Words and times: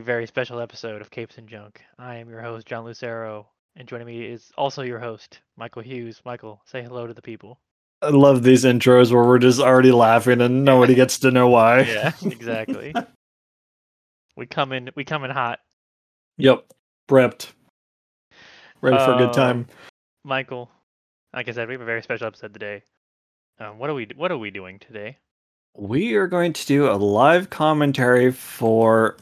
a 0.00 0.02
very 0.02 0.26
special 0.26 0.60
episode 0.60 1.02
of 1.02 1.10
Capes 1.10 1.36
and 1.36 1.46
Junk. 1.46 1.82
I 1.98 2.16
am 2.16 2.30
your 2.30 2.40
host, 2.40 2.66
John 2.66 2.86
Lucero, 2.86 3.48
and 3.76 3.86
joining 3.86 4.06
me 4.06 4.24
is 4.24 4.50
also 4.56 4.80
your 4.80 4.98
host, 4.98 5.40
Michael 5.58 5.82
Hughes. 5.82 6.22
Michael, 6.24 6.62
say 6.64 6.82
hello 6.82 7.06
to 7.06 7.12
the 7.12 7.20
people. 7.20 7.60
I 8.00 8.08
love 8.08 8.42
these 8.42 8.64
intros 8.64 9.12
where 9.12 9.24
we're 9.24 9.38
just 9.38 9.60
already 9.60 9.92
laughing 9.92 10.40
and 10.40 10.64
nobody 10.64 10.94
gets 10.94 11.18
to 11.18 11.30
know 11.30 11.48
why. 11.48 11.80
Yeah, 11.82 12.12
exactly. 12.22 12.94
we 14.36 14.46
come 14.46 14.72
in 14.72 14.88
we 14.96 15.04
come 15.04 15.22
in 15.24 15.30
hot. 15.30 15.58
Yep. 16.38 16.64
Prepped. 17.06 17.48
Ready 18.80 18.96
for 18.96 19.02
a 19.10 19.14
Uh, 19.16 19.18
good 19.18 19.34
time. 19.34 19.66
Michael, 20.24 20.70
like 21.34 21.46
I 21.46 21.52
said, 21.52 21.68
we 21.68 21.74
have 21.74 21.82
a 21.82 21.84
very 21.84 22.02
special 22.02 22.26
episode 22.26 22.54
today. 22.54 22.82
Um, 23.58 23.78
what 23.78 23.90
are 23.90 23.94
we 23.94 24.08
what 24.16 24.32
are 24.32 24.38
we 24.38 24.50
doing 24.50 24.78
today? 24.78 25.18
We 25.76 26.14
are 26.14 26.26
going 26.26 26.54
to 26.54 26.66
do 26.66 26.90
a 26.90 26.96
live 26.96 27.50
commentary 27.50 28.32
for 28.32 29.18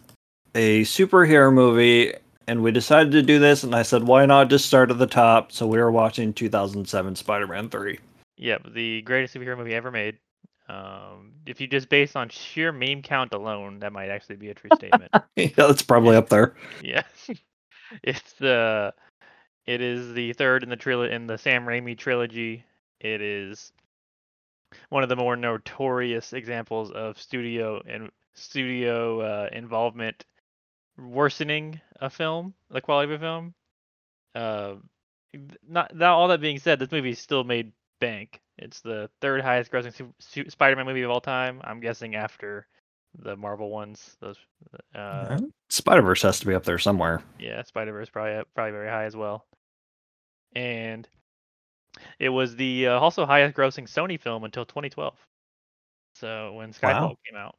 a 0.55 0.83
superhero 0.83 1.53
movie, 1.53 2.15
and 2.47 2.63
we 2.63 2.73
decided 2.73 3.13
to 3.13 3.23
do 3.23 3.39
this, 3.39 3.65
and 3.65 3.75
I 3.75 3.83
said, 3.83 4.05
why 4.05 4.27
not 4.27 4.51
just 4.51 4.67
start 4.67 4.91
at 4.91 4.99
the 4.99 5.07
top? 5.07 5.53
So 5.53 5.67
we 5.67 5.79
were 5.79 5.91
watching 5.91 6.33
2007 6.33 7.17
Spider 7.17 7.47
Man 7.47 7.69
3. 7.69 7.99
Yep, 8.37 8.73
the 8.73 9.03
greatest 9.03 9.35
superhero 9.35 9.59
movie 9.59 9.75
ever 9.75 9.91
made. 9.91 10.19
Um, 10.69 11.33
if 11.47 11.61
you 11.61 11.67
just 11.67 11.89
based 11.89 12.15
on 12.15 12.29
sheer 12.29 12.73
meme 12.73 13.03
count 13.03 13.33
alone, 13.33 13.79
that 13.81 13.93
might 13.93 14.11
actually 14.11 14.37
be 14.37 14.51
a 14.51 14.55
true 14.55 14.71
statement. 14.75 15.11
yeah, 15.37 15.49
that's 15.57 15.83
probably 15.83 16.17
up 16.17 16.29
there. 16.29 16.55
Yeah, 16.83 17.03
it's 18.03 18.35
the 18.35 18.93
it 19.67 19.81
is 19.81 20.13
the 20.13 20.35
third 20.35 20.63
in 20.63 20.69
the 20.69 20.77
trilogy 20.77 21.15
in 21.15 21.27
the 21.27 21.39
Sam 21.39 21.65
Raimi 21.65 21.97
trilogy. 21.97 22.65
It 23.01 23.23
is 23.23 23.73
one 24.91 25.03
of 25.03 25.09
the 25.09 25.17
more 25.17 25.37
notorious 25.37 26.35
examples 26.35 26.91
of 26.91 27.19
studio 27.19 27.83
and 27.89 28.11
studio 28.35 29.21
uh, 29.21 29.49
involvement 29.53 30.25
worsening 30.99 31.81
a 32.01 32.11
film, 32.11 32.55
the 32.71 32.81
quality 32.81 33.13
of 33.13 33.21
a 33.21 33.25
film. 33.25 33.55
Uh, 34.35 34.75
not 35.69 35.95
now. 35.95 36.17
all 36.17 36.29
that 36.29 36.41
being 36.41 36.59
said, 36.59 36.79
this 36.79 36.91
movie 36.93 37.15
still 37.15 37.45
made 37.45 37.73
bank. 38.01 38.41
It's 38.59 38.81
the 38.81 39.09
third 39.21 39.41
highest 39.41 39.71
grossing 39.71 39.95
su- 39.95 40.15
su- 40.19 40.51
Spider-Man 40.51 40.87
movie 40.87 41.03
of 41.03 41.11
all 41.11 41.21
time. 41.21 41.61
I'm 41.63 41.81
guessing 41.81 42.15
after 42.17 42.67
the 43.19 43.37
Marvel 43.37 43.71
ones. 43.71 44.17
Those, 44.21 44.37
uh, 44.95 45.39
Spider 45.69 46.03
Verse 46.03 46.23
has 46.23 46.41
to 46.41 46.47
be 46.47 46.55
up 46.55 46.65
there 46.65 46.79
somewhere. 46.79 47.23
yeah, 47.39 47.63
Spider 47.63 47.93
Verse 47.93 48.11
probably 48.11 48.35
uh, 48.37 48.45
probably 48.55 48.73
very 48.73 48.89
high 48.89 49.05
as 49.05 49.15
well. 49.17 49.47
And 50.55 51.09
it 52.19 52.29
was 52.31 52.57
the 52.57 52.89
uh, 52.89 52.99
also 52.99 53.27
highest 53.27 53.57
grossing 53.57 53.89
Sony 53.89 54.21
film 54.21 54.45
until 54.45 54.65
2012. 54.65 55.15
So 56.17 56.53
when 56.55 56.73
Skyfall 56.73 56.83
Wow. 56.83 57.17
came 57.27 57.37
out. 57.39 57.57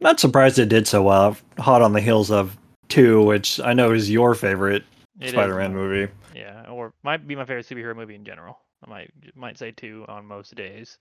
Not 0.00 0.20
surprised 0.20 0.58
it 0.58 0.68
did 0.68 0.86
so 0.86 1.02
well. 1.02 1.36
Hot 1.58 1.82
on 1.82 1.92
the 1.92 2.00
heels 2.00 2.30
of 2.30 2.56
2, 2.88 3.22
which 3.22 3.60
I 3.60 3.72
know 3.72 3.92
is 3.92 4.10
your 4.10 4.34
favorite 4.34 4.84
It 5.20 5.26
is 5.26 5.30
Spider 5.32 5.56
Man 5.56 5.72
my- 5.74 5.80
movie. 5.80 6.12
Yeah, 6.34 6.68
or 6.70 6.92
might 7.02 7.26
be 7.26 7.34
my 7.34 7.44
favorite 7.44 7.66
superhero 7.66 7.96
movie 7.96 8.14
in 8.14 8.24
general. 8.24 8.58
I 8.86 8.90
might 8.90 9.10
might 9.34 9.56
say 9.58 9.70
two 9.72 10.04
on 10.08 10.26
most 10.26 10.54
days. 10.54 10.98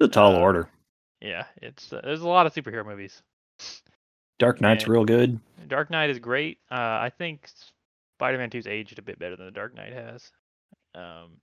The 0.00 0.08
tall 0.08 0.34
Uh, 0.34 0.40
order. 0.40 0.68
Yeah, 1.20 1.44
it's 1.62 1.92
uh, 1.92 2.00
there's 2.02 2.22
a 2.22 2.28
lot 2.28 2.46
of 2.46 2.52
superhero 2.52 2.84
movies. 2.84 3.22
Dark 4.40 4.60
Knight's 4.60 4.82
and- 4.84 4.92
real 4.92 5.04
good. 5.04 5.38
Dark 5.68 5.90
Knight 5.90 6.10
is 6.10 6.18
great. 6.18 6.58
Uh, 6.70 6.74
I 6.74 7.10
think 7.16 7.48
Spider-Man 8.18 8.50
2's 8.50 8.66
aged 8.66 8.98
a 8.98 9.02
bit 9.02 9.18
better 9.18 9.36
than 9.36 9.46
the 9.46 9.52
Dark 9.52 9.74
Knight 9.74 9.92
has. 9.92 10.30
Um, 10.94 11.38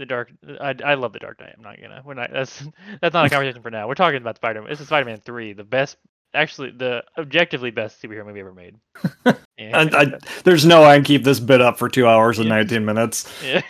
the 0.00 0.06
Dark, 0.06 0.32
I, 0.60 0.74
I 0.84 0.94
love 0.94 1.12
the 1.12 1.18
Dark 1.20 1.38
Knight. 1.40 1.54
I'm 1.56 1.62
not 1.62 1.80
gonna. 1.80 2.02
We're 2.04 2.14
not. 2.14 2.30
That's 2.32 2.58
that's 3.00 3.14
not 3.14 3.26
a 3.26 3.30
conversation 3.30 3.62
for 3.62 3.70
now. 3.70 3.86
We're 3.86 3.94
talking 3.94 4.16
about 4.20 4.36
Spider-Man. 4.36 4.68
This 4.68 4.80
is 4.80 4.88
Spider-Man 4.88 5.20
3, 5.24 5.52
the 5.52 5.62
best, 5.64 5.96
actually 6.34 6.70
the 6.72 7.04
objectively 7.18 7.70
best 7.70 8.02
superhero 8.02 8.26
movie 8.26 8.40
ever 8.40 8.52
made. 8.54 8.76
And 9.62 9.94
I, 9.94 10.06
there's 10.44 10.64
no 10.64 10.80
way 10.80 10.86
I 10.88 10.94
can 10.96 11.04
keep 11.04 11.22
this 11.22 11.38
bit 11.38 11.60
up 11.60 11.76
for 11.78 11.90
two 11.90 12.06
hours 12.08 12.38
and 12.38 12.48
Yeah. 12.48 12.54
19 12.54 12.82
minutes. 12.82 13.30
yeah. 13.44 13.60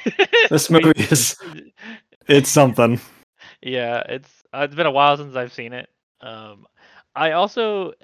This 0.49 0.71
movie 0.71 0.93
is 0.97 1.37
it's 2.29 2.49
something. 2.49 3.01
Yeah, 3.61 4.05
it's 4.09 4.31
uh, 4.55 4.61
it's 4.61 4.77
been 4.77 4.87
a 4.87 4.91
while 4.93 5.17
since 5.17 5.35
I've 5.35 5.53
seen 5.53 5.73
it. 5.73 5.89
Um, 6.21 6.65
I 7.17 7.33
also 7.33 7.95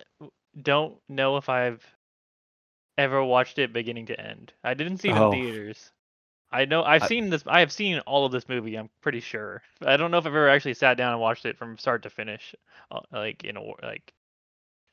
don't 0.60 0.96
know 1.08 1.36
if 1.36 1.48
I've 1.48 1.80
ever 2.98 3.22
watched 3.22 3.60
it 3.60 3.72
beginning 3.72 4.06
to 4.06 4.20
end. 4.20 4.52
I 4.64 4.74
didn't 4.74 4.98
see 4.98 5.10
it 5.10 5.16
Oh. 5.16 5.30
in 5.30 5.38
theaters. 5.38 5.92
I 6.52 6.64
know 6.64 6.82
I've 6.84 7.02
I- 7.02 7.06
seen 7.08 7.30
this. 7.30 7.42
I 7.46 7.60
have 7.60 7.72
seen 7.72 7.98
all 8.00 8.24
of 8.26 8.32
this 8.32 8.48
movie. 8.48 8.76
I'm 8.76 8.88
pretty 9.00 9.20
sure. 9.20 9.62
I 9.84 9.96
don't 9.96 10.10
know 10.10 10.18
if 10.18 10.22
I've 10.26 10.32
ever 10.32 10.48
actually 10.48 10.74
sat 10.74 10.96
down 10.96 11.12
and 11.12 11.20
watched 11.20 11.44
it 11.46 11.56
from 11.58 11.76
start 11.78 12.02
to 12.04 12.10
finish, 12.10 12.54
uh, 12.90 13.00
like 13.12 13.44
in 13.44 13.56
a 13.56 13.62
like, 13.82 14.12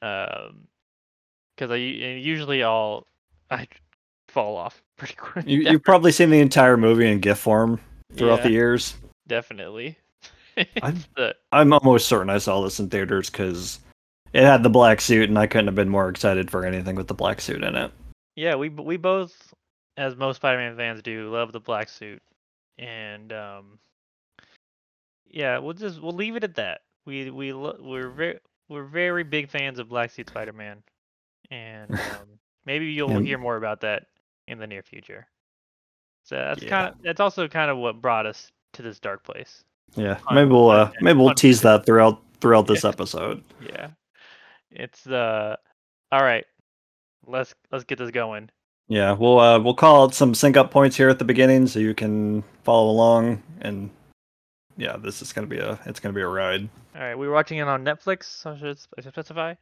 um, 0.02 0.68
because 1.56 1.72
I 1.72 1.76
usually 1.76 2.64
I'll 2.64 3.08
I 3.52 3.68
fall 4.28 4.58
off 4.58 4.82
pretty 4.98 5.16
quick. 5.16 5.48
You, 5.48 5.62
you've 5.62 5.84
probably 5.84 6.12
seen 6.12 6.30
the 6.30 6.40
entire 6.40 6.78
movie 6.78 7.08
in 7.10 7.20
GIF 7.20 7.38
form 7.38 7.80
throughout 8.14 8.38
Yeah. 8.40 8.44
the 8.44 8.52
years. 8.52 8.96
definitely. 9.28 9.98
I'm- 10.84 11.04
the- 11.16 11.36
I'm 11.52 11.74
almost 11.74 12.08
certain 12.08 12.30
I 12.30 12.38
saw 12.40 12.62
this 12.62 12.80
in 12.80 12.90
theaters 12.90 13.30
because 13.30 13.80
it 14.34 14.44
had 14.44 14.64
the 14.64 14.70
black 14.70 15.02
suit, 15.02 15.30
and 15.30 15.38
I 15.38 15.48
couldn't 15.48 15.68
have 15.68 15.76
been 15.76 15.90
more 15.90 16.10
excited 16.10 16.50
for 16.52 16.66
anything 16.66 16.96
with 16.96 17.08
the 17.08 17.14
black 17.14 17.40
suit 17.42 17.64
in 17.64 17.76
it. 17.76 17.92
Yeah, 18.36 18.56
we 18.56 18.70
we 18.70 18.98
both, 18.98 19.54
as 19.98 20.16
most 20.16 20.38
Spider-Man 20.38 20.76
fans 20.78 21.02
do, 21.02 21.30
love 21.32 21.52
the 21.52 21.60
black 21.60 21.90
suit, 21.90 22.22
and 22.78 23.32
um, 23.34 23.80
yeah, 25.30 25.58
we'll 25.60 25.74
just 25.74 26.02
we'll 26.02 26.14
leave 26.14 26.36
it 26.36 26.44
at 26.44 26.56
that. 26.56 26.82
We 27.06 27.30
we 27.30 27.54
lo- 27.54 27.78
we're 27.82 28.10
very 28.10 28.40
we're 28.70 28.84
very 28.86 29.24
big 29.24 29.50
fans 29.50 29.80
of 29.80 29.90
Black 29.90 30.12
Suit 30.12 30.30
Spider-Man, 30.30 30.82
and 31.52 31.92
um, 31.94 32.28
maybe 32.66 32.86
you'll 32.88 33.12
Yeah. 33.12 33.20
hear 33.22 33.38
more 33.38 33.58
about 33.58 33.82
that 33.82 34.08
in 34.48 34.58
the 34.60 34.68
near 34.68 34.82
future. 34.84 35.28
So 36.26 36.36
that's 36.36 36.64
Yeah. 36.64 36.70
kind 36.70 36.88
of 36.94 37.02
that's 37.04 37.20
also 37.20 37.48
kind 37.48 37.70
of 37.70 37.78
what 37.78 38.02
brought 38.02 38.26
us 38.26 38.52
to 38.74 38.82
this 38.82 39.00
dark 39.00 39.24
place. 39.24 39.64
Yeah, 39.96 40.16
Fun- 40.16 40.36
maybe 40.36 40.50
we'll 40.52 40.70
uh, 40.70 40.92
maybe 41.02 41.20
we'll 41.20 41.36
tease 41.36 41.62
that 41.62 41.86
throughout 41.86 42.22
throughout 42.40 42.68
this 42.68 42.86
episode. 42.86 43.44
Yeah, 43.62 43.90
it's 44.72 45.06
uh, 45.08 45.56
all 46.12 46.24
right. 46.24 46.46
Let's 47.28 47.54
let's 47.72 47.84
get 47.84 47.98
this 47.98 48.12
going. 48.12 48.50
Yeah, 48.88 49.14
we'll 49.14 49.40
uh, 49.40 49.60
we'll 49.60 49.74
call 49.74 50.12
some 50.12 50.36
sync 50.36 50.58
up 50.58 50.72
points 50.72 50.98
here 50.98 51.10
at 51.10 51.20
the 51.20 51.26
beginning 51.26 51.68
so 51.68 51.80
you 51.80 51.94
can 51.94 52.44
follow 52.64 52.90
along, 52.90 53.42
and 53.62 53.90
yeah, 54.78 54.98
this 54.98 55.22
is 55.22 55.34
gonna 55.34 55.48
be 55.48 55.60
a 55.60 55.80
it's 55.86 56.00
gonna 56.00 56.14
be 56.14 56.22
a 56.22 56.28
ride. 56.28 56.68
All 56.96 57.02
right, 57.02 57.16
we 57.16 57.28
were 57.28 57.34
watching 57.34 57.58
it 57.58 57.68
on 57.68 57.86
Netflix. 57.86 58.46
I 58.46 58.58
should 58.58 58.80
specify? 58.80 59.56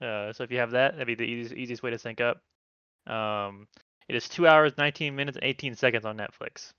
Uh, 0.00 0.32
so 0.32 0.44
if 0.44 0.50
you 0.50 0.58
have 0.58 0.70
that, 0.70 0.92
that'd 0.92 1.06
be 1.06 1.14
the 1.14 1.24
easiest, 1.24 1.54
easiest 1.54 1.82
way 1.82 1.90
to 1.90 1.98
sync 1.98 2.20
up. 2.20 2.40
Um, 3.06 3.66
it 4.08 4.14
is 4.14 4.28
two 4.28 4.46
hours, 4.46 4.72
19 4.78 5.14
minutes, 5.14 5.36
and 5.36 5.44
18 5.44 5.74
seconds 5.74 6.06
on 6.06 6.16
Netflix. 6.16 6.72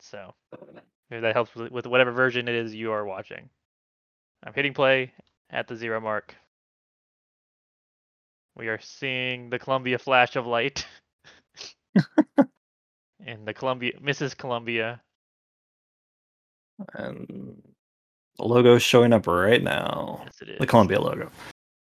So 0.00 0.34
that 1.10 1.34
helps 1.34 1.54
with 1.54 1.86
whatever 1.86 2.12
version 2.12 2.48
it 2.48 2.54
is 2.54 2.74
you 2.74 2.92
are 2.92 3.04
watching. 3.04 3.48
I'm 4.44 4.54
hitting 4.54 4.74
play 4.74 5.12
at 5.50 5.66
the 5.66 5.76
zero 5.76 6.00
mark. 6.00 6.34
We 8.56 8.68
are 8.68 8.78
seeing 8.80 9.50
the 9.50 9.58
Columbia 9.58 9.98
flash 9.98 10.36
of 10.36 10.46
light. 10.46 10.86
and 13.24 13.46
the 13.46 13.54
Columbia, 13.54 13.92
Mrs. 14.02 14.36
Columbia. 14.36 15.00
And 16.94 17.62
the 18.36 18.44
logo's 18.44 18.82
showing 18.82 19.12
up 19.12 19.26
right 19.26 19.62
now. 19.62 20.22
Yes, 20.24 20.42
it 20.42 20.48
is. 20.50 20.58
The 20.58 20.66
Columbia 20.66 21.00
logo. 21.00 21.30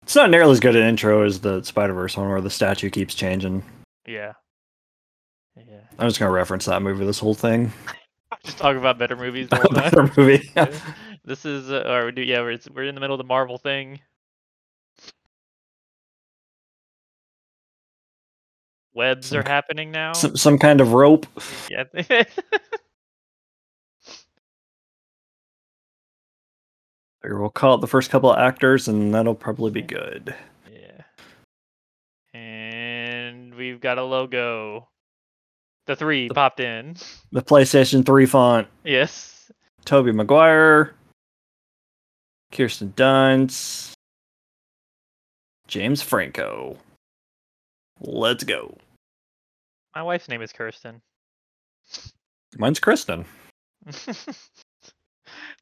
It's 0.04 0.16
not 0.16 0.30
nearly 0.30 0.52
as 0.52 0.60
good 0.60 0.76
an 0.76 0.88
intro 0.88 1.24
as 1.24 1.40
the 1.40 1.64
Spider 1.64 1.94
Verse 1.94 2.16
one 2.16 2.30
where 2.30 2.42
the 2.42 2.50
statue 2.50 2.90
keeps 2.90 3.16
changing. 3.16 3.64
Yeah. 4.06 4.34
Yeah. 5.56 5.80
I'm 5.98 6.08
just 6.08 6.20
gonna 6.20 6.32
reference 6.32 6.66
that 6.66 6.82
movie 6.82 7.06
this 7.06 7.20
whole 7.20 7.34
thing. 7.34 7.72
Just 8.44 8.58
talk 8.58 8.76
about 8.76 9.00
better 9.00 9.16
movies. 9.16 9.48
the 9.50 9.56
whole 9.56 9.70
time. 9.70 9.92
Better 9.92 10.14
movie. 10.18 10.52
Yeah. 10.56 10.72
this 11.26 11.46
is 11.46 11.72
uh, 11.72 11.84
or 11.88 12.06
we 12.06 12.12
do 12.12 12.22
yeah 12.22 12.42
we're, 12.42 12.52
it's, 12.52 12.70
we're 12.70 12.84
in 12.84 12.94
the 12.94 13.02
middle 13.02 13.16
of 13.16 13.18
the 13.18 13.24
marvel 13.24 13.58
thing 13.58 14.00
webs 18.96 19.34
are 19.34 19.44
happening 19.44 19.92
now 19.92 20.14
some, 20.14 20.36
some 20.38 20.58
kind 20.58 20.82
of 20.82 20.94
rope. 20.94 21.26
yeah 21.70 21.84
We'll 27.24 27.50
call 27.50 27.76
it 27.76 27.82
the 27.82 27.88
first 27.88 28.12
couple 28.12 28.32
of 28.32 28.38
actors, 28.38 28.88
and 28.88 29.14
that'll 29.14 29.34
probably 29.34 29.72
be 29.72 29.82
good. 29.82 30.36
yeah 30.72 31.02
and 32.40 33.56
we've 33.56 33.80
got 33.82 33.98
a 33.98 34.04
logo 34.04 34.88
the 35.88 35.96
three 35.96 36.30
popped 36.30 36.60
in 36.60 36.96
The 37.32 37.42
PlayStation 37.42 38.06
3 38.06 38.26
font. 38.26 38.68
yes 38.84 39.52
Tobey 39.86 40.12
Maguire, 40.12 40.94
Kirsten 42.52 42.92
Dunst, 42.96 43.92
James 45.68 46.02
Franco. 46.02 46.78
Let's 48.02 48.44
go. 48.44 48.78
My 49.96 50.04
wife's 50.04 50.28
name 50.30 50.42
is 50.42 50.52
kirsten 50.54 51.02
Mine's 52.58 52.80
Kristen. 52.80 53.26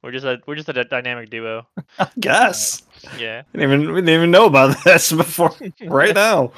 We're 0.03 0.11
just 0.11 0.25
a 0.25 0.39
we're 0.45 0.55
just 0.55 0.69
a 0.69 0.83
dynamic 0.83 1.29
duo. 1.29 1.65
I 1.99 2.07
guess. 2.19 2.83
Uh, 3.05 3.09
yeah. 3.17 3.41
We 3.53 3.59
didn't 3.61 3.73
even 3.81 3.93
we 3.93 4.01
didn't 4.01 4.15
even 4.15 4.31
know 4.31 4.45
about 4.45 4.83
this 4.83 5.11
before 5.11 5.51
right 5.85 6.13
now. 6.13 6.51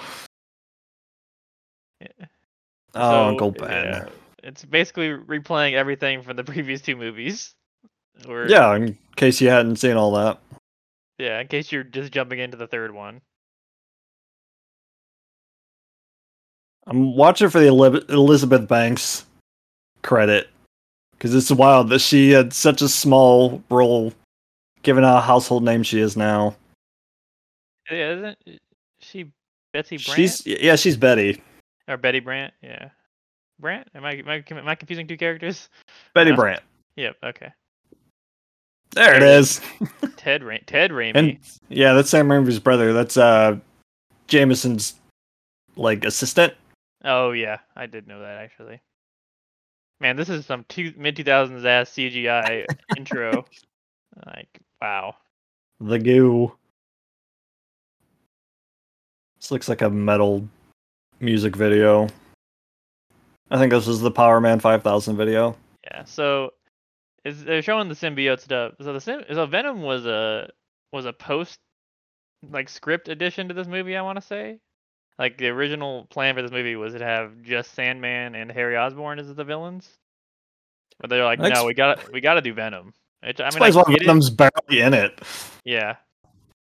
Yeah. 2.01 2.07
Oh, 2.95 3.11
So, 3.11 3.27
Uncle 3.29 3.51
Ben. 3.51 3.69
yeah, 3.85 4.05
it's 4.43 4.65
basically 4.65 5.09
replaying 5.09 5.73
everything 5.73 6.21
from 6.21 6.35
the 6.35 6.43
previous 6.43 6.81
two 6.81 6.95
movies. 6.97 7.53
Or 8.27 8.45
Yeah, 8.47 8.75
in 8.75 8.97
case 9.15 9.39
you 9.41 9.49
hadn't 9.49 9.77
seen 9.77 9.95
all 9.95 10.11
that. 10.13 10.39
yeah, 11.17 11.39
in 11.39 11.47
case 11.47 11.71
you're 11.71 11.83
just 11.83 12.11
jumping 12.11 12.39
into 12.39 12.57
the 12.57 12.67
third 12.67 12.93
one. 12.93 13.21
I'm 16.87 17.15
watching 17.15 17.49
for 17.49 17.59
the 17.59 17.67
Elizabeth 18.09 18.67
Banks 18.67 19.25
credit 20.03 20.49
because 21.11 21.33
it's 21.33 21.51
wild 21.51 21.89
that 21.89 21.99
she 21.99 22.31
had 22.31 22.53
such 22.53 22.81
a 22.81 22.89
small 22.89 23.63
role, 23.69 24.13
given 24.83 25.03
how 25.03 25.19
household 25.19 25.63
name 25.63 25.83
she 25.83 25.99
is 25.99 26.15
now. 26.15 26.55
Yeah, 27.89 28.13
isn't 28.13 28.37
she 28.99 29.31
Betsy 29.73 29.97
Brandt 29.97 30.15
She's 30.15 30.45
yeah, 30.45 30.75
she's 30.75 30.97
Betty. 30.97 31.41
or 31.87 31.97
Betty 31.97 32.19
Brandt? 32.19 32.53
Yeah, 32.61 32.89
Brandt. 33.59 33.89
Am 33.95 34.05
I 34.05 34.13
am 34.13 34.29
I, 34.29 34.43
am 34.49 34.67
I 34.67 34.75
confusing 34.75 35.07
two 35.07 35.17
characters? 35.17 35.69
Betty 36.13 36.31
Uh, 36.31 36.35
Brandt. 36.35 36.61
Yep. 36.97 37.17
Okay. 37.23 37.51
There 38.91 39.15
it 39.15 39.19
there 39.19 39.35
it 39.35 39.39
is. 39.39 39.61
Ted 40.17 40.43
Ra- 40.43 40.57
Ted 40.67 40.91
Raimi. 40.91 41.11
And 41.15 41.37
yeah, 41.69 41.93
that's 41.93 42.09
Sam 42.09 42.27
Raimi's 42.27 42.59
brother. 42.59 42.93
That's 42.93 43.17
uh 43.17 43.57
Jameson's 44.27 44.95
like 45.75 46.05
assistant. 46.05 46.53
Oh 47.05 47.31
yeah, 47.31 47.59
I 47.75 47.85
did 47.85 48.07
know 48.07 48.19
that 48.19 48.37
actually. 48.39 48.81
Man, 49.99 50.15
this 50.17 50.27
is 50.27 50.45
some 50.45 50.65
two 50.67 50.91
mid 50.97 51.15
two 51.15 51.23
thousands 51.23 51.63
ass 51.63 51.91
CGI 51.91 52.65
intro. 52.97 53.45
Like 54.25 54.59
wow. 54.81 55.15
The 55.79 55.99
goo. 55.99 56.51
This 59.39 59.51
looks 59.51 59.69
like 59.69 59.83
a 59.83 59.89
metal 59.89 60.47
music 61.19 61.55
video. 61.55 62.07
I 63.51 63.59
think 63.59 63.71
this 63.71 63.87
is 63.87 63.99
the 63.99 64.11
Powerman 64.11 64.59
5000 64.59 65.15
video. 65.15 65.55
Yeah. 65.83 66.03
So 66.05 66.53
is 67.23 67.43
they're 67.43 67.61
showing 67.61 67.87
the 67.87 67.95
symbiote 67.95 68.39
stuff. 68.39 68.73
So 68.81 68.93
the 68.93 69.01
sim- 69.01 69.25
so 69.29 69.45
Venom 69.45 69.83
was 69.83 70.07
a 70.07 70.49
was 70.91 71.05
a 71.05 71.13
post 71.13 71.59
like 72.49 72.69
script 72.69 73.09
addition 73.09 73.47
to 73.49 73.53
this 73.53 73.67
movie. 73.67 73.95
I 73.95 74.01
want 74.01 74.17
to 74.17 74.25
say. 74.25 74.59
Like 75.17 75.37
the 75.37 75.47
original 75.47 76.05
plan 76.09 76.35
for 76.35 76.41
this 76.41 76.51
movie 76.51 76.75
was 76.75 76.93
to 76.93 77.03
have 77.03 77.41
just 77.41 77.73
Sandman 77.73 78.35
and 78.35 78.51
Harry 78.51 78.75
Osborn 78.75 79.17
as 79.19 79.33
the 79.33 79.43
villains, 79.45 79.89
but 80.99 81.09
they're 81.09 81.23
like, 81.23 81.39
That's- 81.39 81.57
no, 81.59 81.65
we 81.65 81.73
got 81.73 81.99
to 82.05 82.11
we 82.11 82.21
got 82.21 82.33
to 82.35 82.41
do 82.41 82.53
Venom. 82.53 82.93
Which, 83.25 83.39
I 83.39 83.49
mean, 83.51 83.63
I 83.63 83.71
get 83.71 83.89
it. 83.89 83.99
Venom's 84.01 84.29
barely 84.29 84.81
in 84.81 84.93
it. 84.93 85.19
Yeah. 85.63 85.95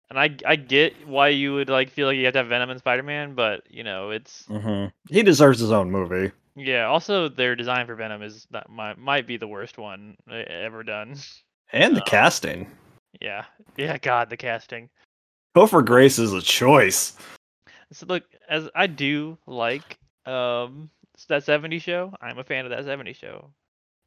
And 0.10 0.18
I 0.18 0.36
I 0.46 0.56
get 0.56 1.06
why 1.08 1.28
you 1.28 1.54
would 1.56 1.70
like 1.70 1.90
feel 1.92 2.08
like 2.08 2.16
you 2.18 2.24
have 2.26 2.34
to 2.34 2.40
have 2.40 2.48
Venom 2.48 2.70
and 2.70 2.80
Spider 2.80 3.04
Man, 3.04 3.36
but 3.36 3.64
you 3.70 3.84
know, 3.84 4.12
it's 4.12 4.44
Mm-hmm. 4.50 4.88
He 5.14 5.22
deserves 5.24 5.60
his 5.60 5.72
own 5.72 5.92
movie. 5.92 6.32
yeah, 6.56 6.86
also 6.86 7.28
their 7.28 7.56
design 7.58 7.86
for 7.86 7.96
Venom 7.96 8.22
is 8.24 8.48
that 8.52 8.70
might 8.70 8.98
might 8.98 9.28
be 9.28 9.36
the 9.36 9.48
worst 9.48 9.78
one 9.78 10.16
ever 10.30 10.84
done. 10.84 11.16
And 11.74 11.96
the 11.98 12.02
Oh. 12.02 12.06
casting. 12.06 12.72
Yeah. 13.22 13.44
Yeah, 13.76 13.98
god, 13.98 14.30
the 14.30 14.38
casting. 14.38 14.90
Topher 15.56 15.84
Grace 15.86 16.18
is 16.18 16.32
a 16.32 16.42
choice. 16.42 17.18
So 17.94 18.06
look, 18.06 18.24
as 18.50 18.70
I 18.76 18.88
do 18.88 19.38
like 19.48 19.98
um 20.26 20.90
that 21.30 21.44
70 21.44 21.80
show, 21.80 22.14
I'm 22.22 22.38
a 22.38 22.44
fan 22.44 22.66
of 22.66 22.72
that 22.72 22.84
70 22.86 23.14
show. 23.14 23.52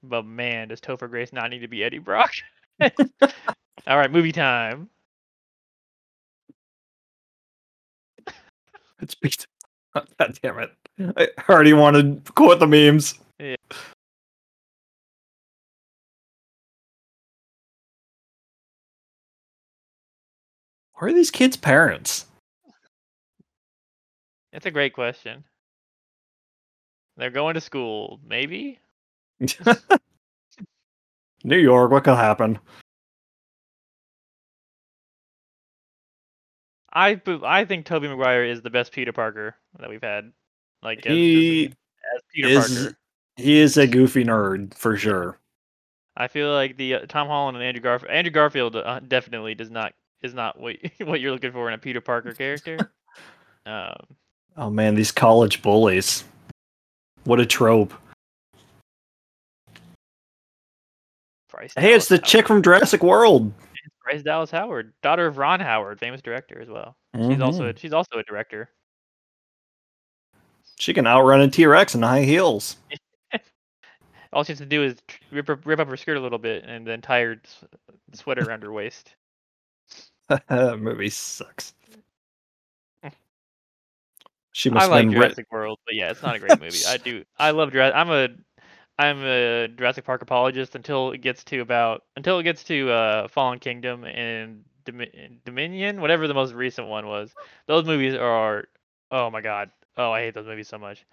But 0.03 0.25
man, 0.25 0.69
does 0.69 0.81
Topher 0.81 1.09
Grace 1.11 1.33
not 1.33 1.51
need 1.51 1.61
to 1.61 1.69
be 1.69 1.85
Eddie 1.85 1.99
Brock? 1.99 2.33
All 2.83 3.97
right, 3.99 4.11
movie 4.11 4.33
time. 4.33 4.89
It's 9.01 9.15
beat. 9.15 9.47
God 9.95 10.39
damn 10.43 10.59
it. 10.59 10.73
I 11.17 11.29
already 11.49 11.73
wanted 11.73 12.25
to 12.27 12.33
quote 12.33 12.59
the 12.59 12.67
memes. 12.67 13.19
Yeah. 13.39 13.57
Where 20.95 21.11
are 21.11 21.15
these 21.15 21.31
kids' 21.31 21.57
parents? 21.57 22.27
It's 24.53 24.67
a 24.67 24.71
great 24.71 24.93
question. 24.93 25.45
They're 27.17 27.31
going 27.31 27.55
to 27.55 27.61
school, 27.61 28.21
maybe? 28.27 28.79
New 31.45 31.59
York, 31.59 31.91
what 31.91 32.05
could 32.05 32.17
happen? 32.17 32.59
I 36.93 37.21
I 37.45 37.65
think 37.65 37.87
Tobey 37.87 38.09
Maguire 38.09 38.45
is 38.45 38.63
the 38.63 38.71
best 38.71 38.93
Peter 38.93 39.13
Parker 39.13 39.55
that 39.79 39.89
we've 39.89 40.03
had. 40.03 40.33
Like 40.83 41.07
as, 41.07 41.13
He 41.13 41.67
as, 41.67 41.73
as 42.17 42.23
Peter 42.35 42.49
is 42.49 42.79
Parker. 42.79 42.99
he 43.37 43.59
is 43.59 43.77
a 43.77 43.87
goofy 43.87 44.25
nerd 44.25 44.75
for 44.75 44.97
sure. 44.97 45.39
I 46.17 46.29
feel 46.29 46.53
like 46.53 46.77
the 46.77 46.95
uh, 46.95 47.07
Tom 47.07 47.29
Holland 47.29 47.57
and 47.57 47.65
Andrew 47.65 47.83
Garfield. 47.83 48.11
Andrew 48.11 48.33
Garfield 48.33 48.77
uh, 48.77 49.01
definitely 49.01 49.55
does 49.55 49.71
not 49.71 49.95
is 50.23 50.35
not 50.35 50.59
what 50.59 50.77
what 51.01 51.21
you're 51.21 51.33
looking 51.33 51.53
for 51.53 51.69
in 51.69 51.75
a 51.75 51.79
Peter 51.79 52.01
Parker 52.01 52.33
character. 52.33 52.93
um, 53.67 53.95
Oh 54.61 54.69
man, 54.69 54.95
these 54.95 55.11
college 55.11 55.63
bullies. 55.63 56.23
What 57.25 57.41
a 57.41 57.47
trope. 57.47 57.95
Bryce 61.51 61.73
Hey, 61.75 61.95
it's 61.95 62.09
the 62.09 62.19
Dallas 62.19 62.31
chick 62.31 62.47
from 62.47 62.63
Jurassic 62.63 63.03
World. 63.03 63.43
Howard. 63.43 63.55
Bryce 64.05 64.23
Dallas 64.23 64.51
Howard, 64.51 64.93
daughter 65.03 65.27
of 65.27 65.39
Ron 65.39 65.61
Howard, 65.61 65.99
famous 65.99 66.21
director 66.21 66.61
as 66.61 66.69
well. 66.69 66.95
She's 67.17 67.41
also 67.41 67.69
a, 67.69 67.77
she's 67.77 67.95
also 67.95 68.19
a 68.19 68.23
director. 68.25 68.69
she 70.79 70.93
can 70.93 71.07
outrun 71.07 71.41
a 71.41 71.49
T 71.49 71.65
Rex 71.65 71.95
in 71.95 72.03
high 72.03 72.25
heels. 72.25 72.77
All 74.35 74.45
she 74.45 74.53
has 74.53 74.59
to 74.59 74.67
do 74.67 74.85
is 74.85 74.97
rip 75.33 75.49
rip 75.65 75.81
up 75.81 75.89
her 75.89 75.97
skirt 75.97 76.19
a 76.19 76.21
little 76.21 76.39
bit 76.39 76.65
and 76.67 76.87
then 76.87 77.01
tie 77.01 77.23
her 77.23 77.41
sweater 78.13 78.43
around 78.43 78.63
her 78.63 78.73
waist. 78.73 79.15
movie 80.51 81.09
sucks. 81.09 81.73
She 84.53 84.71
must 84.71 84.87
I 84.87 84.89
like 84.89 85.11
Jurassic 85.11 85.47
writ- 85.51 85.53
World, 85.53 85.79
but 85.87 85.95
yeah, 85.95 86.11
it's 86.11 86.23
not 86.23 86.37
a 86.37 86.39
great 86.39 86.61
movie. 86.61 86.79
I 86.87 86.97
do. 87.05 87.25
I 87.39 87.51
love 87.53 87.73
Jurassic. 87.73 87.95
I'm 87.97 88.11
a 88.11 88.29
I'm 88.99 89.25
a 89.25 89.69
Jurassic 89.69 90.05
Park 90.05 90.23
apologist 90.23 90.75
until 90.75 91.13
it 91.13 91.19
gets 91.19 91.45
to 91.45 91.61
about 91.61 92.03
until 92.17 92.39
it 92.39 92.43
gets 92.43 92.65
to 92.65 92.91
uh, 92.91 93.29
Fallen 93.29 93.59
Kingdom 93.59 94.05
and 94.05 94.65
Domi- 94.85 95.41
Dominion, 95.45 96.01
whatever 96.01 96.27
the 96.27 96.35
most 96.35 96.53
recent 96.53 96.89
one 96.89 97.07
was. 97.07 97.33
Those 97.67 97.85
movies 97.85 98.15
are 98.15 98.65
oh 99.11 99.31
my 99.31 99.41
god. 99.41 99.71
Oh, 99.97 100.13
I 100.13 100.21
hate 100.23 100.35
those 100.35 100.47
movies 100.47 100.69
so 100.69 100.79
much. 100.79 101.05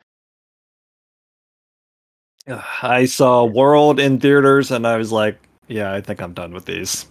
I 2.81 3.05
saw 3.05 3.43
World 3.43 3.99
in 3.99 4.19
theaters 4.19 4.71
and 4.71 4.87
I 4.87 4.97
was 4.97 5.11
like, 5.11 5.37
yeah, 5.67 5.93
I 5.93 6.01
think 6.01 6.21
I'm 6.21 6.33
done 6.33 6.53
with 6.53 6.65
these. 6.65 7.05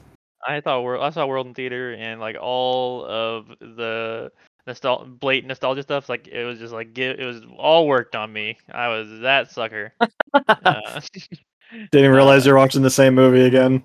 I 0.46 0.60
thought 0.60 0.82
World 0.82 1.04
I 1.04 1.10
saw 1.10 1.26
World 1.26 1.46
in 1.46 1.54
theater 1.54 1.94
and 1.94 2.20
like 2.20 2.36
all 2.40 3.04
of 3.04 3.48
the 3.60 4.30
nostal 4.66 5.18
blatant 5.18 5.48
nostalgia 5.48 5.82
stuff 5.82 6.08
like 6.08 6.28
it 6.28 6.44
was 6.44 6.58
just 6.58 6.72
like 6.72 6.92
get, 6.92 7.20
it 7.20 7.24
was 7.24 7.42
all 7.56 7.86
worked 7.86 8.16
on 8.16 8.32
me. 8.32 8.58
I 8.72 8.88
was 8.88 9.20
that 9.20 9.50
sucker. 9.50 9.92
uh, 10.48 11.00
Didn't 11.92 12.12
realize 12.12 12.46
Uh, 12.46 12.50
you're 12.50 12.56
watching 12.56 12.82
the 12.82 12.90
same 12.90 13.14
movie 13.14 13.42
again. 13.42 13.82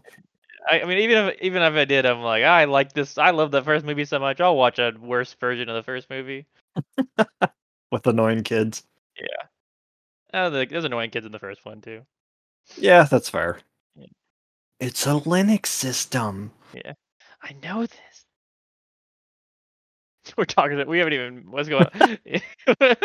I, 0.69 0.81
I 0.81 0.85
mean, 0.85 0.99
even 0.99 1.27
if 1.27 1.41
even 1.41 1.61
if 1.63 1.73
I 1.73 1.85
did, 1.85 2.05
I'm 2.05 2.21
like, 2.21 2.43
I 2.43 2.65
like 2.65 2.93
this. 2.93 3.17
I 3.17 3.31
love 3.31 3.51
the 3.51 3.63
first 3.63 3.85
movie 3.85 4.05
so 4.05 4.19
much. 4.19 4.39
I'll 4.39 4.55
watch 4.55 4.77
a 4.79 4.93
worse 4.99 5.33
version 5.33 5.69
of 5.69 5.75
the 5.75 5.83
first 5.83 6.09
movie. 6.09 6.45
with 7.91 8.07
annoying 8.07 8.43
kids. 8.43 8.83
Yeah. 9.19 9.47
Oh, 10.33 10.49
the, 10.49 10.65
there's 10.65 10.85
annoying 10.85 11.09
kids 11.09 11.25
in 11.25 11.31
the 11.31 11.39
first 11.39 11.65
one 11.65 11.81
too. 11.81 12.01
Yeah, 12.77 13.03
that's 13.03 13.29
fair. 13.29 13.59
Yeah. 13.95 14.05
It's 14.79 15.05
a 15.05 15.11
Linux 15.11 15.67
system. 15.67 16.51
Yeah, 16.73 16.93
I 17.41 17.55
know 17.63 17.81
this. 17.81 18.10
We're 20.37 20.45
talking. 20.45 20.85
We 20.87 20.99
haven't 20.99 21.13
even. 21.13 21.43
What's 21.49 21.69
going? 21.69 21.85
on? 21.99 22.17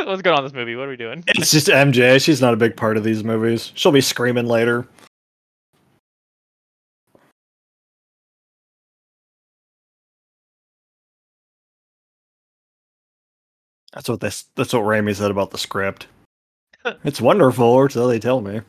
what's 0.04 0.22
going 0.22 0.36
on 0.36 0.38
in 0.38 0.44
this 0.44 0.52
movie? 0.52 0.76
What 0.76 0.86
are 0.86 0.90
we 0.90 0.96
doing? 0.96 1.24
It's 1.26 1.50
just 1.50 1.68
MJ. 1.68 2.22
She's 2.22 2.40
not 2.40 2.54
a 2.54 2.56
big 2.56 2.76
part 2.76 2.96
of 2.96 3.04
these 3.04 3.24
movies. 3.24 3.72
She'll 3.74 3.92
be 3.92 4.00
screaming 4.00 4.46
later. 4.46 4.86
That's 13.92 14.08
what 14.08 14.20
this. 14.20 14.44
That's 14.56 14.74
what 14.74 14.82
Raimi 14.82 15.16
said 15.16 15.30
about 15.30 15.50
the 15.50 15.58
script. 15.58 16.08
it's 17.04 17.20
wonderful, 17.20 17.64
or 17.66 17.88
so 17.88 18.06
they 18.06 18.18
tell 18.18 18.42
me. 18.42 18.60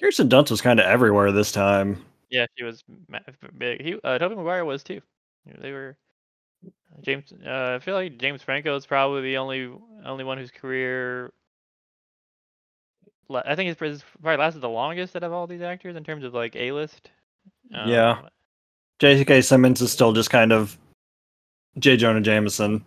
Kirsten 0.00 0.28
Dunst 0.28 0.50
was 0.50 0.60
kind 0.60 0.80
of 0.80 0.86
everywhere 0.86 1.30
this 1.30 1.52
time. 1.52 2.04
Yeah, 2.34 2.46
she 2.58 2.64
was 2.64 2.82
ma- 3.08 3.20
big. 3.56 3.80
He, 3.80 3.94
uh, 4.02 4.18
Tobey 4.18 4.34
Maguire 4.34 4.64
was 4.64 4.82
too. 4.82 5.00
They 5.60 5.70
were. 5.70 5.96
James, 7.02 7.32
uh, 7.46 7.74
I 7.76 7.78
feel 7.78 7.94
like 7.94 8.18
James 8.18 8.42
Franco 8.42 8.74
is 8.74 8.86
probably 8.86 9.22
the 9.22 9.36
only 9.36 9.70
only 10.04 10.24
one 10.24 10.38
whose 10.38 10.50
career 10.50 11.32
I 13.30 13.54
think 13.54 13.68
his 13.78 14.02
probably 14.20 14.38
lasted 14.38 14.60
the 14.60 14.68
longest 14.68 15.16
out 15.16 15.22
of 15.22 15.32
all 15.32 15.46
these 15.46 15.62
actors 15.62 15.96
in 15.96 16.04
terms 16.04 16.24
of 16.24 16.34
like 16.34 16.56
A 16.56 16.72
list. 16.72 17.10
Yeah. 17.70 18.22
J.K. 19.00 19.40
Simmons 19.42 19.80
is 19.80 19.92
still 19.92 20.12
just 20.12 20.30
kind 20.30 20.52
of 20.52 20.78
J. 21.78 21.96
Jonah 21.96 22.20
Jameson. 22.20 22.84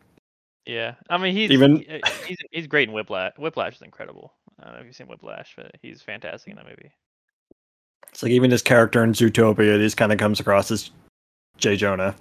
Yeah, 0.66 0.96
I 1.10 1.18
mean 1.18 1.34
he's 1.34 1.52
Even- 1.52 1.86
uh, 1.90 2.10
he's 2.26 2.38
he's 2.52 2.68
great 2.68 2.90
in 2.90 2.94
Whiplash. 2.94 3.34
Whiplash 3.38 3.76
is 3.76 3.82
incredible. 3.82 4.34
I 4.60 4.66
don't 4.66 4.74
know 4.74 4.80
if 4.82 4.86
you've 4.86 4.96
seen 4.96 5.08
Whiplash, 5.08 5.54
but 5.56 5.72
he's 5.82 6.02
fantastic 6.02 6.52
in 6.52 6.58
that 6.58 6.66
movie. 6.66 6.92
It's 8.18 8.24
like 8.24 8.32
even 8.32 8.50
his 8.50 8.64
character 8.64 9.04
in 9.04 9.14
Zootopia, 9.14 9.78
just 9.78 9.96
kind 9.96 10.12
of 10.12 10.18
comes 10.18 10.40
across 10.40 10.72
as 10.72 10.90
J. 11.58 11.76
Jonah. 11.76 12.16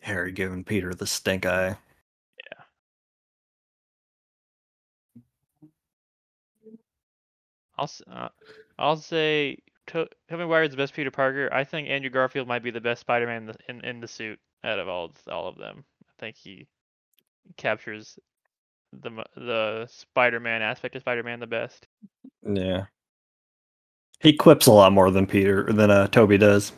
Harry 0.00 0.32
giving 0.32 0.64
Peter 0.64 0.94
the 0.94 1.06
stink 1.06 1.44
eye. 1.44 1.76
Yeah. 2.48 2.62
I'll 7.76 7.90
uh, 8.10 8.28
I'll 8.78 8.96
say 8.96 9.58
to- 9.88 10.08
Tobey 10.30 10.42
Maguire 10.42 10.62
is 10.62 10.70
the 10.70 10.78
best 10.78 10.94
Peter 10.94 11.10
Parker. 11.10 11.52
I 11.52 11.64
think 11.64 11.90
Andrew 11.90 12.08
Garfield 12.08 12.48
might 12.48 12.62
be 12.62 12.70
the 12.70 12.80
best 12.80 13.02
Spider-Man 13.02 13.42
in 13.42 13.46
the, 13.48 13.56
in, 13.68 13.84
in 13.84 14.00
the 14.00 14.08
suit 14.08 14.38
out 14.64 14.78
of 14.78 14.88
all 14.88 15.12
all 15.30 15.48
of 15.48 15.58
them. 15.58 15.84
I 16.08 16.12
think 16.18 16.36
he 16.36 16.66
captures 17.58 18.18
the 19.02 19.24
the 19.36 19.86
Spider-Man 19.90 20.62
aspect 20.62 20.96
of 20.96 21.02
Spider-Man 21.02 21.40
the 21.40 21.46
best. 21.46 21.86
Yeah. 22.42 22.86
He 24.20 24.34
quips 24.34 24.66
a 24.66 24.72
lot 24.72 24.92
more 24.92 25.10
than 25.10 25.26
Peter 25.26 25.70
than 25.72 25.90
uh, 25.90 26.06
Tobey 26.08 26.38
does. 26.38 26.72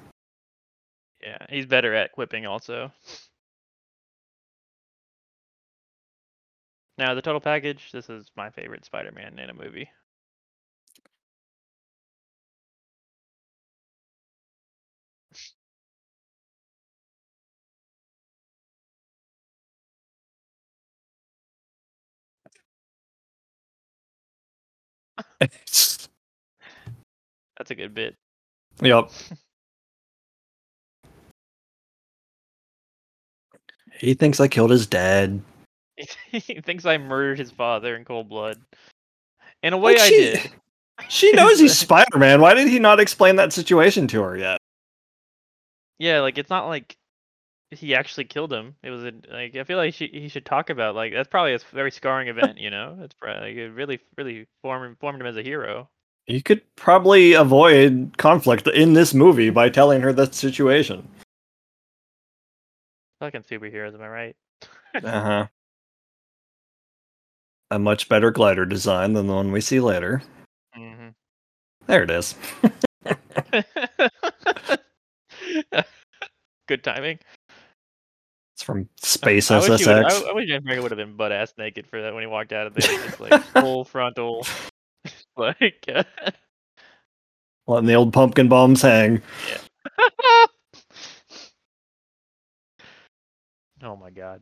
Yeah, 1.23 1.39
he's 1.49 1.67
better 1.67 1.95
at 1.95 2.13
quipping 2.13 2.47
also. 2.47 2.93
Now 6.99 7.15
the 7.15 7.23
total 7.23 7.41
package. 7.41 7.93
This 7.93 8.09
is 8.09 8.31
my 8.37 8.51
favorite 8.51 8.85
Spider-Man 8.85 9.39
in 9.39 9.51
a 9.51 9.55
movie. 9.55 9.89
That's 25.41 26.09
a 27.71 27.75
good 27.75 27.95
bit. 27.95 28.15
yep. 28.83 29.11
He 33.99 34.13
thinks 34.15 34.41
I 34.41 34.49
killed 34.49 34.71
his 34.71 34.87
dad. 34.87 35.41
he 36.31 36.61
thinks 36.61 36.85
I 36.85 36.99
murdered 36.99 37.39
his 37.39 37.51
father 37.51 37.97
in 37.97 38.05
cold 38.05 38.29
blood. 38.29 38.61
In 39.63 39.73
a 39.73 39.79
way, 39.79 39.93
Like, 39.95 40.03
I 40.03 40.09
she- 40.09 40.17
did. 40.17 40.51
She 41.11 41.31
knows 41.33 41.59
he's 41.59 41.77
Spider 41.77 42.17
Man. 42.19 42.41
Why 42.41 42.55
did 42.55 42.69
he 42.69 42.79
not 42.79 43.01
explain 43.01 43.37
that 43.37 43.53
situation 43.53 44.07
to 44.09 44.23
her 44.23 44.35
yet? 44.37 44.59
Yeah, 45.99 46.21
like 46.21 46.39
it's 46.39 46.49
not 46.49 46.69
like 46.69 46.97
he 47.77 47.95
actually 47.95 48.25
killed 48.25 48.53
him. 48.53 48.75
It 48.83 48.91
was 48.91 49.05
a, 49.05 49.13
like 49.31 49.57
I 49.57 49.65
feel 49.65 49.79
like 49.79 49.95
she, 49.95 50.09
he 50.09 50.29
should 50.29 50.45
talk 50.47 50.71
about 50.71 50.95
like 50.95 51.13
that's 51.13 51.29
probably 51.29 51.55
a 51.55 51.59
very 51.73 51.91
scarring 51.91 52.29
event. 52.37 52.59
You 52.59 52.71
know, 52.71 52.99
it's 53.03 53.15
probably 53.15 53.49
like, 53.49 53.57
it 53.57 53.71
really 53.71 54.01
really 54.17 54.47
formed 54.63 54.99
formed 54.99 55.21
him 55.21 55.27
as 55.27 55.37
a 55.37 55.43
hero. 55.43 55.89
You 56.27 56.43
could 56.43 56.63
probably 56.75 57.35
avoid 57.35 58.19
conflict 58.19 58.67
in 58.67 58.95
this 58.95 59.15
movie 59.15 59.51
by 59.51 59.69
telling 59.69 60.01
her 60.01 60.13
that 60.15 60.35
situation. 60.35 61.09
Fucking 63.21 63.43
superheroes, 63.43 63.95
am 63.95 64.03
I 64.03 64.09
right? 64.09 64.37
Uh 64.95 65.01
huh. 65.21 65.47
A 67.73 67.79
much 67.81 68.09
better 68.09 68.31
glider 68.31 68.65
design 68.65 69.15
than 69.15 69.27
the 69.27 69.35
one 69.35 69.51
we 69.51 69.61
see 69.61 69.81
later. 69.81 70.23
hmm 70.75 71.09
There 71.87 72.05
it 72.05 72.11
is. 72.11 72.37
Good 76.69 76.85
timing. 76.85 77.19
From 78.67 78.89
Space 78.97 79.53
I 79.53 79.61
wish, 79.61 79.69
would, 79.69 79.79
SSX. 79.79 80.27
I, 80.27 80.31
I 80.31 80.33
wish 80.33 80.49
James 80.49 80.65
Franco 80.65 80.83
would 80.83 80.91
have 80.91 80.99
been 80.99 81.15
butt 81.15 81.31
ass 81.31 81.55
naked 81.57 81.87
for 81.87 82.03
that 82.03 82.13
when 82.13 82.25
he 82.25 82.27
walked 82.27 82.53
out 82.53 82.67
of 82.67 82.75
there, 82.75 82.89
just 83.05 83.21
like 83.21 83.41
full 83.53 83.85
frontal, 83.85 84.45
like. 85.37 85.85
Uh, 85.87 86.03
Letting 87.69 87.87
the 87.87 87.95
old 87.95 88.13
pumpkin 88.13 88.49
bombs 88.49 88.83
hang. 88.83 89.23
oh 93.85 93.95
my 93.95 94.11
god. 94.11 94.41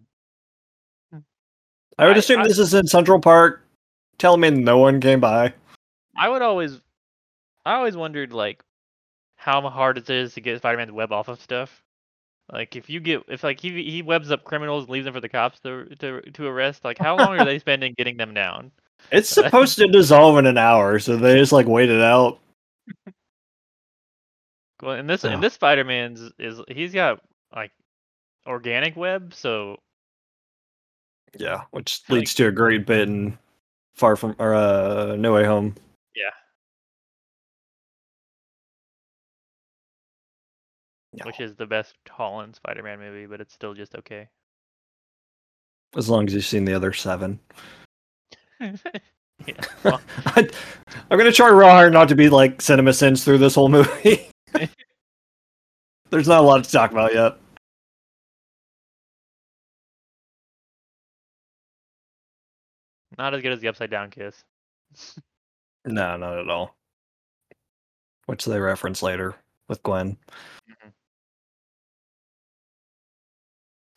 I 1.98 2.06
would 2.06 2.16
I- 2.16 2.18
assume 2.18 2.40
I- 2.40 2.48
this 2.48 2.58
is 2.58 2.72
in 2.72 2.86
Central 2.86 3.20
Park. 3.20 3.62
Tell 4.16 4.38
me 4.38 4.48
no 4.48 4.78
one 4.78 5.02
came 5.02 5.20
by. 5.20 5.52
I 6.16 6.30
would 6.30 6.40
always, 6.40 6.80
I 7.66 7.74
always 7.74 7.94
wondered 7.94 8.32
like 8.32 8.62
how 9.36 9.60
hard 9.68 9.98
it 9.98 10.08
is 10.08 10.32
to 10.32 10.40
get 10.40 10.56
Spider-Man's 10.56 10.92
web 10.92 11.12
off 11.12 11.28
of 11.28 11.42
stuff. 11.42 11.83
Like 12.52 12.76
if 12.76 12.90
you 12.90 13.00
get 13.00 13.22
if 13.28 13.42
like 13.42 13.58
he 13.60 13.82
he 13.90 14.02
webs 14.02 14.30
up 14.30 14.44
criminals 14.44 14.84
and 14.84 14.92
leaves 14.92 15.04
them 15.06 15.14
for 15.14 15.20
the 15.20 15.28
cops 15.28 15.60
to 15.60 15.86
to 16.00 16.20
to 16.20 16.46
arrest, 16.46 16.84
like 16.84 16.98
how 16.98 17.16
long 17.16 17.38
are 17.38 17.44
they 17.44 17.58
spending 17.60 17.94
getting 17.96 18.16
them 18.16 18.34
down? 18.34 18.70
It's 19.10 19.28
supposed 19.28 19.76
to 19.78 19.86
dissolve 19.88 20.38
in 20.38 20.46
an 20.46 20.56
hour, 20.58 20.98
so 20.98 21.16
they 21.16 21.36
just 21.38 21.52
like 21.52 21.66
wait 21.66 21.90
it 21.90 22.00
out. 22.00 22.38
Well, 24.82 24.96
and 24.96 25.08
this 25.08 25.24
Oh. 25.24 25.30
and 25.30 25.42
this 25.42 25.54
Spider-Man's 25.54 26.32
is 26.38 26.60
he's 26.68 26.92
got 26.92 27.20
like 27.54 27.70
organic 28.46 28.96
web, 28.96 29.32
so 29.34 29.78
Yeah, 31.38 31.62
which 31.70 32.02
Like- 32.08 32.18
leads 32.18 32.34
to 32.34 32.48
a 32.48 32.52
great 32.52 32.84
bit 32.86 33.08
in 33.08 33.38
Far 33.94 34.16
From 34.16 34.36
or 34.38 34.52
uh, 34.54 35.16
No 35.16 35.32
Way 35.34 35.44
Home. 35.44 35.74
Yeah. 41.14 41.26
which 41.26 41.40
is 41.40 41.54
the 41.54 41.66
best 41.66 41.94
Holland 42.08 42.56
Spider-Man 42.56 42.98
movie, 42.98 43.26
but 43.26 43.40
it's 43.40 43.54
still 43.54 43.72
just 43.74 43.94
okay. 43.94 44.28
As 45.96 46.08
long 46.08 46.26
as 46.26 46.34
you've 46.34 46.44
seen 46.44 46.64
the 46.64 46.74
other 46.74 46.92
seven. 46.92 47.38
yeah. 48.60 48.72
Well, 49.84 50.00
I, 50.26 50.48
I'm 51.10 51.18
gonna 51.18 51.32
try 51.32 51.48
real 51.50 51.68
hard 51.68 51.92
not 51.92 52.08
to 52.08 52.14
be 52.14 52.28
like 52.30 52.58
CinemaSins 52.58 53.24
through 53.24 53.38
this 53.38 53.54
whole 53.54 53.68
movie. 53.68 54.28
There's 56.10 56.28
not 56.28 56.38
a 56.40 56.46
lot 56.46 56.64
to 56.64 56.70
talk 56.70 56.92
about 56.92 57.12
yet. 57.12 57.36
not 63.18 63.34
as 63.34 63.42
good 63.42 63.52
as 63.52 63.60
the 63.60 63.68
Upside 63.68 63.90
Down 63.90 64.10
Kiss. 64.10 64.44
No, 65.84 66.16
not 66.16 66.38
at 66.38 66.48
all. 66.48 66.76
Which 68.26 68.44
they 68.44 68.58
reference 68.58 69.02
later 69.02 69.34
with 69.68 69.82
Gwen. 69.82 70.16
Mhm. 70.68 70.92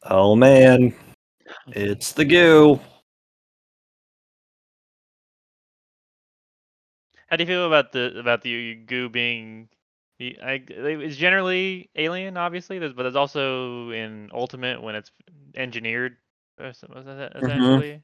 Oh 0.09 0.35
man, 0.35 0.93
it's 1.67 2.13
the 2.13 2.23
goo. 2.23 2.79
How 7.27 7.35
do 7.35 7.43
you 7.43 7.47
feel 7.47 7.67
about 7.67 7.91
the 7.91 8.17
about 8.17 8.41
the 8.41 8.75
goo 8.75 9.09
being? 9.09 9.69
I, 10.19 10.63
it's 10.67 11.15
generally 11.15 11.91
alien, 11.95 12.37
obviously, 12.37 12.79
but 12.79 12.95
there's 12.95 13.15
also 13.15 13.91
in 13.91 14.31
Ultimate 14.33 14.81
when 14.81 14.95
it's 14.95 15.11
engineered. 15.55 16.17
uh, 16.59 16.71
Mm-hmm. 16.71 17.37
Essentially, 17.37 18.01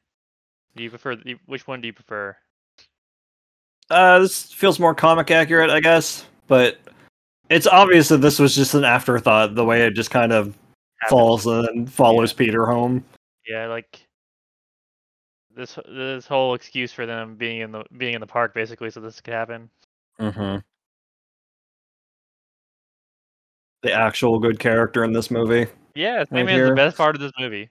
do 0.76 0.84
you 0.84 0.90
prefer? 0.90 1.16
Which 1.46 1.68
one 1.68 1.82
do 1.82 1.88
you 1.88 1.94
prefer? 1.94 2.36
Uh, 3.90 4.20
this 4.20 4.52
feels 4.52 4.80
more 4.80 4.94
comic 4.94 5.32
accurate, 5.32 5.70
I 5.70 5.80
guess, 5.80 6.26
but 6.48 6.80
it's 7.50 7.68
obvious 7.68 8.10
that 8.10 8.18
this 8.18 8.40
was 8.40 8.56
just 8.56 8.74
an 8.74 8.84
afterthought. 8.84 9.56
The 9.56 9.66
way 9.66 9.84
it 9.84 9.94
just 9.94 10.12
kind 10.12 10.34
of 10.34 10.56
falls 11.10 11.46
and 11.46 11.92
follows 11.92 12.34
Peter 12.34 12.66
home. 12.66 13.04
Yeah, 13.48 13.68
like 13.68 14.06
this 15.56 15.78
this 15.88 16.26
whole 16.26 16.54
excuse 16.56 16.92
for 16.92 17.06
them 17.06 17.36
being 17.36 17.62
in 17.62 17.72
the 17.72 17.84
being 17.98 18.14
in 18.14 18.22
the 18.22 18.28
park 18.28 18.54
basically, 18.54 18.90
so 18.90 19.00
this 19.00 19.22
could 19.22 19.34
happen. 19.34 19.70
Mm-hmm. 20.20 20.60
The 23.84 23.92
actual 23.94 24.40
good 24.40 24.60
character 24.60 25.04
in 25.04 25.12
this 25.12 25.30
movie. 25.30 25.68
Yeah, 25.96 26.18
Right 26.18 26.30
Sandman's 26.30 26.52
here. 26.52 26.70
the 26.70 26.76
best 26.76 26.98
part 26.98 27.16
of 27.16 27.22
this 27.22 27.34
movie. 27.38 27.70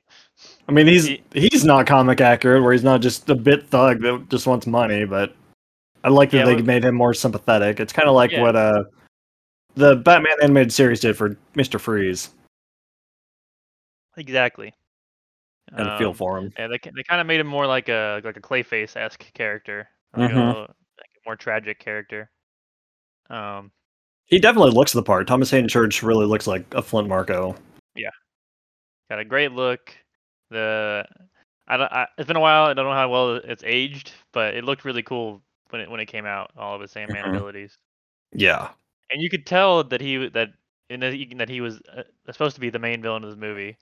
I 0.69 0.73
mean, 0.73 0.87
he's 0.87 1.07
He- 1.07 1.23
he's 1.33 1.65
not 1.65 1.87
comic 1.87 2.21
accurate, 2.21 2.63
where 2.63 2.73
he's 2.73 2.85
not 2.85 3.01
just 3.01 3.29
a 3.31 3.35
bit 3.35 3.67
thug 3.67 4.01
that 4.03 4.27
just 4.29 4.47
wants 4.47 4.67
money. 4.67 5.05
But 5.05 5.35
I 6.05 6.09
like 6.11 6.31
that 6.31 6.39
Yeah, 6.39 6.45
they 6.45 6.63
made 6.63 6.85
him 6.85 6.95
more 6.95 7.15
sympathetic. 7.15 7.81
It's 7.81 7.93
kind 7.93 8.09
of 8.09 8.15
like 8.15 8.31
Yeah. 8.31 8.43
what 8.43 8.55
uh 8.57 8.85
the 9.75 9.97
Batman 9.97 10.37
animated 10.43 10.73
series 10.73 11.01
did 11.01 11.17
for 11.17 11.37
Mister 11.55 11.79
Freeze. 11.79 12.31
Exactly. 14.17 14.73
And 15.69 15.89
to 15.89 15.99
feel 15.99 16.11
Um, 16.11 16.15
for 16.15 16.39
him. 16.39 16.53
Yeah, 16.59 16.67
they 16.69 16.79
they 16.79 17.03
kind 17.05 17.21
of 17.21 17.27
made 17.27 17.41
him 17.41 17.47
more 17.47 17.67
like 17.67 17.89
a 17.89 18.21
like 18.25 18.37
a 18.37 18.41
Clayface 18.41 18.97
esque 18.97 19.33
character, 19.33 19.89
like, 20.17 20.31
Mhm. 20.31 20.37
a, 20.55 20.59
like 20.59 20.69
a 21.17 21.21
more 21.25 21.37
tragic 21.37 21.79
character. 21.79 22.31
Um, 23.31 23.73
He 24.27 24.39
definitely 24.39 24.73
looks 24.73 24.93
the 24.93 25.03
part. 25.03 25.27
Thomas 25.27 25.51
Haden 25.51 25.69
Church 25.69 26.03
really 26.03 26.27
looks 26.27 26.47
like 26.47 26.65
a 26.75 26.83
Flint 26.83 27.09
Marko. 27.09 27.55
Yeah, 27.95 28.11
got 29.09 29.19
a 29.21 29.25
great 29.25 29.53
look. 29.53 29.95
The 30.51 31.07
I, 31.69 31.77
don't- 31.77 31.93
I 31.93 32.09
it's 32.19 32.27
been 32.27 32.37
a 32.37 32.41
while. 32.41 32.65
I 32.65 32.75
don't 32.75 32.85
know 32.87 32.93
how 32.93 33.09
well 33.09 33.37
it's 33.37 33.63
aged, 33.65 34.13
but 34.33 34.55
it 34.55 34.65
looked 34.65 34.85
really 34.85 35.03
cool 35.03 35.43
when 35.71 35.81
it 35.81 35.91
when 35.91 36.01
it 36.01 36.07
came 36.07 36.27
out. 36.27 36.51
All 36.57 36.75
of 36.75 36.81
his 36.83 36.91
Sandman 36.91 37.25
Mhm. 37.25 37.37
abilities, 37.37 37.79
Yeah. 38.33 38.71
and 39.11 39.23
you 39.23 39.31
could 39.31 39.47
tell 39.47 39.85
that 39.85 40.01
he 40.01 40.29
that 40.29 40.51
in 40.91 41.01
that 41.01 41.15
he, 41.15 41.27
that 41.37 41.49
he 41.49 41.61
was 41.63 41.81
uh, 41.97 42.03
supposed 42.31 42.57
to 42.57 42.61
be 42.61 42.69
the 42.69 42.79
main 42.81 43.01
villain 43.01 43.23
of 43.25 43.31
this 43.31 43.39
movie, 43.39 43.79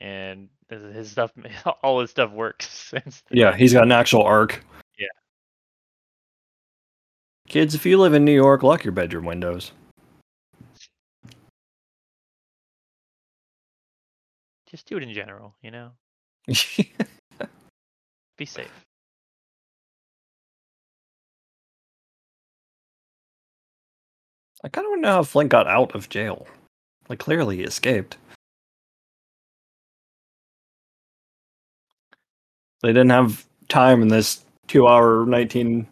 and 0.00 0.48
his 0.68 1.10
stuff, 1.10 1.32
all 1.82 2.00
his 2.00 2.10
stuff 2.10 2.30
works. 2.30 2.94
Yeah, 3.30 3.56
he's 3.56 3.72
got 3.72 3.84
an 3.84 3.92
actual 3.92 4.22
arc. 4.22 4.64
Yeah. 4.98 5.06
Kids, 7.48 7.74
if 7.74 7.86
you 7.86 7.98
live 7.98 8.14
in 8.14 8.24
New 8.24 8.34
York, 8.34 8.62
lock 8.62 8.84
your 8.84 8.92
bedroom 8.92 9.24
windows. 9.24 9.72
just 14.72 14.86
do 14.86 14.96
it 14.96 15.02
in 15.02 15.12
general. 15.12 15.54
You 15.62 15.70
know, 15.70 15.90
be 18.38 18.46
safe. 18.46 18.70
I 24.64 24.68
kind 24.68 24.86
of 24.86 24.90
want 24.90 25.02
to 25.02 25.08
know 25.08 25.14
how 25.14 25.22
Flint 25.24 25.50
got 25.50 25.66
out 25.66 25.94
of 25.94 26.08
jail. 26.08 26.46
Like, 27.08 27.18
clearly 27.18 27.56
he 27.58 27.64
escaped. 27.64 28.16
They 32.82 32.88
didn't 32.88 33.10
have 33.10 33.46
time 33.68 34.02
in 34.02 34.08
this 34.08 34.44
two 34.66 34.86
hour, 34.88 35.24
19. 35.26 35.86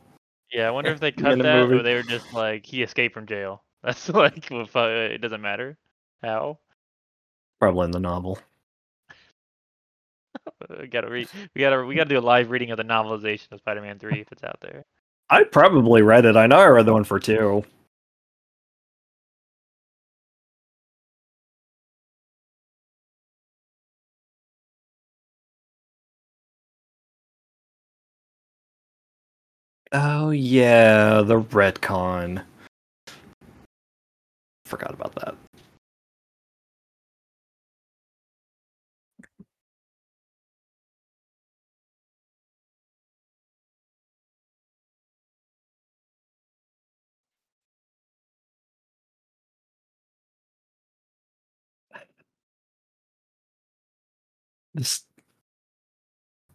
Yeah, 0.52 0.68
I 0.68 0.70
wonder 0.72 0.90
if 0.90 1.00
they 1.00 1.12
cut 1.12 1.30
Minute 1.38 1.44
that 1.44 1.56
movie. 1.68 1.76
or 1.76 1.82
they 1.82 1.94
were 1.94 2.02
just 2.02 2.32
like 2.32 2.66
he 2.66 2.82
escaped 2.82 3.14
from 3.14 3.26
jail. 3.26 3.62
That's 3.82 4.08
like 4.08 4.50
it 4.50 5.20
doesn't 5.20 5.40
matter 5.40 5.78
how. 6.22 6.58
Probably 7.60 7.86
in 7.86 7.90
the 7.92 8.00
novel. 8.00 8.38
We 10.78 10.86
gotta 10.86 11.10
read. 11.10 11.28
We 11.54 11.60
gotta 11.60 11.84
we 11.84 11.94
gotta 11.94 12.08
do 12.08 12.18
a 12.18 12.20
live 12.20 12.50
reading 12.50 12.70
of 12.70 12.76
the 12.76 12.84
novelization 12.84 13.50
of 13.52 13.58
Spider-Man 13.58 13.98
Three 13.98 14.20
if 14.20 14.30
it's 14.30 14.44
out 14.44 14.58
there. 14.60 14.84
I 15.28 15.44
probably 15.44 16.02
read 16.02 16.24
it. 16.24 16.36
I 16.36 16.46
know 16.46 16.58
I 16.58 16.66
read 16.66 16.86
the 16.86 16.92
one 16.92 17.04
for 17.04 17.18
two. 17.18 17.64
Oh 29.92 30.30
yeah, 30.30 31.22
the 31.22 31.40
retcon. 31.40 32.44
Forgot 34.66 34.94
about 34.94 35.14
that. 35.16 35.34
This 54.74 55.04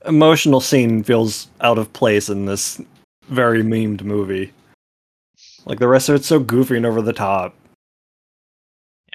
emotional 0.05 0.61
scene 0.61 1.03
feels 1.03 1.47
out 1.61 1.77
of 1.77 1.91
place 1.93 2.29
in 2.29 2.45
this 2.45 2.79
very 3.27 3.63
memed 3.63 4.03
movie. 4.03 4.53
Like 5.65 5.79
the 5.79 5.87
rest 5.87 6.09
of 6.09 6.15
it's 6.15 6.27
so 6.27 6.39
goofy 6.39 6.77
and 6.77 6.85
over 6.85 7.01
the 7.01 7.13
top. 7.13 7.55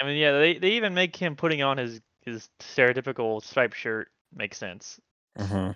I 0.01 0.05
mean, 0.05 0.17
yeah, 0.17 0.33
they 0.33 0.59
they 0.59 0.73
even 0.73 0.95
make 0.95 1.15
him 1.17 1.37
putting 1.37 1.63
on 1.63 1.79
his 1.79 2.01
his 2.25 2.49
stereotypical 2.61 3.43
striped 3.43 3.77
shirt 3.77 4.09
make 4.35 4.55
sense. 4.55 5.01
Mm-hmm. 5.39 5.73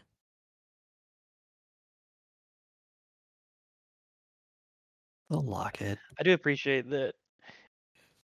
The 5.31 5.40
locket. 5.40 5.99
I 6.18 6.23
do 6.23 6.33
appreciate 6.33 6.87
that. 6.90 7.14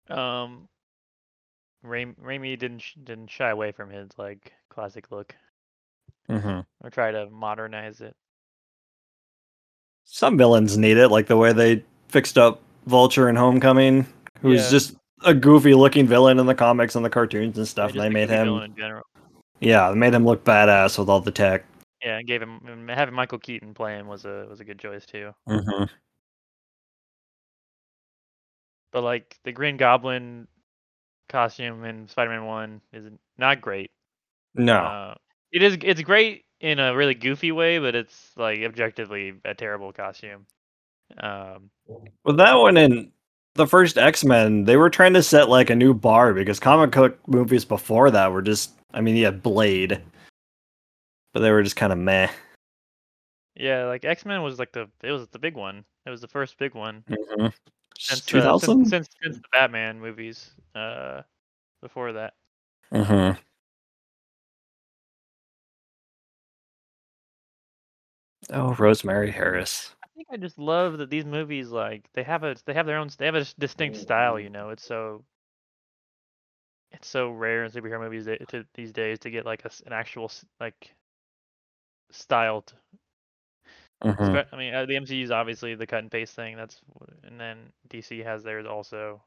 Um, 0.09 0.69
Ray, 1.83 2.07
Raimi 2.07 2.59
didn't 2.59 2.81
sh- 2.81 2.95
didn't 3.03 3.31
shy 3.31 3.51
away 3.51 3.73
from 3.73 3.91
his 3.91 4.09
like 4.19 4.53
classic 4.71 5.11
look 5.11 5.35
Mm-hmm. 6.29 6.61
or 6.85 6.91
try 6.91 7.13
to 7.13 7.31
modernize 7.31 8.01
it. 8.01 8.17
Some 10.07 10.39
villains 10.39 10.79
need 10.79 10.97
it, 10.97 11.09
like 11.09 11.27
the 11.27 11.37
way 11.37 11.53
they 11.53 11.85
fixed 12.09 12.39
up 12.39 12.61
Vulture 12.87 13.29
in 13.29 13.37
Homecoming, 13.37 14.07
who's 14.41 14.65
Yeah. 14.65 14.71
just 14.71 14.97
a 15.25 15.35
goofy 15.35 15.75
looking 15.75 16.07
villain 16.07 16.39
in 16.39 16.47
the 16.47 16.55
comics 16.55 16.95
and 16.95 17.05
the 17.05 17.11
cartoons 17.11 17.59
and 17.59 17.67
stuff. 17.67 17.91
And 17.91 18.01
they 18.01 18.09
made 18.09 18.31
him, 18.31 18.49
in 18.49 18.75
general. 18.77 19.03
yeah, 19.61 19.91
they 19.91 19.97
made 19.97 20.15
him 20.15 20.25
look 20.25 20.45
badass 20.45 20.99
with 20.99 21.09
all 21.09 21.21
the 21.21 21.31
tech. 21.33 21.65
Yeah, 22.03 22.19
and 22.19 22.27
gave 22.27 22.41
him 22.41 22.87
having 22.89 23.15
Michael 23.15 23.39
Keaton 23.39 23.75
play 23.75 23.95
him 23.99 24.07
was 24.07 24.25
a 24.25 24.47
was 24.49 24.61
a 24.61 24.65
good 24.65 24.79
choice 24.79 25.05
too. 25.07 25.33
Mm-hmm. 25.49 25.85
But 28.93 29.03
like 29.03 29.37
the 29.45 29.53
Green 29.53 29.77
Goblin 29.77 30.47
costume 31.29 31.85
in 31.85 32.07
Spider-Man 32.09 32.45
One 32.47 32.81
is 32.93 33.11
not 33.39 33.61
great. 33.61 33.91
No, 34.55 34.77
Uh, 34.79 35.15
it 35.53 35.63
is 35.63 35.77
it's 35.83 36.01
great 36.03 36.45
in 36.61 36.79
a 36.79 36.95
really 36.97 37.15
goofy 37.15 37.53
way, 37.53 37.79
but 37.79 37.95
it's 37.95 38.31
like 38.37 38.61
objectively 38.61 39.35
a 39.45 39.55
terrible 39.55 39.93
costume. 39.93 40.47
Um, 41.19 41.71
With 42.25 42.37
that 42.39 42.55
one 42.55 42.77
in 42.77 43.13
the 43.55 43.67
first 43.67 43.99
X 43.99 44.25
Men, 44.25 44.65
they 44.65 44.77
were 44.77 44.91
trying 44.91 45.15
to 45.15 45.23
set 45.23 45.49
like 45.49 45.71
a 45.71 45.77
new 45.77 45.95
bar 45.95 46.35
because 46.35 46.59
comic 46.61 46.93
book 46.93 47.19
movies 47.29 47.65
before 47.65 48.11
that 48.11 48.33
were 48.33 48.43
just, 48.43 48.73
I 48.93 49.01
mean, 49.01 49.17
you 49.17 49.25
had 49.25 49.43
Blade, 49.43 50.01
but 51.33 51.41
they 51.41 51.51
were 51.51 51.63
just 51.63 51.77
kind 51.77 51.93
of 51.93 51.99
meh. 51.99 52.29
yeah, 53.55 53.85
like 53.85 54.05
X 54.05 54.25
Men 54.25 54.43
was 54.43 54.59
like 54.59 54.73
the 54.73 54.89
it 55.03 55.13
was 55.13 55.29
the 55.29 55.39
big 55.39 55.55
one. 55.55 55.85
It 56.05 56.11
was 56.11 56.21
the 56.21 56.29
first 56.29 56.59
big 56.59 56.75
one 56.75 57.05
Mm-hmm. 57.09 57.47
since 57.99 58.21
Two 58.23 58.39
uh, 58.39 58.43
thousand. 58.43 58.87
since, 58.87 58.91
since 58.91 59.09
since 59.23 59.37
the 59.37 59.49
Batman 59.53 60.01
movies. 60.01 60.51
Uh, 60.75 61.23
before 61.83 62.13
that, 62.13 62.35
Mm-hmm. 62.93 63.39
Oh, 68.53 68.75
Rosemary 68.75 69.31
Harris. 69.31 69.95
I 70.03 70.07
think 70.15 70.29
I 70.31 70.37
just 70.37 70.59
love 70.59 70.99
that 70.99 71.11
these 71.11 71.25
movies 71.25 71.69
like 71.71 72.09
they 72.15 72.23
have 72.23 72.45
a 72.45 72.57
they 72.65 72.75
have 72.75 72.87
their 72.87 72.99
own 72.99 73.11
they 73.19 73.27
have 73.27 73.35
a 73.35 73.47
distinct 73.59 73.97
style. 73.97 74.39
You 74.39 74.51
know, 74.51 74.71
it's 74.71 74.85
so 74.85 75.25
it's 76.93 77.09
so 77.09 77.31
rare 77.31 77.65
in 77.65 77.73
superhero 77.73 78.01
movies 78.01 78.25
that, 78.27 78.49
to, 78.49 78.65
these 78.75 78.93
days 78.93 79.19
to 79.21 79.31
get 79.31 79.45
like 79.45 79.65
a, 79.65 79.71
an 79.87 79.93
actual 79.93 80.31
like 80.61 80.95
styled. 82.11 82.73
Mm-hmm. 84.05 84.55
I 84.55 84.59
mean, 84.59 84.75
uh, 84.75 84.87
the 84.87 84.95
MCU 84.95 85.23
is 85.23 85.31
obviously 85.31 85.75
the 85.75 85.87
cut 85.87 86.01
and 86.01 86.11
paste 86.11 86.35
thing. 86.35 86.57
That's 86.57 86.81
and 87.25 87.41
then 87.41 87.59
DC 87.89 88.25
has 88.25 88.43
theirs 88.43 88.67
also. 88.67 89.23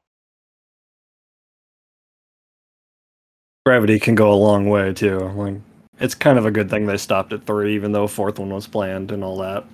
Gravity 3.66 3.98
can 3.98 4.14
go 4.14 4.32
a 4.32 4.34
long 4.34 4.68
way 4.68 4.92
too. 4.92 5.18
Like, 5.18 5.56
it's 6.00 6.14
kind 6.14 6.38
of 6.38 6.46
a 6.46 6.50
good 6.50 6.70
thing 6.70 6.86
they 6.86 6.96
stopped 6.96 7.32
at 7.32 7.46
three, 7.46 7.74
even 7.74 7.92
though 7.92 8.04
a 8.04 8.08
fourth 8.08 8.38
one 8.38 8.50
was 8.52 8.66
planned 8.66 9.12
and 9.12 9.24
all 9.24 9.38
that. 9.38 9.64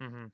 hmm 0.00 0.26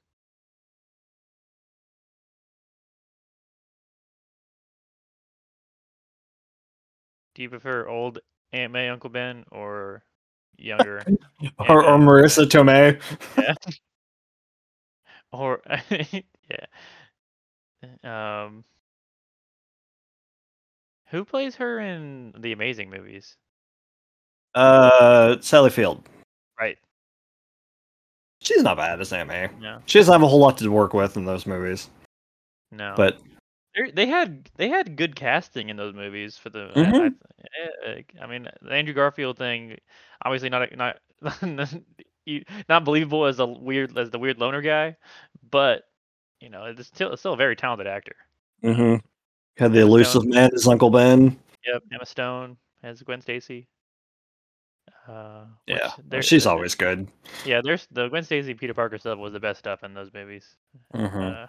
Do 7.34 7.42
you 7.42 7.50
prefer 7.50 7.86
old 7.86 8.18
Aunt 8.52 8.72
May, 8.72 8.88
Uncle 8.88 9.10
Ben, 9.10 9.44
or 9.50 10.04
younger? 10.56 11.08
Or, 11.58 11.84
or 11.84 11.98
Marisa 11.98 12.46
Tomei. 12.46 13.00
yeah. 13.36 13.54
Or 15.32 15.62
yeah. 15.90 16.66
Um. 18.02 18.64
Who 21.06 21.24
plays 21.24 21.56
her 21.56 21.78
in 21.80 22.32
the 22.38 22.52
Amazing 22.52 22.90
movies? 22.90 23.36
Uh, 24.54 25.36
Sally 25.40 25.70
Field. 25.70 26.06
Right. 26.58 26.78
She's 28.40 28.62
not 28.62 28.76
bad 28.76 29.00
as 29.00 29.12
Aunt 29.12 29.28
May. 29.28 29.48
No. 29.60 29.80
She 29.86 29.98
doesn't 29.98 30.12
have 30.12 30.22
a 30.22 30.28
whole 30.28 30.38
lot 30.40 30.58
to 30.58 30.68
work 30.68 30.92
with 30.94 31.16
in 31.16 31.24
those 31.24 31.46
movies, 31.46 31.88
No. 32.70 32.94
but 32.96 33.18
They're- 33.74 33.90
they 33.90 34.06
had 34.06 34.48
they 34.56 34.68
had 34.68 34.96
good 34.96 35.16
casting 35.16 35.68
in 35.70 35.76
those 35.76 35.94
movies 35.94 36.36
for 36.36 36.50
the. 36.50 36.70
I- 36.76 36.78
Mhm. 36.80 37.14
I, 37.84 37.88
eh, 37.88 38.02
I 38.22 38.26
mean, 38.26 38.48
the 38.62 38.72
Andrew 38.72 38.94
Garfield 38.94 39.36
thing, 39.38 39.78
obviously 40.24 40.48
not 40.50 40.68
not 40.76 40.98
not 42.68 42.84
believable 42.84 43.24
as 43.26 43.38
a 43.40 43.46
weird 43.46 43.96
as 43.98 44.10
the 44.10 44.18
weird 44.18 44.38
loner 44.38 44.60
guy, 44.60 44.96
but 45.50 45.84
you 46.40 46.50
know, 46.50 46.66
it's 46.66 46.86
still 46.86 47.12
it's 47.12 47.22
still 47.22 47.32
a 47.32 47.36
very 47.36 47.56
talented 47.56 47.86
actor. 47.86 48.14
Mm-hmm. 48.62 49.04
had 49.56 49.72
the 49.72 49.80
Emma 49.80 49.88
elusive 49.88 50.22
Stone. 50.22 50.28
man 50.30 50.50
as 50.54 50.66
Uncle 50.68 50.90
Ben. 50.90 51.38
Yep, 51.66 51.82
Emma 51.92 52.06
Stone 52.06 52.56
as 52.82 53.02
Gwen 53.02 53.20
Stacy. 53.22 53.66
Uh, 55.06 55.44
Yeah, 55.66 55.92
she's 56.22 56.46
always 56.46 56.74
good. 56.74 57.06
Yeah, 57.44 57.60
there's 57.62 57.86
the 57.90 58.08
Gwen 58.08 58.24
Stacy 58.24 58.54
Peter 58.54 58.72
Parker 58.74 58.96
stuff 58.98 59.18
was 59.18 59.32
the 59.34 59.40
best 59.40 59.58
stuff 59.58 59.82
in 59.84 59.92
those 59.94 60.12
movies. 60.14 60.56
Mhm. 60.94 61.44
Uh, 61.44 61.46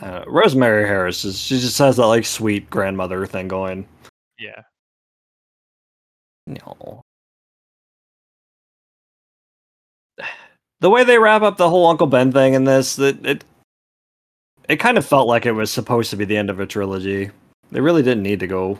Uh, 0.00 0.22
Rosemary 0.28 0.86
Harris 0.86 1.24
is 1.24 1.40
she 1.40 1.58
just 1.58 1.76
has 1.78 1.96
that 1.96 2.06
like 2.06 2.24
sweet 2.24 2.70
grandmother 2.70 3.26
thing 3.26 3.48
going. 3.48 3.88
yeah, 4.38 4.62
No. 6.46 7.02
The 10.80 10.90
way 10.90 11.02
they 11.02 11.18
wrap 11.18 11.42
up 11.42 11.56
the 11.56 11.68
whole 11.68 11.88
Uncle 11.88 12.06
Ben 12.06 12.30
thing 12.30 12.54
in 12.54 12.62
this, 12.62 12.94
that 12.96 13.26
it 13.26 13.44
it 14.68 14.76
kind 14.76 14.96
of 14.98 15.04
felt 15.04 15.26
like 15.26 15.46
it 15.46 15.52
was 15.52 15.72
supposed 15.72 16.10
to 16.10 16.16
be 16.16 16.24
the 16.24 16.36
end 16.36 16.50
of 16.50 16.60
a 16.60 16.66
trilogy. 16.66 17.30
They 17.72 17.80
really 17.80 18.02
didn't 18.04 18.22
need 18.22 18.38
to 18.40 18.46
go 18.46 18.78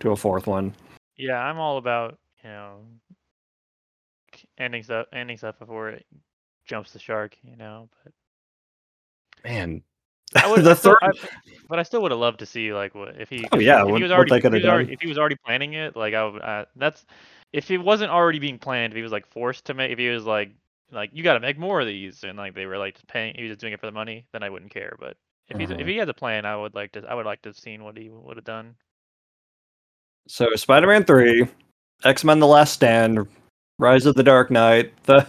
to 0.00 0.10
a 0.10 0.16
fourth 0.16 0.46
one. 0.46 0.74
Yeah, 1.20 1.38
I'm 1.38 1.58
all 1.58 1.76
about 1.78 2.18
you 2.42 2.50
know 2.50 2.80
ending 4.58 4.82
stuff, 4.82 5.06
ending 5.12 5.36
stuff 5.36 5.58
before 5.58 5.90
it 5.90 6.06
jumps 6.64 6.92
the 6.92 6.98
shark. 6.98 7.36
You 7.42 7.56
know, 7.56 7.88
but 8.04 8.12
Man, 9.44 9.82
I 10.36 10.46
would, 10.50 10.64
the 10.64 10.70
I 10.70 10.74
still- 10.74 10.96
third. 11.00 11.14
I- 11.24 11.28
but 11.68 11.78
I 11.78 11.82
still 11.84 12.02
would 12.02 12.10
have 12.10 12.18
loved 12.20 12.40
to 12.40 12.46
see 12.46 12.72
like 12.72 12.94
what 12.94 13.20
if 13.20 13.28
he. 13.28 13.46
Oh 13.52 13.58
yeah, 13.58 13.82
if 13.82 13.88
what- 13.88 13.96
he 13.98 14.02
was 14.02 14.12
already, 14.12 14.34
if, 14.34 14.42
he 14.42 14.48
was 14.50 14.64
already 14.64 14.92
if 14.92 15.00
he 15.00 15.08
was 15.08 15.18
already 15.18 15.36
planning 15.46 15.74
it, 15.74 15.94
like 15.96 16.14
I 16.14 16.24
would. 16.24 16.42
Uh, 16.42 16.64
that's 16.76 17.06
if 17.52 17.70
it 17.70 17.78
wasn't 17.78 18.10
already 18.10 18.38
being 18.38 18.58
planned. 18.58 18.92
If 18.92 18.96
he 18.96 19.02
was 19.02 19.12
like 19.12 19.26
forced 19.26 19.66
to 19.66 19.74
make, 19.74 19.90
if 19.92 19.98
he 19.98 20.08
was 20.08 20.24
like 20.24 20.50
like 20.92 21.10
you 21.12 21.22
got 21.22 21.34
to 21.34 21.40
make 21.40 21.58
more 21.58 21.80
of 21.80 21.86
these, 21.86 22.24
and 22.24 22.36
like 22.36 22.54
they 22.54 22.66
were 22.66 22.76
like 22.78 22.94
just 22.94 23.06
paying, 23.06 23.34
he 23.36 23.42
was 23.44 23.50
just 23.50 23.60
doing 23.60 23.72
it 23.72 23.78
for 23.80 23.86
the 23.86 23.92
money, 23.92 24.26
then 24.32 24.42
I 24.42 24.50
wouldn't 24.50 24.72
care. 24.72 24.96
But 24.98 25.16
if 25.48 25.58
he's 25.58 25.68
Mhm. 25.70 25.80
if 25.80 25.86
he 25.86 25.96
has 25.98 26.08
a 26.08 26.14
plan, 26.14 26.44
I 26.44 26.56
would 26.56 26.74
like 26.74 26.90
to. 26.92 27.04
I 27.08 27.14
would 27.14 27.26
like 27.26 27.40
to 27.42 27.48
have 27.50 27.58
seen 27.58 27.84
what 27.84 27.96
he 27.96 28.08
would 28.10 28.36
have 28.36 28.44
done. 28.44 28.74
So 30.28 30.54
Spider-Man 30.54 31.04
three, 31.04 31.46
X-Men: 32.04 32.38
The 32.38 32.46
Last 32.46 32.72
Stand, 32.72 33.26
Rise 33.78 34.06
of 34.06 34.14
the 34.14 34.22
Dark 34.22 34.50
Knight. 34.50 34.92
The 35.04 35.26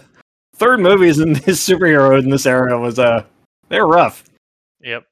third 0.56 0.80
movies 0.80 1.18
in 1.18 1.32
this 1.46 1.66
superhero 1.66 2.18
in 2.22 2.30
this 2.30 2.46
era 2.46 2.78
was 2.78 2.98
uh 2.98 3.24
they 3.68 3.80
were 3.80 3.88
rough. 3.88 4.24
Yep. 4.80 5.04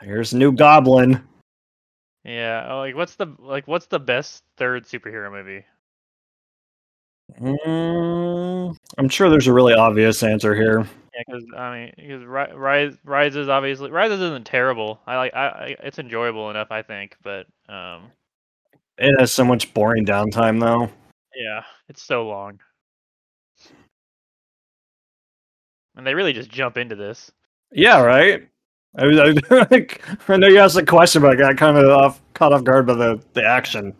Here's 0.00 0.34
new 0.34 0.52
Goblin. 0.52 1.22
Yeah. 2.24 2.66
oh, 2.70 2.78
Like 2.78 2.94
what's 2.94 3.14
the 3.16 3.26
like 3.38 3.66
what's 3.66 3.86
the 3.86 4.00
best 4.00 4.42
third 4.56 4.84
superhero 4.84 5.30
movie? 5.30 5.64
Mm, 7.40 8.76
I'm 8.98 9.08
sure 9.08 9.28
there's 9.28 9.48
a 9.48 9.52
really 9.52 9.74
obvious 9.74 10.22
answer 10.22 10.54
here. 10.54 10.86
Yeah, 11.14 11.22
because 11.26 11.44
I 11.56 11.74
mean, 11.74 11.92
because 11.96 12.24
Ri- 12.24 12.54
Rise 12.54 12.96
Rises 13.04 13.48
obviously 13.48 13.90
Rises 13.90 14.20
isn't 14.20 14.46
terrible. 14.46 15.00
I 15.06 15.16
like 15.16 15.34
I, 15.34 15.46
I 15.48 15.76
it's 15.82 15.98
enjoyable 15.98 16.50
enough 16.50 16.70
I 16.70 16.82
think, 16.82 17.16
but 17.22 17.46
um 17.68 18.10
It 18.98 19.18
has 19.18 19.32
so 19.32 19.44
much 19.44 19.72
boring 19.74 20.06
downtime 20.06 20.60
though. 20.60 20.90
yeah, 21.34 21.62
it's 21.88 22.02
so 22.02 22.26
long. 22.26 22.58
And 25.96 26.06
they 26.06 26.14
really 26.14 26.32
just 26.34 26.50
jump 26.50 26.76
into 26.76 26.94
this. 26.94 27.30
Yeah, 27.72 28.00
right. 28.02 28.46
I, 28.98 29.04
I, 29.04 29.86
I 30.28 30.36
know 30.36 30.46
you 30.48 30.58
asked 30.58 30.76
a 30.76 30.84
question, 30.84 31.22
but 31.22 31.32
I 31.32 31.36
got 31.36 31.56
kind 31.56 31.76
of 31.78 31.88
off, 31.88 32.20
caught 32.34 32.52
off 32.52 32.64
guard 32.64 32.86
by 32.86 32.94
the, 32.94 33.20
the 33.32 33.44
action. 33.44 33.94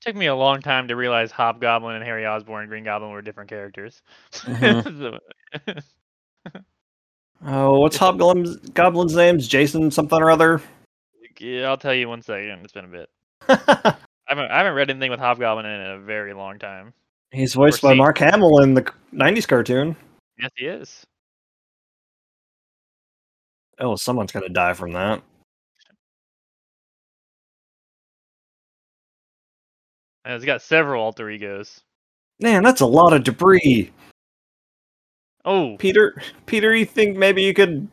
Took 0.00 0.16
me 0.16 0.26
a 0.26 0.34
long 0.34 0.60
time 0.62 0.88
to 0.88 0.96
realize 0.96 1.30
Hobgoblin 1.30 1.94
and 1.96 2.04
Harry 2.04 2.26
Osborn 2.26 2.62
and 2.62 2.68
Green 2.70 2.84
Goblin 2.84 3.10
were 3.10 3.22
different 3.22 3.50
characters. 3.50 4.02
Mhm. 4.32 5.20
So- 6.46 6.52
Oh, 7.44 7.78
what's 7.80 7.96
Hobgoblin's 7.98 8.56
Goblin's 8.70 9.14
name's 9.14 9.46
Jason 9.48 9.90
something 9.90 10.20
or 10.20 10.30
other? 10.30 10.60
yeah, 11.38 11.68
I'll 11.68 11.76
tell 11.78 11.94
you 11.94 12.08
one 12.08 12.22
second. 12.22 12.60
It's 12.64 12.72
been 12.72 12.84
a 12.84 12.88
bit. 12.88 13.08
I 13.48 13.96
haven't 14.26 14.50
I 14.50 14.58
haven't 14.58 14.74
read 14.74 14.90
anything 14.90 15.10
with 15.10 15.20
Hobgoblin 15.20 15.64
in 15.66 15.80
a 15.80 15.98
very 15.98 16.34
long 16.34 16.58
time. 16.58 16.92
He's 17.32 17.54
voiced 17.54 17.80
by. 17.82 17.94
Mark 17.94 18.18
Hamill 18.18 18.60
in 18.62 18.74
the 18.74 18.82
'90s 19.14 19.46
cartoon. 19.48 19.96
Yes, 20.38 20.50
he 20.56 20.66
is. 20.66 21.04
Oh, 23.78 23.96
someone's 23.96 24.32
gonna 24.32 24.48
die 24.50 24.74
from 24.74 24.92
that. 24.92 25.22
And 30.24 30.34
it's 30.34 30.44
got 30.44 30.62
several 30.62 31.02
alter 31.02 31.30
egos. 31.30 31.80
Man, 32.40 32.62
that's 32.62 32.80
a 32.80 32.86
lot 32.86 33.12
of 33.12 33.24
debris. 33.24 33.90
Oh, 35.44 35.76
Peter, 35.78 36.20
Peter, 36.46 36.74
you 36.74 36.84
think 36.84 37.16
maybe 37.16 37.42
you 37.42 37.54
could? 37.54 37.88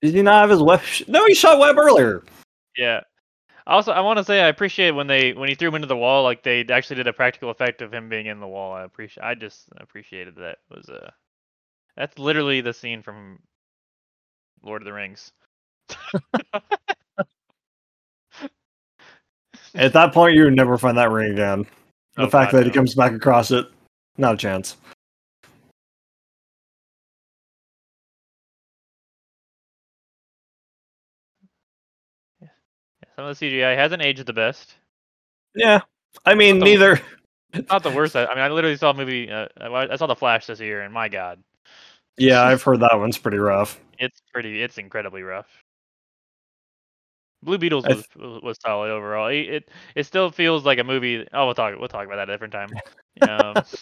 Did 0.00 0.14
he 0.14 0.22
not 0.22 0.40
have 0.40 0.50
his 0.50 0.62
web? 0.62 0.80
No, 1.08 1.26
he 1.26 1.34
shot 1.34 1.58
web 1.58 1.78
earlier. 1.78 2.22
Yeah. 2.76 3.00
Also, 3.66 3.92
I 3.92 4.00
want 4.00 4.18
to 4.18 4.24
say 4.24 4.40
I 4.40 4.48
appreciate 4.48 4.92
when 4.92 5.08
they 5.08 5.32
when 5.32 5.48
he 5.48 5.54
threw 5.54 5.68
him 5.68 5.74
into 5.74 5.88
the 5.88 5.96
wall, 5.96 6.22
like 6.22 6.42
they 6.42 6.64
actually 6.70 6.96
did 6.96 7.08
a 7.08 7.12
practical 7.12 7.50
effect 7.50 7.82
of 7.82 7.92
him 7.92 8.08
being 8.08 8.26
in 8.26 8.38
the 8.38 8.46
wall. 8.46 8.72
I 8.72 8.84
appreciate. 8.84 9.24
I 9.24 9.34
just 9.34 9.64
appreciated 9.78 10.36
that. 10.36 10.58
It 10.70 10.76
was 10.76 10.88
uh, 10.88 11.10
that's 11.96 12.18
literally 12.18 12.60
the 12.60 12.72
scene 12.72 13.02
from 13.02 13.40
Lord 14.62 14.82
of 14.82 14.86
the 14.86 14.92
Rings. 14.92 15.32
At 19.76 19.92
that 19.92 20.12
point, 20.12 20.34
you 20.34 20.44
would 20.44 20.56
never 20.56 20.78
find 20.78 20.96
that 20.98 21.10
ring 21.10 21.32
again. 21.32 21.66
The 22.16 22.22
Oh, 22.22 22.30
fact 22.30 22.52
God, 22.52 22.58
that 22.60 22.66
he 22.66 22.72
comes 22.72 22.94
back 22.94 23.12
across 23.12 23.50
it, 23.50 23.66
not 24.16 24.34
a 24.34 24.36
chance. 24.38 24.76
Some 33.16 33.24
of 33.26 33.38
the 33.38 33.46
CGI 33.46 33.74
hasn't 33.76 34.02
aged 34.02 34.26
the 34.26 34.32
best. 34.32 34.74
Yeah, 35.54 35.80
I 36.24 36.34
mean, 36.34 36.58
Not 36.58 36.64
the- 36.66 36.70
neither. 36.72 37.00
Not 37.70 37.82
the 37.82 37.90
worst. 37.90 38.14
I, 38.16 38.26
I 38.26 38.34
mean, 38.34 38.44
I 38.44 38.48
literally 38.48 38.76
saw 38.76 38.90
a 38.90 38.94
movie. 38.94 39.30
Uh, 39.30 39.46
I 39.58 39.92
I 39.92 39.96
saw 39.96 40.06
The 40.06 40.16
Flash 40.16 40.46
this 40.46 40.60
year, 40.60 40.82
and 40.82 40.92
my 40.92 41.08
God, 41.08 41.42
Yeah, 42.18 42.42
I've 42.42 42.62
heard 42.62 42.80
that 42.80 42.98
one's 42.98 43.16
pretty 43.16 43.38
rough. 43.38 43.80
it's 43.98 44.20
pretty. 44.32 44.62
It's 44.62 44.76
incredibly 44.76 45.22
rough. 45.22 45.46
Blue 47.46 47.56
Beetles 47.56 47.86
was 47.86 48.04
was 48.16 48.42
was 48.42 48.58
solid 48.60 48.90
overall. 48.90 49.28
It, 49.28 49.48
it 49.48 49.70
it 49.94 50.04
still 50.04 50.30
feels 50.30 50.66
like 50.66 50.78
a 50.78 50.84
movie. 50.84 51.26
Oh, 51.32 51.46
we'll 51.46 51.54
talk 51.54 51.78
we'll 51.78 51.88
talk 51.88 52.04
about 52.04 52.16
that 52.16 52.28
a 52.28 52.32
different 52.32 52.52
time. 52.52 52.68
Um, 53.22 53.64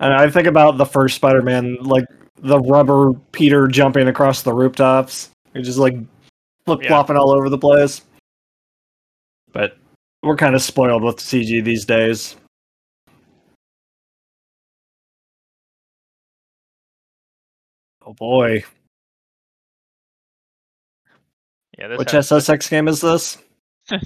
And 0.00 0.12
I 0.12 0.28
think 0.28 0.48
about 0.48 0.78
the 0.78 0.84
first 0.84 1.14
Spider-Man, 1.14 1.76
like 1.82 2.04
the 2.38 2.58
rubber 2.58 3.12
Peter 3.30 3.68
jumping 3.68 4.08
across 4.08 4.42
the 4.42 4.52
rooftops, 4.52 5.30
and 5.54 5.64
just 5.64 5.78
like 5.78 5.94
flip 6.66 6.82
flopping 6.88 7.16
all 7.16 7.30
over 7.30 7.48
the 7.48 7.56
place. 7.58 8.02
But 9.52 9.76
we're 10.24 10.34
kind 10.34 10.56
of 10.56 10.62
spoiled 10.62 11.04
with 11.04 11.18
CG 11.18 11.62
these 11.62 11.84
days. 11.84 12.34
Oh 18.04 18.14
boy, 18.14 18.64
yeah, 21.90 21.96
which 21.96 22.12
has- 22.12 22.30
SSX 22.30 22.70
game 22.70 22.88
is 22.88 23.00
this? 23.00 23.38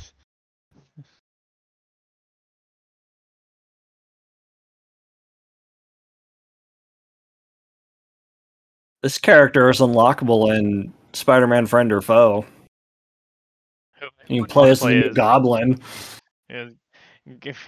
This 9.03 9.19
character 9.19 9.71
is 9.71 9.79
unlockable 9.79 10.53
in 10.59 10.93
Spider-Man 11.13 11.67
Friend 11.67 11.93
or 11.93 12.01
Foe. 12.01 12.45
You 14.27 14.43
can 14.43 14.51
play 14.51 14.71
as 14.71 14.81
the 14.81 15.13
Goblin. 15.15 15.81
as 16.51 16.73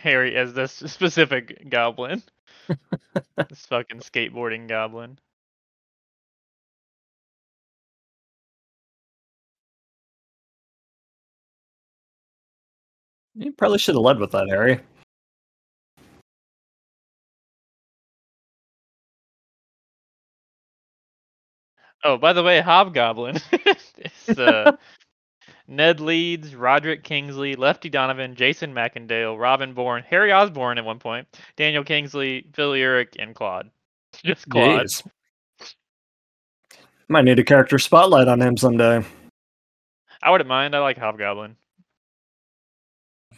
Harry 0.03 0.37
as 0.37 0.53
this 0.55 0.73
specific 0.87 1.69
goblin. 1.69 2.25
this 3.49 3.67
fucking 3.67 4.01
skateboarding 4.01 4.67
goblin. 4.69 5.17
You 13.39 13.53
probably 13.53 13.79
should 13.79 13.95
have 13.95 14.03
led 14.03 14.19
with 14.19 14.33
that, 14.33 14.49
Harry. 14.49 14.81
Oh, 22.03 22.17
by 22.17 22.33
the 22.33 22.43
way, 22.43 22.61
Hobgoblin. 22.61 23.39
it's 23.53 24.29
uh, 24.31 24.73
Ned 25.69 26.01
Leeds, 26.01 26.57
Roderick 26.57 27.05
Kingsley, 27.05 27.55
Lefty 27.55 27.89
Donovan, 27.89 28.35
Jason 28.35 28.75
Macendale, 28.75 29.39
Robin 29.39 29.73
Borne, 29.73 30.03
Harry 30.09 30.33
Osborn 30.33 30.79
at 30.79 30.85
one 30.85 30.99
point, 30.99 31.29
Daniel 31.57 31.85
Kingsley, 31.85 32.45
Phil 32.55 32.73
Urich, 32.73 33.15
and 33.21 33.37
Claude. 33.37 33.71
Just 34.25 34.49
Claude. 34.49 34.87
Jeez. 34.87 35.07
Might 37.09 37.25
need 37.25 37.39
a 37.39 37.45
character 37.45 37.79
spotlight 37.79 38.27
on 38.27 38.43
him 38.43 38.57
someday. 38.57 39.05
I 40.23 40.31
wouldn't 40.31 40.49
mind. 40.49 40.75
I 40.75 40.81
like 40.81 40.99
Hobgoblin. 40.99 41.57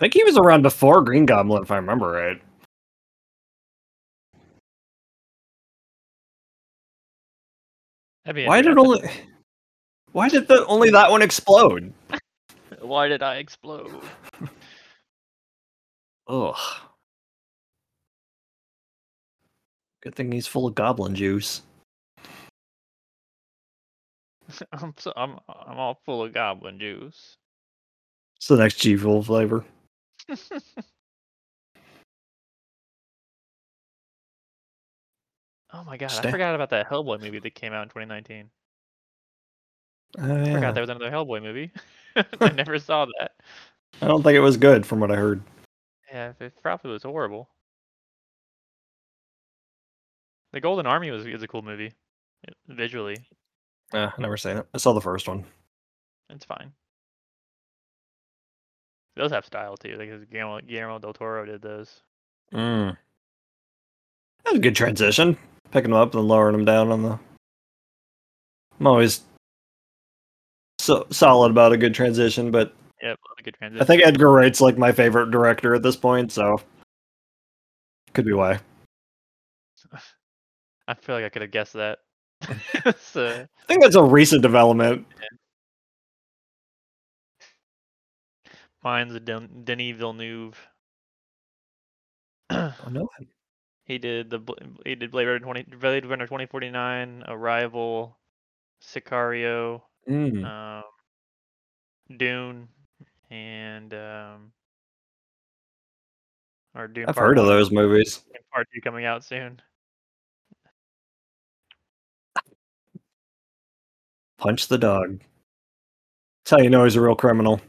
I 0.01 0.05
think 0.05 0.15
he 0.15 0.25
was 0.25 0.39
around 0.39 0.63
before 0.63 1.03
Green 1.03 1.27
Goblin, 1.27 1.63
if 1.63 1.71
I 1.71 1.77
remember 1.77 2.13
right. 2.13 2.41
Why 8.47 8.63
did 8.63 8.79
only 8.79 9.03
Why 10.13 10.31
did 10.31 10.49
the 10.49 10.65
only 10.65 10.89
that 10.89 11.11
one 11.11 11.21
explode? 11.21 11.93
Why 12.81 13.09
did 13.09 13.23
I 13.23 13.37
explode? 13.37 13.91
Ugh. 16.29 16.57
Good 20.03 20.15
thing 20.15 20.33
he's 20.33 20.47
full 20.47 20.67
of 20.67 20.75
goblin 20.75 21.15
juice. 21.15 21.61
I'm 24.73 24.95
so, 24.97 25.13
I'm 25.15 25.39
I'm 25.47 25.77
all 25.77 26.01
full 26.07 26.25
of 26.25 26.33
goblin 26.33 26.79
juice. 26.79 27.37
It's 28.37 28.49
the 28.49 28.57
next 28.57 28.79
G 28.79 28.97
Fuel 28.97 29.23
flavor. 29.23 29.63
oh 35.73 35.85
my 35.85 35.97
god, 35.97 36.25
I 36.25 36.31
forgot 36.31 36.55
about 36.55 36.71
that 36.71 36.89
Hellboy 36.89 37.21
movie 37.21 37.41
that 37.41 37.55
came 37.55 37.73
out 37.73 37.83
in 37.83 37.89
2019. 37.89 38.51
Oh, 40.19 40.23
I 40.23 40.53
forgot 40.53 40.75
there 40.75 40.83
was 40.83 40.91
another 40.91 41.11
Hellboy 41.11 41.43
movie. 41.43 41.73
I 42.41 42.51
never 42.51 42.79
saw 42.79 43.07
that. 43.19 43.33
I 44.03 44.09
don't 44.09 44.23
think 44.23 44.37
it 44.37 44.41
was 44.41 44.57
good 44.57 44.85
from 44.85 45.01
what 45.01 45.11
I 45.11 45.17
heard. 45.17 45.43
Yeah, 46.13 46.33
it 46.41 46.53
probably 46.63 46.91
was 46.91 47.03
horrible. 47.03 47.49
The 50.53 50.61
Golden 50.61 50.87
Army 50.87 51.11
was 51.11 51.27
is 51.27 51.43
a 51.43 51.49
cool 51.49 51.63
movie, 51.63 51.93
uh, 52.49 52.53
visually. 52.69 53.17
Yeah, 53.93 54.11
I 54.17 54.21
never 54.21 54.37
seen 54.37 54.57
it. 54.57 54.67
I 54.75 54.79
saw 54.79 54.93
the 54.93 55.01
first 55.01 55.29
one. 55.29 55.45
It's 56.29 56.45
fine. 56.45 56.73
Those 59.21 59.33
have 59.33 59.45
style 59.45 59.77
too. 59.77 59.97
Like 59.99 60.09
'cause 60.09 60.25
Guillermo, 60.33 60.61
Guillermo 60.63 60.99
del 60.99 61.13
Toro 61.13 61.45
did 61.45 61.61
those. 61.61 62.01
Mm. 62.55 62.97
That 64.45 64.51
was 64.53 64.59
a 64.59 64.63
good 64.63 64.75
transition. 64.75 65.37
Picking 65.71 65.91
them 65.91 66.01
up 66.01 66.15
and 66.15 66.27
lowering 66.27 66.57
them 66.57 66.65
down 66.65 66.91
on 66.91 67.03
the. 67.03 67.19
I'm 68.79 68.87
always 68.87 69.21
so 70.79 71.07
solid 71.11 71.51
about 71.51 71.75
a 71.75 71.77
good 71.77 71.95
transition, 71.95 72.51
but 72.51 72.73
Yep, 73.03 73.19
love 73.29 73.37
a 73.39 73.43
good 73.43 73.55
transition. 73.55 73.83
I 73.83 73.85
think 73.85 74.03
Edgar 74.03 74.31
Wright's 74.31 74.63
like 74.63 74.79
my 74.79 74.91
favorite 74.91 75.31
director 75.31 75.75
at 75.75 75.83
this 75.83 75.97
point, 75.97 76.33
so 76.33 76.59
could 78.15 78.25
be 78.25 78.33
why. 78.33 78.59
I 80.89 80.95
feel 80.95 81.15
like 81.15 81.27
I 81.27 81.29
could 81.29 81.43
have 81.43 81.51
guessed 81.51 81.75
that. 81.75 81.99
so, 82.99 83.27
I 83.29 83.67
think 83.67 83.83
that's 83.83 83.97
a 83.97 84.03
recent 84.03 84.41
development. 84.41 85.07
Mine's 88.83 89.15
a 89.15 89.21
Den- 89.21 89.63
Denis 89.65 89.97
Villeneuve. 89.97 90.59
Oh, 92.51 92.75
no. 92.91 93.09
he 93.85 93.99
did 93.99 94.31
the 94.31 94.41
he 94.85 94.95
did 94.95 95.11
Blade 95.11 95.27
Runner 95.27 95.39
20 95.39 95.63
Blade 95.79 96.07
Runner 96.07 96.27
2049, 96.27 97.25
Arrival, 97.29 98.19
Sicario, 98.83 99.83
Mm. 100.09 100.45
um, 100.45 100.85
Dune, 102.17 102.69
and 103.31 103.93
um, 103.95 104.53
or 106.75 106.89
Dune. 106.89 107.05
I've 107.07 107.17
heard 107.17 107.39
of 107.39 107.47
those 107.47 107.71
movies. 107.71 108.23
Part 108.53 108.67
Two 108.75 108.81
coming 108.81 109.05
out 109.05 109.23
soon. 109.25 109.61
Punch 114.39 114.69
the 114.69 114.79
dog. 114.79 115.21
That's 116.45 116.51
how 116.53 116.59
you 116.59 116.71
know 116.71 116.85
he's 116.85 116.97
a 116.97 117.01
real 117.01 117.15
criminal. 117.15 117.61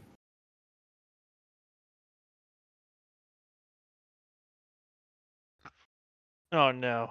Oh 6.52 6.70
no. 6.70 7.10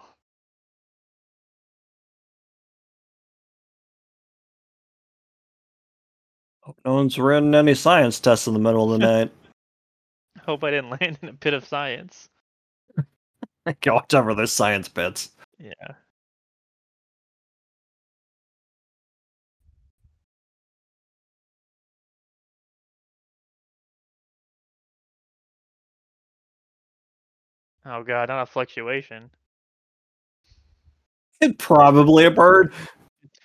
Hope 6.62 6.80
no 6.86 6.94
one's 6.94 7.18
running 7.18 7.56
any 7.56 7.74
science 7.74 8.20
tests 8.20 8.48
in 8.48 8.54
the 8.54 8.60
middle 8.60 8.94
of 8.94 9.00
the 9.00 9.06
night. 9.06 9.32
Hope 10.46 10.64
I 10.64 10.70
didn't 10.72 10.92
land 10.92 11.18
in 11.22 11.30
a 11.30 11.34
pit 11.34 11.56
of 11.56 11.66
science. 11.66 12.30
Go 13.82 13.96
watch 13.96 14.14
over 14.14 14.36
those 14.36 14.54
science 14.54 14.88
bits. 14.88 15.32
Yeah. 15.60 15.96
Oh 27.86 28.04
god, 28.04 28.30
not 28.30 28.44
a 28.44 28.46
fluctuation. 28.46 29.30
Probably 31.58 32.26
a 32.26 32.32
bird. 32.32 32.74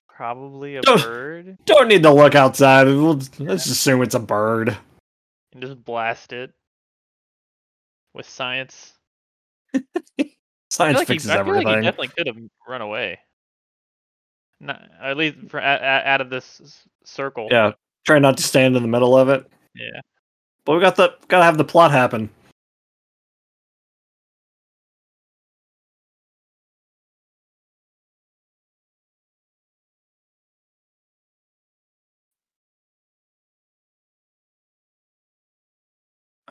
Probably 0.08 0.76
a 0.76 0.82
Oh. 0.86 0.96
bird. 0.98 1.58
Don't 1.64 1.88
need 1.88 2.02
to 2.02 2.10
look 2.12 2.34
outside. 2.34 2.86
We'll, 2.86 3.20
let's 3.38 3.66
assume 3.66 4.02
it's 4.02 4.14
a 4.14 4.18
bird. 4.20 4.76
And 5.52 5.62
just 5.62 5.82
blast 5.84 6.32
it 6.32 6.52
with 8.14 8.28
science. 8.28 8.92
Science 10.70 10.98
like 10.98 11.06
fixes 11.06 11.30
he, 11.30 11.36
I 11.38 11.44
feel 11.44 11.54
like 11.54 11.66
he 11.66 11.72
everything. 11.72 11.82
definitely 11.84 12.08
could 12.08 12.26
have 12.26 12.36
run 12.68 12.80
away. 12.82 13.18
Not, 14.60 14.82
at 15.00 15.16
least 15.16 15.36
for, 15.48 15.58
a, 15.58 15.62
a, 15.62 16.02
out 16.06 16.20
of 16.20 16.28
this 16.28 16.86
circle. 17.04 17.48
yeah, 17.50 17.72
try 18.04 18.18
not 18.18 18.36
to 18.38 18.42
stand 18.42 18.74
in 18.76 18.82
the 18.82 18.88
middle 18.88 19.16
of 19.16 19.28
it. 19.28 19.46
Yeah. 19.74 20.00
But 20.64 20.74
we 20.74 20.80
got 20.80 20.96
the 20.96 21.14
gotta 21.28 21.44
have 21.44 21.56
the 21.56 21.64
plot 21.64 21.92
happen. 21.92 22.28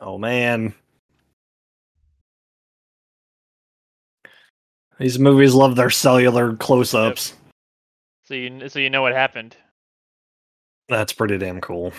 Oh 0.06 0.18
man. 0.18 0.72
These 5.00 5.18
movies 5.18 5.52
love 5.52 5.74
their 5.74 5.90
cellular 5.90 6.54
close-ups. 6.54 7.34
So 8.24 8.34
you 8.34 8.68
so 8.68 8.78
you 8.78 8.88
know 8.88 9.02
what 9.02 9.14
happened. 9.14 9.56
That's 10.88 11.12
pretty 11.12 11.38
damn 11.38 11.60
cool. 11.60 11.92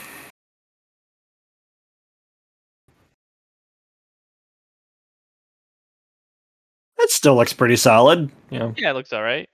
That 6.98 7.10
still 7.10 7.36
looks 7.36 7.52
pretty 7.52 7.76
solid. 7.76 8.32
Yeah. 8.50 8.72
Yeah, 8.78 8.92
it 8.92 8.94
looks 8.94 9.12
all 9.12 9.22
right. 9.22 9.50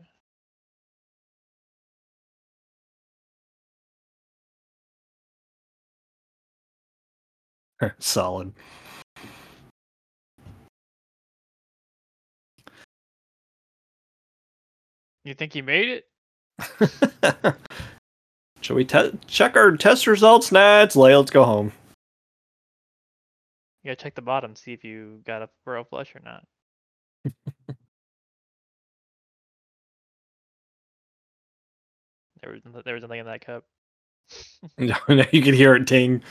solid. 7.99 8.53
You 15.25 15.33
think 15.33 15.53
he 15.53 15.61
made 15.61 15.89
it? 15.89 16.05
Should 18.61 18.75
we 18.75 18.85
te- 18.85 19.17
check 19.27 19.55
our 19.55 19.75
test 19.77 20.07
results? 20.07 20.51
Nah, 20.51 20.83
it's 20.83 20.95
late. 20.95 21.15
Let's 21.15 21.31
go 21.31 21.43
home. 21.43 21.71
You 23.83 23.89
gotta 23.89 24.01
check 24.01 24.15
the 24.15 24.21
bottom, 24.21 24.55
see 24.55 24.71
if 24.71 24.85
you 24.85 25.19
got 25.25 25.41
a 25.41 25.49
royal 25.65 25.83
flush 25.83 26.15
or 26.15 26.21
not. 26.23 26.45
there 32.41 32.51
was 32.51 32.61
there 32.85 32.93
was 32.95 33.01
nothing 33.01 33.19
in 33.19 33.25
that 33.25 33.45
cup. 33.45 33.65
you 34.77 35.41
can 35.41 35.53
hear 35.53 35.75
it 35.75 35.85
ting. 35.85 36.23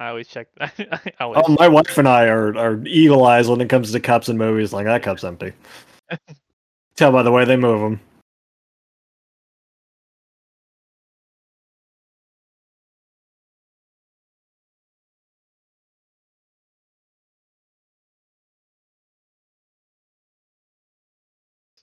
I 0.00 0.08
always 0.08 0.28
check. 0.28 0.48
I 0.60 0.70
always. 1.20 1.42
Oh, 1.46 1.56
my 1.58 1.68
wife 1.68 1.98
and 1.98 2.08
I 2.08 2.24
are, 2.24 2.56
are 2.56 2.82
eagle 2.86 3.26
eyes 3.26 3.48
when 3.48 3.60
it 3.60 3.68
comes 3.68 3.92
to 3.92 4.00
cups 4.00 4.30
and 4.30 4.38
movies. 4.38 4.72
Like 4.72 4.86
that 4.86 5.02
cup's 5.02 5.24
empty. 5.24 5.52
Tell 6.96 7.12
by 7.12 7.22
the 7.22 7.30
way 7.30 7.44
they 7.44 7.56
move 7.56 7.80
them. 7.80 8.00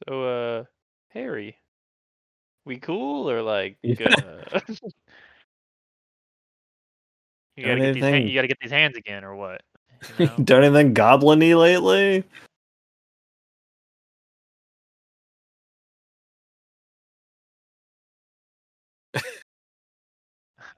So, 0.08 0.24
uh, 0.24 0.64
Harry, 1.10 1.58
we 2.66 2.78
cool 2.78 3.30
or 3.30 3.44
like? 3.44 3.78
Yeah. 3.84 4.60
You 7.58 7.66
gotta 7.66 7.82
get 7.82 7.94
these. 7.94 8.10
You 8.26 8.36
gotta 8.36 8.48
get 8.48 8.60
these 8.62 8.72
hands 8.72 8.98
again, 8.98 9.24
or 9.26 9.36
what? 9.36 9.62
You 10.08 10.18
know? 10.26 10.44
Done 10.44 10.64
anything 10.64 10.94
goblin-y 10.94 11.56
lately? 11.56 12.24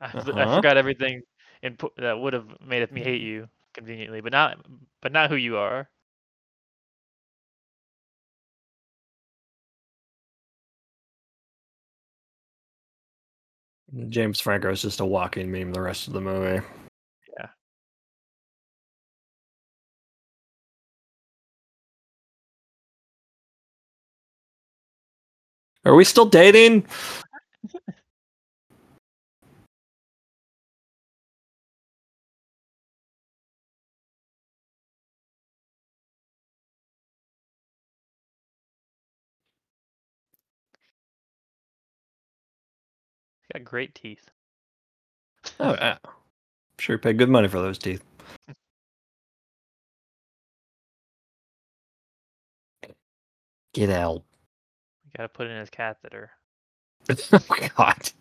I, 0.02 0.08
f- 0.16 0.30
I 0.38 0.46
Uh-huh. 0.46 0.56
forgot 0.56 0.78
everything 0.78 1.24
in 1.64 1.78
that 1.98 2.20
would 2.20 2.34
have 2.34 2.48
made 2.62 2.90
me 2.92 3.02
hate 3.04 3.22
you 3.22 3.50
conveniently, 3.74 4.22
but 4.22 4.32
not, 4.34 4.60
but 5.02 5.12
not 5.14 5.30
who 5.30 5.36
you 5.38 5.58
are. 5.58 5.90
James 14.10 14.40
Franco 14.40 14.72
is 14.72 14.82
just 14.82 15.00
a 15.00 15.06
walking 15.06 15.52
meme 15.52 15.74
the 15.74 15.82
rest 15.82 16.08
of 16.08 16.14
the 16.14 16.22
movie. 16.22 16.66
Yeah. 17.40 17.48
Are 25.86 25.96
we 25.96 26.04
still 26.04 26.26
dating? 26.26 26.86
Got 43.54 43.64
great 43.64 43.96
teeth. 43.96 44.30
Oh 45.60 45.74
yeah. 45.74 45.98
Sure 46.80 46.98
paid 46.98 47.18
good 47.18 47.30
money 47.30 47.48
for 47.48 47.60
those 47.60 47.78
teeth. 47.78 48.04
Get 53.74 53.90
out. 53.90 54.24
You 55.06 55.12
gotta 55.18 55.30
put 55.30 55.48
in 55.48 55.58
his 55.60 55.70
catheter. 55.70 56.32
oh 57.10 57.40
god. 57.78 58.12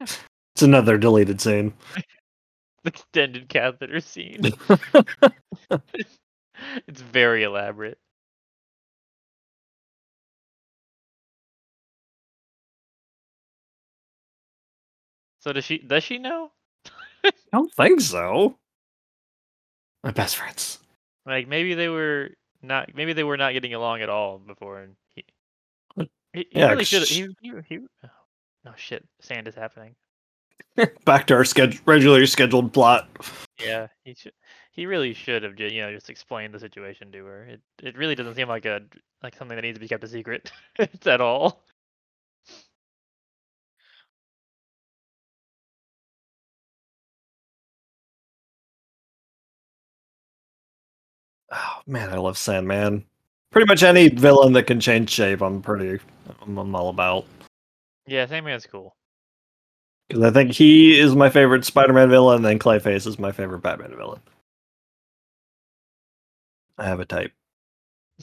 It's 0.00 0.62
another 0.62 0.98
deleted 0.98 1.40
scene. 1.40 1.72
the 2.84 2.90
Extended 2.90 3.48
catheter 3.48 4.00
scene. 4.00 4.40
it's 6.86 7.00
very 7.00 7.42
elaborate. 7.42 7.98
So 15.46 15.52
does 15.52 15.64
she 15.64 15.78
does 15.78 16.02
she 16.02 16.18
know? 16.18 16.50
I 17.24 17.30
don't 17.52 17.72
think 17.74 18.00
so. 18.00 18.58
My 20.02 20.10
best 20.10 20.36
friends. 20.36 20.80
Like 21.24 21.46
maybe 21.46 21.74
they 21.74 21.88
were 21.88 22.30
not 22.62 22.90
maybe 22.96 23.12
they 23.12 23.22
were 23.22 23.36
not 23.36 23.52
getting 23.52 23.72
along 23.72 24.02
at 24.02 24.08
all 24.08 24.38
before 24.38 24.80
and 24.80 24.96
he 25.14 25.24
What? 25.94 26.08
he, 26.32 26.46
he 26.50 26.58
Yeah, 26.58 26.70
really 26.70 26.84
should 26.84 27.02
'cause- 27.02 27.08
he, 27.10 27.28
he, 27.40 27.52
he 27.68 27.78
oh, 27.78 28.08
no 28.64 28.72
shit 28.74 29.04
sand 29.20 29.46
is 29.46 29.54
happening. 29.54 29.94
Back 31.04 31.28
to 31.28 31.34
our 31.34 31.44
schedule, 31.44 31.78
regularly 31.86 32.26
scheduled 32.26 32.72
plot. 32.72 33.08
Yeah, 33.64 33.86
he 34.02 34.14
should 34.14 34.32
he 34.72 34.86
really 34.86 35.14
should 35.14 35.44
have 35.44 35.54
ju- 35.54 35.68
you 35.72 35.80
know 35.80 35.92
just 35.92 36.10
explained 36.10 36.54
the 36.54 36.58
situation 36.60 37.12
to 37.12 37.24
her. 37.24 37.44
It 37.44 37.60
it 37.84 37.96
really 37.96 38.16
doesn't 38.16 38.34
seem 38.34 38.48
like 38.48 38.64
a 38.66 38.80
like 39.22 39.36
something 39.36 39.54
that 39.54 39.62
needs 39.62 39.76
to 39.76 39.80
be 39.80 39.86
kept 39.86 40.02
a 40.02 40.08
secret 40.08 40.50
at 41.06 41.20
all. 41.20 41.62
Man, 51.86 52.10
I 52.10 52.16
love 52.16 52.38
Sandman. 52.38 53.04
Pretty 53.50 53.66
much 53.66 53.82
any 53.82 54.08
villain 54.08 54.52
that 54.54 54.66
can 54.66 54.80
change 54.80 55.10
shape, 55.10 55.40
I'm 55.40 55.62
pretty, 55.62 56.00
I'm, 56.42 56.58
I'm 56.58 56.74
all 56.74 56.88
about. 56.88 57.26
Yeah, 58.06 58.26
Sandman's 58.26 58.66
cool. 58.66 58.94
Because 60.08 60.22
I 60.22 60.30
think 60.30 60.52
he 60.52 60.98
is 60.98 61.16
my 61.16 61.30
favorite 61.30 61.64
Spider-Man 61.64 62.10
villain, 62.10 62.36
and 62.36 62.44
then 62.44 62.58
Clayface 62.58 63.06
is 63.06 63.18
my 63.18 63.32
favorite 63.32 63.62
Batman 63.62 63.96
villain. 63.96 64.20
I 66.78 66.84
have 66.86 67.00
a 67.00 67.04
type. 67.04 67.32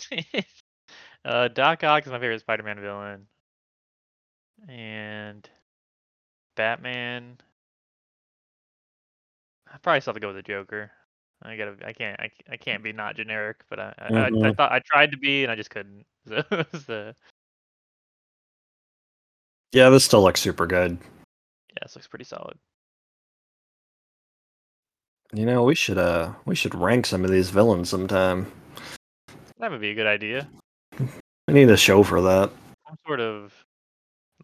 uh, 1.26 1.48
Doc 1.50 1.84
Ock 1.84 2.06
is 2.06 2.12
my 2.12 2.20
favorite 2.20 2.40
Spider-Man 2.40 2.80
villain, 2.80 3.28
and 4.70 5.50
Batman. 6.56 7.38
I 9.72 9.78
probably 9.80 10.02
still 10.02 10.14
have 10.14 10.16
to 10.16 10.20
go 10.22 10.28
with 10.28 10.38
the 10.38 10.44
Joker. 10.44 10.92
I 11.44 11.56
gotta. 11.58 11.76
I 11.86 11.94
can't. 11.94 12.20
I, 12.20 12.32
I 12.50 12.58
can't 12.58 12.82
be 12.84 12.94
not 12.94 13.16
generic, 13.16 13.64
but 13.70 13.80
I, 13.80 13.94
I, 13.98 14.06
I, 14.08 14.26
I 14.26 14.30
Mhm. 14.30 14.56
thought 14.56 14.72
I 14.72 14.80
tried 14.80 15.12
to 15.12 15.18
be 15.18 15.44
and 15.44 15.52
I 15.52 15.56
just 15.56 15.70
couldn't. 15.70 16.06
So 16.26 16.42
the 16.88 17.16
Yeah, 19.74 19.90
this 19.90 20.06
still 20.06 20.22
looks 20.24 20.40
super 20.40 20.66
good. 20.66 20.98
yeah, 21.02 21.80
this 21.82 21.96
looks 21.96 22.08
pretty 22.08 22.26
solid. 22.26 22.58
You 25.34 25.46
know, 25.46 25.64
we 25.64 25.76
should 25.76 25.98
uh, 25.98 26.32
we 26.46 26.56
should 26.56 26.76
rank 26.76 27.06
some 27.06 27.26
of 27.26 27.32
these 27.32 27.50
villains 27.50 27.90
sometime. 27.90 28.52
That 29.60 29.72
would 29.72 29.82
be 29.82 29.90
a 29.90 29.96
good 29.96 30.08
idea. 30.08 30.48
We 31.48 31.54
need 31.54 31.70
a 31.70 31.78
show 31.78 32.04
for 32.04 32.22
that. 32.22 32.52
Some 32.88 32.98
sort 33.06 33.20
of 33.20 33.54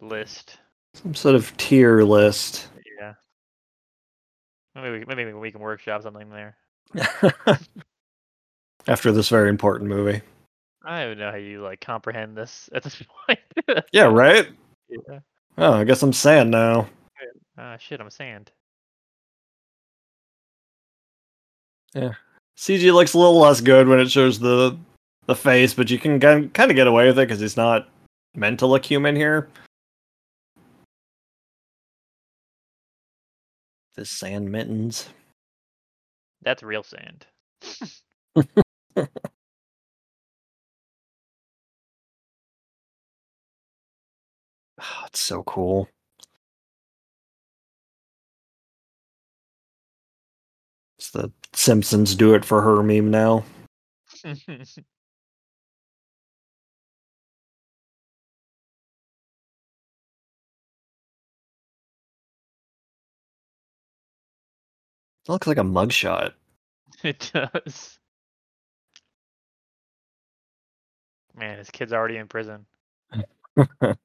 list. 0.01 0.57
Some 0.95 1.13
sort 1.15 1.35
of 1.35 1.55
tier 1.57 2.03
list. 2.03 2.67
Yeah. 2.99 3.13
Maybe 4.75 5.05
we, 5.05 5.15
maybe 5.15 5.33
we 5.33 5.51
can 5.51 5.61
workshop 5.61 6.03
something 6.03 6.29
there. 6.29 6.57
After 8.87 9.11
this 9.11 9.29
very 9.29 9.49
important 9.49 9.89
movie. 9.89 10.21
I 10.83 11.03
don't 11.03 11.19
know 11.19 11.29
how 11.31 11.37
you 11.37 11.61
like 11.61 11.81
comprehend 11.81 12.35
this 12.35 12.69
at 12.73 12.83
this 12.83 13.01
point. 13.27 13.39
Yeah, 13.91 14.05
right? 14.05 14.47
yeah. 14.89 15.19
Oh, 15.57 15.73
I 15.73 15.83
guess 15.83 16.01
I'm 16.01 16.13
sand 16.13 16.51
now. 16.51 16.87
Ah, 17.57 17.77
shit, 17.77 17.99
I'm 17.99 18.09
sand. 18.09 18.51
Yeah. 21.93 22.13
CG 22.57 22.93
looks 22.93 23.13
a 23.13 23.17
little 23.17 23.39
less 23.39 23.61
good 23.61 23.87
when 23.87 23.99
it 23.99 24.09
shows 24.09 24.39
the 24.39 24.77
the 25.25 25.35
face, 25.35 25.73
but 25.73 25.89
you 25.91 25.99
can 25.99 26.19
kind 26.19 26.71
of 26.71 26.75
get 26.75 26.87
away 26.87 27.07
with 27.07 27.19
it 27.19 27.27
because 27.27 27.39
he's 27.39 27.57
not 27.57 27.87
meant 28.35 28.59
to 28.59 28.65
look 28.65 28.83
human 28.83 29.15
here. 29.15 29.47
The 33.95 34.05
sand 34.05 34.51
mittens. 34.51 35.09
That's 36.41 36.63
real 36.63 36.83
sand. 36.83 37.25
Oh, 38.97 39.07
it's 45.07 45.19
so 45.19 45.43
cool. 45.43 45.89
It's 50.97 51.11
the 51.11 51.31
Simpsons 51.53 52.15
do 52.15 52.33
it 52.35 52.45
for 52.45 52.61
her 52.61 52.83
meme 52.83 53.09
now. 53.11 53.43
It 65.29 65.31
looks 65.31 65.47
like 65.47 65.59
a 65.59 65.61
mugshot. 65.61 66.33
it 67.03 67.31
does. 67.33 67.99
Man, 71.35 71.59
his 71.59 71.69
kid's 71.69 71.93
already 71.93 72.17
in 72.17 72.27
prison. 72.27 72.65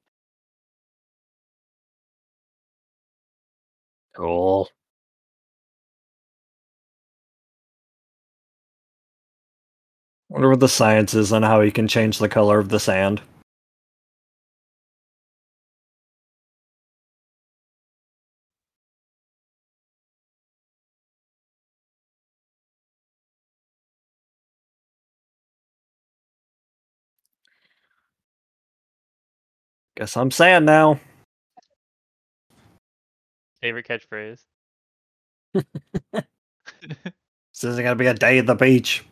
Cool. 4.15 4.69
Wonder 10.29 10.49
what 10.49 10.59
the 10.61 10.69
science 10.69 11.13
is 11.13 11.33
on 11.33 11.43
how 11.43 11.61
you 11.61 11.71
can 11.71 11.87
change 11.87 12.19
the 12.19 12.29
color 12.29 12.59
of 12.59 12.69
the 12.69 12.79
sand. 12.79 13.21
Guess 29.97 30.17
I'm 30.17 30.31
sand 30.31 30.65
now. 30.65 30.99
Favorite 33.61 33.87
catchphrase. 33.87 34.41
This 37.55 37.63
isn't 37.63 37.83
gonna 37.85 37.95
be 37.95 38.07
a 38.07 38.13
day 38.13 38.37
at 38.37 38.47
the 38.47 38.55
beach. 38.55 39.05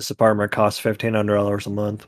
This 0.00 0.10
apartment 0.10 0.50
costs 0.50 0.80
fifteen 0.80 1.12
hundred 1.12 1.34
dollars 1.34 1.66
a 1.66 1.70
month. 1.70 2.06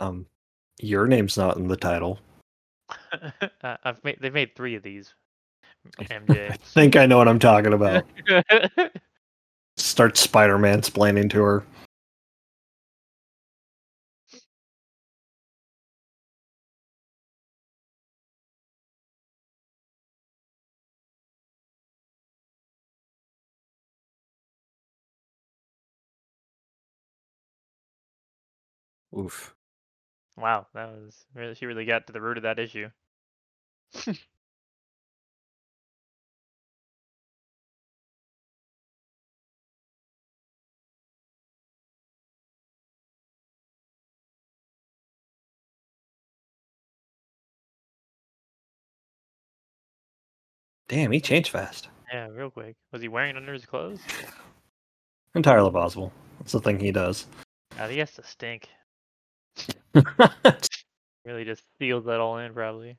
um, 0.00 0.26
your 0.80 1.06
name's 1.06 1.36
not 1.36 1.56
in 1.56 1.68
the 1.68 1.76
title. 1.76 2.20
Uh, 3.62 3.76
I've 3.84 4.02
made 4.04 4.18
they've 4.20 4.32
made 4.32 4.54
three 4.54 4.74
of 4.74 4.82
these. 4.82 5.14
MJ. 6.10 6.48
I 6.52 6.56
think 6.56 6.96
I 6.96 7.06
know 7.06 7.18
what 7.18 7.28
I'm 7.28 7.38
talking 7.38 7.72
about. 7.72 8.06
Start 9.76 10.16
Spider-Man 10.16 10.82
splaining 10.82 11.30
to 11.30 11.42
her. 11.42 11.64
Oof. 29.16 29.55
Wow, 30.36 30.66
that 30.74 30.88
was 30.90 31.24
really 31.34 31.54
she 31.54 31.66
really 31.66 31.84
got 31.84 32.06
to 32.06 32.12
the 32.12 32.20
root 32.20 32.36
of 32.36 32.42
that 32.44 32.58
issue. 32.58 32.88
Damn, 50.88 51.10
he 51.10 51.20
changed 51.20 51.50
fast. 51.50 51.88
Yeah, 52.12 52.28
real 52.28 52.50
quick. 52.50 52.76
Was 52.92 53.02
he 53.02 53.08
wearing 53.08 53.30
it 53.30 53.36
under 53.36 53.52
his 53.52 53.66
clothes? 53.66 53.98
Entirely 55.34 55.72
possible. 55.72 56.12
That's 56.38 56.52
the 56.52 56.60
thing 56.60 56.78
he 56.78 56.92
does. 56.92 57.26
Uh, 57.78 57.88
he 57.88 57.98
has 57.98 58.12
to 58.12 58.22
stink. 58.22 58.68
Really 61.26 61.44
just 61.44 61.64
seals 61.80 62.04
that 62.04 62.20
all 62.20 62.38
in, 62.38 62.54
probably. 62.54 62.96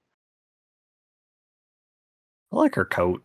I 2.52 2.56
like 2.58 2.76
her 2.76 2.84
coat. 2.84 3.24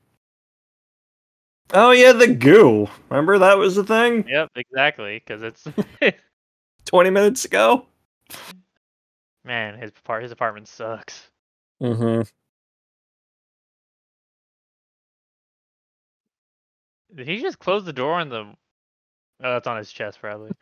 Oh 1.72 1.90
yeah, 1.90 2.12
the 2.12 2.28
goo. 2.28 2.88
Remember 3.10 3.38
that 3.38 3.58
was 3.58 3.74
the 3.74 3.82
thing 3.82 4.24
Yep, 4.28 4.50
exactly. 4.54 5.18
Because 5.18 5.42
it's 5.42 5.66
twenty 6.84 7.10
minutes 7.10 7.44
ago. 7.44 7.86
man, 9.44 9.76
his 9.76 9.90
part 10.04 10.22
his 10.22 10.30
apartment 10.30 10.68
sucks. 10.68 11.30
Mm-hmm. 11.82 12.22
Did 17.14 17.26
he 17.26 17.40
just 17.40 17.58
close 17.58 17.84
the 17.84 17.92
door 17.92 18.20
on 18.20 18.28
the? 18.28 18.54
Oh, 19.42 19.52
that's 19.54 19.66
on 19.66 19.78
his 19.78 19.92
chest, 19.92 20.20
probably. 20.20 20.52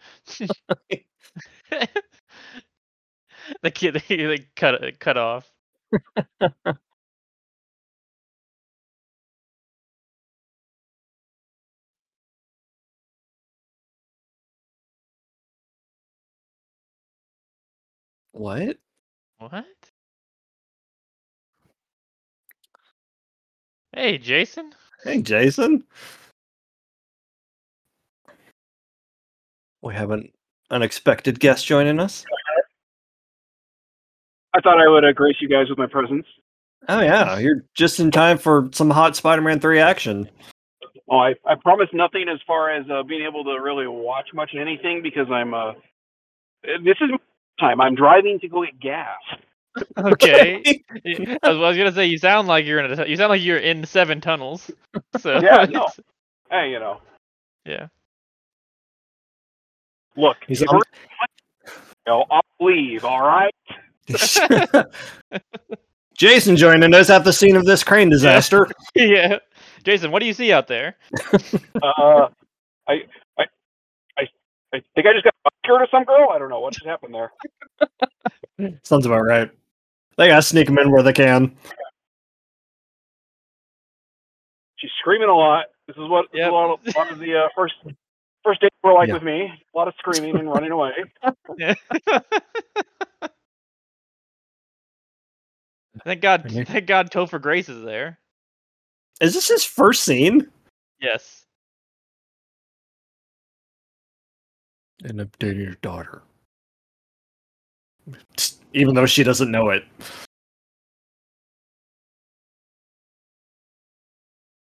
the 3.63 3.71
kid, 3.73 3.99
he 4.03 4.27
like 4.27 4.49
cut 4.57 4.99
cut 5.01 5.17
off. 5.17 5.51
What? 18.33 18.79
What? 19.39 19.67
Hey, 23.95 24.19
Jason. 24.19 24.73
Hey, 25.05 25.23
Jason. 25.23 25.85
We 29.83 29.95
have 29.95 30.11
an 30.11 30.31
unexpected 30.71 31.41
guest 31.41 31.67
joining 31.67 31.99
us. 31.99 32.25
I 34.55 34.61
thought 34.61 34.81
I 34.81 34.89
would 34.89 35.05
uh, 35.05 35.13
grace 35.13 35.37
you 35.41 35.49
guys 35.49 35.69
with 35.69 35.79
my 35.79 35.87
presence. 35.87 36.27
Oh 36.89 37.01
yeah, 37.01 37.39
you're 37.39 37.65
just 37.75 38.01
in 38.01 38.11
time 38.11 38.39
for 38.39 38.69
some 38.73 38.91
hot 38.91 39.15
Spider-Man 39.15 39.61
three 39.61 39.79
action. 39.79 40.29
Oh, 41.09 41.19
I, 41.19 41.35
I 41.47 41.55
promise 41.55 41.89
nothing 41.93 42.27
as 42.29 42.41
far 42.47 42.71
as 42.71 42.85
uh, 42.91 43.03
being 43.03 43.23
able 43.27 43.45
to 43.45 43.61
really 43.61 43.87
watch 43.87 44.29
much 44.35 44.55
of 44.55 44.61
anything 44.61 45.03
because 45.03 45.31
I'm 45.31 45.55
uh 45.55 45.73
this 46.85 46.97
is 47.01 47.11
time. 47.59 47.81
I'm 47.81 47.95
driving 47.95 48.39
to 48.41 48.49
go 48.49 48.65
get 48.65 48.81
gas. 48.81 49.19
Okay. 49.99 50.83
Y- 51.05 51.39
I 51.43 51.49
was, 51.53 51.59
I 51.59 51.69
was 51.69 51.77
gonna 51.77 51.93
say 51.93 52.07
you 52.07 52.19
sound 52.19 52.49
like 52.49 52.65
you're 52.65 52.81
in 52.81 52.99
a, 52.99 53.07
you 53.07 53.17
sound 53.17 53.31
like 53.31 53.43
you're 53.43 53.59
in 53.59 53.85
seven 53.87 54.21
tunnels. 54.21 54.71
So 55.19 55.39
Yeah, 55.41 55.65
no. 55.71 55.87
Hey, 56.51 56.71
you 56.71 56.81
know, 56.81 57.01
yeah. 57.65 57.87
Look, 60.17 60.37
He's 60.47 60.61
you 60.61 60.67
on- 60.69 60.83
know, 62.07 62.25
I'll 62.31 62.43
leave. 62.61 63.05
All 63.05 63.23
right. 63.23 63.55
Jason 66.17 66.57
joining 66.57 66.93
us 66.95 67.09
at 67.11 67.25
the 67.25 67.33
scene 67.33 67.57
of 67.57 67.65
this 67.65 67.83
crane 67.85 68.09
disaster. 68.11 68.67
yeah. 68.95 69.39
Jason, 69.85 70.11
what 70.11 70.19
do 70.21 70.27
you 70.27 70.33
see 70.35 70.53
out 70.53 70.67
there? 70.69 70.97
Uh, 71.83 72.29
I, 72.89 73.05
I, 73.39 73.45
I, 74.19 74.23
I 74.75 74.83
think 74.95 75.07
I 75.07 75.13
just 75.15 75.25
got 75.25 75.33
a 75.47 75.51
skirt 75.65 75.83
of 75.83 75.89
some 75.91 76.05
girl. 76.05 76.29
I 76.31 76.39
don't 76.39 76.51
know 76.51 76.61
what 76.61 76.75
just 76.75 76.85
happened 76.85 77.15
there. 77.15 77.33
Sounds 78.83 79.07
about 79.07 79.21
right. 79.23 79.51
They 80.19 80.29
gotta 80.29 80.43
sneak 80.43 80.67
them 80.67 80.77
in 80.79 80.91
where 80.91 81.03
they 81.03 81.15
can. 81.15 81.57
She's 84.77 84.91
screaming 84.99 85.29
a 85.31 85.35
lot. 85.35 85.67
This 85.87 85.97
is 85.97 86.07
what 86.09 86.27
Yep. 86.35 86.51
a, 86.51 86.55
lot 86.55 86.73
of, 86.75 86.95
a 86.95 86.99
lot 86.99 87.11
of 87.13 87.19
the 87.19 87.35
uh, 87.45 87.49
first 87.57 87.75
first 88.45 88.61
dates 88.61 88.75
were 88.83 88.93
like 88.93 89.09
Yeah. 89.09 89.15
with 89.15 89.23
me. 89.23 89.53
A 89.75 89.79
lot 89.79 89.89
of 89.89 89.95
screaming 89.99 90.37
and 90.37 90.49
running 90.49 90.71
away. 90.73 90.93
Yeah. 91.59 91.75
thank 96.05 96.21
God 96.21 96.51
thank 96.67 96.87
God 96.87 97.11
Topher 97.11 97.41
Grace 97.41 97.69
is 97.69 97.85
there. 97.85 98.19
Is 99.21 99.35
this 99.35 99.49
his 99.49 99.65
first 99.65 100.03
scene? 100.03 100.49
Yes. 101.01 101.45
And 105.05 105.21
updating 105.21 105.65
your 105.65 105.75
daughter. 105.83 106.23
Even 108.73 108.95
though 108.95 109.07
she 109.07 109.23
doesn't 109.23 109.51
know 109.51 109.71
it. 109.71 109.85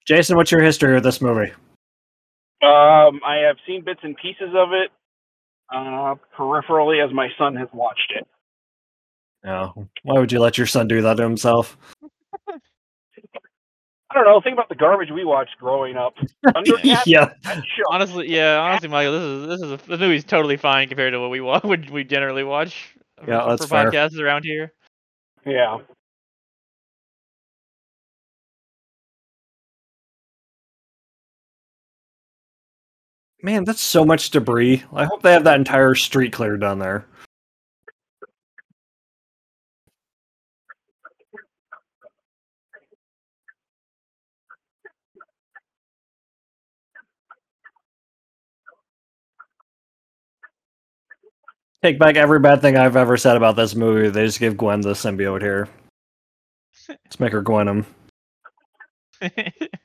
Jason, 0.07 0.37
what's 0.37 0.51
your 0.51 0.63
history 0.63 0.95
with 0.95 1.03
this 1.05 1.21
movie? 1.21 1.53
Um, 2.65 3.21
I 3.27 3.37
have 3.47 3.57
seen 3.67 3.83
bits 3.85 4.01
and 4.03 4.17
pieces 4.17 4.51
of 4.55 4.71
it 4.73 4.91
uh, 5.75 6.15
peripherally 6.37 7.05
as 7.05 7.13
my 7.13 7.29
son 7.39 7.57
has 7.57 7.69
watched 7.73 8.13
it. 8.17 8.27
No. 9.45 9.89
Why 10.03 10.19
would 10.19 10.33
you 10.33 10.39
let 10.41 10.57
your 10.57 10.67
son 10.67 10.89
do 10.89 11.03
that 11.03 11.17
to 11.19 11.23
himself? 11.23 11.77
I 14.11 14.15
don't 14.15 14.27
know. 14.27 14.41
Think 14.41 14.55
about 14.55 14.69
the 14.69 14.75
garbage 14.77 15.11
we 15.13 15.25
watched 15.25 15.57
growing 15.59 15.97
up. 15.97 16.15
Thundercats, 16.47 17.03
yeah. 17.07 17.33
Honestly, 17.91 18.31
yeah, 18.31 18.59
honestly, 18.61 18.89
Michael, 18.89 19.13
this 19.13 19.23
is 19.23 19.47
this 19.49 19.61
is 19.61 19.73
a, 19.73 19.89
this 19.89 20.01
movie's 20.01 20.25
totally 20.25 20.57
fine 20.57 20.89
compared 20.89 21.13
to 21.13 21.21
what 21.21 21.31
we 21.31 21.41
watch, 21.41 21.65
what 21.65 21.91
we 21.91 22.05
generally 22.05 22.45
watch 22.45 22.95
Yeah, 23.27 23.43
for, 23.43 23.49
that's 23.51 23.67
fair. 23.67 23.91
podcasts 23.91 24.19
around 24.21 24.45
here. 24.45 24.73
Yeah. 25.45 25.79
Man, 33.45 33.65
that's 33.65 33.83
so 33.83 34.07
much 34.07 34.31
debris. 34.31 34.85
I 34.95 35.05
hope 35.05 35.21
they 35.21 35.35
have 35.35 35.45
that 35.45 35.59
entire 35.59 35.95
street 35.95 36.33
cleared 36.33 36.63
down 36.63 36.79
there. 36.79 37.05
Take 51.83 51.99
back 51.99 52.17
every 52.17 52.41
bad 52.41 52.63
thing 52.63 52.79
I've 52.79 52.97
ever 52.97 53.19
said 53.19 53.37
about 53.37 53.57
this 53.57 53.75
movie. 53.75 54.09
They 54.09 54.25
just 54.25 54.41
give 54.41 54.57
Gwen 54.57 54.81
the 54.81 54.95
symbiote 54.95 55.43
here. 55.43 55.69
Let's 56.89 57.21
make 57.21 57.33
her 57.33 57.43
Gwen 57.43 57.85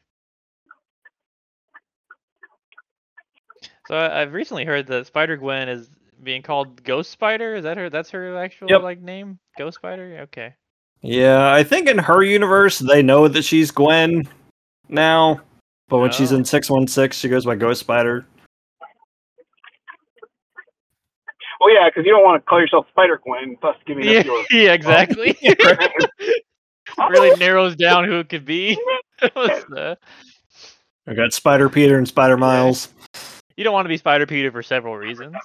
so 3.90 3.96
I, 3.96 4.22
I've 4.22 4.34
recently 4.34 4.66
heard 4.66 4.86
that 4.88 5.08
Spider 5.08 5.36
Gwen 5.36 5.68
is 5.68 5.90
being 6.22 6.44
called 6.44 6.84
Ghost 6.84 7.10
Spider. 7.10 7.56
Is 7.56 7.64
that 7.64 7.76
her? 7.76 7.90
That's 7.90 8.12
her 8.12 8.38
actual 8.38 8.70
Yep. 8.70 8.84
like 8.84 9.02
name? 9.02 9.40
Ghost 9.58 9.78
Spider. 9.80 10.20
Okay. 10.24 10.54
Yeah, 11.02 11.52
I 11.52 11.64
think 11.64 11.88
in 11.90 11.98
her 11.98 12.22
universe 12.22 12.78
they 12.78 13.02
know 13.02 13.28
that 13.28 13.44
she's 13.44 13.72
Gwen 13.72 14.28
now, 14.90 15.42
but 15.88 15.98
when 15.98 16.12
she's 16.12 16.32
Oh. 16.32 16.36
in 16.36 16.46
six 16.46 16.70
one 16.70 16.86
six, 16.88 17.18
she 17.18 17.30
goes 17.30 17.46
by 17.46 17.56
Ghost 17.56 17.80
Spider. 17.80 18.28
Oh 21.62 21.68
yeah, 21.70 21.90
because 21.90 22.06
you 22.06 22.12
don't 22.12 22.24
want 22.24 22.44
to 22.44 22.48
call 22.48 22.60
yourself 22.60 22.86
Spider 22.92 23.20
Gwen, 23.26 23.58
thus 23.62 23.76
giving 23.88 24.04
Yeah, 24.06 24.20
up 24.20 24.26
your. 24.28 24.46
yeah, 24.52 24.74
exactly. 24.74 25.36
really 27.10 27.36
narrows 27.40 27.76
down 27.76 28.06
who 28.06 28.20
it 28.20 28.30
could 28.30 28.46
be. 28.46 28.78
What's 29.34 29.66
the- 29.66 29.82
uh, 29.82 29.96
I 31.08 31.16
got 31.16 31.34
Spider 31.34 31.70
Peter 31.70 31.98
and 31.98 32.08
Spider 32.08 32.38
Miles. 32.38 32.90
You 33.60 33.66
don't 33.66 33.74
want 33.74 33.84
to 33.84 33.90
be 33.90 33.98
Spider 33.98 34.26
Peter 34.26 34.52
for 34.54 34.64
several 34.64 34.96
reasons. 34.96 35.36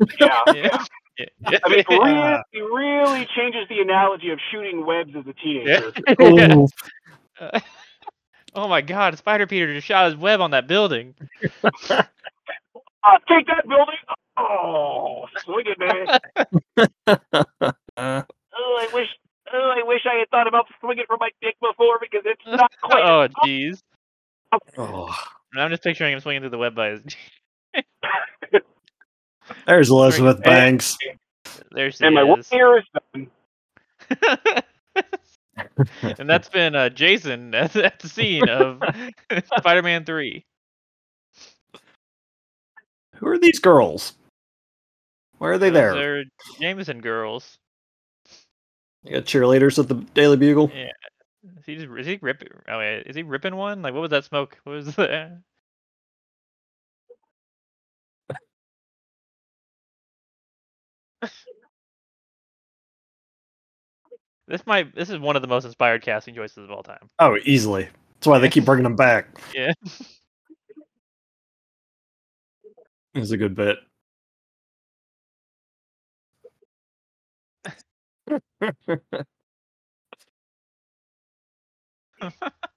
yeah. 0.20 0.40
Yeah. 0.54 0.78
Yeah. 1.18 1.58
I 1.64 1.68
mean, 1.68 1.84
Yeah. 1.90 1.98
really, 1.98 2.42
he 2.52 2.60
really 2.62 3.28
changes 3.36 3.68
the 3.68 3.80
analogy 3.80 4.30
of 4.30 4.38
shooting 4.50 4.86
webs 4.86 5.10
as 5.14 5.26
a 5.26 5.34
teenager. 5.34 5.92
Yeah. 6.18 6.54
Ooh. 6.56 6.66
oh 8.54 8.68
my 8.68 8.80
god, 8.80 9.18
Spider 9.18 9.46
Peter 9.46 9.74
just 9.74 9.86
shot 9.86 10.06
his 10.06 10.16
web 10.16 10.40
on 10.40 10.52
that 10.52 10.66
building. 10.66 11.14
Uh, 11.62 13.18
take 13.28 13.46
that 13.48 13.64
building. 13.68 13.96
Oh, 14.38 15.26
swing 15.44 15.66
it, 15.66 15.78
baby. 15.78 17.16
Uh, 17.96 18.22
Oh, 18.60 18.78
I 18.80 18.88
wish. 18.94 19.08
Oh, 19.52 19.74
I 19.76 19.82
wish 19.86 20.00
I 20.04 20.18
had 20.18 20.28
thought 20.30 20.46
about 20.48 20.66
swinging 20.80 21.04
from 21.06 21.18
my 21.20 21.28
dick 21.42 21.56
before 21.60 21.98
because 22.00 22.22
it's 22.24 22.42
not 22.46 22.70
quite. 22.82 23.02
oh 23.04 23.28
jeez. 23.46 23.82
oh. 24.76 25.14
I'm 25.56 25.70
just 25.70 25.82
picturing 25.82 26.12
him 26.12 26.20
swinging 26.20 26.42
through 26.42 26.50
the 26.50 26.58
web 26.58 26.74
by 26.74 26.90
his. 26.90 27.02
There's 29.66 29.90
Elizabeth 29.90 30.42
Banks. 30.42 30.96
There's 31.70 32.00
and 32.00 32.14
my 32.14 32.24
work 32.24 32.40
is. 32.40 32.48
here 32.48 32.78
is 32.78 32.84
done. 33.14 33.30
and 36.18 36.28
that's 36.28 36.48
been 36.48 36.74
uh, 36.74 36.88
Jason 36.88 37.54
at, 37.54 37.72
the- 37.72 37.86
at 37.86 37.98
the 37.98 38.08
scene 38.08 38.48
of 38.48 38.82
Spider-Man 39.58 40.04
Three. 40.04 40.44
Who 43.16 43.26
are 43.28 43.38
these 43.38 43.58
girls? 43.58 44.14
Why 45.38 45.48
are 45.48 45.58
they 45.58 45.70
Those 45.70 45.94
there? 45.94 46.18
are 46.20 46.24
Jameson 46.60 47.00
girls. 47.00 47.58
You 49.04 49.12
got 49.14 49.24
cheerleaders 49.24 49.78
at 49.78 49.88
the 49.88 49.94
Daily 50.14 50.36
Bugle. 50.36 50.70
Yeah. 50.74 50.90
Is 51.58 51.64
he 51.66 51.76
just, 51.76 51.88
is 51.98 52.06
he 52.06 52.18
ripping? 52.20 52.48
Oh 52.68 52.78
wait, 52.78 53.04
is 53.06 53.14
he 53.16 53.22
ripping 53.22 53.54
one? 53.56 53.82
Like 53.82 53.94
what 53.94 54.00
was 54.02 54.10
that 54.10 54.24
smoke? 54.24 54.58
What 54.64 54.72
was 54.74 54.94
that? 54.96 55.40
This 64.48 64.66
might. 64.66 64.94
This 64.94 65.10
is 65.10 65.18
one 65.18 65.36
of 65.36 65.42
the 65.42 65.48
most 65.48 65.64
inspired 65.66 66.02
casting 66.02 66.34
choices 66.34 66.64
of 66.64 66.70
all 66.70 66.82
time. 66.82 67.10
Oh, 67.18 67.36
easily. 67.44 67.88
That's 68.14 68.26
why 68.26 68.38
they 68.38 68.48
keep 68.48 68.64
bringing 68.64 68.84
them 68.84 68.96
back. 68.96 69.40
Yeah. 69.54 69.72
It's 73.14 73.32
a 73.32 73.36
good 73.36 73.56
bit. 73.56 73.78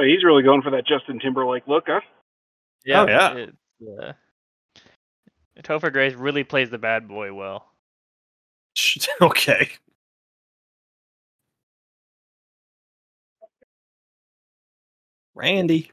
Oh, 0.00 0.02
he's 0.02 0.24
really 0.24 0.42
going 0.42 0.62
for 0.62 0.70
that 0.70 0.86
Justin 0.86 1.18
Timberlake 1.18 1.68
look, 1.68 1.84
huh? 1.86 2.00
Yeah. 2.86 3.02
Oh, 3.02 3.06
yeah. 3.06 3.34
It's, 3.34 3.52
uh, 4.02 4.12
Topher 5.62 5.92
Grace 5.92 6.14
really 6.14 6.42
plays 6.42 6.70
the 6.70 6.78
bad 6.78 7.06
boy 7.06 7.34
well. 7.34 7.66
okay. 9.20 9.68
Randy. 15.34 15.90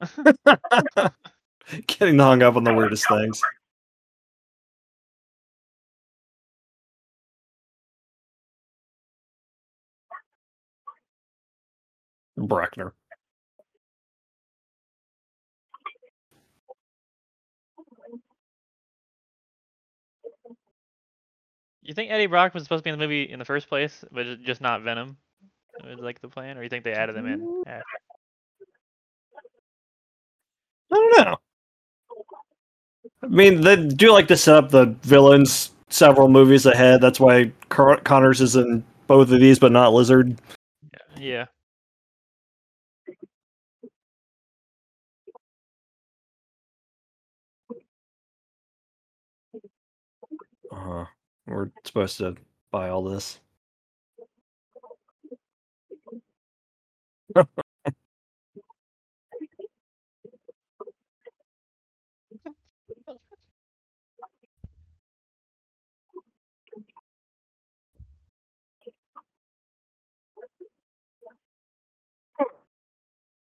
Getting 1.86 2.18
hung 2.18 2.42
up 2.42 2.56
on 2.56 2.64
the 2.64 2.72
weirdest 2.72 3.06
things. 3.08 3.42
Bruckner. 12.36 12.92
You 21.82 21.94
think 21.94 22.12
Eddie 22.12 22.26
Brock 22.26 22.54
was 22.54 22.62
supposed 22.62 22.80
to 22.80 22.84
be 22.84 22.90
in 22.90 22.98
the 22.98 23.04
movie 23.04 23.24
in 23.24 23.40
the 23.40 23.44
first 23.44 23.68
place, 23.68 24.04
but 24.12 24.42
just 24.42 24.60
not 24.60 24.82
Venom? 24.82 25.16
Was 25.84 25.98
like 25.98 26.20
the 26.20 26.28
plan, 26.28 26.56
or 26.56 26.62
you 26.62 26.68
think 26.68 26.84
they 26.84 26.92
added 26.92 27.16
him 27.16 27.26
in? 27.26 27.40
Mm-hmm. 27.40 27.68
after? 27.68 27.84
I 30.92 30.94
don't 30.94 31.26
know. 31.26 31.36
I 33.22 33.26
mean, 33.26 33.62
they 33.62 33.76
do 33.76 34.12
like 34.12 34.28
to 34.28 34.36
set 34.36 34.56
up 34.56 34.70
the 34.70 34.86
villains 35.02 35.72
several 35.88 36.28
movies 36.28 36.66
ahead. 36.66 37.00
That's 37.00 37.18
why 37.18 37.52
Connors 37.68 38.40
is 38.40 38.56
in 38.56 38.84
both 39.06 39.30
of 39.30 39.40
these, 39.40 39.58
but 39.58 39.72
not 39.72 39.92
Lizard. 39.92 40.38
Yeah. 41.18 41.46
Uh, 50.84 51.04
we're 51.46 51.70
supposed 51.84 52.18
to 52.18 52.34
buy 52.72 52.88
all 52.88 53.04
this. 53.04 53.38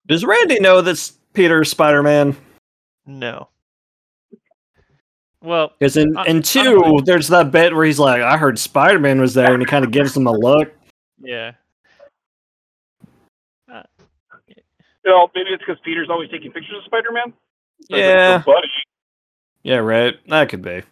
Does 0.08 0.26
Randy 0.26 0.60
know 0.60 0.82
that's 0.82 1.12
Peter 1.34 1.64
Spider 1.66 2.02
Man? 2.02 2.36
No. 3.06 3.50
Well, 5.48 5.72
Because 5.80 5.95
in, 5.95 6.16
Uh, 6.18 6.24
in 6.28 6.41
two, 6.41 6.82
honestly- 6.84 7.02
there's 7.06 7.28
that 7.30 7.52
bit 7.52 7.74
where 7.74 7.86
he's 7.86 8.00
like, 8.00 8.22
I 8.22 8.36
heard 8.38 8.60
Spider 8.60 9.00
Man 9.00 9.22
was 9.22 9.34
there, 9.34 9.54
and 9.54 9.62
he 9.62 9.66
kind 9.66 9.86
of 9.86 9.91
gives 9.91 10.16
him 10.16 10.28
a 10.28 10.32
look. 10.32 10.74
yeah. 11.20 11.54
Well, 15.06 15.32
maybe 15.34 15.52
it's 15.52 15.64
because 15.66 15.80
Peter's 15.86 16.10
always 16.10 16.30
taking 16.30 16.52
pictures 16.52 16.76
of 16.80 16.84
Spider-Man. 16.84 17.32
So 17.89 17.95
Yeah. 17.95 18.43
"Oh, 18.45 18.52
buddy. 18.52 18.68
Yeah, 19.64 19.78
right. 19.78 20.16
That 20.28 20.50
could 20.50 20.62
be. 20.62 20.84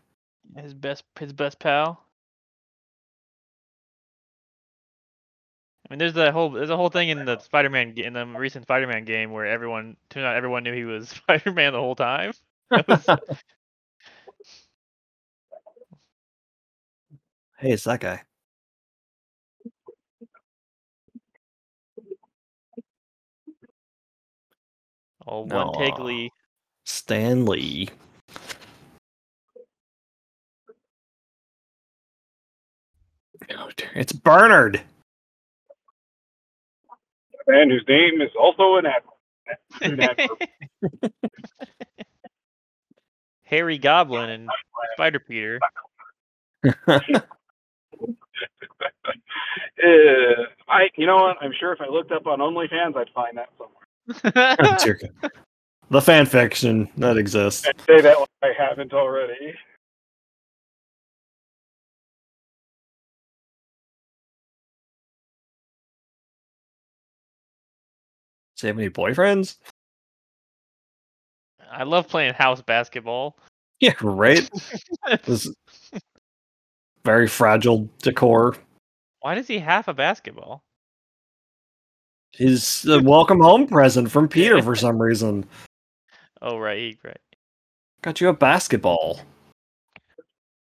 His 0.55 0.73
best, 0.73 1.03
his 1.19 1.33
best 1.33 1.59
pal. 1.59 2.01
I 5.89 5.93
mean, 5.93 5.99
there's 5.99 6.13
that 6.13 6.31
whole 6.31 6.49
there's 6.49 6.69
a 6.69 6.77
whole 6.77 6.87
thing 6.87 7.09
in 7.09 7.25
the 7.25 7.39
Spider-Man 7.39 7.97
in 7.97 8.13
the 8.13 8.25
recent 8.25 8.63
Spider-Man 8.63 9.03
game 9.03 9.31
where 9.33 9.45
everyone 9.45 9.97
turned 10.09 10.25
out 10.25 10.37
everyone 10.37 10.63
knew 10.63 10.71
he 10.73 10.85
was 10.85 11.09
Spider-Man 11.27 11.73
the 11.73 11.79
whole 11.81 11.95
time. 11.95 12.31
That 12.71 12.87
was- 12.87 13.05
Hey, 17.65 17.71
it's 17.71 17.85
that 17.85 17.99
guy. 17.99 18.21
oh, 25.25 25.45
one 25.45 25.73
take 25.73 25.97
Lee. 25.97 26.31
Stanley. 26.83 27.89
Oh, 33.49 33.71
dear. 33.75 33.89
It's 33.95 34.13
Bernard. 34.13 34.81
And 37.47 37.71
whose 37.71 37.85
name 37.87 38.21
is 38.21 38.29
also 38.39 38.75
an 38.75 38.85
admiral. 38.85 39.17
An 39.81 39.99
admiral. 39.99 40.37
Harry 43.45 43.79
Goblin 43.79 44.29
and 44.29 44.49
Spider 44.93 45.19
Peter. 45.19 45.59
Uh, 49.83 50.43
I, 50.67 50.89
you 50.95 51.05
know 51.05 51.17
what? 51.17 51.37
I'm 51.41 51.53
sure 51.59 51.73
if 51.73 51.81
I 51.81 51.87
looked 51.87 52.11
up 52.11 52.27
on 52.27 52.39
OnlyFans, 52.39 52.95
I'd 52.95 53.09
find 53.13 53.37
that 53.37 53.49
somewhere. 53.57 54.77
Dear 54.83 54.99
God. 55.21 55.31
the 55.89 56.01
fan 56.01 56.25
fiction 56.25 56.89
that 56.97 57.17
exists. 57.17 57.67
I'd 57.67 57.81
say 57.81 58.01
that 58.01 58.19
like 58.19 58.29
I 58.43 58.51
haven't 58.57 58.93
already. 58.93 59.53
Do 68.57 68.67
you 68.67 68.67
have 68.67 68.79
any 68.79 68.89
boyfriends? 68.89 69.57
I 71.69 71.83
love 71.83 72.07
playing 72.07 72.33
house 72.33 72.61
basketball. 72.61 73.37
Yeah, 73.79 73.93
right. 74.01 74.49
this 75.25 75.51
very 77.05 77.27
fragile 77.27 77.87
decor. 78.01 78.57
Why 79.21 79.35
does 79.35 79.47
he 79.47 79.59
have 79.59 79.87
a 79.87 79.93
basketball? 79.93 80.63
His 82.33 82.85
a 82.85 83.01
welcome 83.01 83.39
home 83.39 83.67
present 83.67 84.11
from 84.11 84.27
Peter 84.27 84.61
for 84.61 84.75
some 84.75 85.01
reason. 85.01 85.45
Oh 86.41 86.59
right, 86.59 86.95
right. 87.03 87.17
Got 88.03 88.21
you 88.21 88.27
a 88.27 88.33
basketball. 88.33 89.19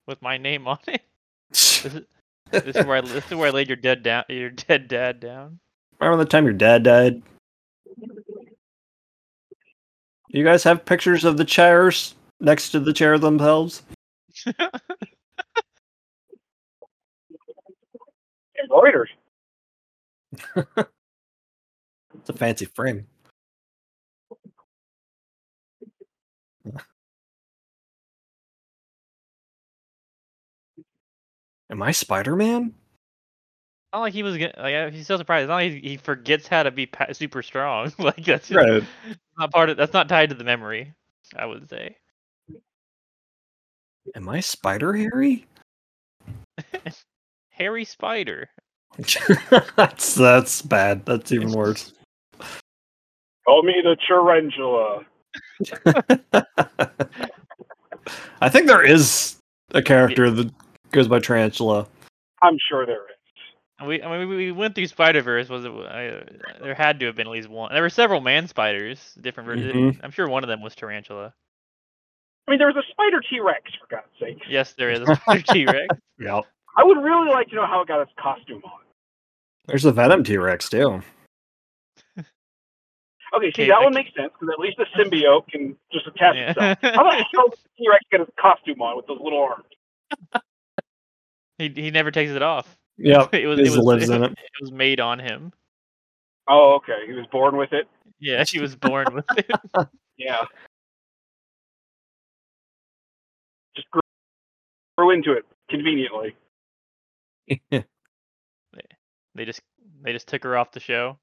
with 0.08 0.20
my 0.22 0.38
name 0.38 0.68
on 0.68 0.80
it. 0.88 1.02
This 1.52 1.86
is, 1.86 2.02
this 2.52 2.76
is 2.78 2.86
where 2.86 2.98
I 2.98 3.02
this 3.02 3.26
is 3.26 3.36
where 3.36 3.50
I 3.50 3.52
laid 3.52 3.68
your 3.68 3.76
dead 3.76 4.02
down 4.02 4.24
your 4.30 4.50
dead 4.50 4.88
dad 4.88 5.20
down. 5.20 5.60
Remember 6.00 6.24
the 6.24 6.30
time 6.30 6.46
your 6.46 6.54
dad 6.54 6.84
died? 6.84 7.22
You 10.30 10.44
guys 10.44 10.64
have 10.64 10.86
pictures 10.86 11.26
of 11.26 11.38
the 11.38 11.46
chairs 11.46 12.16
next 12.40 12.70
to 12.72 12.80
the 12.80 12.94
chair 12.94 13.20
themselves? 13.20 13.84
Embroidered. 18.62 19.10
It's 22.16 22.30
a 22.30 22.34
fancy 22.34 22.66
frame. 22.66 23.06
Am 31.70 31.84
I 31.84 31.92
Spider 31.92 32.36
Man? 32.36 32.74
Not 33.94 34.00
like 34.02 34.14
he 34.14 34.24
was 34.24 34.38
gonna, 34.38 34.54
like 34.58 34.94
he's 34.94 35.08
so 35.08 35.18
surprised. 35.18 35.44
It's 35.44 35.50
not 35.50 35.56
like 35.56 35.72
he, 35.72 35.80
he 35.82 35.98
forgets 35.98 36.48
how 36.48 36.64
to 36.64 36.72
be 36.72 36.86
pa- 36.88 37.14
super 37.14 37.42
strong. 37.42 37.92
like 38.00 38.26
that's 38.26 38.52
Right. 38.52 38.84
not 39.38 39.52
part 39.52 39.70
of 39.70 39.78
that's 39.78 39.94
not 39.94 40.10
tied 40.10 40.30
to 40.30 40.36
the 40.36 40.44
memory. 40.44 40.94
I 41.36 41.46
would 41.46 41.70
say. 41.70 41.96
Am 44.16 44.28
I 44.28 44.40
Spider 44.40 44.94
Harry? 44.94 45.46
Harry 47.60 47.86
Spider. 47.86 48.50
that's 49.76 50.16
that's 50.16 50.62
bad. 50.62 51.06
That's 51.06 51.32
even 51.32 51.52
worse. 51.52 51.94
Call 53.46 53.64
me 53.64 53.76
the 53.84 53.98
Tarantula. 54.08 55.06
I 58.42 58.50
think 58.50 58.68
there 58.68 58.84
is 58.84 59.38
a 59.72 59.82
character 59.82 60.30
that 60.32 60.52
goes 60.92 61.08
by 61.08 61.20
Tarantula. 61.20 61.88
I'm 62.42 62.58
sure 62.70 62.86
there 62.86 63.04
is. 63.04 63.86
We 63.86 64.04
I 64.04 64.18
mean 64.18 64.30
we, 64.30 64.36
we 64.36 64.52
went 64.52 64.76
through 64.76 64.88
Spider 64.88 65.22
Verse. 65.22 65.50
Was 65.50 65.66
it? 65.66 65.72
I, 65.72 66.24
there 66.62 66.76
had 66.76 67.00
to 67.00 67.06
have 67.06 67.16
been 67.16 67.28
at 67.28 67.32
least 67.32 67.50
one. 67.50 67.72
There 67.72 67.82
were 67.82 67.90
several 67.90 68.22
man 68.22 68.48
spiders, 68.48 69.14
different 69.22 69.48
versions. 69.48 69.74
Mhm. 69.74 70.00
I'm 70.04 70.12
sure 70.12 70.28
one 70.28 70.44
of 70.44 70.50
them 70.50 70.62
was 70.62 70.76
tarantula. 70.76 71.34
I 72.48 72.52
mean, 72.52 72.60
there 72.60 72.68
was 72.68 72.76
a 72.76 72.84
spider 72.92 73.22
T 73.30 73.40
Rex, 73.40 73.72
for 73.80 73.96
God's 73.96 74.08
sake. 74.20 74.42
Yes, 74.50 74.74
there 74.74 74.90
is 74.90 75.00
a 75.02 75.16
spider 75.16 75.42
T 75.44 75.66
Rex. 75.66 75.88
Yep. 76.20 76.44
I 76.78 76.84
would 76.84 76.98
really 76.98 77.30
like 77.30 77.50
to 77.50 77.56
know 77.56 77.66
how 77.66 77.82
it 77.82 77.88
got 77.88 78.02
its 78.02 78.12
costume 78.20 78.62
on. 78.64 78.80
There's 79.68 79.86
a 79.86 79.92
Venom 79.92 80.24
T 80.24 80.38
Rex 80.38 80.70
too. 80.70 81.02
Okay, 83.32 83.52
see, 83.52 83.62
Okay, 83.62 83.68
that 83.68 83.78
I 83.78 83.84
one 83.84 83.94
ca- 83.94 84.00
makes 84.00 84.16
sense 84.16 84.32
because 84.34 84.52
at 84.52 84.60
least 84.60 84.78
the 84.78 84.86
symbiote 84.98 85.48
can 85.50 85.76
just 85.94 86.08
attach 86.08 86.36
Yeah. 86.36 86.50
itself. 86.50 86.78
How 86.96 87.02
about 87.08 87.12
the 87.20 87.26
hell 87.32 87.48
did 87.50 87.60
T 87.78 87.86
Rex 87.88 88.04
get 88.10 88.22
his 88.22 88.30
costume 88.42 88.82
on 88.82 88.98
with 88.98 89.06
those 89.06 89.20
little 89.22 89.44
arms? 89.44 89.66
he 91.60 91.70
he 91.76 91.92
never 91.92 92.10
takes 92.10 92.32
it 92.32 92.42
off. 92.42 92.76
Yeah, 92.98 93.28
It 93.34 93.46
was 93.46 93.60
He 93.60 93.66
it 93.68 93.70
was 93.70 93.78
lives 93.86 94.10
in 94.10 94.24
it. 94.24 94.32
It 94.32 94.38
was 94.62 94.72
made 94.72 95.00
on 95.00 95.20
him. 95.20 95.54
Oh, 96.48 96.74
okay. 96.78 97.06
He 97.06 97.14
was 97.14 97.28
born 97.32 97.56
with 97.56 97.72
it. 97.72 97.88
Yeah, 98.20 98.44
he 98.48 98.60
was 98.60 98.76
born 98.76 99.14
with 99.14 99.26
it. 99.38 99.48
Yeah. 100.18 100.44
Just 103.76 103.92
grew, 103.92 104.02
grew 104.98 105.12
into 105.12 105.34
it 105.34 105.46
conveniently. 105.70 106.36
They 109.36 109.46
just 109.46 109.62
they 110.02 110.12
just 110.12 110.28
took 110.28 110.44
her 110.44 110.58
off 110.58 110.72
the 110.72 110.80
show. 110.80 111.18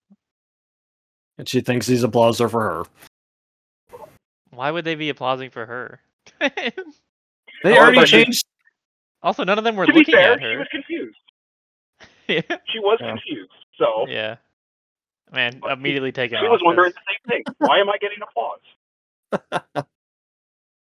and 1.39 1.47
she 1.49 1.61
thinks 1.61 1.87
these 1.87 2.03
applause 2.03 2.41
are 2.41 2.49
for 2.49 2.63
her. 2.63 3.99
Why 4.51 4.71
would 4.71 4.85
they 4.85 4.95
be 4.95 5.09
applauding 5.11 5.51
for 5.51 5.67
her? 5.67 6.01
They 7.63 7.73
Oh, 7.73 7.79
already 7.79 8.05
changed. 8.05 8.45
also, 9.23 9.43
none 9.45 9.57
of 9.59 9.65
them 9.65 9.77
were 9.77 9.87
to 9.87 9.93
be 9.93 9.99
looking 10.01 10.15
fair, 10.15 10.33
at 10.35 10.39
she 10.41 10.45
her. 10.45 10.59
was 10.59 10.69
confused. 10.71 11.17
yeah. 12.29 12.57
She 12.73 12.79
was 12.79 12.99
Yeah. 13.01 13.11
confused. 13.11 13.51
So 13.79 14.07
yeah. 14.09 14.37
Man, 15.33 15.59
But 15.61 15.73
immediately 15.73 16.13
taken 16.13 16.39
she 16.39 16.45
off. 16.47 16.53
was 16.53 16.61
wondering 16.63 16.93
this. 16.93 16.95
the 16.95 17.31
same 17.33 17.45
thing. 17.45 17.55
Why 17.59 17.79
am 17.81 17.89
I 17.89 17.97
getting 17.99 18.19
applause? 19.43 19.87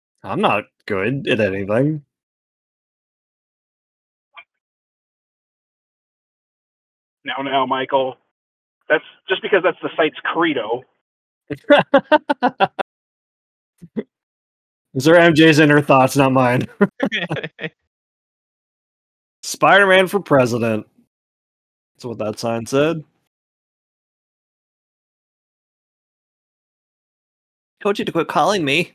I'm 0.23 0.41
not 0.41 0.65
good 0.87 1.27
at 1.29 1.41
anything. 1.41 2.05
Now, 7.25 7.43
now, 7.43 7.67
Michael. 7.67 8.17
That's 8.89 9.05
just 9.29 9.43
because 9.43 9.63
that's 9.63 9.77
the 9.83 9.91
site's 9.97 10.19
credo. 10.25 10.83
These 14.95 15.07
are 15.07 15.15
MJ's 15.15 15.61
inner 15.61 15.81
thoughts, 15.81 16.17
not 16.17 16.33
mine. 16.33 16.67
Spider 19.43 19.87
Man 19.87 20.07
for 20.09 20.21
president. 20.21 20.87
That's 21.95 22.05
what 22.05 22.19
that 22.19 22.39
sign 22.39 22.67
said. 22.67 23.03
Told 27.83 27.99
you 27.99 28.05
to 28.05 28.13
quit 28.13 28.29
calling 28.29 28.65
me. 28.65 28.93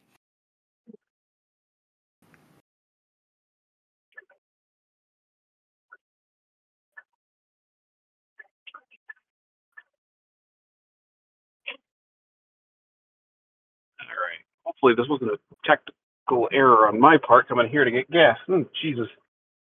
Hopefully, 14.81 14.93
this 14.95 15.09
wasn't 15.09 15.31
a 15.31 15.37
technical 15.65 16.49
error 16.51 16.87
on 16.87 16.99
my 16.99 17.17
part 17.17 17.47
coming 17.47 17.69
here 17.69 17.83
to 17.85 17.91
get 17.91 18.09
gas. 18.11 18.37
Mm, 18.49 18.67
Jesus. 18.81 19.07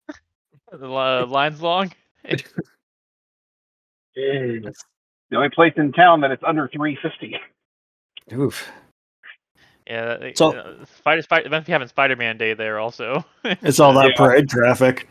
the 0.73 0.89
li- 0.89 1.25
line's 1.25 1.61
long. 1.63 1.93
The 4.15 5.37
only 5.37 5.51
place 5.51 5.75
in 5.77 5.93
town 5.93 6.23
that 6.23 6.31
it's 6.31 6.43
under 6.45 6.69
350. 6.73 7.37
Oof. 8.35 8.69
Yeah. 9.87 10.17
that- 10.17 10.37
So- 10.39 10.57
uh, 10.57 10.85
Spider 10.87 11.23
Spider. 11.23 11.49
Must 11.51 11.67
be 11.67 11.73
having 11.73 11.87
Spider 11.89 12.17
Man 12.17 12.37
Day 12.39 12.55
there 12.55 12.79
also. 12.81 13.25
It's 13.45 13.79
all 13.79 13.93
that 13.95 14.11
Yeah. 14.11 14.17
parade 14.17 14.49
traffic. 14.49 15.09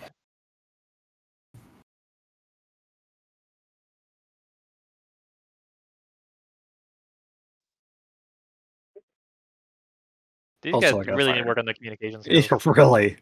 These 10.68 10.74
Also, 10.74 10.98
guys 10.98 11.06
got 11.06 11.16
really 11.16 11.32
need 11.32 11.44
to 11.44 11.48
work 11.48 11.58
on 11.58 11.64
the 11.64 11.74
communication 11.74 12.22
skills. 12.24 12.52
Yeah, 12.52 12.58
really. 12.76 13.18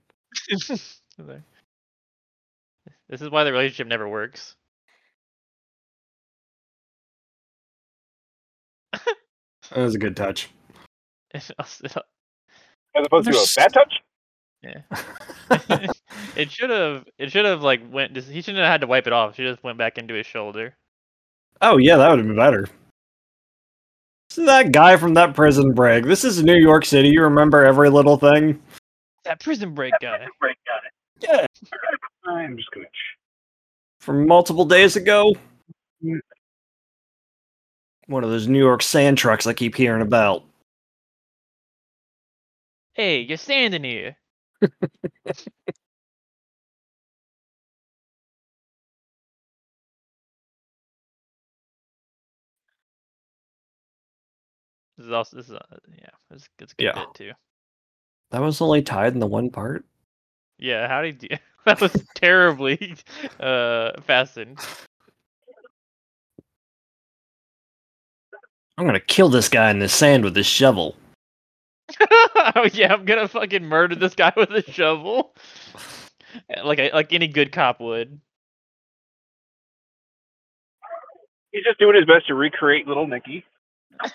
this 3.08 3.22
is 3.22 3.30
why 3.30 3.44
the 3.44 3.52
relationship 3.52 3.86
never 3.86 4.10
works. 4.10 4.56
That 8.94 9.78
was 9.78 9.94
a 9.94 10.00
good 10.00 10.16
touch. 10.16 10.50
As 11.36 11.52
opposed 12.96 13.32
to 13.32 13.38
a 13.38 13.46
bad 13.56 13.74
touch? 13.74 13.94
Yeah. 14.64 14.82
it 16.36 16.50
should 16.50 16.72
have. 16.72 17.06
It 17.20 17.32
should 17.32 17.46
have 17.46 17.62
like 17.62 17.82
went. 17.92 18.18
He 18.18 18.42
shouldn't 18.42 18.64
have 18.64 18.72
had 18.72 18.82
to 18.82 18.88
wipe 18.88 19.06
it 19.06 19.14
off. 19.14 19.36
She 19.36 19.44
just 19.44 19.64
went 19.64 19.78
back 19.78 20.00
into 20.00 20.16
his 20.16 20.26
shoulder. 20.26 20.76
oh, 21.62 21.78
yeah, 21.78 21.98
that 21.98 22.10
would 22.10 22.18
have 22.18 22.28
been 22.28 22.36
better. 22.36 22.68
This 24.36 24.46
that 24.48 24.72
guy 24.74 24.98
from 24.98 25.14
that 25.14 25.34
prison 25.34 25.72
break. 25.74 26.04
This 26.04 26.26
is 26.26 26.44
New 26.44 26.58
York 26.58 26.84
City. 26.84 27.08
You 27.08 27.22
remember 27.22 27.64
every 27.64 27.90
little 27.90 28.18
thing. 28.18 28.62
That 29.24 29.40
prison 29.40 29.74
break 29.74 29.94
guy. 30.02 30.28
Break, 30.42 30.58
got 30.68 30.82
it. 30.84 30.92
Yeah. 31.22 31.46
I'm 32.28 32.58
just 32.58 32.70
going 32.72 32.86
to. 32.86 32.92
From 34.02 34.28
multiple 34.28 34.66
days 34.66 34.98
ago. 34.98 35.34
Mm. 36.04 36.20
One 38.08 38.26
of 38.26 38.30
those 38.30 38.48
New 38.48 38.60
York 38.60 38.84
sand 38.84 39.18
trucks 39.18 39.48
I 39.48 39.54
keep 39.54 39.74
hearing 39.74 40.02
about. 40.02 40.44
Hey, 42.94 43.22
you're 43.22 43.38
standing 43.38 43.86
here. 43.86 44.18
This 54.98 55.08
is 55.08 55.12
also 55.12 55.38
this 55.38 55.50
is 55.50 55.56
uh, 55.56 55.78
yeah, 55.98 56.10
it's 56.32 56.48
it's 56.60 56.74
good 56.74 56.86
Yeah. 56.86 56.94
bit 56.94 57.14
too. 57.14 57.32
That 58.32 58.42
was 58.42 58.62
only 58.62 58.82
tied 58.82 59.14
in 59.14 59.20
the 59.20 59.28
one 59.28 59.50
part. 59.50 59.86
Yeah, 60.58 60.88
how 60.88 61.02
did 61.02 61.22
you? 61.24 61.38
That 61.66 61.82
was 61.82 61.94
terribly 62.14 62.96
uh 63.40 64.00
fastened. 64.02 64.60
I'm 68.78 68.86
gonna 68.86 69.00
kill 69.00 69.30
this 69.30 69.50
guy 69.50 69.72
in 69.72 69.80
the 69.80 69.90
sand 69.90 70.24
with 70.24 70.36
this 70.36 70.46
shovel. 70.46 70.96
oh 72.56 72.68
yeah, 72.74 72.94
I'm 72.94 73.06
gonna 73.06 73.28
fucking 73.28 73.64
murder 73.66 73.96
this 73.96 74.14
guy 74.16 74.32
with 74.36 74.52
a 74.52 74.62
shovel, 74.72 75.34
like 76.64 76.78
a, 76.80 76.92
like 76.92 77.14
any 77.14 77.28
good 77.28 77.52
cop 77.52 77.80
would. 77.80 78.20
He's 81.52 81.64
just 81.64 81.80
doing 81.80 81.96
his 81.96 82.06
best 82.06 82.28
to 82.28 82.36
recreate 82.36 82.86
little 82.88 83.08
Nicky. 83.08 83.44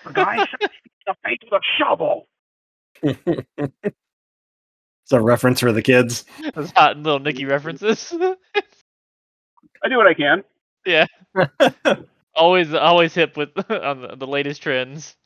The 0.04 0.12
guy 0.12 0.36
shot 0.36 0.48
in 0.62 0.68
the 1.06 1.14
face 1.24 1.38
with 1.50 1.52
a 1.52 1.60
shovel. 1.78 2.28
It's 3.02 3.66
a 5.12 5.20
reference 5.20 5.60
for 5.60 5.72
the 5.72 5.82
kids. 5.82 6.24
Those 6.54 6.70
hot 6.72 6.96
little 6.96 7.18
Nicky 7.18 7.44
references. 7.44 8.12
I 9.82 9.88
do 9.88 9.96
what 9.96 10.06
I 10.06 10.14
can. 10.14 10.44
Yeah. 10.86 11.06
always, 12.34 12.72
always 12.74 13.14
hip 13.14 13.36
with 13.36 13.50
on 13.70 14.02
the, 14.02 14.16
the 14.16 14.26
latest 14.26 14.62
trends. 14.62 15.16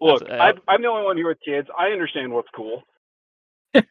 Look, 0.00 0.22
uh, 0.28 0.34
I, 0.34 0.52
I'm 0.68 0.82
the 0.82 0.88
only 0.88 1.04
one 1.04 1.16
here 1.16 1.28
with 1.28 1.38
kids. 1.44 1.68
I 1.78 1.86
understand 1.88 2.32
what's 2.32 2.48
cool. 2.54 2.82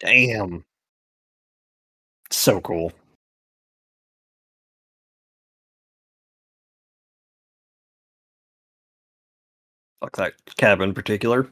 Damn. 0.00 0.64
So 2.30 2.60
cool. 2.60 2.92
Fuck 10.02 10.16
that 10.16 10.34
cab 10.56 10.80
in 10.80 10.92
particular. 10.94 11.48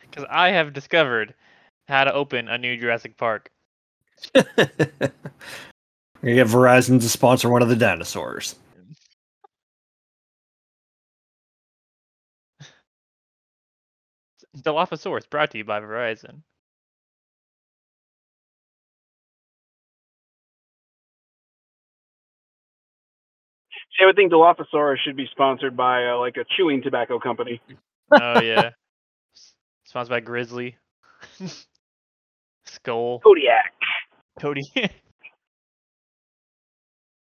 Because 0.00 0.24
I 0.30 0.48
have 0.48 0.72
discovered 0.72 1.34
how 1.88 2.04
to 2.04 2.14
open 2.14 2.48
a 2.48 2.56
new 2.56 2.78
Jurassic 2.78 3.18
Park. 3.18 3.50
We're 4.34 4.46
gonna 6.22 6.34
get 6.34 6.46
Verizon 6.46 7.00
to 7.02 7.08
sponsor 7.08 7.50
one 7.50 7.60
of 7.60 7.68
the 7.68 7.76
dinosaurs. 7.76 8.54
Dilophosaurus 14.56 15.28
brought 15.28 15.50
to 15.50 15.58
you 15.58 15.64
by 15.64 15.80
Verizon. 15.80 16.40
I 24.00 24.06
would 24.06 24.16
think 24.16 24.32
Dilophosaurus 24.32 24.98
should 25.04 25.16
be 25.16 25.26
sponsored 25.30 25.76
by 25.76 26.06
uh, 26.06 26.18
like 26.18 26.36
a 26.36 26.44
chewing 26.56 26.82
tobacco 26.82 27.18
company. 27.18 27.60
Oh 28.14 28.40
yeah. 28.42 28.70
Sponsored 29.84 30.10
by 30.10 30.20
Grizzly. 30.20 30.76
Skoal. 32.66 33.20
Kodiak. 33.20 33.72
Cody. 34.38 34.60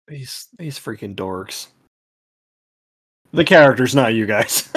These 0.08 0.48
these 0.58 0.80
freaking 0.80 1.14
dorks. 1.14 1.68
The 3.32 3.44
characters, 3.44 3.94
not 3.94 4.14
you 4.14 4.26
guys. 4.26 4.68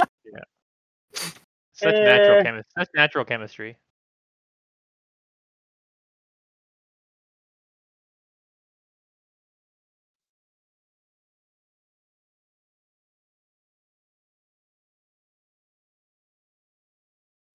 Such 1.74 1.96
natural 1.96 2.40
Eh. 2.40 2.44
chemistry. 2.44 2.72
Such 2.78 2.90
natural 2.96 3.26
chemistry. 3.26 3.78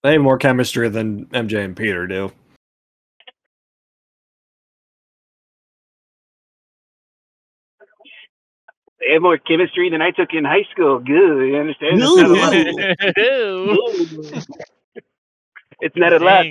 They 0.03 0.13
have 0.13 0.21
more 0.21 0.37
chemistry 0.37 0.89
than 0.89 1.25
MJ 1.27 1.63
and 1.63 1.75
Peter 1.75 2.07
do. 2.07 2.31
They 8.99 9.13
have 9.13 9.21
more 9.21 9.37
chemistry 9.37 9.89
than 9.89 10.01
I 10.01 10.11
took 10.11 10.29
in 10.33 10.43
high 10.43 10.65
school. 10.71 10.99
Good, 10.99 11.47
you 11.47 11.57
understand? 11.57 12.01
It's 12.01 12.15
not 12.15 12.25
a 12.25 12.33
lot. 12.33 13.17
Ew. 13.17 14.41
it's 15.79 15.95
not 15.95 16.13
a 16.13 16.19
lot. 16.19 16.45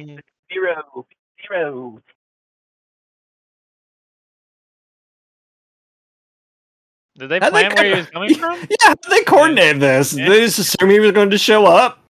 Zero. 0.52 1.06
Zero. 1.46 2.02
Did 7.18 7.28
they 7.30 7.38
How'd 7.40 7.52
they 7.52 7.68
plan 7.68 7.74
where 7.74 7.84
he 7.84 8.00
was 8.00 8.10
coming 8.10 8.34
from? 8.34 8.60
Yeah, 8.84 8.94
they 9.10 9.22
coordinated 9.24 9.80
this. 9.80 10.14
Yeah. 10.14 10.28
They 10.28 10.40
just 10.40 10.58
assumed 10.60 10.92
he 10.92 11.00
was 11.00 11.12
going 11.12 11.30
to 11.30 11.38
show 11.38 11.66
up. 11.66 12.07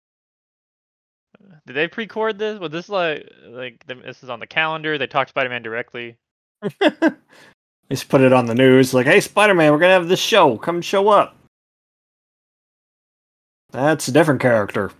Did 1.66 1.74
they 1.74 1.88
pre-cord 1.88 2.38
this? 2.38 2.58
Was 2.58 2.70
this 2.72 2.88
like 2.88 3.28
like 3.48 3.84
this 3.86 4.22
is 4.22 4.30
on 4.30 4.40
the 4.40 4.46
calendar? 4.46 4.98
They 4.98 5.06
talked 5.06 5.30
Spider-Man 5.30 5.62
directly. 5.62 6.16
They 7.88 7.96
just 7.96 8.08
put 8.08 8.22
it 8.22 8.32
on 8.32 8.46
the 8.46 8.54
news, 8.54 8.94
like, 8.94 9.04
"Hey, 9.04 9.20
Spider 9.20 9.52
Man, 9.52 9.70
we're 9.70 9.78
gonna 9.78 9.92
have 9.92 10.08
this 10.08 10.18
show. 10.18 10.56
Come 10.56 10.80
show 10.80 11.10
up." 11.10 11.36
That's 13.70 14.08
a 14.08 14.12
different 14.12 14.40
character. 14.40 14.92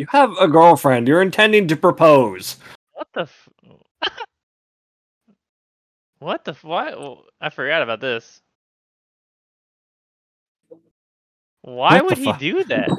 You 0.00 0.06
have 0.12 0.32
a 0.40 0.48
girlfriend. 0.48 1.08
You're 1.08 1.20
intending 1.20 1.68
to 1.68 1.76
propose. 1.76 2.56
What 2.94 3.08
the? 3.14 3.22
F- 3.22 3.48
what 6.20 6.44
the? 6.44 6.52
F- 6.52 6.64
Why? 6.64 7.16
I 7.40 7.50
forgot 7.50 7.82
about 7.82 8.00
this. 8.00 8.40
Why 11.62 12.00
What 12.00 12.02
would 12.02 12.18
he 12.18 12.32
fu- 12.32 12.32
do 12.32 12.64
that? 12.64 12.94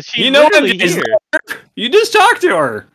She's 0.00 0.26
You 0.26 0.30
know 0.30 0.44
what 0.44 0.54
literally 0.54 0.70
it 0.70 0.82
is, 0.82 0.96
here. 0.96 1.18
You 1.76 1.90
just 1.90 2.12
talked 2.12 2.42
to 2.42 2.56
her. 2.56 2.88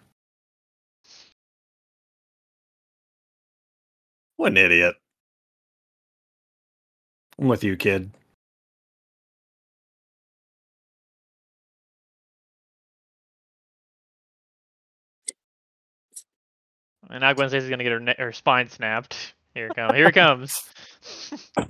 What 4.38 4.54
an 4.54 4.58
idiot. 4.58 4.96
I'm 7.40 7.48
with 7.48 7.64
you, 7.64 7.78
kid. 7.78 8.12
And 17.14 17.22
now 17.22 17.32
Gwen 17.32 17.48
Stacy's 17.48 17.70
gonna 17.70 17.84
get 17.84 17.94
her 17.94 18.00
ne- 18.02 18.16
her 18.18 18.34
spine 18.34 18.68
snapped. 18.68 19.36
Here 19.54 19.68
it 19.68 19.76
comes. 19.76 19.94
Here 19.94 20.08
it 20.08 20.14
comes. 20.14 20.62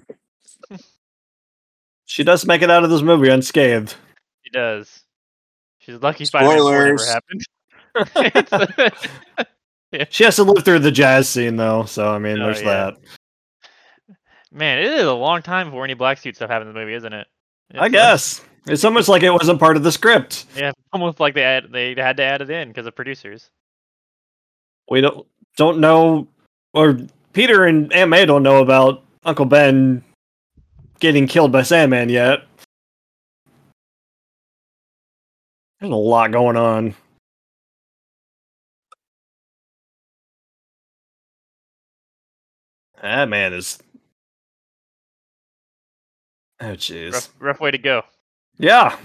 She 2.06 2.24
does 2.24 2.46
make 2.46 2.62
it 2.62 2.70
out 2.70 2.84
of 2.84 2.90
this 2.92 3.02
movie 3.02 3.30
unscathed. 3.30 3.96
She 4.44 4.52
does. 4.52 5.04
She's 5.80 5.96
lucky 5.96 6.26
Spider-Man 6.26 6.58
four 6.60 6.72
never 6.86 6.98
Spoilers. 6.98 7.14
happened. 7.14 7.44
It's- 9.92 10.08
She 10.16 10.24
has 10.24 10.36
to 10.38 10.44
live 10.44 10.64
through 10.66 10.80
the 10.80 10.92
jazz 10.92 11.30
scene, 11.30 11.56
though, 11.56 11.86
so 11.86 12.12
I 12.12 12.20
mean, 12.20 12.40
Oh, 12.40 12.46
there's 12.46 12.62
yeah. 12.62 12.92
that. 12.92 14.18
Man, 14.52 14.80
it 14.80 14.86
is 14.86 15.06
a 15.06 15.14
long 15.14 15.42
time 15.42 15.68
before 15.68 15.84
any 15.86 15.94
black 15.96 16.18
suit 16.20 16.36
stuff 16.36 16.50
happened 16.50 16.70
in 16.70 16.76
the 16.76 16.80
movie, 16.80 16.94
isn't 16.94 17.14
it? 17.14 17.28
I 17.74 17.78
It's, 17.78 17.84
uh, 17.86 17.88
guess. 17.90 18.42
It's 18.68 18.84
almost 18.86 19.08
like 19.10 19.24
it 19.24 19.32
wasn't 19.32 19.60
part 19.60 19.78
of 19.78 19.84
the 19.84 19.92
script. 19.92 20.46
Yeah, 20.56 20.72
almost 20.92 21.20
like 21.20 21.34
they 21.36 21.44
add, 21.44 21.72
they 21.72 21.94
had 21.96 22.18
to 22.18 22.24
add 22.24 22.42
it 22.42 22.50
in 22.50 22.68
because 22.70 22.86
of 22.86 22.96
producers. 22.96 23.50
We 24.90 25.02
don't 25.02 25.26
don't 25.58 25.80
know, 25.80 26.28
or 26.74 27.00
Peter 27.34 27.66
and 27.66 27.92
Aunt 27.94 28.10
May 28.10 28.26
don't 28.26 28.44
know 28.44 28.62
about 28.62 29.04
Uncle 29.24 29.46
Ben 29.46 30.04
getting 31.00 31.28
killed 31.28 31.52
by 31.52 31.64
Sandman 31.64 32.10
yet. 32.10 32.40
There's 35.80 35.92
a 35.92 35.96
lot 35.96 36.32
going 36.32 36.56
on. 36.56 36.96
That 43.02 43.28
man 43.28 43.52
is. 43.52 43.80
Oh, 46.62 46.68
jeez. 46.68 47.12
Rough, 47.12 47.30
rough 47.40 47.60
way 47.60 47.72
to 47.72 47.78
go. 47.78 48.04
Yeah. 48.58 48.96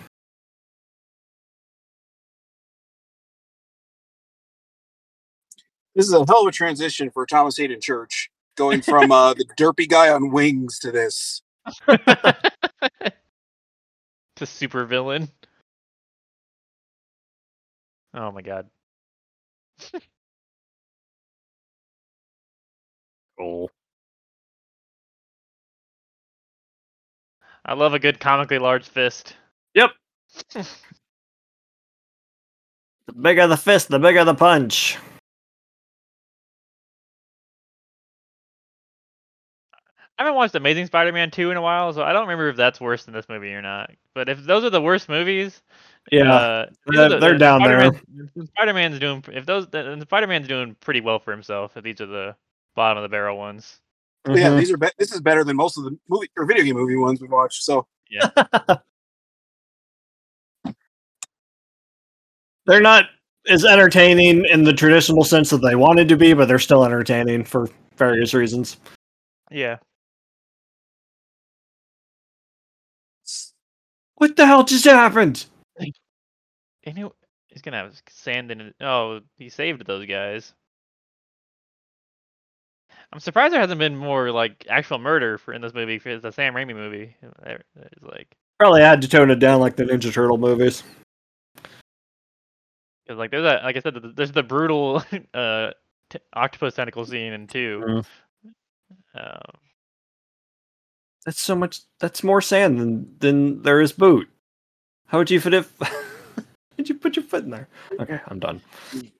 This 5.98 6.06
is 6.06 6.14
a 6.14 6.24
hell 6.28 6.42
of 6.42 6.46
a 6.46 6.52
transition 6.52 7.10
for 7.10 7.26
Thomas 7.26 7.56
Haden 7.56 7.80
Church, 7.80 8.30
going 8.56 8.82
from 8.82 9.10
uh, 9.10 9.34
the 9.34 9.44
derpy 9.58 9.88
guy 9.88 10.10
on 10.10 10.30
wings 10.30 10.78
to 10.78 10.92
this. 10.92 11.42
to 14.36 14.46
super 14.46 14.84
villain. 14.84 15.28
Oh 18.14 18.30
my 18.30 18.42
god. 18.42 18.68
Cool. 23.36 23.70
I 27.64 27.74
love 27.74 27.94
a 27.94 28.00
good 28.00 28.18
comically 28.18 28.58
large 28.58 28.84
fist. 28.88 29.36
Yep. 29.74 29.90
the 30.54 30.66
bigger 33.20 33.46
the 33.46 33.56
fist, 33.56 33.86
the 33.90 34.00
bigger 34.00 34.24
the 34.24 34.34
punch. 34.34 34.98
I 40.18 40.24
haven't 40.24 40.34
watched 40.36 40.54
Amazing 40.56 40.86
Spider-Man 40.86 41.30
2 41.30 41.52
in 41.52 41.56
a 41.56 41.62
while, 41.62 41.92
so 41.92 42.02
I 42.02 42.12
don't 42.12 42.22
remember 42.22 42.48
if 42.48 42.56
that's 42.56 42.80
worse 42.80 43.04
than 43.04 43.14
this 43.14 43.28
movie 43.28 43.54
or 43.54 43.62
not. 43.62 43.90
But 44.14 44.28
if 44.28 44.42
those 44.42 44.64
are 44.64 44.70
the 44.70 44.82
worst 44.82 45.08
movies, 45.08 45.62
Yeah. 46.10 46.32
uh, 46.32 46.66
they're- 46.86 47.08
the- 47.08 47.18
they're 47.18 47.32
the 47.34 47.38
down 47.38 47.62
there. 47.62 47.80
Spider-Man- 47.92 48.46
Spider-Man's 48.48 48.98
doing 48.98 49.24
if 49.32 49.46
those 49.46 49.68
the, 49.68 50.00
Spider-Man's 50.02 50.48
doing 50.48 50.74
pretty 50.80 51.00
well 51.00 51.20
for 51.20 51.30
himself. 51.30 51.76
If 51.76 51.84
these 51.84 52.00
are 52.00 52.06
the 52.06 52.34
bottom 52.74 52.98
of 52.98 53.02
the 53.02 53.08
barrel 53.08 53.38
ones. 53.38 53.80
But 54.24 54.38
Yeah, 54.38 54.50
these 54.56 54.72
are 54.72 54.76
be- 54.76 54.88
this 54.98 55.12
is 55.12 55.20
better 55.20 55.44
than 55.44 55.54
most 55.56 55.78
of 55.78 55.84
the 55.84 55.96
movie 56.08 56.28
or 56.36 56.44
video 56.46 56.64
game 56.64 56.74
movie 56.74 56.96
ones 56.96 57.20
we've 57.20 57.30
watched. 57.30 57.62
So 57.62 57.86
yeah, 58.10 58.28
they're 62.66 62.80
not 62.80 63.04
as 63.48 63.64
entertaining 63.64 64.44
in 64.46 64.64
the 64.64 64.72
traditional 64.72 65.22
sense 65.24 65.50
that 65.50 65.58
they 65.58 65.74
wanted 65.76 66.08
to 66.08 66.16
be, 66.16 66.34
but 66.34 66.48
they're 66.48 66.58
still 66.58 66.84
entertaining 66.84 67.44
for 67.44 67.68
various 67.96 68.34
reasons. 68.34 68.78
Yeah. 69.50 69.76
What 74.18 74.36
the 74.36 74.46
hell 74.46 74.64
just 74.64 74.84
happened? 74.84 75.46
And 76.84 76.96
he, 76.96 77.04
he's 77.48 77.62
gonna 77.62 77.76
have 77.78 78.00
sand 78.08 78.50
in 78.50 78.60
it. 78.60 78.74
Oh, 78.80 79.20
he 79.36 79.48
saved 79.48 79.84
those 79.86 80.06
guys. 80.06 80.54
I'm 83.12 83.20
surprised 83.20 83.52
there 83.54 83.60
hasn't 83.60 83.78
been 83.78 83.96
more 83.96 84.30
like 84.30 84.66
actual 84.68 84.98
murder 84.98 85.38
for 85.38 85.54
in 85.54 85.62
this 85.62 85.74
movie. 85.74 85.98
For 85.98 86.10
it's 86.10 86.24
a 86.24 86.32
Sam 86.32 86.54
Raimi 86.54 86.74
movie. 86.74 87.16
It's 87.22 88.02
like 88.02 88.36
Probably 88.58 88.82
had 88.82 89.00
to 89.02 89.08
tone 89.08 89.30
it 89.30 89.38
down 89.38 89.60
like 89.60 89.76
the 89.76 89.84
Ninja 89.84 90.12
Turtle 90.12 90.36
movies. 90.36 90.82
Cause 93.06 93.16
like 93.16 93.30
there's 93.30 93.44
that, 93.44 93.62
like 93.62 93.76
I 93.76 93.80
said, 93.80 93.96
there's 94.16 94.32
the 94.32 94.42
brutal 94.42 95.02
uh 95.34 95.70
t- 96.10 96.18
octopus 96.32 96.74
tentacle 96.74 97.06
scene 97.06 97.32
in 97.32 97.46
two. 97.46 97.82
Mhm. 97.86 98.04
Um, 99.14 99.52
That's 101.28 101.42
so 101.42 101.54
much. 101.54 101.80
That's 102.00 102.24
more 102.24 102.40
sand 102.40 102.80
than 102.80 103.14
than 103.18 103.60
there 103.60 103.82
is 103.82 103.92
boot. 103.92 104.30
How 105.08 105.18
would 105.18 105.30
you 105.30 105.38
fit 105.40 105.52
it? 105.52 105.66
Did 106.78 106.88
you 106.94 106.94
put 106.94 107.16
your 107.16 107.22
foot 107.22 107.44
in 107.44 107.50
there? 107.50 107.68
Okay, 108.00 108.18
I'm 108.28 108.38
done. 108.38 108.62
you 108.94 109.10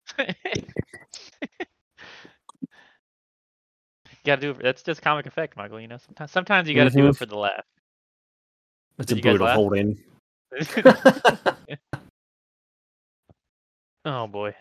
gotta 4.24 4.40
do 4.40 4.52
it. 4.52 4.62
That's 4.62 4.82
just 4.82 5.02
comic 5.02 5.26
effect, 5.26 5.54
Michael. 5.54 5.78
You 5.78 5.88
know, 5.88 5.98
sometimes 5.98 6.30
sometimes 6.30 6.66
you 6.66 6.74
gotta 6.74 6.88
do 6.88 7.00
Mhm. 7.00 7.11
it 7.11 7.16
for 7.16 7.26
the 7.26 7.36
laugh. 7.36 7.66
It's 8.98 9.12
Did 9.12 9.18
a 9.18 9.22
boot 9.30 9.42
of 9.42 9.50
holding. 9.50 10.02
oh 14.06 14.26
boy. 14.28 14.54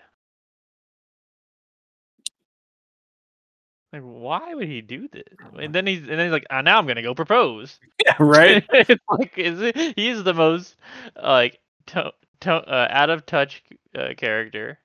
Like, 3.97 4.03
why 4.03 4.53
would 4.53 4.67
he 4.67 4.81
do 4.81 5.07
this? 5.09 5.23
And 5.59 5.73
then 5.73 5.87
he's 5.87 5.99
and 6.01 6.09
then 6.09 6.19
he's 6.27 6.31
like, 6.31 6.45
ah, 6.49 6.61
now 6.61 6.77
I'm 6.79 6.87
gonna 6.87 7.01
go 7.03 7.15
propose. 7.15 7.79
yeah, 8.05 8.15
right. 8.19 8.63
like 9.09 9.37
is 9.37 9.61
it, 9.61 9.77
he's 9.97 10.23
the 10.23 10.33
most 10.33 10.75
like 11.21 11.59
to, 11.87 12.11
to, 12.41 12.53
uh, 12.53 12.87
out 12.91 13.09
of 13.09 13.25
touch 13.25 13.63
uh, 13.97 14.13
character, 14.17 14.79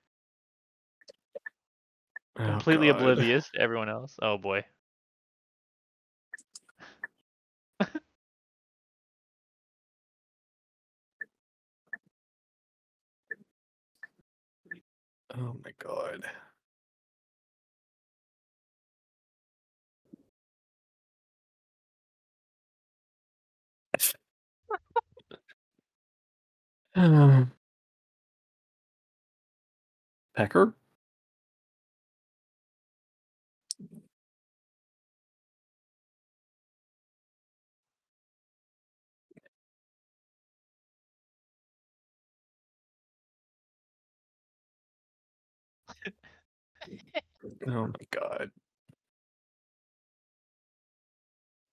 completely 2.42 2.88
Oh, 2.88 2.94
God. 2.94 3.26
oblivious 3.28 3.50
to 3.50 3.60
everyone 3.60 3.88
else. 3.88 4.18
Oh 4.22 4.38
boy. 4.38 4.64
Oh 15.34 15.54
my 15.64 15.72
god. 15.78 16.24
Um, 26.94 27.52
Pecker? 30.34 30.74
Oh 47.66 47.86
my 47.86 48.06
god. 48.10 48.50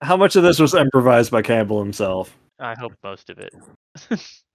How 0.02 0.16
much 0.16 0.36
of 0.36 0.42
this 0.42 0.58
was 0.58 0.74
improvised 0.74 1.30
by 1.30 1.42
Campbell 1.42 1.80
himself? 1.82 2.36
I 2.58 2.74
hope 2.74 2.94
most 3.02 3.30
of 3.30 3.38
it. 3.38 3.54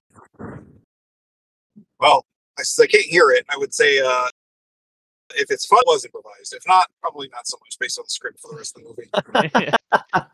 Well, 1.99 2.25
I, 2.57 2.61
I 2.61 2.87
can't 2.87 3.05
hear 3.05 3.29
it, 3.31 3.45
I 3.49 3.57
would 3.57 3.73
say 3.73 3.99
uh, 3.99 4.27
if 5.35 5.49
it's 5.49 5.65
fun, 5.65 5.79
it 5.79 5.87
was 5.87 6.05
improvised. 6.05 6.53
If 6.53 6.63
not, 6.67 6.87
probably 7.01 7.29
not 7.29 7.47
so 7.47 7.57
much 7.61 7.77
based 7.79 7.97
on 7.99 8.05
the 8.05 8.09
script 8.09 8.39
for 8.39 8.51
the 8.51 8.57
rest 8.57 8.77
of 8.77 8.83
the 8.83 8.89
movie. 8.89 9.09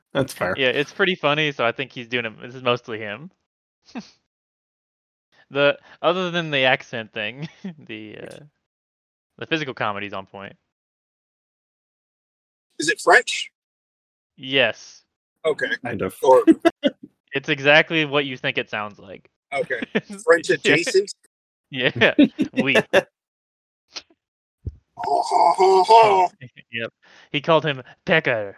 That's 0.13 0.33
fair. 0.33 0.53
Yeah, 0.57 0.67
it's 0.67 0.91
pretty 0.91 1.15
funny. 1.15 1.51
So 1.51 1.65
I 1.65 1.71
think 1.71 1.91
he's 1.91 2.07
doing 2.07 2.25
it. 2.25 2.33
This 2.41 2.55
is 2.55 2.63
mostly 2.63 2.99
him. 2.99 3.31
the 5.49 5.77
other 6.01 6.31
than 6.31 6.51
the 6.51 6.63
accent 6.65 7.13
thing, 7.13 7.47
the 7.79 8.17
uh, 8.17 8.39
the 9.37 9.45
physical 9.45 9.73
comedy's 9.73 10.13
on 10.13 10.25
point. 10.25 10.55
Is 12.79 12.89
it 12.89 12.99
French? 12.99 13.51
Yes, 14.35 15.01
Okay. 15.45 15.67
Kind 15.83 16.01
of. 16.01 16.15
Or 16.21 16.43
it's 17.33 17.49
exactly 17.49 18.05
what 18.05 18.25
you 18.25 18.37
think 18.37 18.57
it 18.57 18.69
sounds 18.69 18.99
like. 18.99 19.29
Okay, 19.53 19.81
French 20.23 20.49
adjacent. 20.49 21.13
Yeah, 21.69 22.15
we. 22.53 22.75
Oh, 25.03 26.29
yep. 26.71 26.93
He 27.31 27.41
called 27.41 27.65
him 27.65 27.81
Pecker 28.05 28.57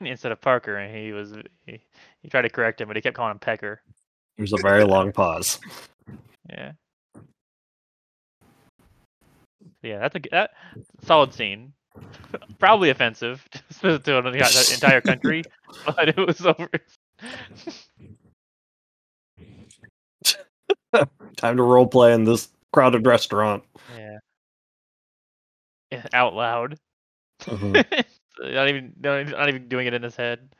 instead 0.00 0.32
of 0.32 0.40
Parker, 0.40 0.76
and 0.76 0.96
he 0.96 1.12
was 1.12 1.34
he, 1.66 1.80
he 2.22 2.28
tried 2.28 2.42
to 2.42 2.48
correct 2.48 2.80
him, 2.80 2.88
but 2.88 2.96
he 2.96 3.02
kept 3.02 3.16
calling 3.16 3.32
him 3.32 3.38
Pecker. 3.38 3.82
There 4.36 4.44
was 4.44 4.52
a 4.52 4.62
very 4.62 4.84
long 4.84 5.12
pause. 5.12 5.60
Yeah. 6.48 6.72
Yeah, 9.82 9.98
that's 9.98 10.16
a 10.16 10.20
that 10.30 10.52
solid 11.02 11.34
scene. 11.34 11.72
Probably 12.58 12.90
offensive 12.90 13.46
to 13.80 13.98
to 13.98 14.18
an 14.18 14.24
the 14.32 14.70
entire 14.74 15.00
country, 15.00 15.42
but 15.84 16.08
it 16.08 16.16
was 16.16 16.46
over. 16.46 16.70
Time 21.36 21.56
to 21.56 21.62
role 21.62 21.86
play 21.86 22.12
in 22.14 22.24
this 22.24 22.48
crowded 22.72 23.06
restaurant. 23.06 23.62
yeah. 23.88 24.18
Yeah, 25.90 26.06
Out 26.12 26.34
loud. 26.34 26.78
Mhm. 27.46 27.84
not 28.40 28.68
even 28.68 28.94
not 28.98 29.20
even 29.20 29.32
not 29.32 29.48
even 29.48 29.68
doing 29.68 29.86
it 29.86 29.94
in 29.94 30.02
his 30.02 30.16
head. 30.16 30.54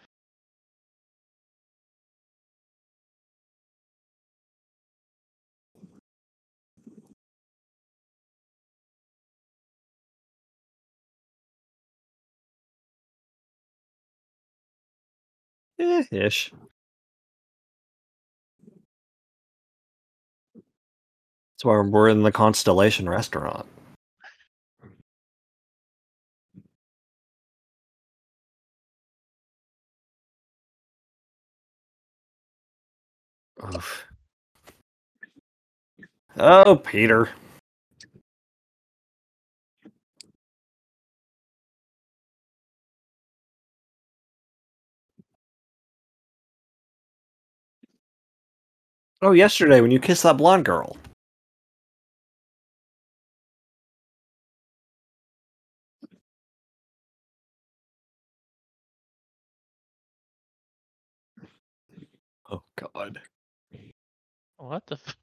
Eh, 15.79 16.05
ish. 16.13 16.53
Why 21.65 21.81
we're 21.81 22.09
in 22.09 22.23
the 22.23 22.33
Constellation 22.33 23.09
restaurant. 23.09 23.67
Oof. 33.75 34.05
Oh, 36.37 36.77
Peter. 36.77 37.29
Oh, 49.21 49.31
yesterday 49.31 49.81
when 49.81 49.93
you 49.93 50.01
kissed 50.01 50.25
that 50.25 50.37
blonde 50.37 50.65
girl. 50.65 50.97
Oh 62.53 62.63
God. 62.77 63.21
What 64.59 64.87
the? 64.87 64.97
F- 64.97 65.17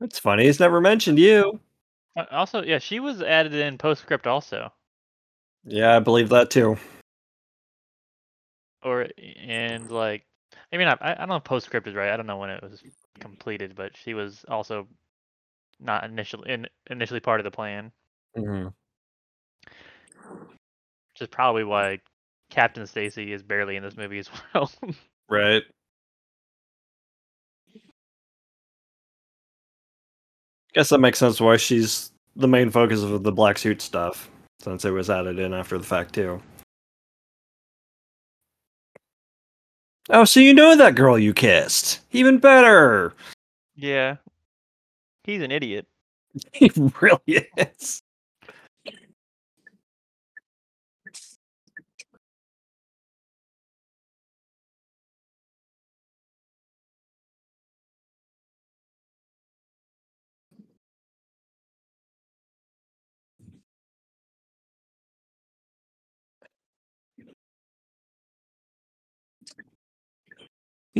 That's 0.00 0.18
funny. 0.18 0.44
He's 0.44 0.60
never 0.60 0.80
mentioned 0.80 1.18
you. 1.18 1.60
Uh, 2.16 2.24
Also, 2.30 2.62
yeah, 2.62 2.78
she 2.78 3.00
was 3.00 3.22
added 3.22 3.54
in 3.54 3.78
postscript 3.78 4.26
also, 4.26 4.72
Yeah, 5.64 5.96
I 5.96 6.00
believe 6.00 6.28
that 6.30 6.50
too. 6.50 6.78
Or 8.82 9.06
and 9.36 9.90
like 9.90 10.24
I 10.72 10.76
mean, 10.76 10.88
I, 10.88 10.96
I 11.00 11.14
don't 11.14 11.28
know 11.28 11.36
if 11.36 11.44
postscript 11.44 11.86
is 11.86 11.94
right. 11.94 12.10
I 12.10 12.16
don't 12.16 12.26
know 12.26 12.36
when 12.38 12.50
it 12.50 12.62
was 12.62 12.82
completed, 13.20 13.74
but 13.74 13.96
she 13.96 14.14
was 14.14 14.44
also 14.48 14.86
not 15.80 16.04
initially 16.04 16.50
in, 16.50 16.66
initially 16.90 17.20
part 17.20 17.40
of 17.40 17.44
the 17.44 17.50
plan, 17.50 17.92
Mhm. 18.36 18.72
which 21.12 21.20
is 21.20 21.28
probably 21.28 21.64
why 21.64 22.00
Captain 22.50 22.86
Stacy 22.86 23.32
is 23.32 23.42
barely 23.42 23.76
in 23.76 23.82
this 23.82 23.96
movie 23.96 24.18
as 24.18 24.30
well. 24.54 24.70
Right. 25.28 25.62
Guess 30.74 30.90
that 30.90 30.98
makes 30.98 31.18
sense 31.18 31.40
why 31.40 31.56
she's 31.56 32.12
the 32.36 32.48
main 32.48 32.70
focus 32.70 33.02
of 33.02 33.22
the 33.22 33.32
black 33.32 33.58
suit 33.58 33.80
stuff, 33.82 34.30
since 34.60 34.84
it 34.84 34.90
was 34.90 35.10
added 35.10 35.38
in 35.38 35.52
after 35.54 35.78
the 35.78 35.84
fact 35.84 36.14
too. 36.14 36.40
Oh, 40.10 40.24
so 40.24 40.40
you 40.40 40.54
know 40.54 40.74
that 40.76 40.94
girl 40.94 41.18
you 41.18 41.34
kissed? 41.34 42.00
Even 42.12 42.38
better. 42.38 43.12
yeah, 43.76 44.16
he's 45.24 45.42
an 45.42 45.50
idiot. 45.52 45.86
He 46.52 46.70
really 47.00 47.48
is. 47.56 48.02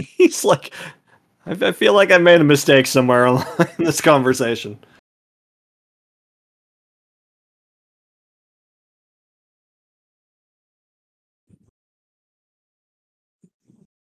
He's 0.17 0.45
like, 0.45 0.73
I 1.47 1.53
I 1.69 1.73
feel 1.73 1.95
like 1.95 2.11
I 2.13 2.19
made 2.19 2.41
a 2.41 2.45
mistake 2.45 2.87
somewhere 2.87 3.27
in 3.27 3.39
this 3.79 4.01
conversation. 4.01 4.79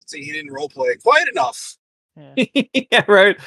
See, 0.06 0.22
he 0.22 0.32
didn't 0.32 0.52
role 0.52 0.68
play 0.68 0.94
quite 1.02 1.26
enough. 1.28 1.76
Yeah. 2.16 2.44
yeah, 2.92 3.04
right. 3.08 3.38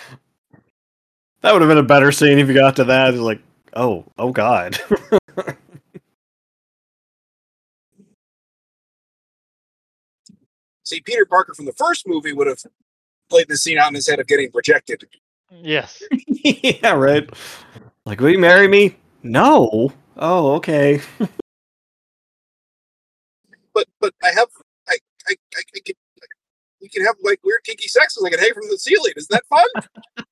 That 1.41 1.53
would 1.53 1.61
have 1.61 1.69
been 1.69 1.77
a 1.77 1.83
better 1.83 2.11
scene 2.11 2.39
if 2.39 2.47
you 2.47 2.55
got 2.55 2.75
to 2.77 2.85
that. 2.85 3.13
It's 3.13 3.21
like, 3.21 3.39
oh, 3.75 4.03
oh 4.17 4.31
god. 4.31 4.79
See, 10.85 11.01
Peter 11.01 11.25
Parker 11.25 11.53
from 11.53 11.65
the 11.65 11.73
first 11.73 12.07
movie 12.07 12.31
would 12.31 12.47
have 12.47 12.63
played 13.29 13.47
the 13.49 13.57
scene 13.57 13.77
out 13.77 13.89
in 13.89 13.95
his 13.95 14.07
head 14.07 14.19
of 14.19 14.27
getting 14.27 14.49
rejected. 14.53 15.03
Yes. 15.51 16.01
yeah, 16.27 16.93
right. 16.93 17.29
Like, 18.05 18.21
will 18.21 18.29
you 18.29 18.39
marry 18.39 18.67
me? 18.67 18.95
No. 19.23 19.91
Oh, 20.17 20.53
okay. 20.53 21.01
But 23.73 23.87
but 23.99 24.13
I 24.23 24.29
have 24.29 24.47
I 24.87 24.97
I 25.27 25.35
I, 25.57 25.61
I 25.75 25.79
can 25.85 25.95
we 26.81 26.87
can 26.87 27.03
have 27.03 27.15
like 27.23 27.41
weird 27.43 27.59
kinky 27.65 27.89
sex 27.89 28.15
sexes. 28.15 28.23
I 28.25 28.29
can 28.29 28.39
hang 28.39 28.53
from 28.53 28.69
the 28.69 28.77
ceiling. 28.77 29.11
Isn't 29.17 29.29
that 29.31 29.45
fun? 29.47 30.25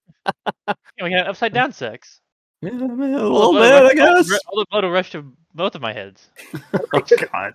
Yeah, 0.97 1.03
we 1.03 1.11
had 1.11 1.27
upside 1.27 1.53
down 1.53 1.73
sex. 1.73 2.21
Yeah, 2.63 2.69
a 2.69 3.29
All 3.29 3.53
the 3.53 3.59
little 3.59 3.61
bit, 3.61 3.69
rushed- 3.69 3.91
I 3.91 3.93
guess. 3.95 4.39
All 4.47 4.59
the 4.59 4.65
blood 4.71 4.83
will 4.83 4.91
rush 4.91 5.11
to 5.11 5.33
both 5.53 5.75
of 5.75 5.81
my 5.81 5.93
heads. 5.93 6.29
Oh, 6.95 7.01
God. 7.31 7.53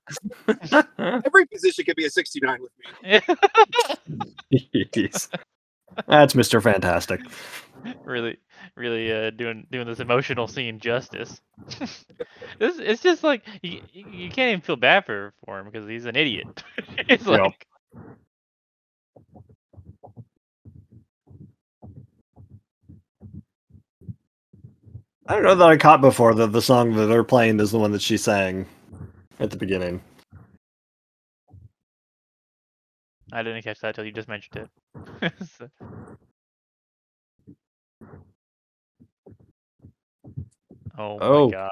Every 1.27 1.47
position 1.47 1.85
could 1.85 1.97
be 1.97 2.05
a 2.07 2.11
69 2.11 2.59
with 2.61 2.73
me. 3.05 3.21
Jeez. 4.95 5.29
That's 6.07 6.35
Mr. 6.35 6.63
Fantastic. 6.63 7.21
really, 8.05 8.37
really 8.77 9.13
uh, 9.13 9.31
doing 9.31 9.67
doing 9.71 9.87
this 9.87 10.01
emotional 10.01 10.49
scene 10.49 10.79
justice. 10.81 11.41
this 12.59 12.79
it's 12.79 13.03
just 13.03 13.23
like 13.25 13.43
you, 13.63 13.81
you 13.93 14.05
you 14.11 14.31
can't 14.31 14.51
even 14.51 14.61
feel 14.61 14.77
bad 14.77 15.07
for 15.07 15.33
for 15.45 15.59
him 15.61 15.67
because 15.71 15.89
he's 15.89 16.05
an 16.05 16.17
idiot. 16.17 16.63
it's 17.09 17.25
Yep. 17.27 17.53
I 25.29 25.35
don't 25.35 25.43
know 25.43 25.55
that 25.55 25.69
I 25.69 25.77
caught 25.77 26.01
before 26.01 26.35
that 26.37 26.53
the 26.53 26.63
song 26.63 26.95
that 26.95 27.05
they're 27.07 27.23
playing 27.23 27.61
is 27.61 27.71
the 27.71 27.79
one 27.79 27.93
that 27.93 28.01
she 28.01 28.17
sang 28.17 28.65
at 29.41 29.51
the 29.51 29.59
beginning. 29.59 30.01
I 33.31 33.43
didn't 33.43 33.61
catch 33.63 33.79
that 33.81 33.95
till 33.95 34.07
you 34.07 34.13
just 34.13 34.27
mentioned 34.29 34.69
it. 35.21 35.33
So- 35.59 35.69
oh, 40.97 41.19
Oh. 41.19 41.19
my 41.19 41.27
oh. 41.27 41.51
god. 41.51 41.71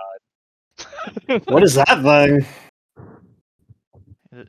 What 1.49 1.63
is 1.63 1.73
that 1.77 2.03
thing? 2.03 2.45
Is, 4.33 4.41
it, 4.41 4.49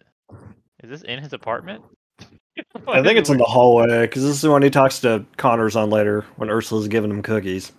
is 0.84 0.89
this 0.89 1.01
in 1.03 1.24
his 1.24 1.32
apartment? 1.32 1.82
I 2.88 3.01
think 3.01 3.18
it's 3.18 3.30
in 3.30 3.38
the 3.38 3.45
hallway 3.45 4.01
because 4.01 4.24
this 4.24 4.36
is 4.36 4.41
the 4.41 4.51
one 4.51 4.62
he 4.62 4.70
talks 4.70 4.99
to 4.99 5.24
Connors 5.38 5.78
on 5.78 5.89
later 5.89 6.26
when 6.36 6.49
Ursula's 6.49 6.89
giving 6.89 7.10
him 7.10 7.22
cookies. 7.24 7.72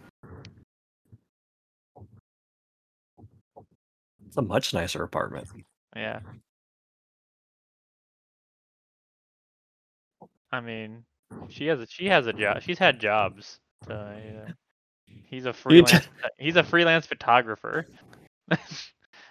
It's 4.28 4.36
a 4.36 4.42
much 4.42 4.74
nicer 4.74 5.02
apartment. 5.02 5.48
Yeah. 5.96 6.20
I 10.52 10.60
mean, 10.60 11.04
she 11.48 11.66
has 11.66 11.80
a 11.80 11.86
she 11.86 12.06
has 12.06 12.26
a 12.26 12.32
job. 12.32 12.62
She's 12.62 12.78
had 12.78 13.00
jobs. 13.00 13.58
So 13.86 14.16
yeah. 14.24 14.52
he's 15.06 15.46
a 15.46 15.52
freelance. 15.52 16.06
Uh, 16.22 16.28
he's 16.38 16.56
a 16.56 16.62
freelance 16.62 17.06
photographer. 17.06 17.86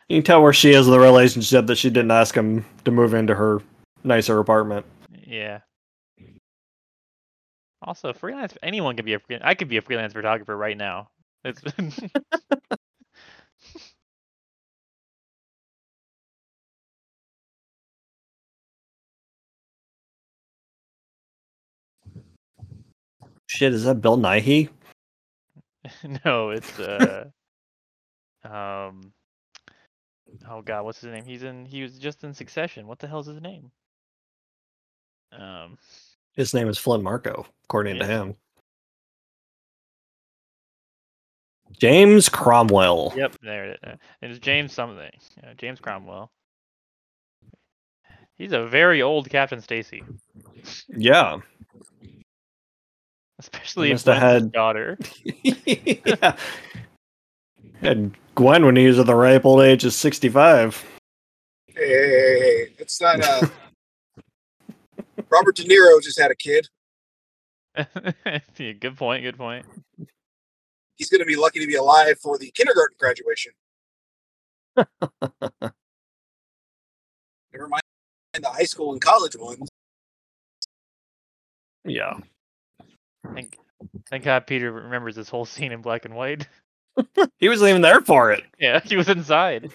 You 0.10 0.18
can 0.18 0.24
tell 0.24 0.42
where 0.42 0.54
she 0.54 0.72
is 0.72 0.88
in 0.88 0.94
the 0.94 1.00
relationship 1.00 1.66
that 1.66 1.76
she 1.76 1.90
didn't 1.90 2.12
ask 2.12 2.34
him 2.34 2.66
to 2.86 2.92
move 2.92 3.14
into 3.14 3.36
her 3.36 3.60
nicer 4.06 4.40
apartment. 4.40 4.86
yeah. 5.26 5.60
Also, 7.82 8.14
freelance. 8.14 8.58
Anyone 8.64 8.96
can 8.96 9.04
be 9.04 9.16
a. 9.16 9.20
I 9.42 9.54
could 9.54 9.68
be 9.68 9.76
a 9.76 9.82
freelance 9.82 10.14
photographer 10.14 10.56
right 10.56 10.78
now. 10.78 11.10
It's. 11.44 11.62
Shit, 23.58 23.74
is 23.74 23.86
that 23.86 24.02
Bill 24.02 24.20
Nighy? 24.20 24.70
no, 26.24 26.52
it's 26.52 26.80
uh. 26.80 27.26
um. 28.44 29.12
Oh 30.48 30.62
God, 30.62 30.86
what's 30.86 31.02
his 31.02 31.12
name? 31.12 31.26
He's 31.26 31.42
in. 31.42 31.66
He 31.66 31.82
was 31.82 31.98
just 31.98 32.24
in 32.24 32.36
Succession. 32.36 32.86
What 32.86 33.00
the 33.00 33.08
hell's 33.08 33.26
his 33.26 33.42
name? 33.42 33.72
Um. 35.32 35.80
His 36.34 36.54
name 36.54 36.70
is 36.70 36.78
Flint 36.78 37.04
Marko, 37.04 37.48
according 37.64 37.98
to 37.98 38.06
him. 38.06 38.36
James 41.80 42.30
Cromwell. 42.30 43.12
Yep, 43.16 43.38
there 43.42 43.72
it 43.72 43.80
is. 43.82 43.98
It 44.22 44.32
is 44.32 44.38
James 44.38 44.72
something. 44.72 45.10
Yeah, 45.42 45.54
James 45.58 45.80
Cromwell. 45.80 46.30
He's 48.38 48.52
a 48.52 48.68
very 48.68 49.02
old 49.02 49.32
Captain 49.32 49.62
Stacy, 49.62 50.04
Yeah. 50.90 51.40
Especially 53.40 53.90
if 53.90 53.94
must 53.96 54.06
have 54.08 54.20
Gwen's 54.20 54.34
his 54.34 54.44
had- 54.44 54.52
daughter. 54.52 54.98
yeah. 55.44 56.36
And 57.82 58.16
Gwen 58.34 58.66
when 58.66 58.76
he 58.76 58.88
was 58.88 58.98
at 58.98 59.06
the 59.06 59.14
ripe 59.14 59.46
old 59.46 59.62
age 59.62 59.86
of 59.86 59.94
65. 59.94 60.84
Hey, 61.68 61.74
hey, 61.76 61.88
hey, 61.88 62.40
hey, 62.40 62.68
it's 62.80 63.00
not. 63.00 63.22
Uh, 63.22 63.46
Robert 65.30 65.56
De 65.56 65.64
Niro 65.64 66.02
just 66.02 66.20
had 66.20 66.32
a 66.32 66.36
kid. 66.36 66.68
yeah, 67.78 68.72
good 68.80 68.98
point. 68.98 69.22
Good 69.24 69.38
point. 69.38 69.64
He's 70.96 71.12
going 71.12 71.20
to 71.20 71.26
be 71.26 71.36
lucky 71.36 71.60
to 71.60 71.68
be 71.68 71.76
alive 71.76 72.18
for 72.20 72.40
the 72.40 72.50
kindergarten 72.50 72.98
graduation. 73.00 73.52
Never 74.76 74.88
mind 77.68 77.84
the 78.34 78.50
high 78.50 78.64
school 78.64 78.92
and 78.94 79.00
college 79.02 79.36
ones. 79.38 79.70
Yeah. 81.86 82.18
Thank, 83.34 83.58
thank 84.10 84.24
God 84.24 84.48
Peter 84.48 84.72
remembers 84.72 85.16
this 85.16 85.30
whole 85.30 85.46
scene 85.46 85.72
in 85.72 85.82
black 85.82 86.06
and 86.06 86.16
white. 86.16 86.48
He 87.38 87.48
wasn't 87.48 87.70
even 87.70 87.84
there 87.84 88.02
for 88.02 88.32
it. 88.32 88.44
Yeah, 88.58 88.80
he 88.84 88.96
was 88.96 89.08
inside. 89.08 89.72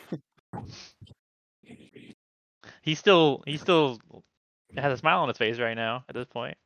he 2.82 2.96
still, 2.96 3.44
he 3.46 3.56
still 3.56 4.00
has 4.76 4.92
a 4.92 4.96
smile 4.96 5.20
on 5.20 5.28
his 5.28 5.38
face 5.38 5.60
right 5.60 5.74
now 5.74 6.04
at 6.08 6.16
this 6.16 6.26
point. 6.26 6.56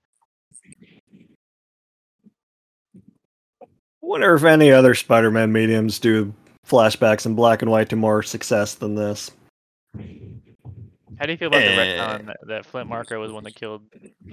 wonder 4.01 4.35
if 4.35 4.45
any 4.45 4.71
other 4.73 4.95
Spider 4.95 5.31
Man 5.31 5.53
mediums 5.53 5.99
do 5.99 6.33
flashbacks 6.67 7.27
in 7.27 7.35
black 7.35 7.61
and 7.63 7.71
white 7.71 7.89
to 7.91 7.97
more 7.97 8.23
success 8.23 8.75
than 8.75 8.95
this. 8.95 9.31
How 11.19 11.27
do 11.27 11.33
you 11.33 11.39
feel 11.39 11.49
about 11.49 11.59
the 11.59 11.71
Eh. 11.71 11.99
retcon 11.99 12.27
that, 12.27 12.37
that 12.47 12.67
Flint 12.67 12.89
Marko 12.89 13.21
was 13.21 13.31
the 13.31 13.35
one 13.35 13.45
that 13.45 13.55
killed 13.55 13.83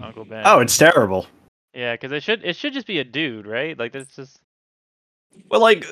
Uncle 0.02 0.26
Ben? 0.26 0.44
Oh, 0.46 0.60
it's 0.60 0.78
terrible. 0.78 1.28
Yeah, 1.74 1.94
because 1.94 2.12
it 2.12 2.24
should 2.24 2.44
it 2.44 2.56
should 2.56 2.74
just 2.74 2.88
be 2.88 3.00
a 3.00 3.04
dude, 3.04 3.48
right? 3.48 3.78
Like 3.78 3.92
that's 3.94 4.16
just 4.16 4.40
Well, 5.50 5.62
like 5.62 5.86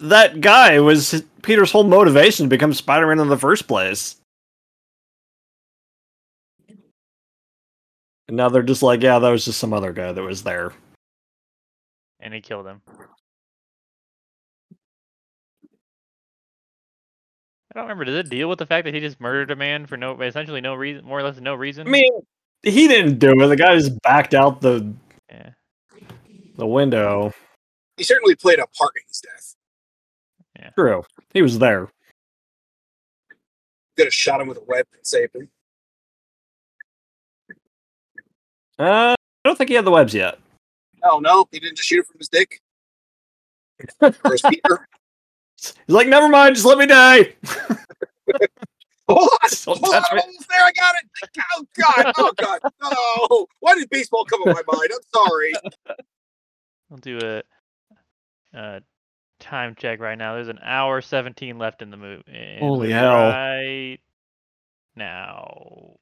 that 0.00 0.40
guy 0.40 0.80
was 0.80 1.22
Peter's 1.42 1.70
whole 1.70 1.84
motivation 1.84 2.46
to 2.46 2.50
become 2.50 2.72
Spider-Man 2.72 3.20
in 3.20 3.28
the 3.28 3.38
first 3.38 3.68
place. 3.68 4.16
And 8.28 8.36
now 8.36 8.48
they're 8.48 8.62
just 8.62 8.82
like, 8.82 9.02
yeah, 9.02 9.18
that 9.18 9.30
was 9.30 9.44
just 9.44 9.58
some 9.58 9.72
other 9.72 9.92
guy 9.92 10.12
that 10.12 10.22
was 10.22 10.42
there. 10.42 10.72
and 12.20 12.34
he 12.34 12.40
killed 12.40 12.66
him. 12.66 12.82
I 17.72 17.78
don't 17.78 17.84
remember. 17.84 18.04
Does 18.06 18.16
it 18.26 18.30
deal 18.30 18.48
with 18.48 18.58
the 18.58 18.66
fact 18.66 18.84
that 18.86 18.94
he 18.94 19.00
just 19.00 19.20
murdered 19.20 19.50
a 19.50 19.56
man 19.56 19.86
for 19.86 19.96
no, 19.96 20.20
essentially 20.20 20.60
no 20.60 20.74
reason, 20.74 21.04
more 21.04 21.20
or 21.20 21.22
less 21.22 21.38
no 21.38 21.54
reason? 21.54 21.86
I 21.86 21.90
mean, 21.90 22.12
he 22.62 22.88
didn't 22.88 23.18
do 23.18 23.40
it. 23.40 23.46
The 23.46 23.56
guy 23.56 23.76
just 23.76 24.00
backed 24.02 24.34
out 24.34 24.60
the 24.60 24.92
yeah. 25.30 25.50
the 26.56 26.66
window. 26.66 27.32
He 27.96 28.04
certainly 28.04 28.34
played 28.34 28.58
a 28.58 28.66
part 28.66 28.92
in 28.96 29.02
his 29.08 29.20
death. 29.20 29.54
True, 30.74 31.04
he 31.32 31.42
was 31.42 31.58
there. 31.58 31.88
Could 33.96 34.06
have 34.06 34.14
shot 34.14 34.40
him 34.40 34.48
with 34.48 34.58
a 34.58 34.64
web 34.66 34.86
and 34.92 35.06
saved 35.06 35.34
him. 35.34 35.48
Uh, 38.78 39.14
I 39.14 39.16
don't 39.44 39.58
think 39.58 39.70
he 39.70 39.76
had 39.76 39.84
the 39.84 39.90
webs 39.90 40.14
yet. 40.14 40.38
Oh 41.02 41.18
no, 41.18 41.46
he 41.50 41.58
didn't 41.58 41.76
just 41.76 41.88
shoot 41.88 42.00
it 42.00 42.06
from 42.06 42.18
his 42.18 42.28
dick. 42.28 42.60
or 44.00 44.12
his 44.30 44.42
Peter. 44.42 44.86
He's 45.56 45.74
like, 45.88 46.06
never 46.06 46.28
mind, 46.28 46.54
just 46.54 46.66
let 46.66 46.78
me 46.78 46.86
die. 46.86 47.34
Hold 49.16 49.28
on, 49.42 49.48
Don't 49.50 49.78
hold 49.78 49.94
on, 49.94 50.02
touch 50.02 50.08
I'm 50.10 50.16
me. 50.16 50.22
almost 50.22 50.48
there. 50.48 50.60
I 50.62 50.72
got 50.72 50.94
it. 51.02 51.42
Oh 51.56 51.64
god, 51.78 52.12
oh 52.18 52.32
god, 52.36 52.60
no! 52.82 53.46
Why 53.60 53.74
did 53.74 53.88
baseball 53.90 54.24
come 54.26 54.42
in 54.46 54.52
my 54.52 54.62
mind? 54.66 54.90
I'm 54.92 55.26
sorry. 55.26 55.52
I'll 56.90 56.98
do 56.98 57.18
a, 57.22 57.42
a 58.58 58.80
time 59.40 59.74
check 59.78 60.00
right 60.00 60.16
now. 60.18 60.34
There's 60.34 60.48
an 60.48 60.58
hour 60.62 61.00
17 61.00 61.58
left 61.58 61.80
in 61.82 61.90
the 61.90 61.96
movie. 61.96 62.56
Holy 62.60 62.90
hell. 62.92 63.28
Right 63.30 63.98
now. 64.96 65.96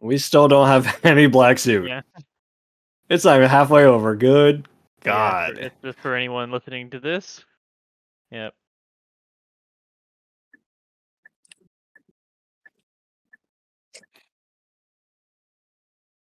We 0.00 0.18
still 0.18 0.46
don't 0.48 0.68
have 0.68 1.00
any 1.04 1.26
black 1.26 1.58
suit. 1.58 1.88
Yeah. 1.88 2.02
It's 3.08 3.24
not 3.24 3.36
even 3.38 3.48
halfway 3.48 3.84
over. 3.84 4.14
Good 4.14 4.68
Yeah, 5.04 5.12
God. 5.12 5.58
for, 5.80 5.86
just 5.88 5.98
for 6.00 6.14
anyone 6.14 6.50
listening 6.52 6.90
to 6.90 7.00
this. 7.00 7.44
Yep. 8.30 8.54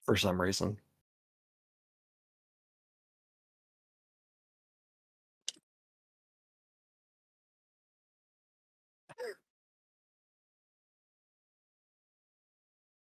For 0.05 0.17
some 0.17 0.41
reason. 0.41 0.79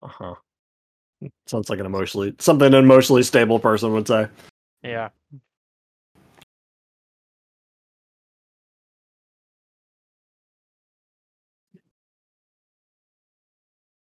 Uh 0.03 0.09
huh. 0.09 0.35
Sounds 1.47 1.71
like 1.71 1.81
an 1.81 1.87
emotionally 1.87 2.35
something 2.41 2.69
an 2.69 2.75
emotionally 2.75 3.23
stable 3.23 3.59
person 3.59 3.93
would 3.93 4.09
say. 4.09 4.29
Yeah. 4.83 5.11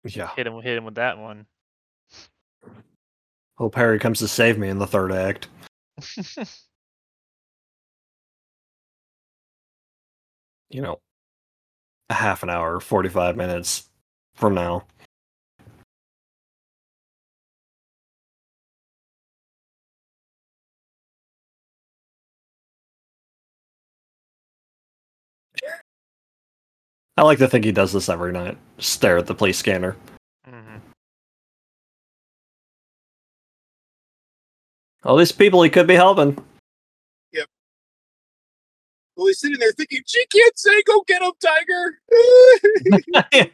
Yeah. 0.04 0.30
Hit 0.36 0.46
him. 0.46 0.60
Hit 0.62 0.76
him 0.78 0.84
with 0.84 0.96
that 0.96 1.18
one. 1.18 1.46
Hope 3.56 3.74
Harry 3.76 3.98
comes 3.98 4.18
to 4.20 4.28
save 4.28 4.58
me 4.58 4.68
in 4.68 4.78
the 4.78 4.86
third 4.86 5.12
act. 5.12 5.48
You 10.70 10.82
know, 10.82 11.00
a 12.10 12.14
half 12.14 12.42
an 12.42 12.50
hour, 12.50 12.80
forty 12.80 13.08
five 13.08 13.36
minutes 13.36 13.88
from 14.34 14.54
now. 14.54 14.86
I 27.16 27.22
like 27.22 27.38
to 27.38 27.48
think 27.48 27.64
he 27.64 27.72
does 27.72 27.92
this 27.92 28.08
every 28.08 28.32
night. 28.32 28.58
Stare 28.78 29.18
at 29.18 29.26
the 29.26 29.34
police 29.34 29.58
scanner. 29.58 29.96
All 35.04 35.16
these 35.16 35.32
people 35.32 35.62
he 35.62 35.70
could 35.70 35.86
be 35.86 35.94
helping. 35.94 36.36
Yep. 37.32 37.48
Well, 39.16 39.26
he's 39.26 39.38
sitting 39.38 39.58
there 39.58 39.72
thinking, 39.72 40.02
"She 40.06 40.24
can't 40.26 40.58
say, 40.58 40.82
go 40.82 41.02
get 41.06 41.22
him, 41.22 41.32
Tiger." 41.40 41.98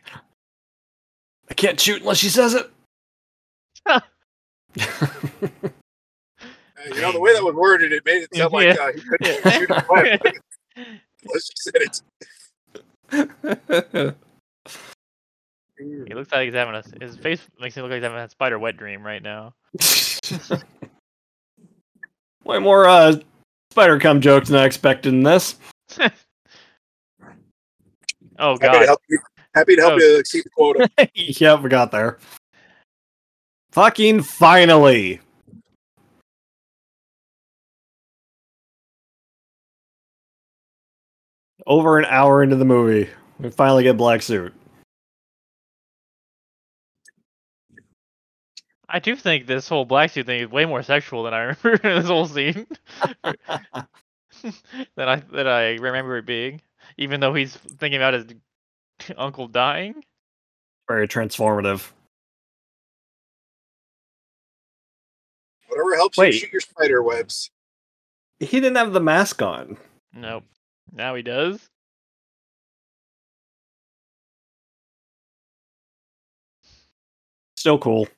I 1.50 1.54
can't 1.54 1.78
shoot 1.80 2.00
unless 2.02 2.18
she 2.18 2.28
says 2.28 2.54
it. 2.54 2.70
Uh, 3.86 4.00
you 4.76 4.84
know 7.02 7.12
the 7.12 7.20
way 7.20 7.32
that 7.34 7.42
was 7.42 7.54
worded, 7.54 7.92
it 7.92 8.04
made 8.06 8.22
it 8.22 8.34
sound 8.34 8.52
like 8.52 8.66
Yeah. 8.66 8.76
uh, 8.84 8.92
he 8.92 9.00
couldn't 9.00 9.42
shoot 9.52 9.70
his 9.70 9.88
weapon 9.88 10.32
unless 11.24 11.46
she 11.46 11.54
said 11.56 11.82
it. 11.82 12.02
He 15.78 16.14
looks 16.14 16.30
like 16.30 16.44
he's 16.44 16.54
having 16.54 16.74
a. 16.74 16.82
His 17.04 17.16
face 17.16 17.40
makes 17.60 17.76
him 17.76 17.82
look 17.82 17.90
like 17.90 17.96
he's 17.98 18.04
having 18.04 18.18
a 18.18 18.28
spider 18.30 18.58
wet 18.58 18.76
dream 18.76 19.02
right 19.02 19.22
now. 19.22 19.54
Way 22.50 22.58
more 22.58 22.88
uh, 22.88 23.14
spider 23.70 24.00
cum 24.00 24.20
jokes 24.20 24.48
than 24.48 24.58
I 24.58 24.64
expected 24.64 25.14
in 25.14 25.22
this. 25.22 25.54
Oh 28.42 28.52
Happy 28.52 28.72
to 28.72 28.72
god. 28.78 28.86
help 28.86 29.00
you. 29.10 29.18
Happy 29.54 29.76
to 29.76 29.82
help 29.82 29.92
Oh. 29.94 29.98
you 29.98 30.18
exceed 30.18 30.44
the 30.44 30.50
quota. 30.50 30.88
yep, 31.14 31.60
we 31.60 31.68
got 31.68 31.90
there. 31.92 32.18
Fucking 33.72 34.22
finally. 34.22 35.20
Over 41.66 41.98
an 41.98 42.06
hour 42.06 42.42
into 42.42 42.56
the 42.56 42.64
movie, 42.64 43.10
we 43.38 43.50
finally 43.50 43.82
get 43.82 43.96
black 43.96 44.22
suit. 44.22 44.54
I 48.92 48.98
do 48.98 49.14
think 49.14 49.46
this 49.46 49.68
whole 49.68 49.84
black 49.84 50.10
suit 50.10 50.26
thing 50.26 50.40
is 50.40 50.50
way 50.50 50.64
more 50.66 50.82
sexual 50.82 51.22
than 51.22 51.32
I 51.32 51.54
remember 51.62 52.00
this 52.00 52.06
whole 52.06 52.26
scene. 52.26 52.66
than 53.22 55.08
I 55.08 55.16
than 55.16 55.46
I 55.46 55.74
remember 55.76 56.18
it 56.18 56.26
being. 56.26 56.60
Even 56.98 57.20
though 57.20 57.32
he's 57.32 57.56
thinking 57.56 58.00
about 58.00 58.14
his 58.14 58.26
uncle 59.16 59.46
dying. 59.46 60.02
Very 60.88 61.06
transformative. 61.06 61.90
Whatever 65.68 65.94
helps 65.94 66.18
Wait. 66.18 66.34
you 66.34 66.40
shoot 66.40 66.52
your 66.52 66.60
spider 66.60 67.02
webs. 67.02 67.50
He 68.40 68.60
didn't 68.60 68.76
have 68.76 68.92
the 68.92 69.00
mask 69.00 69.40
on. 69.40 69.76
Nope. 70.12 70.44
Now 70.92 71.14
he 71.14 71.22
does. 71.22 71.60
Still 77.54 77.78
cool. 77.78 78.08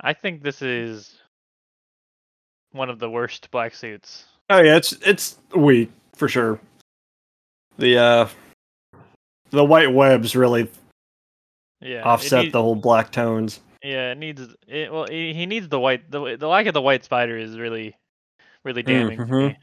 I 0.00 0.12
think 0.12 0.42
this 0.42 0.62
is 0.62 1.16
one 2.72 2.90
of 2.90 2.98
the 2.98 3.08
worst 3.10 3.50
black 3.50 3.74
suits. 3.74 4.26
Oh 4.50 4.60
yeah, 4.60 4.76
it's 4.76 4.92
it's 5.04 5.38
weak 5.56 5.90
for 6.14 6.28
sure. 6.28 6.60
The 7.78 7.98
uh 7.98 8.28
the 9.50 9.64
white 9.64 9.92
webs 9.92 10.36
really 10.36 10.68
Yeah. 11.80 12.02
offset 12.02 12.42
needs- 12.44 12.52
the 12.52 12.62
whole 12.62 12.74
black 12.76 13.10
tones. 13.10 13.60
Yeah, 13.82 14.12
it 14.12 14.18
needs 14.18 14.42
it, 14.66 14.92
well 14.92 15.06
he, 15.08 15.32
he 15.32 15.46
needs 15.46 15.68
the 15.68 15.78
white 15.80 16.10
the 16.10 16.36
the 16.36 16.48
lack 16.48 16.66
of 16.66 16.74
the 16.74 16.82
white 16.82 17.04
spider 17.04 17.36
is 17.38 17.58
really 17.58 17.94
really 18.64 18.82
damning 18.82 19.18
to 19.18 19.24
Mhm. 19.24 19.48
me. 19.48 19.56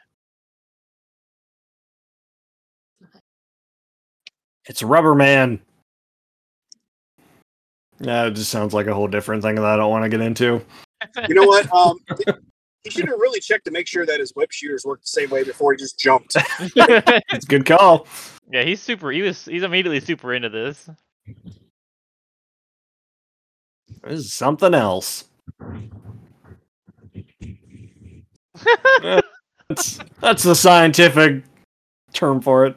It's 4.66 4.82
Rubber 4.82 5.14
Man. 5.14 5.62
Yeah, 8.04 8.26
it 8.26 8.32
just 8.32 8.52
sounds 8.52 8.74
like 8.74 8.88
a 8.88 8.94
whole 8.94 9.08
different 9.08 9.42
thing 9.44 9.56
that 9.56 9.66
I 9.66 9.78
don't 9.78 9.90
want 9.90 10.04
to 10.04 10.10
get 10.10 10.22
into. 10.22 10.62
You 11.28 11.36
know 11.36 11.46
what? 11.46 11.72
Um, 11.74 11.98
he 12.84 12.90
should 12.90 13.08
have 13.08 13.20
really 13.20 13.40
checked 13.40 13.66
to 13.66 13.72
make 13.72 13.88
sure 13.88 14.06
that 14.06 14.20
his 14.20 14.34
web 14.36 14.52
shooters 14.52 14.84
worked 14.86 15.04
the 15.04 15.08
same 15.08 15.30
way 15.30 15.44
before 15.44 15.72
he 15.72 15.78
just 15.78 15.98
jumped. 15.98 16.36
It's 16.76 17.46
a 17.46 17.48
good 17.48 17.66
call. 17.66 18.08
yeah, 18.52 18.64
he's 18.64 18.82
super 18.82 19.12
he 19.12 19.22
was 19.22 19.46
he's 19.46 19.64
immediately 19.64 20.02
super 20.02 20.34
into 20.34 20.50
this. 20.50 20.90
This 24.04 24.20
is 24.20 24.34
something 24.34 24.74
else. 24.74 25.26
That's 29.70 29.98
that's 30.20 30.44
the 30.44 30.56
scientific 30.56 31.42
term 32.12 32.42
for 32.42 32.66
it. 32.66 32.76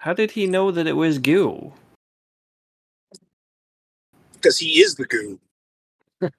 How 0.00 0.14
did 0.14 0.30
he 0.30 0.46
know 0.46 0.70
that 0.70 0.86
it 0.86 0.94
was 0.96 1.18
goo? 1.18 1.74
Because 4.32 4.58
he 4.58 4.80
is 4.80 4.94
the 4.96 5.04
goo. 5.06 5.38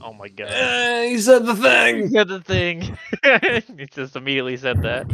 Oh 0.00 0.12
my 0.12 0.28
god. 0.36 0.48
Eh, 0.50 1.08
he 1.10 1.18
said 1.18 1.46
the 1.46 1.54
He 1.54 1.62
thing. 1.62 2.10
said 2.10 2.28
the 2.28 2.40
thing. 2.42 2.82
he 3.78 3.86
just 3.86 4.16
immediately 4.16 4.56
said 4.58 4.82
that. 4.82 5.06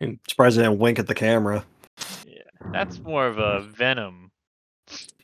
I'm 0.00 0.18
surprised 0.28 0.58
I 0.58 0.62
didn't 0.62 0.78
wink 0.78 0.98
at 0.98 1.06
the 1.06 1.14
camera. 1.14 1.64
Yeah, 2.24 2.42
that's 2.72 3.02
more 3.04 3.26
of 3.26 3.38
a 3.38 3.60
venom. 3.62 4.30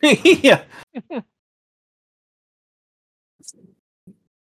yeah. 0.02 0.62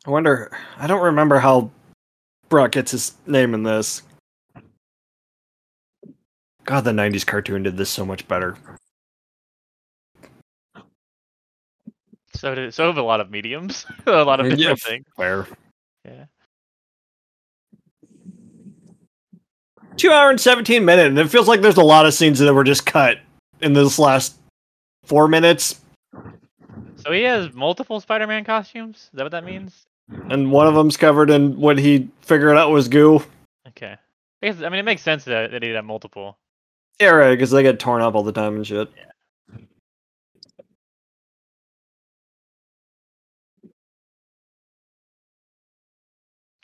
I 0.06 0.10
wonder. 0.10 0.50
I 0.78 0.86
don't 0.86 1.02
remember 1.02 1.38
how 1.38 1.70
Brock 2.48 2.72
gets 2.72 2.90
his 2.90 3.14
name 3.26 3.54
in 3.54 3.62
this. 3.62 4.02
God, 6.64 6.82
the 6.82 6.90
'90s 6.92 7.26
cartoon 7.26 7.62
did 7.62 7.76
this 7.76 7.90
so 7.90 8.04
much 8.04 8.26
better. 8.28 8.56
So 12.34 12.54
did 12.54 12.74
so 12.74 12.86
have 12.86 12.96
a 12.98 13.02
lot 13.02 13.20
of 13.20 13.30
mediums. 13.30 13.86
a 14.06 14.24
lot 14.24 14.40
of 14.40 14.46
Yeah, 14.46 14.56
different 14.56 14.80
f- 14.80 14.86
things. 14.88 15.06
Fair. 15.16 15.46
Yeah. 16.04 16.24
Two 19.96 20.10
hour 20.10 20.30
and 20.30 20.40
seventeen 20.40 20.84
minutes, 20.84 21.08
and 21.08 21.18
it 21.18 21.28
feels 21.30 21.46
like 21.46 21.60
there's 21.60 21.76
a 21.76 21.82
lot 21.82 22.06
of 22.06 22.14
scenes 22.14 22.38
that 22.40 22.52
were 22.52 22.64
just 22.64 22.86
cut 22.86 23.18
in 23.60 23.72
this 23.72 23.98
last 23.98 24.36
four 25.04 25.28
minutes, 25.28 25.80
So 26.96 27.12
he 27.12 27.22
has 27.22 27.52
multiple 27.52 28.00
Spider-Man 28.00 28.44
costumes. 28.44 28.96
Is 28.96 29.10
that 29.14 29.22
what 29.24 29.32
that 29.32 29.44
means? 29.44 29.86
And 30.30 30.50
one 30.52 30.66
of 30.66 30.74
them's 30.74 30.96
covered 30.96 31.30
in 31.30 31.56
what 31.58 31.78
he 31.78 32.08
figured 32.22 32.56
out 32.56 32.70
was 32.70 32.88
goo. 32.88 33.22
Okay. 33.68 33.96
I, 34.42 34.46
guess, 34.46 34.62
I 34.62 34.68
mean, 34.68 34.80
it 34.80 34.84
makes 34.84 35.02
sense 35.02 35.24
that, 35.24 35.50
that 35.52 35.62
he'd 35.62 35.74
have 35.74 35.84
multiple. 35.84 36.38
Yeah, 37.00 37.10
right, 37.10 37.30
because 37.30 37.50
they 37.50 37.62
get 37.62 37.78
torn 37.78 38.02
up 38.02 38.14
all 38.14 38.22
the 38.22 38.32
time 38.32 38.56
and 38.56 38.66
shit. 38.66 38.88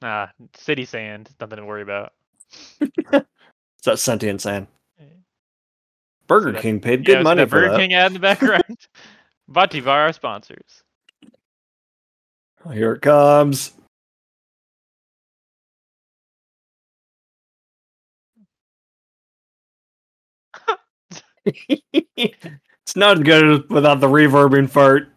Ah, 0.02 0.30
city 0.54 0.84
sand. 0.84 1.30
Nothing 1.40 1.58
to 1.58 1.64
worry 1.64 1.82
about. 1.82 2.12
It's 3.78 3.84
that 3.84 4.00
sentient 4.00 4.40
sand. 4.40 4.66
Yeah. 4.98 5.04
Burger 6.26 6.50
that- 6.50 6.62
King 6.62 6.80
paid 6.80 7.04
good 7.04 7.18
so 7.18 7.22
money 7.22 7.44
for 7.44 7.50
Burger 7.60 7.70
that. 7.70 7.78
King 7.78 7.94
ad 7.94 8.08
in 8.08 8.14
the 8.14 8.18
background. 8.18 8.76
Brought 9.46 9.70
to 9.70 9.76
you 9.76 9.84
by 9.84 10.00
our 10.00 10.12
sponsors. 10.12 10.82
Here 12.72 12.92
it 12.92 13.02
comes. 13.02 13.72
it's 21.44 22.96
not 22.96 23.24
good 23.24 23.70
without 23.70 24.00
the 24.00 24.06
reverbing 24.08 24.68
fart. 24.68 25.08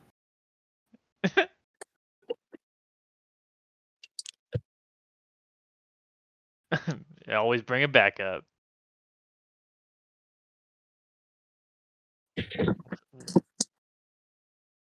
Always 7.32 7.62
bring 7.62 7.84
it 7.84 7.92
back 7.92 8.20
up. 8.20 8.44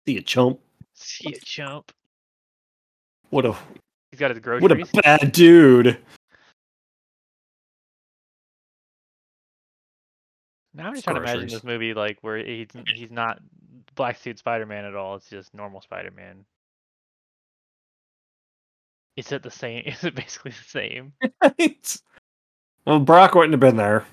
See 0.06 0.14
you 0.14 0.22
chump. 0.22 0.60
See 0.94 1.30
you, 1.30 1.40
chump. 1.44 1.92
What 3.34 3.48
a 3.48 3.56
He's 4.12 4.20
got 4.20 4.30
his 4.30 4.62
what 4.62 4.72
a 4.72 4.86
bad 5.02 5.32
dude. 5.32 5.98
Now 10.76 10.90
I'm 10.90 10.94
just 10.94 11.04
trying 11.04 11.16
to 11.16 11.24
imagine 11.24 11.48
this 11.48 11.64
movie 11.64 11.96
like 11.96 12.20
where 12.22 12.38
he's 12.38 12.68
he's 12.94 13.10
not 13.10 13.40
black 13.96 14.20
suit 14.20 14.38
Spider-Man 14.38 14.86
at 14.86 14.96
all. 14.96 15.16
It's 15.16 15.32
just 15.32 15.52
normal 15.56 15.82
Spider-Man. 15.82 16.46
Is 19.18 19.32
it 19.32 19.42
the 19.42 19.50
same? 19.50 19.82
Is 19.88 20.04
it 20.04 20.14
basically 20.14 20.52
the 20.52 20.70
same? 20.70 21.14
Well, 22.86 23.00
Brock 23.00 23.34
wouldn't 23.34 23.54
have 23.54 23.62
been 23.62 23.78
there. 23.78 24.06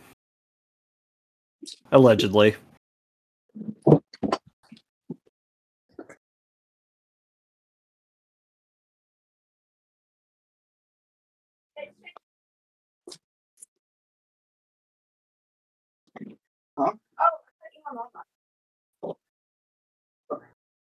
Allegedly. 1.90 2.54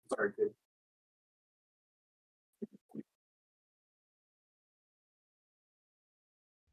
Sorry. 0.08 0.32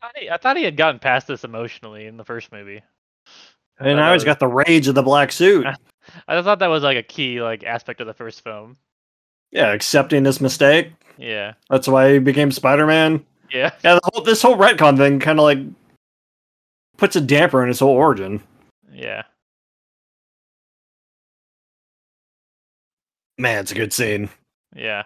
I 0.01 0.07
thought 0.07 0.17
he- 0.17 0.29
I 0.29 0.37
thought 0.37 0.57
he 0.57 0.63
had 0.63 0.77
gotten 0.77 0.99
past 0.99 1.27
this 1.27 1.43
emotionally 1.43 2.05
in 2.05 2.17
the 2.17 2.23
first 2.23 2.51
movie. 2.51 2.81
And 3.79 3.97
now 3.97 4.07
that 4.07 4.13
he's 4.13 4.19
was- 4.21 4.25
got 4.25 4.39
the 4.39 4.47
rage 4.47 4.87
of 4.87 4.95
the 4.95 5.03
black 5.03 5.31
suit. 5.31 5.65
I 6.27 6.41
thought 6.41 6.59
that 6.59 6.67
was 6.67 6.83
like 6.83 6.97
a 6.97 7.03
key 7.03 7.41
like 7.41 7.63
aspect 7.63 7.99
of 8.01 8.07
the 8.07 8.13
first 8.13 8.43
film. 8.43 8.77
Yeah, 9.51 9.71
accepting 9.71 10.25
his 10.25 10.41
mistake. 10.41 10.91
Yeah, 11.17 11.53
That's 11.69 11.87
why 11.87 12.13
he 12.13 12.19
became 12.19 12.51
Spider-Man. 12.51 13.25
yeah. 13.51 13.71
Yeah, 13.83 13.95
the 13.95 14.01
whole, 14.03 14.23
this 14.23 14.41
whole 14.41 14.55
retcon 14.55 14.97
thing 14.97 15.19
kind 15.19 15.39
of 15.39 15.43
like 15.43 15.57
puts 16.97 17.15
a 17.15 17.21
damper 17.21 17.63
on 17.63 17.67
his 17.69 17.79
whole 17.79 17.95
origin. 17.95 18.43
Yeah. 18.97 19.23
Man, 23.37 23.59
it's 23.61 23.71
a 23.71 23.75
good 23.75 23.93
scene. 23.93 24.29
Yeah. 24.75 25.03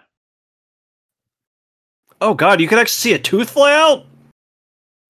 Oh 2.22 2.32
god, 2.32 2.62
you 2.62 2.68
could 2.68 2.78
actually 2.78 3.10
see 3.10 3.12
a 3.12 3.18
tooth 3.18 3.50
fly 3.50 3.74
out? 3.74 4.06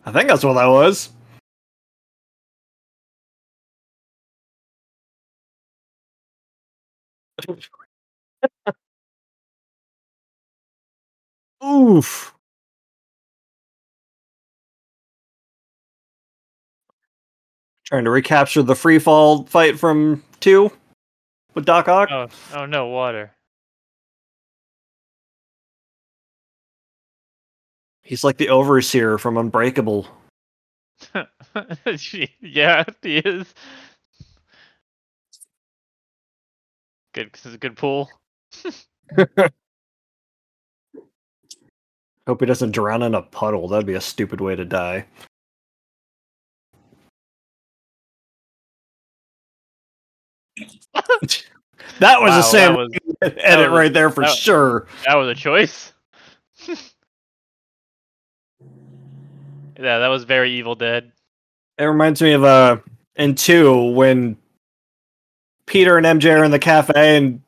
I 0.05 0.11
think 0.11 0.29
that's 0.29 0.45
what 0.45 0.55
that 0.55 0.67
was. 0.67 1.11
Oof. 11.65 12.35
Trying 17.93 18.05
to 18.05 18.11
recapture 18.11 18.63
the 18.63 18.75
free 18.75 18.99
fall 18.99 19.45
fight 19.45 19.79
from 19.79 20.25
two 20.41 20.73
with 21.53 21.67
Doc 21.67 21.89
Ock. 21.89 22.09
Oh, 22.11 22.27
oh 22.55 22.65
no, 22.65 22.87
water. 22.87 23.31
He's 28.01 28.25
like 28.25 28.39
the 28.39 28.49
overseer 28.49 29.19
from 29.19 29.37
Unbreakable. 29.37 30.09
Yeah, 32.41 32.85
he 33.03 33.19
is. 33.19 33.53
Good, 37.13 37.31
this 37.35 37.45
is 37.45 37.53
a 37.53 37.59
good 37.59 37.77
pool. 37.77 38.09
Hope 42.27 42.41
he 42.41 42.47
doesn't 42.47 42.71
drown 42.71 43.03
in 43.03 43.15
a 43.15 43.21
puddle. 43.21 43.69
That'd 43.69 43.85
be 43.85 43.93
a 43.93 44.01
stupid 44.01 44.41
way 44.41 44.57
to 44.57 44.65
die. 44.65 45.05
that 52.01 52.21
was 52.21 52.31
Wow, 52.31 52.41
a 52.41 52.43
Sam 52.43 52.75
was 52.77 52.91
edit 53.23 53.71
was- 53.71 53.79
right 53.79 53.93
there 53.93 54.11
for 54.11 54.25
that- 54.25 54.37
sure. 54.37 54.87
that 55.07 55.15
was 55.17 55.29
a 55.29 55.35
choice. 55.35 55.93
yeah, 56.69 56.77
that 59.99 60.09
was 60.09 60.25
very 60.25 60.53
Evil 60.53 60.75
Dead. 60.75 61.13
It 61.79 61.85
reminds 61.85 62.21
me 62.23 62.33
of 62.33 62.45
uh 62.45 62.79
in 63.17 63.35
two 63.35 63.93
when 63.93 64.37
Peter 65.67 65.97
and 65.97 66.07
MJ 66.07 66.39
are 66.39 66.45
in 66.45 66.51
the 66.51 66.59
cafe 66.59 67.17
and 67.17 67.41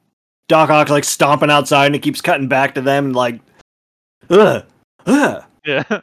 Doc 0.48 0.70
Ock's 0.70 0.90
like 0.90 1.04
stomping 1.04 1.50
outside 1.50 1.86
and 1.86 1.94
he 1.94 2.00
keeps 2.00 2.20
cutting 2.20 2.48
back 2.48 2.74
to 2.74 2.80
them 2.80 3.06
and 3.06 3.16
like 3.16 3.40
ugh, 4.30 4.64
ugh. 5.06 5.44
Yeah. 5.64 6.00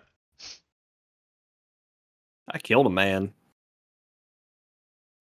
I 2.54 2.58
killed 2.60 2.86
a 2.88 2.90
man. 2.90 3.34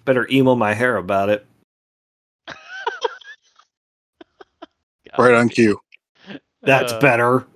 Better 0.05 0.27
emo 0.31 0.55
my 0.55 0.75
hair 0.75 0.97
about 0.97 1.29
it. 1.29 1.47
Right 5.21 5.35
on 5.35 5.49
cue. 5.49 5.81
That's 6.63 6.93
Uh, 6.93 7.01
better. 7.01 7.47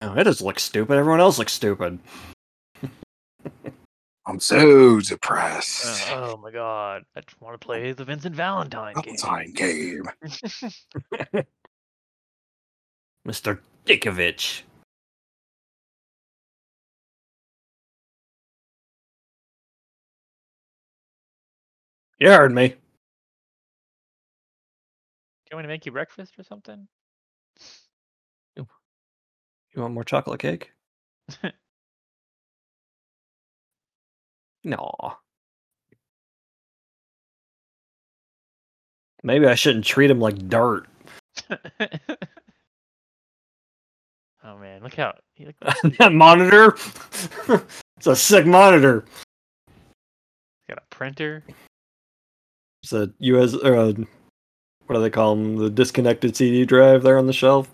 Oh, 0.00 0.14
it 0.14 0.24
just 0.24 0.40
looks 0.42 0.62
stupid. 0.64 0.96
Everyone 0.98 1.20
else 1.20 1.38
looks 1.38 1.52
stupid. 1.52 1.98
I'm 4.26 4.40
so 4.40 5.00
depressed. 5.00 6.08
uh, 6.10 6.32
oh 6.32 6.36
my 6.36 6.50
god, 6.50 7.02
I 7.16 7.20
just 7.20 7.40
want 7.40 7.60
to 7.60 7.64
play 7.64 7.92
the 7.92 8.04
Vincent 8.04 8.34
Valentine 8.36 8.94
game. 9.02 9.16
Valentine 9.16 9.52
game. 9.52 10.04
Mr. 13.26 13.58
Ditkovich. 13.86 14.62
You 22.18 22.28
heard 22.30 22.52
me. 22.52 22.74
You 25.52 25.56
want 25.56 25.66
me 25.66 25.68
to 25.68 25.74
make 25.74 25.84
you 25.84 25.92
breakfast 25.92 26.32
or 26.38 26.44
something? 26.44 26.88
You 28.56 28.66
want 29.76 29.92
more 29.92 30.02
chocolate 30.02 30.40
cake? 30.40 30.72
no. 34.64 34.90
Maybe 39.22 39.46
I 39.46 39.54
shouldn't 39.54 39.84
treat 39.84 40.10
him 40.10 40.20
like 40.20 40.48
dirt. 40.48 40.86
oh 44.42 44.56
man, 44.58 44.82
look 44.82 44.94
how 44.94 45.12
he 45.34 45.44
look, 45.44 45.56
that 45.98 46.14
monitor? 46.14 46.78
it's 47.98 48.06
a 48.06 48.16
sick 48.16 48.46
monitor. 48.46 49.04
got 50.66 50.78
a 50.78 50.82
printer. 50.88 51.44
It's 52.82 52.94
a 52.94 53.12
US 53.18 53.54
or 53.54 53.76
uh, 53.76 53.88
a, 53.90 54.06
what 54.86 54.96
do 54.96 55.00
they 55.00 55.10
call 55.10 55.36
them? 55.36 55.56
The 55.56 55.70
disconnected 55.70 56.36
CD 56.36 56.64
drive 56.64 57.02
there 57.02 57.18
on 57.18 57.26
the 57.26 57.32
shelf. 57.32 57.68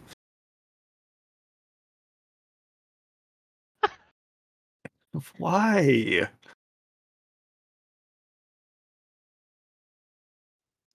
Why? 5.38 6.28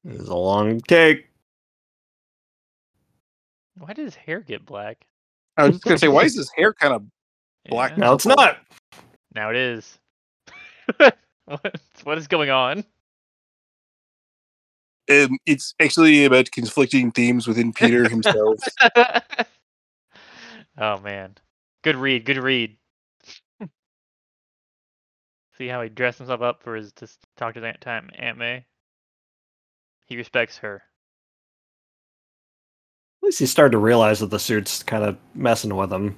This 0.04 0.20
is 0.20 0.28
a 0.28 0.36
long 0.36 0.82
take. 0.82 1.30
Why 3.78 3.94
did 3.94 4.06
his 4.06 4.16
hair 4.16 4.42
get 4.42 4.66
black? 4.66 5.06
I 5.58 5.66
was 5.66 5.76
just 5.76 5.84
gonna 5.86 5.98
say, 5.98 6.08
why 6.08 6.24
is 6.24 6.36
his 6.36 6.52
hair 6.56 6.74
kind 6.74 6.94
of 6.94 7.04
Black 7.70 7.92
Yeah, 7.92 7.98
No, 7.98 8.14
it's 8.14 8.26
not. 8.26 8.58
Now 9.34 9.50
it 9.50 9.56
is. 9.56 10.00
what, 10.98 11.82
what 12.04 12.18
is 12.18 12.28
going 12.28 12.50
on? 12.50 12.84
Um, 15.10 15.38
it's 15.46 15.74
actually 15.82 16.26
about 16.26 16.52
conflicting 16.52 17.12
themes 17.12 17.48
within 17.48 17.74
Peter 17.74 18.08
himself. 18.08 18.60
oh 20.78 21.00
man, 21.00 21.36
good 21.84 21.96
read. 21.96 22.26
Good 22.26 22.38
read. 22.38 22.78
See 25.58 25.68
how 25.68 25.82
he 25.82 25.90
dressed 25.90 26.20
himself 26.20 26.42
up 26.42 26.64
for 26.64 26.76
his 26.76 26.94
to 26.94 27.08
talk 27.36 27.54
to 27.54 27.60
his 27.60 27.68
Aunt 27.68 27.82
time 27.82 28.10
Aunt 28.18 28.38
May. 28.38 28.66
He 30.06 30.18
respects 30.18 30.58
her. 30.60 30.84
At 33.22 33.28
least 33.28 33.40
he 33.40 33.46
started 33.46 33.72
to 33.72 33.78
realize 33.78 34.20
that 34.20 34.32
the 34.32 34.40
suit's 34.40 34.84
kind 34.84 35.04
of 35.04 35.18
messing 35.34 35.76
with 35.76 35.92
him. 35.92 36.18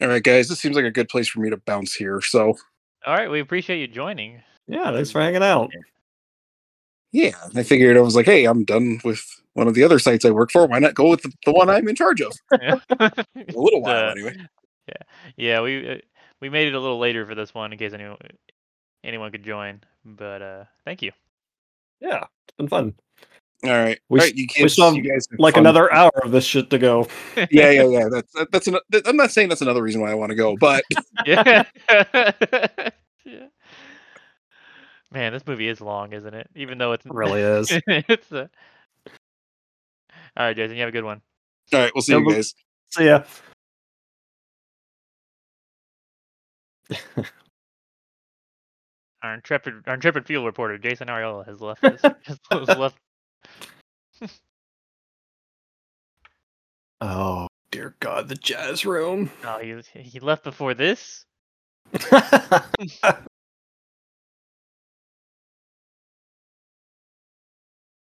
All 0.00 0.08
right, 0.08 0.22
guys, 0.22 0.48
this 0.48 0.60
seems 0.60 0.76
like 0.76 0.84
a 0.84 0.90
good 0.90 1.08
place 1.08 1.28
for 1.28 1.40
me 1.40 1.50
to 1.50 1.56
bounce 1.56 1.94
here. 1.94 2.20
So 2.20 2.56
All 3.06 3.14
right, 3.14 3.30
we 3.30 3.40
appreciate 3.40 3.80
you 3.80 3.88
joining. 3.88 4.40
Yeah, 4.66 4.92
thanks 4.92 5.10
for 5.10 5.20
hanging 5.20 5.42
out. 5.42 5.72
yeah, 7.12 7.32
I 7.56 7.62
figured 7.62 7.96
I 7.96 8.00
was 8.00 8.14
like, 8.14 8.26
hey, 8.26 8.44
I'm 8.44 8.64
done 8.64 9.00
with 9.04 9.24
one 9.54 9.66
of 9.66 9.74
the 9.74 9.82
other 9.82 9.98
sites 9.98 10.24
I 10.24 10.30
work 10.30 10.50
for. 10.52 10.66
Why 10.66 10.78
not 10.78 10.94
go 10.94 11.08
with 11.10 11.22
the, 11.22 11.32
the 11.44 11.52
one 11.52 11.68
I'm 11.70 11.88
in 11.88 11.96
charge 11.96 12.20
of? 12.20 12.32
Yeah. 12.60 12.78
A 13.00 13.12
little 13.54 13.80
while 13.82 14.08
Uh, 14.08 14.10
anyway. 14.10 14.36
yeah, 14.88 14.94
yeah, 15.36 15.60
we 15.62 15.90
uh, 15.90 15.96
we 16.40 16.48
made 16.48 16.68
it 16.68 16.74
a 16.74 16.80
little 16.80 16.98
later 16.98 17.26
for 17.26 17.34
this 17.34 17.52
one 17.54 17.72
in 17.72 17.78
case 17.78 17.92
anyone 17.92 18.18
anyone 19.02 19.32
could 19.32 19.42
join. 19.42 19.80
But 20.04 20.42
uh, 20.42 20.64
thank 20.84 21.02
you. 21.02 21.10
Yeah, 22.00 22.24
it's 22.46 22.56
been 22.56 22.68
fun. 22.68 22.94
All 23.64 23.70
right, 23.70 23.98
we 24.08 24.20
all 24.20 24.24
s- 24.24 24.30
right, 24.30 24.36
you 24.36 24.46
we 24.62 24.68
still 24.68 24.84
have, 24.86 24.94
you 24.94 25.02
guys 25.10 25.26
Like 25.38 25.54
fun. 25.54 25.62
another 25.62 25.92
hour 25.92 26.12
of 26.22 26.30
this 26.30 26.44
shit 26.44 26.70
to 26.70 26.78
go. 26.78 27.08
Yeah, 27.50 27.70
yeah, 27.70 27.84
yeah. 27.84 28.08
That's 28.10 28.32
that's. 28.52 28.66
An, 28.68 28.78
I'm 29.04 29.16
not 29.16 29.30
saying 29.32 29.48
that's 29.48 29.62
another 29.62 29.82
reason 29.82 30.00
why 30.00 30.10
I 30.10 30.14
want 30.14 30.30
to 30.30 30.36
go, 30.36 30.56
but 30.56 30.84
yeah. 31.26 31.64
yeah. 33.24 33.46
Man, 35.10 35.32
this 35.32 35.46
movie 35.46 35.68
is 35.68 35.80
long, 35.80 36.12
isn't 36.12 36.34
it? 36.34 36.48
Even 36.54 36.78
though 36.78 36.92
it's 36.92 37.06
It 37.06 37.12
really 37.12 37.40
is. 37.40 37.70
it's 37.86 38.30
a... 38.30 38.50
All 40.36 40.46
right, 40.46 40.54
Jason, 40.56 40.76
you 40.76 40.82
have 40.82 40.90
a 40.90 40.92
good 40.92 41.04
one. 41.04 41.20
all 41.72 41.80
right, 41.80 41.90
we'll 41.94 42.02
see 42.02 42.12
Yeah, 42.12 42.18
you 42.18 42.32
guys. 42.32 42.54
See 42.90 43.06
ya. 43.06 43.22
Our 49.22 49.34
intrepid, 49.34 49.74
our 49.86 49.94
intrepid 49.94 50.26
field 50.26 50.46
reporter, 50.46 50.78
Jason 50.78 51.08
Arriola 51.08 51.44
has 51.46 51.60
left. 51.60 51.82
Us, 51.84 52.00
has, 52.02 52.38
has 52.50 52.68
left. 52.78 52.96
Oh 57.00 57.46
dear 57.70 57.94
God, 58.00 58.28
the 58.28 58.34
jazz 58.34 58.84
room. 58.84 59.30
Oh, 59.44 59.58
he 59.58 59.80
he 60.00 60.18
left 60.20 60.42
before 60.42 60.74
this. 60.74 61.24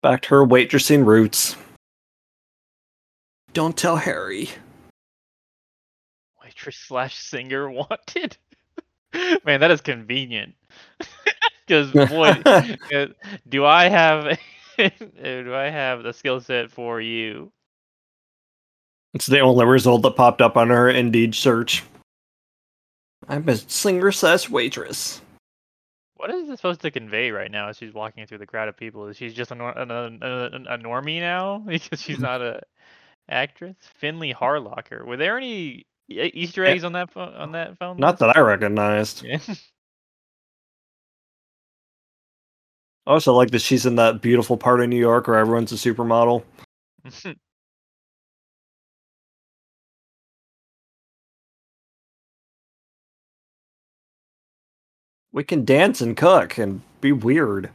Back 0.02 0.22
to 0.22 0.30
her 0.30 0.46
waitressing 0.46 1.06
roots. 1.06 1.56
Don't 3.54 3.76
tell 3.76 3.98
Harry. 3.98 4.50
Waitress 6.42 6.78
slash 6.78 7.16
singer 7.18 7.70
wanted. 7.70 8.38
Man, 9.46 9.60
that 9.60 9.72
is 9.72 9.82
convenient. 9.82 10.56
Because 11.66 11.92
boy, 12.10 12.42
uh, 12.46 13.08
do 13.50 13.66
I 13.66 13.90
have 13.90 14.38
do 15.00 15.56
I 15.56 15.70
have 15.70 16.04
the 16.04 16.14
skill 16.14 16.40
set 16.42 16.72
for 16.72 17.02
you? 17.02 17.52
It's 19.14 19.28
the 19.28 19.40
only 19.40 19.66
result 19.66 20.02
that 20.04 20.16
popped 20.16 20.42
up 20.42 20.58
on 20.58 20.70
her 20.70 20.90
Indeed 20.90 21.36
search. 21.36 21.84
I'm 23.28 23.48
a 23.48 23.56
singer 23.56 24.12
slash 24.12 24.50
waitress. 24.50 25.22
What 26.18 26.30
is 26.32 26.50
it 26.50 26.58
supposed 26.58 26.82
to 26.82 26.92
convey 26.92 27.32
right 27.32 27.52
now 27.52 27.70
as 27.70 27.78
she's 27.78 27.94
walking 27.94 28.26
through 28.26 28.38
the 28.40 28.46
crowd 28.46 28.68
of 28.68 28.78
people? 28.78 29.08
Is 29.08 29.18
she 29.18 29.30
just 29.30 29.52
a, 29.52 29.56
nor- 29.56 29.72
a, 29.72 29.84
a, 29.84 30.46
a 30.74 30.78
normie 30.78 31.20
now 31.20 31.60
because 31.68 32.02
she's 32.02 32.20
not 32.20 32.42
a 32.42 32.62
actress? 33.30 33.76
Finley 33.98 34.34
Harlocker. 34.34 35.06
Were 35.06 35.18
there 35.18 35.38
any 35.38 35.86
Easter 36.10 36.66
Eh, 36.66 36.72
eggs 36.72 36.84
on 36.84 36.94
that 36.94 37.12
phone? 37.12 37.34
On 37.34 37.52
that 37.54 37.78
phone? 37.78 37.98
Not 37.98 38.20
that 38.20 38.36
I 38.38 38.42
recognized. 38.42 39.24
Yeah. 39.24 39.40
I 43.08 43.12
also 43.12 43.34
like 43.34 43.52
that 43.52 43.62
she's 43.62 43.86
in 43.86 43.96
that 43.96 44.22
beautiful 44.22 44.58
part 44.58 44.82
of 44.82 44.90
New 44.90 44.98
York 44.98 45.28
where 45.28 45.38
everyone's 45.38 45.72
a 45.72 45.76
supermodel. 45.76 46.44
We 55.32 55.44
can 55.44 55.66
dance 55.66 56.00
and 56.00 56.16
cook 56.16 56.58
and 56.58 56.82
be 57.02 57.12
weird. 57.12 57.70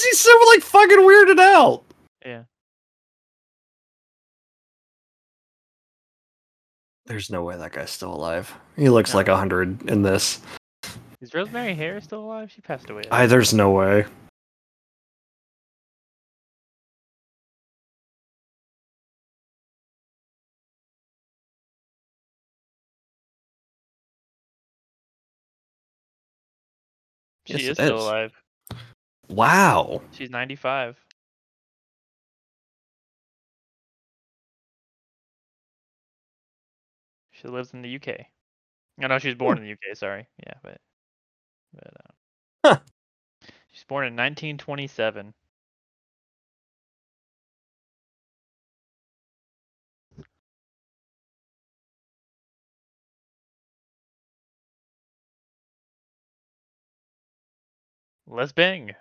He's 0.00 0.04
he's 0.04 0.20
so 0.20 0.32
like 0.48 0.62
fucking 0.62 0.98
weirded 0.98 1.38
out. 1.40 1.82
yeah. 2.24 2.44
There's 7.06 7.28
no 7.30 7.42
way 7.42 7.56
that 7.56 7.72
guy's 7.72 7.90
still 7.90 8.14
alive. 8.14 8.54
He 8.76 8.88
looks 8.88 9.12
No. 9.12 9.16
like 9.18 9.28
a 9.28 9.36
hundred 9.36 9.90
in 9.90 10.02
this. 10.02 10.40
Is 11.20 11.34
Rosemary 11.34 11.74
Harris 11.74 12.04
still 12.04 12.20
alive? 12.24 12.50
She 12.54 12.60
passed 12.62 12.88
away. 12.88 13.02
I 13.10 13.26
there's 13.26 13.52
no 13.52 13.70
way. 13.72 14.06
she 27.46 27.54
yes, 27.54 27.62
is 27.62 27.68
it 27.70 27.74
still 27.74 27.96
is. 27.98 28.02
alive. 28.04 28.39
Wow. 29.30 30.02
She's 30.12 30.30
95. 30.30 30.96
She 37.32 37.48
lives 37.48 37.72
in 37.72 37.82
the 37.82 37.88
UK. 37.88 38.28
I 39.02 39.06
know 39.06 39.18
she 39.18 39.28
was 39.28 39.36
born 39.36 39.58
in 39.58 39.64
the 39.64 39.72
UK. 39.72 39.96
Sorry. 39.96 40.28
Yeah, 40.46 40.54
but 40.62 40.80
but 41.72 41.94
uh, 41.96 42.10
Huh. 42.64 42.80
she's 43.72 43.84
born 43.84 44.06
in 44.06 44.16
1927. 44.16 45.34
Let's 58.26 58.52
bang. 58.52 58.94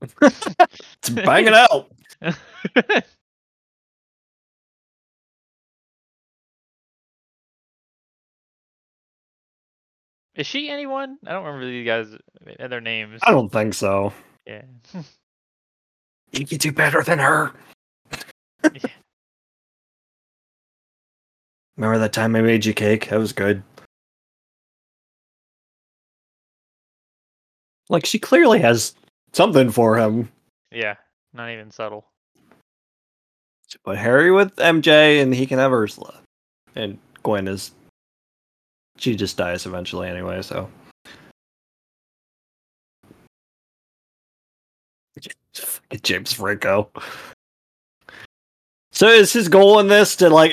It's 0.00 1.10
banging 1.10 1.54
out. 1.54 1.90
Is 10.34 10.46
she 10.46 10.68
anyone? 10.70 11.18
I 11.26 11.32
don't 11.32 11.44
remember 11.44 11.66
these 11.66 11.84
guys 11.84 12.14
uh, 12.60 12.68
their 12.68 12.80
names. 12.80 13.20
I 13.24 13.32
don't 13.32 13.50
think 13.50 13.74
so. 13.74 14.12
Yeah. 14.46 14.62
You 16.32 16.46
can 16.46 16.58
do 16.58 16.72
better 16.72 17.02
than 17.02 17.18
her. 17.18 17.52
Yeah. 18.74 18.90
Remember 21.76 21.98
that 21.98 22.12
time 22.12 22.34
I 22.34 22.40
made 22.42 22.64
you 22.66 22.74
cake? 22.74 23.08
That 23.08 23.20
was 23.20 23.32
good. 23.32 23.62
Like 27.88 28.04
she 28.04 28.18
clearly 28.18 28.58
has 28.58 28.94
something 29.32 29.70
for 29.70 29.96
him. 29.96 30.30
yeah. 30.70 30.94
Not 31.34 31.50
even 31.50 31.70
subtle. 31.70 32.06
But 33.84 33.98
Harry 33.98 34.30
with 34.30 34.56
MJ 34.56 35.20
and 35.22 35.34
he 35.34 35.46
can 35.46 35.58
have 35.58 35.72
Ursula. 35.72 36.20
And 36.74 36.98
Gwen 37.22 37.46
is 37.46 37.72
she 38.96 39.14
just 39.14 39.36
dies 39.36 39.66
eventually 39.66 40.08
anyway, 40.08 40.42
so 40.42 40.68
James 46.02 46.32
Franco. 46.32 46.90
So 48.92 49.08
is 49.08 49.32
his 49.32 49.48
goal 49.48 49.78
in 49.78 49.88
this 49.88 50.16
to 50.16 50.30
like 50.30 50.52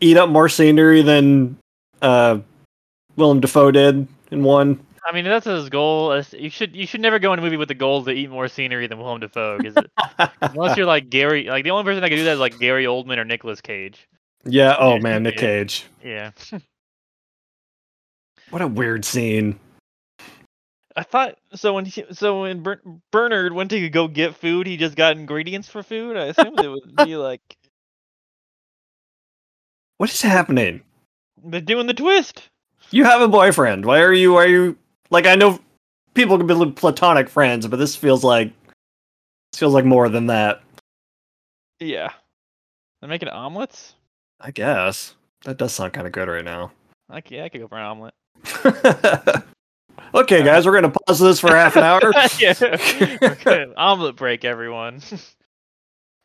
eat 0.00 0.16
up 0.16 0.28
more 0.28 0.48
scenery 0.48 1.02
than 1.02 1.56
uh 2.02 2.38
Willem 3.16 3.40
Dafoe 3.40 3.70
did 3.70 4.06
in 4.30 4.42
one? 4.42 4.84
I 5.06 5.12
mean, 5.12 5.24
that's 5.24 5.46
his 5.46 5.68
goal. 5.68 6.20
You 6.32 6.48
should 6.50 6.74
you 6.74 6.86
should 6.86 7.00
never 7.00 7.18
go 7.18 7.32
in 7.32 7.38
a 7.38 7.42
movie 7.42 7.56
with 7.56 7.68
the 7.68 7.74
goal 7.74 8.04
to 8.04 8.10
eat 8.10 8.30
more 8.30 8.48
scenery 8.48 8.86
than 8.86 8.98
Willem 8.98 9.20
Dafoe, 9.20 9.58
because 9.60 9.84
unless 10.40 10.76
you're 10.76 10.86
like 10.86 11.10
Gary, 11.10 11.44
like 11.44 11.64
the 11.64 11.70
only 11.70 11.84
person 11.84 12.00
that 12.00 12.08
can 12.08 12.18
do 12.18 12.24
that 12.24 12.32
is 12.34 12.38
like 12.40 12.58
Gary 12.58 12.84
Oldman 12.84 13.18
or 13.18 13.24
Nicolas 13.24 13.60
Cage. 13.60 14.08
yeah, 14.44 14.76
oh 14.78 14.94
Yeah, 14.94 14.98
man, 14.98 15.22
Nick. 15.24 15.36
Cage. 15.36 15.84
Yeah. 16.02 16.30
What 18.50 18.62
a 18.62 18.68
weird 18.68 19.04
scene. 19.04 19.58
I 20.96 21.02
thought 21.02 21.38
so 21.54 21.74
when 21.74 21.86
he, 21.86 22.04
so 22.12 22.42
when 22.42 22.62
Ber- 22.62 22.80
Bernard 23.10 23.52
went 23.52 23.70
to 23.70 23.88
go 23.88 24.06
get 24.06 24.36
food, 24.36 24.66
he 24.66 24.76
just 24.76 24.94
got 24.94 25.16
ingredients 25.16 25.68
for 25.68 25.82
food. 25.82 26.16
I 26.16 26.26
assumed 26.26 26.60
it 26.60 26.68
would 26.68 26.94
be 26.96 27.16
like 27.16 27.40
What 29.98 30.10
is 30.10 30.22
happening? 30.22 30.82
they're 31.42 31.60
doing 31.60 31.86
the 31.86 31.94
twist. 31.94 32.48
You 32.90 33.04
have 33.04 33.20
a 33.20 33.28
boyfriend. 33.28 33.84
Why 33.86 34.00
are 34.00 34.12
you 34.12 34.34
why 34.34 34.44
are 34.44 34.48
you 34.48 34.78
like 35.14 35.26
I 35.26 35.36
know 35.36 35.60
people 36.14 36.36
can 36.36 36.46
be 36.46 36.72
platonic 36.72 37.28
friends, 37.28 37.66
but 37.68 37.76
this 37.78 37.94
feels 37.94 38.24
like 38.24 38.52
this 39.52 39.60
feels 39.60 39.72
like 39.72 39.84
more 39.84 40.08
than 40.08 40.26
that. 40.26 40.60
Yeah. 41.78 42.10
They're 43.00 43.08
making 43.08 43.28
omelets. 43.28 43.94
I 44.40 44.50
guess. 44.50 45.14
That 45.44 45.56
does 45.56 45.72
sound 45.72 45.92
kind 45.92 46.06
of 46.06 46.12
good 46.12 46.28
right 46.28 46.44
now. 46.44 46.72
Like 47.08 47.30
yeah, 47.30 47.44
I 47.44 47.48
could 47.48 47.60
go 47.60 47.68
for 47.68 47.78
an 47.78 47.84
omelet. 47.84 48.14
okay, 50.14 50.42
guys, 50.42 50.66
we're 50.66 50.74
gonna 50.74 50.90
pause 51.06 51.20
this 51.20 51.38
for 51.38 51.54
half 51.54 51.76
an 51.76 51.84
hour. 51.84 52.00
yeah. 52.40 52.54
Okay, 53.22 53.66
omelet 53.76 54.16
break, 54.16 54.44
everyone. 54.44 55.00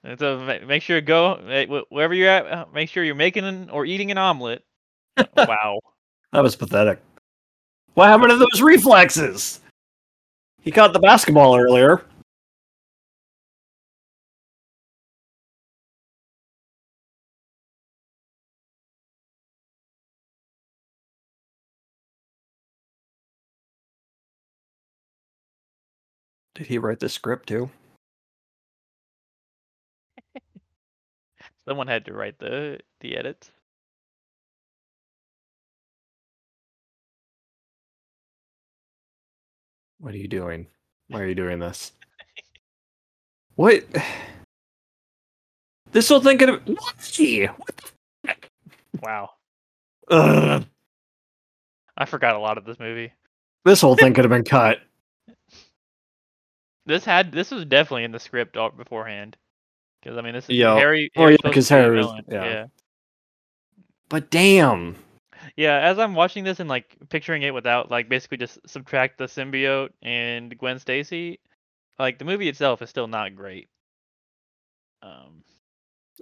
And 0.03 0.17
so 0.17 0.39
make 0.65 0.81
sure 0.81 0.99
to 0.99 1.05
go 1.05 1.85
wherever 1.89 2.13
you're 2.13 2.29
at. 2.29 2.47
uh, 2.47 2.65
Make 2.73 2.89
sure 2.89 3.03
you're 3.03 3.13
making 3.15 3.43
an, 3.43 3.69
or 3.69 3.85
eating 3.85 4.09
an 4.09 4.17
omelet. 4.17 4.63
wow. 5.37 5.79
That 6.31 6.41
was 6.41 6.55
pathetic. 6.55 6.99
What 7.99 8.07
happened 8.07 8.29
to 8.29 8.37
those 8.37 8.61
reflexes? 8.61 9.59
He 10.61 10.71
caught 10.71 10.93
the 10.93 10.99
basketball 10.99 11.57
earlier. 11.57 12.05
Did 26.55 26.67
he 26.67 26.77
write 26.77 27.01
the 27.01 27.09
script 27.09 27.49
too? 27.49 27.69
Someone 31.67 31.89
had 31.89 32.05
to 32.05 32.13
write 32.13 32.39
the 32.39 32.79
the 33.01 33.17
edits. 33.17 33.51
What 39.99 40.13
are 40.13 40.17
you 40.17 40.27
doing? 40.27 40.67
Why 41.09 41.21
are 41.21 41.27
you 41.27 41.35
doing 41.35 41.59
this? 41.59 41.91
What? 43.55 43.83
This 45.91 46.07
whole 46.07 46.21
thing 46.21 46.37
could 46.37 46.49
have. 46.49 46.61
What? 46.67 46.95
the 47.17 47.49
Wow. 49.01 49.31
Ugh. 50.11 50.63
I 51.97 52.05
forgot 52.05 52.35
a 52.35 52.39
lot 52.39 52.59
of 52.59 52.63
this 52.65 52.79
movie. 52.79 53.11
This 53.65 53.81
whole 53.81 53.95
thing 53.95 54.13
could 54.13 54.23
have 54.23 54.29
been 54.31 54.43
cut. 54.43 54.79
This 56.85 57.03
had 57.05 57.31
this 57.31 57.51
was 57.51 57.65
definitely 57.65 58.03
in 58.03 58.11
the 58.11 58.19
script 58.19 58.55
al- 58.57 58.69
beforehand. 58.71 59.35
Because 60.01 60.17
I 60.17 60.21
mean, 60.21 60.33
this 60.33 60.45
is 60.45 60.49
oh, 60.51 60.53
Yeah. 60.53 60.75
Harry. 60.75 61.11
Well, 61.15 61.25
Harry's 61.25 61.37
yeah, 61.43 61.49
supposed 61.49 61.55
'cause 61.55 61.67
to 61.67 61.73
be 61.73 61.79
a 61.79 61.83
Harry 61.83 61.97
was- 61.97 62.21
yeah. 62.29 62.43
yeah. 62.45 62.65
But 64.09 64.29
damn. 64.31 64.95
Yeah, 65.55 65.77
as 65.79 65.99
I'm 65.99 66.13
watching 66.15 66.43
this 66.43 66.59
and 66.59 66.69
like 66.69 66.95
picturing 67.09 67.43
it 67.43 67.53
without 67.53 67.89
like 67.91 68.09
basically 68.09 68.37
just 68.37 68.59
subtract 68.67 69.17
the 69.17 69.25
symbiote 69.25 69.89
and 70.01 70.57
Gwen 70.57 70.79
Stacy, 70.79 71.39
like 71.97 72.17
the 72.19 72.25
movie 72.25 72.49
itself 72.49 72.81
is 72.81 72.89
still 72.89 73.07
not 73.07 73.35
great. 73.35 73.67
Um, 75.01 75.43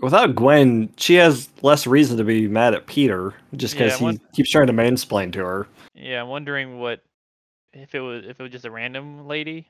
Without 0.01 0.35
Gwen, 0.35 0.93
she 0.97 1.15
has 1.15 1.49
less 1.63 1.87
reason 1.87 2.17
to 2.17 2.23
be 2.23 2.47
mad 2.47 2.75
at 2.75 2.85
Peter 2.85 3.33
just 3.55 3.73
Yeah, 3.75 3.85
because 3.85 3.97
he 3.97 4.03
one- 4.05 4.21
keeps 4.33 4.51
trying 4.51 4.67
to 4.67 4.73
mansplain 4.73 5.33
to 5.33 5.39
her. 5.39 5.67
yeah, 5.95 6.21
I'm 6.21 6.27
wondering 6.27 6.79
what 6.79 7.01
if 7.73 7.95
it 7.95 7.99
was 8.01 8.25
if 8.25 8.39
it 8.39 8.43
was 8.43 8.51
just 8.51 8.65
a 8.65 8.71
random 8.71 9.27
lady. 9.27 9.67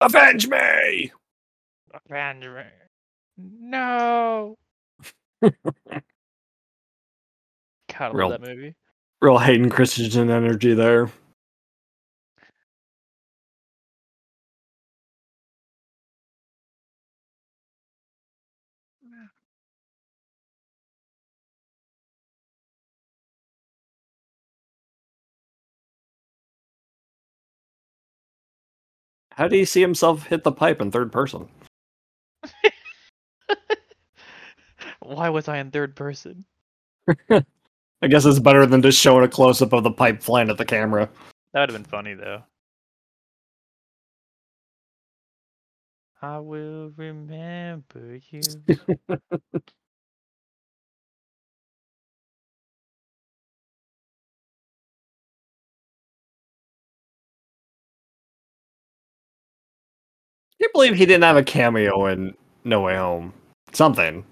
Avenge 0.00 0.46
me! 0.48 1.12
Random. 2.08 2.64
No. 3.38 4.56
God, 5.42 5.52
I 8.00 8.08
Real- 8.12 8.30
love 8.30 8.40
that 8.40 8.48
movie. 8.48 8.74
Real 9.20 9.38
Hayden 9.38 9.70
Christensen 9.70 10.30
energy 10.30 10.74
there. 10.74 11.10
How 29.32 29.48
do 29.48 29.56
you 29.56 29.66
see 29.66 29.80
himself 29.80 30.26
hit 30.26 30.44
the 30.44 30.52
pipe 30.52 30.80
in 30.80 30.90
third 30.90 31.12
person? 31.12 31.48
Why 35.00 35.28
was 35.28 35.48
I 35.48 35.58
in 35.58 35.70
third 35.70 35.96
person? 35.96 36.44
I 37.30 38.06
guess 38.08 38.24
it's 38.24 38.38
better 38.38 38.66
than 38.66 38.82
just 38.82 39.00
showing 39.00 39.24
a 39.24 39.28
close 39.28 39.62
up 39.62 39.72
of 39.72 39.82
the 39.82 39.90
pipe 39.90 40.22
flying 40.22 40.50
at 40.50 40.58
the 40.58 40.64
camera. 40.64 41.08
That 41.52 41.60
would 41.60 41.70
have 41.70 41.82
been 41.82 41.90
funny 41.90 42.14
though. 42.14 42.42
I 46.20 46.38
will 46.38 46.90
remember 46.96 48.18
you. 48.30 48.42
can't 60.60 60.72
believe 60.72 60.94
he 60.96 61.06
didn't 61.06 61.24
have 61.24 61.36
a 61.36 61.42
cameo 61.42 62.06
in 62.06 62.34
No 62.64 62.82
Way 62.82 62.96
Home. 62.96 63.32
Something. 63.72 64.24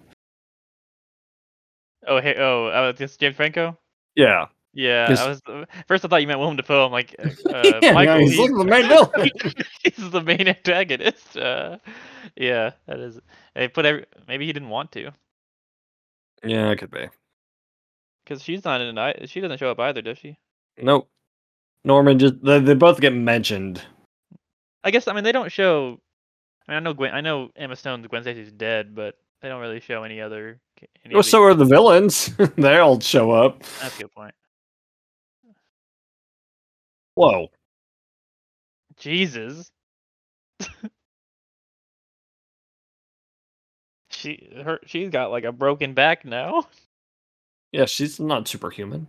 Oh, 2.06 2.20
hey, 2.20 2.34
oh, 2.38 2.66
uh, 2.66 2.92
this 2.92 3.16
James 3.16 3.36
Franco. 3.36 3.78
Yeah. 4.14 4.46
Yeah. 4.72 5.14
I 5.18 5.28
was 5.28 5.40
uh, 5.46 5.64
first. 5.88 6.04
I 6.04 6.08
thought 6.08 6.20
you 6.20 6.26
meant 6.28 6.38
Willem 6.38 6.56
Dafoe. 6.56 6.86
I'm 6.86 6.92
like, 6.92 7.14
uh, 7.18 7.28
uh, 7.50 7.80
yeah, 7.82 7.92
Michael. 7.92 8.18
he's 8.18 8.32
he- 8.32 8.48
the 8.48 8.64
main 8.64 8.88
villain. 8.88 9.30
he's 9.84 10.10
the 10.10 10.20
main 10.22 10.48
antagonist. 10.48 11.36
Uh, 11.36 11.78
yeah, 12.36 12.72
that 12.86 12.98
is. 12.98 13.18
They 13.54 13.68
put 13.68 13.86
every. 13.86 14.04
Maybe 14.28 14.46
he 14.46 14.52
didn't 14.52 14.68
want 14.68 14.92
to, 14.92 15.12
yeah, 16.44 16.70
it 16.70 16.76
could 16.76 16.90
be. 16.90 17.08
because 18.24 18.42
she's 18.42 18.64
not 18.64 18.80
in 18.80 18.96
it. 18.96 19.30
She 19.30 19.40
doesn't 19.40 19.58
show 19.58 19.70
up 19.70 19.80
either, 19.80 20.02
does 20.02 20.18
she? 20.18 20.38
Nope. 20.78 21.08
Norman 21.84 22.18
just 22.18 22.34
they, 22.42 22.58
they 22.60 22.74
both 22.74 23.00
get 23.00 23.14
mentioned. 23.14 23.82
I 24.84 24.90
guess. 24.90 25.08
I 25.08 25.12
mean, 25.12 25.24
they 25.24 25.32
don't 25.32 25.50
show. 25.50 26.00
I 26.68 26.72
mean, 26.72 26.76
I 26.76 26.80
know 26.80 26.94
Gwen. 26.94 27.14
I 27.14 27.20
know 27.20 27.50
Emma 27.56 27.76
Stone's 27.76 28.06
Gwen 28.06 28.22
Stacy's 28.22 28.52
dead, 28.52 28.94
but 28.94 29.14
they 29.40 29.48
don't 29.48 29.60
really 29.60 29.80
show 29.80 30.02
any 30.02 30.20
other. 30.20 30.60
Well, 31.12 31.22
so 31.22 31.42
are 31.42 31.54
the 31.54 31.64
villains. 31.64 32.30
they 32.56 32.78
all 32.78 33.00
show 33.00 33.30
up. 33.30 33.62
That's 33.80 33.96
a 33.98 34.02
good 34.02 34.12
point. 34.12 34.34
Whoa. 37.14 37.48
Jesus. 38.96 39.70
she 44.10 44.50
her 44.64 44.80
she's 44.86 45.10
got 45.10 45.30
like 45.30 45.44
a 45.44 45.52
broken 45.52 45.94
back 45.94 46.24
now. 46.24 46.66
Yeah, 47.72 47.84
she's 47.86 48.18
not 48.18 48.48
superhuman. 48.48 49.06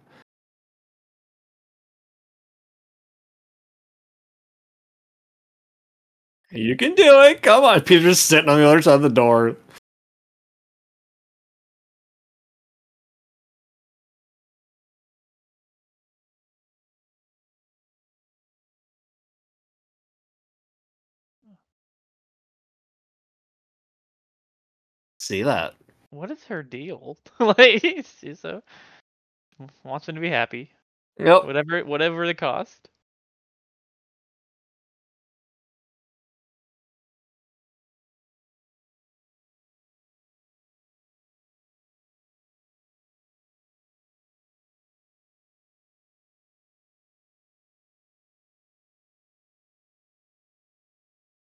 You 6.51 6.75
can 6.77 6.95
do 6.95 7.21
it. 7.21 7.41
Come 7.41 7.63
on. 7.65 7.81
Peter's 7.81 8.19
sitting 8.19 8.49
on 8.49 8.59
the 8.59 8.67
other 8.67 8.81
side 8.81 8.95
of 8.95 9.01
the 9.01 9.09
door. 9.09 9.57
See 25.27 25.43
that? 25.43 25.75
What 26.11 26.31
is 26.31 26.41
her 26.45 26.63
deal? 26.63 27.17
like 27.39 27.81
she's 28.21 28.39
so 28.39 28.61
wants 29.83 30.07
him 30.07 30.15
to 30.15 30.21
be 30.21 30.29
happy. 30.29 30.71
Yep. 31.19 31.43
Whatever 31.43 31.83
whatever 31.83 32.25
the 32.25 32.33
cost. 32.33 32.89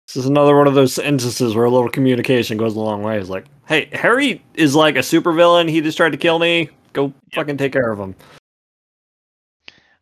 This 0.09 0.15
is 0.23 0.25
another 0.25 0.57
one 0.57 0.65
of 0.65 0.73
those 0.73 0.97
instances 0.97 1.53
where 1.53 1.65
a 1.65 1.69
little 1.69 1.87
communication 1.87 2.57
goes 2.57 2.75
a 2.75 2.79
long 2.79 3.03
way. 3.03 3.19
It's 3.19 3.29
like, 3.29 3.45
hey, 3.67 3.89
Harry 3.93 4.43
is 4.55 4.73
like 4.73 4.95
a 4.95 5.01
supervillain. 5.01 5.69
He 5.69 5.81
just 5.81 5.97
tried 5.97 6.13
to 6.13 6.17
kill 6.17 6.39
me. 6.39 6.71
Go 6.93 7.13
fucking 7.35 7.57
take 7.57 7.71
care 7.73 7.91
of 7.91 7.99
him. 7.99 8.15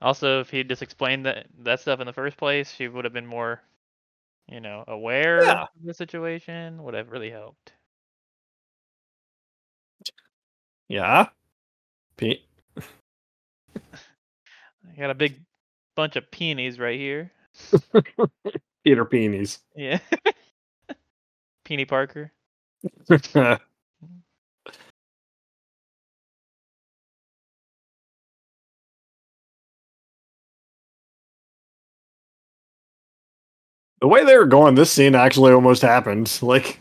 Also, 0.01 0.39
if 0.39 0.49
he'd 0.49 0.69
just 0.69 0.81
explained 0.81 1.25
that 1.25 1.47
that 1.59 1.81
stuff 1.81 1.99
in 1.99 2.05
the 2.07 2.13
first 2.13 2.37
place, 2.37 2.71
she 2.71 2.87
would 2.87 3.03
have 3.03 3.11
been 3.13 3.25
more, 3.25 3.61
you 4.47 4.61
know, 4.61 4.85
aware 4.87 5.43
Yeah. 5.43 5.63
of 5.63 5.67
the 5.83 5.93
situation. 5.93 6.81
Would 6.83 6.93
have 6.93 7.11
really 7.11 7.29
helped. 7.29 7.73
Yeah. 10.87 11.27
Pete. 12.15 12.45
I 13.75 13.81
got 14.97 15.09
a 15.09 15.15
big 15.15 15.41
bunch 15.97 16.15
of 16.15 16.31
peonies 16.31 16.79
right 16.79 16.97
here. 16.97 17.33
Peter 18.87 19.03
Peenies. 19.03 19.59
Yeah. 19.75 19.99
Peony 21.65 21.83
Parker. 21.83 22.31
the 23.09 23.59
way 34.01 34.23
they 34.23 34.37
were 34.37 34.45
going, 34.45 34.75
this 34.75 34.89
scene 34.89 35.15
actually 35.15 35.51
almost 35.51 35.81
happened. 35.81 36.39
Like 36.41 36.79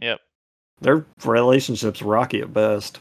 Yep. 0.00 0.18
their 0.80 1.06
relationship's 1.24 2.02
rocky 2.02 2.40
at 2.40 2.52
best. 2.52 2.98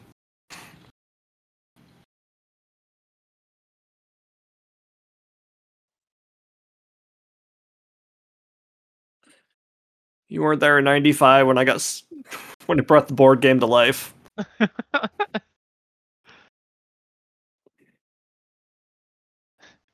You 10.32 10.42
weren't 10.42 10.62
there 10.62 10.80
in 10.80 10.86
'95 10.86 11.46
when 11.46 11.58
I 11.58 11.66
got 11.66 11.76
s- 11.76 12.04
when 12.66 12.80
it 12.80 12.88
brought 12.88 13.10
the 13.10 13.14
board 13.14 13.42
game 13.42 13.60
to 13.60 13.66
life. 13.66 14.14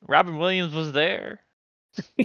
Robin 0.06 0.38
Williams 0.38 0.72
was 0.74 0.92
there. 0.92 1.40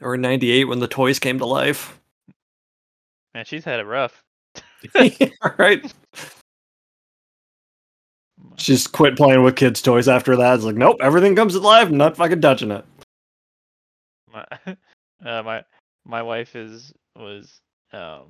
or 0.00 0.14
in 0.14 0.20
'98 0.20 0.64
when 0.66 0.78
the 0.78 0.86
toys 0.86 1.18
came 1.18 1.38
to 1.40 1.46
life. 1.46 1.98
Man, 3.34 3.44
she's 3.44 3.64
had 3.64 3.80
it 3.80 3.86
rough. 3.86 4.22
All 5.42 5.54
right. 5.58 5.92
She's 8.56 8.86
quit 8.86 9.16
playing 9.16 9.42
with 9.42 9.56
kids' 9.56 9.80
toys 9.82 10.08
after 10.08 10.36
that. 10.36 10.54
It's 10.56 10.64
like, 10.64 10.74
nope, 10.76 10.96
everything 11.00 11.36
comes. 11.36 11.54
I'm 11.56 11.96
not 11.96 12.16
fucking 12.16 12.40
touching 12.40 12.70
it. 12.72 12.84
My 14.32 14.44
uh, 15.24 15.42
my 15.42 15.64
my 16.04 16.22
wife 16.22 16.56
is 16.56 16.92
was 17.16 17.60
um 17.92 18.26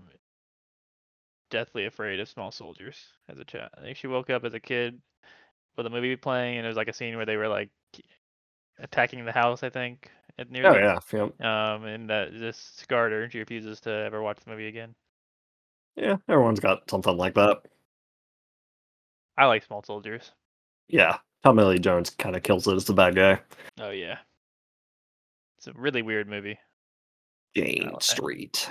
deathly 1.50 1.86
afraid 1.86 2.20
of 2.20 2.28
small 2.28 2.50
soldiers 2.52 2.96
as 3.28 3.38
a 3.38 3.44
child. 3.44 3.70
I 3.76 3.80
think 3.80 3.96
she 3.96 4.06
woke 4.06 4.28
up 4.30 4.44
as 4.44 4.54
a 4.54 4.60
kid 4.60 5.00
with 5.76 5.86
a 5.86 5.90
movie 5.90 6.16
playing, 6.16 6.58
and 6.58 6.66
it 6.66 6.68
was 6.68 6.76
like 6.76 6.88
a 6.88 6.92
scene 6.92 7.16
where 7.16 7.26
they 7.26 7.36
were 7.36 7.48
like 7.48 7.70
attacking 8.78 9.24
the 9.24 9.32
house. 9.32 9.62
I 9.62 9.70
think 9.70 10.10
at 10.38 10.50
near 10.50 10.66
Oh 10.66 10.74
the- 10.74 10.80
yeah, 10.80 10.98
yep. 11.12 11.40
Um, 11.44 11.84
and 11.84 12.10
that 12.10 12.32
just 12.34 12.78
scarred 12.78 13.12
her, 13.12 13.22
and 13.22 13.32
she 13.32 13.38
refuses 13.38 13.80
to 13.80 13.90
ever 13.90 14.22
watch 14.22 14.38
the 14.44 14.50
movie 14.50 14.68
again. 14.68 14.94
yeah. 15.96 16.16
Everyone's 16.28 16.60
got 16.60 16.88
something 16.90 17.16
like 17.16 17.34
that. 17.34 17.58
I 19.38 19.46
like 19.46 19.62
small 19.62 19.84
soldiers. 19.84 20.32
Yeah, 20.88 21.18
Tommy 21.44 21.62
Lee 21.62 21.78
Jones 21.78 22.10
kind 22.10 22.34
of 22.34 22.42
kills 22.42 22.66
it 22.66 22.74
as 22.74 22.86
the 22.86 22.92
bad 22.92 23.14
guy. 23.14 23.40
Oh 23.80 23.90
yeah, 23.90 24.18
it's 25.56 25.68
a 25.68 25.72
really 25.74 26.02
weird 26.02 26.28
movie. 26.28 26.58
Jane 27.54 27.84
like 27.84 27.92
that. 27.92 28.02
Street. 28.02 28.68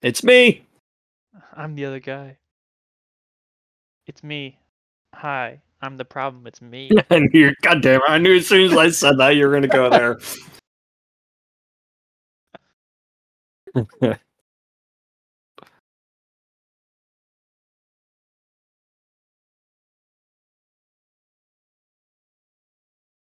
It's 0.00 0.22
me. 0.22 0.64
I'm 1.56 1.74
the 1.74 1.86
other 1.86 1.98
guy. 1.98 2.36
It's 4.06 4.22
me. 4.22 4.58
Hi, 5.14 5.62
I'm 5.84 5.96
the 5.98 6.04
problem. 6.04 6.46
It's 6.46 6.62
me. 6.62 6.90
I 7.10 7.18
knew. 7.32 7.52
God 7.62 7.82
damn 7.82 8.00
it! 8.00 8.08
I 8.08 8.18
knew 8.18 8.36
as 8.36 8.46
soon 8.46 8.70
as 8.72 8.76
I 8.76 8.88
said 8.90 9.18
that 9.18 9.36
you 9.36 9.46
were 9.46 9.52
gonna 9.52 9.68
go 9.68 9.90
there. 9.90 10.18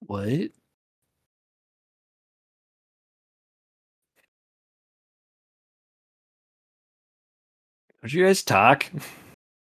what? 0.05 0.49
Don't 8.01 8.13
you 8.13 8.25
guys 8.25 8.43
talk? 8.43 8.85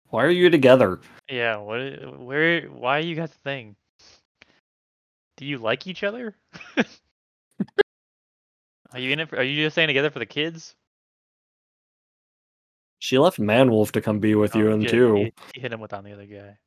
Why 0.08 0.24
are 0.24 0.30
you 0.30 0.50
together? 0.50 1.00
Yeah, 1.32 1.56
what? 1.58 1.80
i- 1.80 2.06
Where? 2.06 2.62
Why 2.68 2.98
you 2.98 3.16
got 3.16 3.30
the 3.30 3.38
thing? 3.38 3.76
Do 5.38 5.46
you 5.46 5.58
like 5.58 5.86
each 5.86 6.02
other? 6.04 6.34
are 8.92 8.98
you 9.00 9.10
in 9.12 9.20
it? 9.20 9.28
For, 9.30 9.38
are 9.38 9.42
you 9.42 9.64
just 9.64 9.74
staying 9.74 9.88
together 9.88 10.10
for 10.10 10.18
the 10.18 10.26
kids? 10.26 10.76
She 13.00 13.18
left 13.18 13.38
Manwolf 13.38 13.92
to 13.92 14.00
come 14.02 14.20
be 14.20 14.34
with 14.34 14.54
you 14.54 14.68
Oh, 14.68 14.72
and. 14.72 14.82
You, 14.82 15.32
you 15.54 15.62
hit 15.62 15.72
him 15.72 15.80
with 15.80 15.92
on 15.94 16.04
the 16.04 16.12
other 16.12 16.26
guy. 16.26 16.58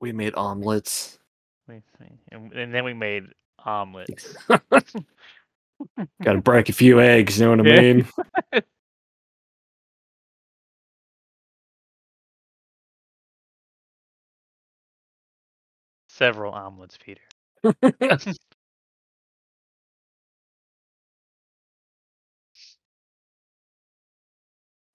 We 0.00 0.12
made 0.12 0.34
omelets. 0.36 1.18
We, 1.68 1.82
we- 2.00 2.06
and, 2.32 2.52
and 2.52 2.74
then 2.74 2.84
we 2.84 2.94
made 2.94 3.24
omelets. 3.64 4.36
Gotta 6.22 6.40
break 6.40 6.68
a 6.68 6.72
few 6.72 7.00
eggs, 7.00 7.38
you 7.38 7.46
know 7.46 7.50
what 7.50 7.60
I 7.60 7.62
Yeah. 7.68 7.82
mean? 7.82 8.06
Several 16.14 16.52
omelets, 16.54 16.96
Peter. 16.96 17.20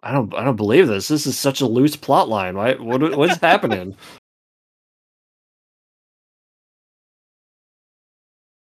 I 0.03 0.13
don't 0.13 0.33
I 0.33 0.43
don't 0.45 0.55
believe 0.55 0.87
this. 0.87 1.09
This 1.09 1.27
is 1.27 1.37
such 1.37 1.59
a 1.61 1.67
loose 1.67 1.95
plot 1.97 2.29
line. 2.29 2.55
Why 2.55 2.75
what 2.75 3.17
what's 3.17 3.37
happening? 3.41 3.95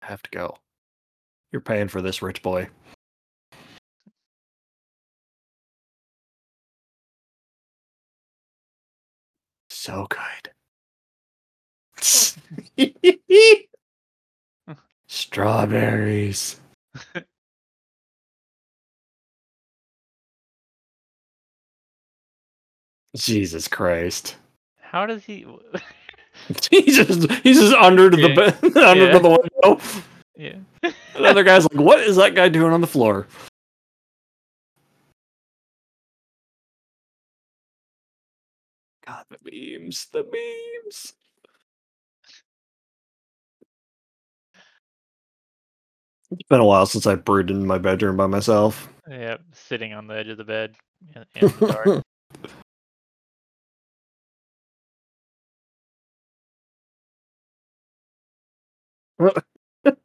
I 0.03 0.07
have 0.07 0.21
to 0.23 0.29
go. 0.31 0.57
You're 1.51 1.61
paying 1.61 1.87
for 1.87 2.01
this, 2.01 2.21
rich 2.21 2.43
boy. 2.43 2.69
So 9.69 10.07
good. 10.09 10.52
Strawberries. 15.07 16.59
Jesus 23.15 23.67
Christ. 23.67 24.35
How 24.81 25.05
does 25.05 25.23
he? 25.23 25.45
He's 26.71 26.97
just 26.97 27.31
he's 27.43 27.59
just 27.59 27.75
under 27.75 28.09
to 28.09 28.17
the 28.17 28.55
under 28.87 29.05
Yeah. 29.05 29.11
to 29.13 29.19
the 29.19 29.29
window. 29.29 29.81
yeah. 30.35 30.91
Another 31.15 31.43
guy's 31.43 31.63
like, 31.71 31.79
"What 31.79 31.99
is 31.99 32.15
that 32.15 32.33
guy 32.35 32.49
doing 32.49 32.73
on 32.73 32.81
the 32.81 32.87
floor?" 32.87 33.27
God, 39.05 39.25
the 39.29 39.37
memes, 39.43 40.07
the 40.11 40.23
memes. 40.23 41.13
It's 46.33 46.49
been 46.49 46.59
a 46.59 46.65
while 46.65 46.87
since 46.87 47.05
I 47.05 47.15
brewed 47.15 47.51
in 47.51 47.67
my 47.67 47.77
bedroom 47.77 48.17
by 48.17 48.25
myself. 48.25 48.89
Yep. 49.07 49.41
Sitting 49.51 49.93
on 49.93 50.07
the 50.07 50.15
edge 50.15 50.29
of 50.29 50.37
the 50.37 50.43
bed 50.43 50.75
in, 51.15 51.25
in 51.35 51.47
the 51.59 51.67
dark. 51.67 52.03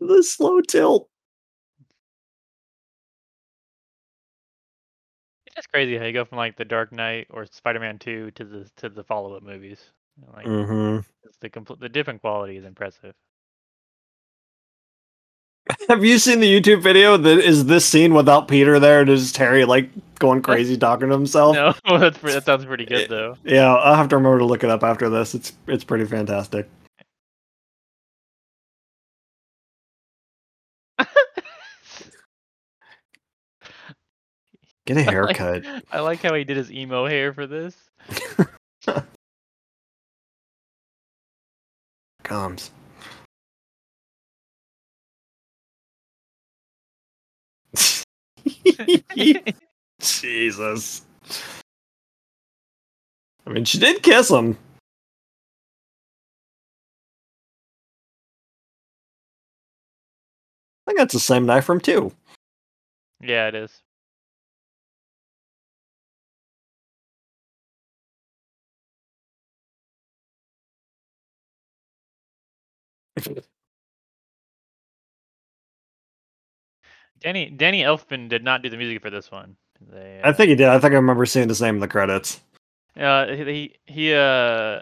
the 0.00 0.22
slow 0.22 0.60
tilt. 0.62 1.08
It's 5.46 5.56
just 5.56 5.68
crazy 5.70 5.98
how 5.98 6.04
you 6.06 6.12
go 6.12 6.24
from 6.24 6.38
like 6.38 6.56
the 6.56 6.64
Dark 6.64 6.90
Knight 6.90 7.26
or 7.30 7.44
Spider-Man 7.44 7.98
Two 7.98 8.30
to 8.32 8.44
the 8.44 8.70
to 8.78 8.88
the 8.88 9.04
follow-up 9.04 9.42
movies. 9.42 9.80
Like 10.34 10.46
mm-hmm. 10.46 11.00
the 11.40 11.50
complete 11.50 11.80
the 11.80 11.88
different 11.88 12.22
quality 12.22 12.56
is 12.56 12.64
impressive. 12.64 13.14
Have 15.88 16.04
you 16.04 16.18
seen 16.18 16.40
the 16.40 16.60
YouTube 16.60 16.82
video 16.82 17.16
that 17.16 17.38
is 17.38 17.64
this 17.66 17.86
scene 17.86 18.12
without 18.12 18.48
Peter 18.48 18.78
there 18.78 19.00
and 19.00 19.08
is 19.08 19.32
Terry 19.32 19.64
like 19.64 19.88
going 20.18 20.42
crazy 20.42 20.76
talking 20.76 21.08
to 21.08 21.14
himself? 21.14 21.56
No, 21.56 21.74
that's 21.98 22.18
that 22.20 22.44
sounds 22.44 22.66
pretty 22.66 22.84
good 22.84 23.08
though. 23.08 23.36
Yeah, 23.44 23.74
I'll 23.74 23.94
have 23.94 24.08
to 24.10 24.16
remember 24.16 24.40
to 24.40 24.44
look 24.44 24.62
it 24.62 24.68
up 24.70 24.82
after 24.82 25.08
this. 25.08 25.34
It's 25.34 25.52
it's 25.66 25.84
pretty 25.84 26.04
fantastic. 26.04 26.68
Get 34.86 34.98
a 34.98 35.00
like- 35.00 35.08
haircut. 35.08 35.64
I 35.90 36.00
like 36.00 36.20
how 36.20 36.34
he 36.34 36.44
did 36.44 36.58
his 36.58 36.70
emo 36.70 37.06
hair 37.06 37.32
for 37.32 37.46
this. 37.46 37.74
Comes. 42.22 42.70
Jesus. 50.00 51.02
I 53.46 53.50
mean, 53.50 53.64
she 53.64 53.78
did 53.78 54.02
kiss 54.02 54.30
him. 54.30 54.56
I 60.86 60.90
think 60.90 60.98
that's 60.98 61.14
the 61.14 61.20
same 61.20 61.46
knife 61.46 61.64
from 61.64 61.80
two. 61.80 62.12
yeah, 63.20 63.48
it 63.48 63.54
is. 63.54 63.82
Danny 77.24 77.50
Danny 77.50 77.82
Elfman 77.82 78.28
did 78.30 78.44
not 78.44 78.62
do 78.62 78.70
the 78.70 78.78
music 78.78 79.02
for 79.02 79.10
this 79.10 79.32
one. 79.32 79.56
They, 79.92 80.24
I 80.24 80.32
think 80.32 80.50
he 80.50 80.56
did. 80.56 80.68
I 80.68 80.78
think 80.78 80.92
I 80.92 80.96
remember 80.96 81.26
seeing 81.26 81.48
his 81.48 81.62
name 81.62 81.76
in 81.76 81.80
the 81.80 81.88
credits. 81.88 82.40
Uh, 82.98 83.26
he 83.28 83.76
he, 83.86 84.14
uh, 84.14 84.80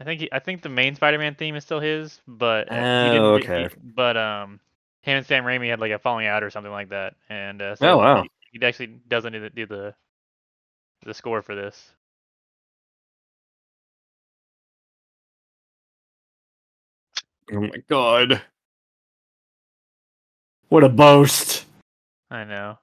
I 0.00 0.04
think 0.04 0.20
he, 0.22 0.32
I 0.32 0.40
think 0.40 0.62
the 0.62 0.68
main 0.70 0.94
Spider-Man 0.96 1.36
theme 1.36 1.56
is 1.56 1.64
still 1.64 1.80
his, 1.80 2.20
but 2.26 2.70
uh, 2.72 2.86
he 2.98 3.10
didn't 3.10 3.28
Oh, 3.28 3.34
re- 3.34 3.50
he- 3.54 3.68
okay. 3.68 3.74
but 3.82 4.16
um, 4.16 4.60
him 5.02 5.18
and 5.18 5.26
Sam 5.26 5.44
Raimi 5.44 5.70
had 5.70 5.80
like 5.80 5.92
a 5.92 5.98
falling 5.98 6.26
out 6.26 6.42
or 6.44 6.50
something 6.50 6.72
like 6.72 6.90
that, 6.90 7.14
and 7.28 7.62
uh, 7.62 7.76
Oh, 7.80 7.98
wow. 7.98 8.24
he, 8.24 8.30
he 8.52 8.62
actually 8.64 8.88
doesn't 9.08 9.32
do 9.32 9.40
the, 9.40 9.50
do 9.50 9.66
the 9.66 9.94
the 11.04 11.14
score 11.14 11.42
for 11.42 11.54
this. 11.54 11.92
Oh 17.52 17.60
my 17.60 17.78
god. 17.88 18.42
What 20.70 20.84
a 20.84 20.88
boast. 20.88 21.64
I 22.30 22.44
know. 22.44 22.78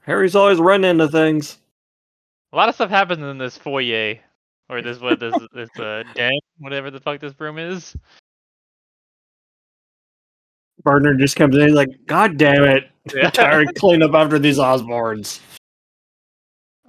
Harry's 0.00 0.34
always 0.34 0.58
running 0.58 0.90
into 0.90 1.06
things. 1.06 1.58
A 2.52 2.56
lot 2.56 2.68
of 2.68 2.74
stuff 2.74 2.90
happens 2.90 3.22
in 3.22 3.38
this 3.38 3.56
foyer, 3.56 4.18
or 4.68 4.82
this 4.82 4.98
what 4.98 5.20
this 5.20 5.36
this 5.54 5.70
uh 5.78 6.02
den, 6.16 6.32
whatever 6.58 6.90
the 6.90 6.98
fuck 6.98 7.20
this 7.20 7.38
room 7.38 7.56
is. 7.56 7.96
Partner 10.84 11.14
just 11.14 11.36
comes 11.36 11.54
in, 11.56 11.68
he's 11.68 11.72
like, 11.74 11.90
God 12.06 12.36
damn 12.36 12.64
it. 12.64 12.84
Yeah. 13.12 13.26
I'm 13.26 13.30
tired 13.32 13.68
of 13.68 13.74
cleaning 13.74 14.08
up 14.08 14.14
after 14.14 14.38
these 14.38 14.58
Osborns. 14.58 15.40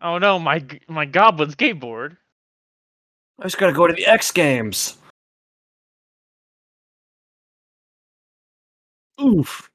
Oh 0.02 0.20
no, 0.20 0.38
my 0.38 0.64
my 0.88 1.06
goblin 1.06 1.50
skateboard. 1.50 2.18
I 3.40 3.44
just 3.44 3.58
gotta 3.58 3.74
go 3.74 3.88
to 3.88 3.94
the 3.94 4.06
X 4.06 4.32
Games. 4.32 4.98
Oof. 9.22 9.70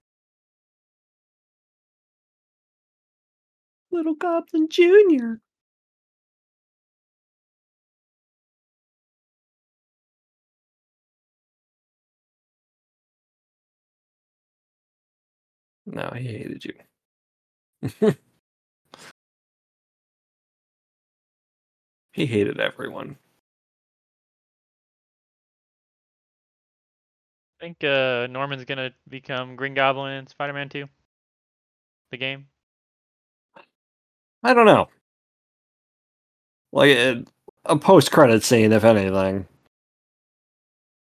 Little 3.91 4.15
Goblin 4.15 4.69
Jr. 4.71 5.41
No, 15.87 16.11
he 16.15 16.29
hated 16.29 16.65
you. 16.65 16.75
he 22.13 22.27
hated 22.27 22.61
everyone. 22.61 23.17
I 27.59 27.65
think 27.65 27.83
uh 27.83 28.27
Norman's 28.29 28.65
gonna 28.65 28.93
become 29.09 29.57
Green 29.57 29.75
Goblin 29.75 30.13
in 30.13 30.27
Spider-Man 30.27 30.69
2. 30.69 30.87
The 32.11 32.17
game. 32.17 32.47
I 34.45 34.55
don't 34.55 34.67
know. 34.67 34.89
Like 36.73 36.91
it, 36.91 37.29
a 37.65 37.77
post-credit 37.77 38.45
scene, 38.45 38.73
if 38.73 38.85
anything. 38.85 39.47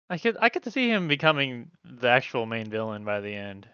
I 0.10 0.18
could 0.18 0.38
I 0.40 0.48
could 0.50 0.72
see 0.72 0.90
him 0.90 1.08
becoming 1.10 1.70
the 1.84 2.08
actual 2.08 2.46
main 2.46 2.70
villain 2.70 3.04
by 3.04 3.20
the 3.20 3.34
end. 3.34 3.68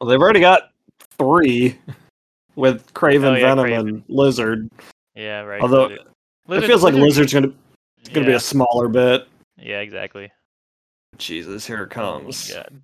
Well, 0.00 0.08
they've 0.08 0.20
already 0.20 0.40
got 0.40 0.70
three 1.18 1.78
with 2.56 2.92
Kraven, 2.94 3.24
Oh, 3.24 3.34
yeah, 3.34 3.54
Venom, 3.54 3.66
Kraven. 3.66 3.88
and 3.88 4.04
Lizard. 4.08 4.68
Yeah, 5.14 5.40
right. 5.40 5.60
Although 5.60 5.88
Lizard- 6.46 6.64
it 6.64 6.66
feels 6.66 6.82
like 6.82 6.94
Lizard's 6.94 7.34
gonna 7.34 7.52
gonna 8.14 8.26
be 8.26 8.32
a 8.32 8.40
smaller 8.40 8.88
bit. 8.88 9.28
Yeah, 9.58 9.80
exactly. 9.80 10.32
Jesus, 11.18 11.66
here 11.66 11.82
it 11.82 11.96
Oh 11.96 12.20
comes. 12.20 12.52
God. 12.52 12.82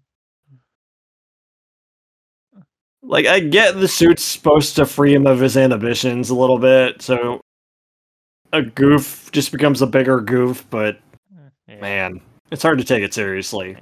Like 3.02 3.26
I 3.26 3.40
get 3.40 3.76
the 3.76 3.88
suit's 3.88 4.22
supposed 4.24 4.76
to 4.76 4.84
free 4.86 5.14
him 5.14 5.26
of 5.26 5.40
his 5.40 5.56
inhibitions 5.56 6.30
a 6.30 6.34
little 6.34 6.58
bit, 6.58 7.00
so 7.00 7.40
a 8.52 8.62
goof 8.62 9.30
just 9.32 9.52
becomes 9.52 9.80
a 9.82 9.86
bigger 9.86 10.20
goof, 10.20 10.68
but 10.68 10.98
Uh, 11.34 11.50
Yeah. 11.68 11.80
man, 11.80 12.20
it's 12.50 12.62
hard 12.62 12.78
to 12.78 12.84
take 12.84 13.02
it 13.02 13.14
seriously. 13.14 13.76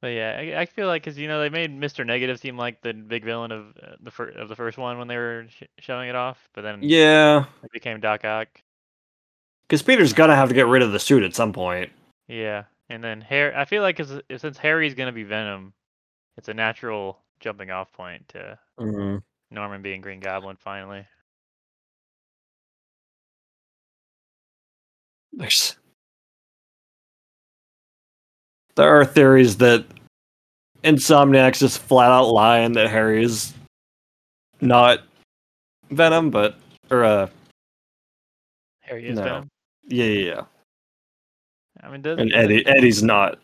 But 0.00 0.08
yeah, 0.08 0.36
I, 0.38 0.60
I 0.60 0.66
feel 0.66 0.86
like 0.86 1.02
because 1.02 1.18
you 1.18 1.26
know 1.26 1.40
they 1.40 1.48
made 1.48 1.72
Mr. 1.76 2.06
Negative 2.06 2.38
seem 2.38 2.56
like 2.56 2.80
the 2.82 2.92
big 2.92 3.24
villain 3.24 3.50
of 3.50 3.76
uh, 3.82 3.96
the 4.00 4.12
fir- 4.12 4.28
of 4.30 4.48
the 4.48 4.54
first 4.54 4.78
one 4.78 4.98
when 4.98 5.08
they 5.08 5.16
were 5.16 5.46
sh- 5.48 5.64
showing 5.80 6.08
it 6.08 6.14
off, 6.14 6.48
but 6.54 6.62
then 6.62 6.82
Yeah, 6.82 7.46
it 7.64 7.72
became 7.72 7.98
Doc 7.98 8.24
Ock. 8.24 8.48
Because 9.68 9.82
Peter's 9.82 10.12
gonna 10.12 10.34
have 10.34 10.48
to 10.48 10.54
get 10.54 10.66
rid 10.66 10.82
of 10.82 10.92
the 10.92 10.98
suit 10.98 11.22
at 11.22 11.34
some 11.34 11.52
point. 11.52 11.92
Yeah, 12.26 12.64
and 12.88 13.04
then 13.04 13.20
Harry. 13.20 13.54
I 13.54 13.64
feel 13.66 13.82
like 13.82 14.00
since 14.36 14.58
Harry's 14.58 14.94
gonna 14.94 15.12
be 15.12 15.24
Venom, 15.24 15.74
it's 16.36 16.48
a 16.48 16.54
natural 16.54 17.18
jumping 17.40 17.70
off 17.70 17.92
point 17.92 18.26
to 18.30 18.58
Mhm. 18.78 19.22
Norman 19.50 19.82
being 19.82 20.00
Green 20.00 20.20
Goblin 20.20 20.56
finally. 20.56 21.06
There's 25.32 25.76
there 28.76 29.00
are 29.00 29.04
theories 29.04 29.56
that 29.58 29.84
Insomniac's 30.84 31.58
just 31.60 31.80
flat 31.80 32.10
out 32.10 32.28
lying 32.28 32.72
that 32.72 32.88
Harry 32.88 33.22
is 33.24 33.52
not 34.60 35.00
Venom, 35.90 36.30
but 36.30 36.56
or 36.90 37.04
uh 37.04 37.28
Harry 38.80 39.06
is 39.08 39.16
No. 39.16 39.24
Venom. 39.24 39.48
Yeah 39.88 40.04
yeah, 40.04 40.34
yeah. 40.34 40.42
I 41.80 41.90
mean, 41.90 42.06
and 42.06 42.32
Eddie 42.34 42.66
Eddie's 42.66 43.02
not. 43.02 43.38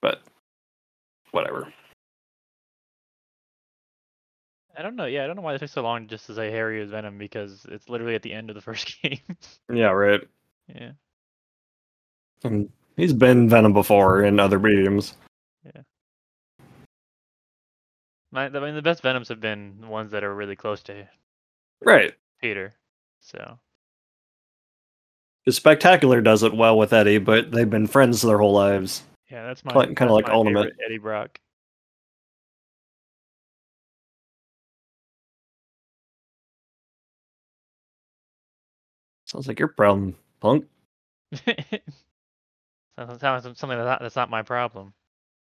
But 0.00 0.22
whatever. 1.32 1.72
I 4.76 4.82
don't 4.82 4.96
know. 4.96 5.04
Yeah, 5.06 5.24
I 5.24 5.26
don't 5.26 5.36
know 5.36 5.42
why 5.42 5.54
it 5.54 5.58
took 5.58 5.68
so 5.68 5.82
long 5.82 6.06
just 6.06 6.26
to 6.26 6.34
say 6.34 6.50
Harry 6.50 6.80
is 6.80 6.90
Venom 6.90 7.18
because 7.18 7.66
it's 7.68 7.88
literally 7.88 8.14
at 8.14 8.22
the 8.22 8.32
end 8.32 8.48
of 8.48 8.54
the 8.54 8.62
first 8.68 9.00
game. 9.02 9.18
Yeah, 9.72 9.90
right. 9.90 10.20
yeah. 10.68 10.92
And 12.44 12.70
he's 12.96 13.12
been 13.12 13.48
Venom 13.48 13.72
before 13.72 14.24
in 14.24 14.40
other 14.40 14.58
mediums. 14.58 15.14
Yeah. 15.64 15.82
My, 18.32 18.46
I 18.46 18.48
mean, 18.48 18.74
the 18.74 18.82
best 18.82 19.02
Venoms 19.02 19.28
have 19.28 19.40
been 19.40 19.78
the 19.80 19.88
ones 19.88 20.12
that 20.12 20.24
are 20.24 20.34
really 20.34 20.56
close 20.56 20.82
to 20.84 21.06
Right. 21.84 22.14
Peter. 22.40 22.72
So 23.20 23.58
The 25.46 25.52
Spectacular 25.52 26.20
does 26.20 26.42
it 26.42 26.54
well 26.54 26.76
with 26.78 26.92
Eddie, 26.92 27.18
but 27.18 27.50
they've 27.50 27.68
been 27.68 27.86
friends 27.86 28.22
their 28.22 28.38
whole 28.38 28.52
lives. 28.52 29.02
yeah, 29.30 29.46
that's 29.46 29.64
my 29.64 29.72
Like- 29.74 29.96
kinda 29.96 30.12
like 30.12 30.28
Ultimate. 30.28 30.72
Eddie 30.84 30.98
Brock. 30.98 31.38
Sounds 39.26 39.46
like 39.46 39.58
your 39.58 39.68
problem, 39.68 40.16
punk. 40.40 40.66
Sounds 42.96 43.22
something 43.22 43.68
that's 43.68 43.86
not, 43.86 44.00
that's 44.00 44.16
not 44.16 44.30
my 44.30 44.42
problem. 44.42 44.92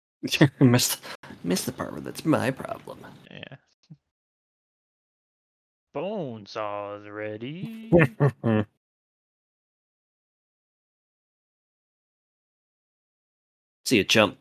missed, 0.61 1.01
missed 1.45 1.67
the 1.67 1.73
part 1.73 1.93
where 1.93 2.01
that's 2.01 2.25
my 2.25 2.51
problem. 2.51 2.99
Yeah. 3.31 3.57
Bone 5.97 6.45
saws 6.45 7.09
ready. 7.09 8.05
See 13.87 13.97
you, 13.99 14.05
chump. 14.05 14.39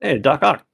Hey, 0.00 0.18
Doc 0.18 0.42
Ock. 0.42 0.66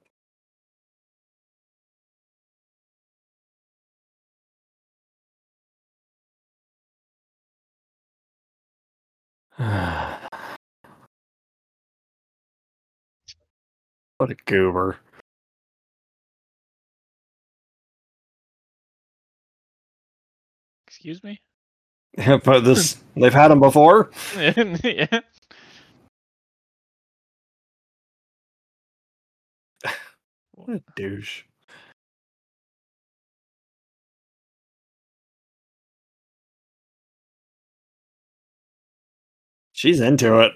what 14.17 14.31
a 14.31 14.35
goober. 14.45 14.97
Excuse 20.87 21.21
me. 21.23 21.41
but 22.45 22.61
this, 22.61 23.03
they've 23.17 23.33
had 23.33 23.51
him 23.51 23.59
before. 23.59 24.11
yeah. 24.37 25.19
What 30.55 30.69
a 30.77 30.83
douche. 30.95 31.43
She's 39.79 40.01
into 40.01 40.41
it. 40.41 40.51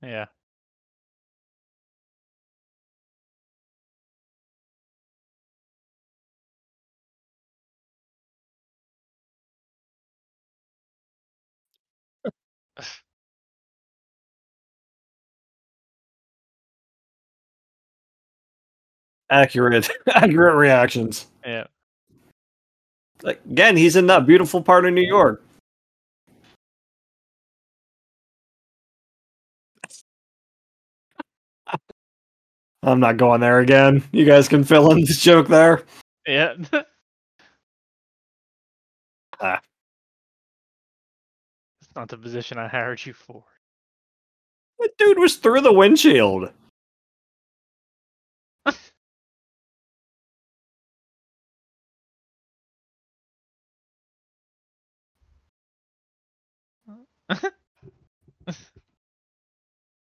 Yeah. 0.00 0.26
Accurate, 19.30 19.90
accurate 20.14 20.54
reactions. 20.56 21.26
Yeah. 21.44 21.64
Like, 23.22 23.40
again, 23.50 23.76
he's 23.76 23.96
in 23.96 24.06
that 24.06 24.26
beautiful 24.26 24.62
part 24.62 24.86
of 24.86 24.92
New 24.92 25.02
York. 25.02 25.42
I'm 32.84 33.00
not 33.00 33.16
going 33.16 33.40
there 33.40 33.60
again. 33.60 34.04
You 34.12 34.26
guys 34.26 34.46
can 34.46 34.62
fill 34.62 34.92
in 34.92 35.00
this 35.00 35.20
joke 35.20 35.48
there. 35.48 35.82
Yeah. 36.26 36.54
Ah. 39.40 39.60
It's 41.82 41.90
not 41.96 42.08
the 42.08 42.16
position 42.16 42.56
I 42.56 42.68
hired 42.68 43.04
you 43.04 43.12
for. 43.12 43.42
The 44.78 44.90
dude 44.96 45.18
was 45.18 45.36
through 45.36 45.62
the 45.62 45.72
windshield. 45.72 46.50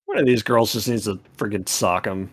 One 0.05 0.19
of 0.19 0.27
these 0.27 0.43
girls 0.43 0.75
just 0.75 0.89
needs 0.89 1.05
to 1.05 1.19
freaking 1.39 1.67
sock 1.67 2.07
him. 2.07 2.31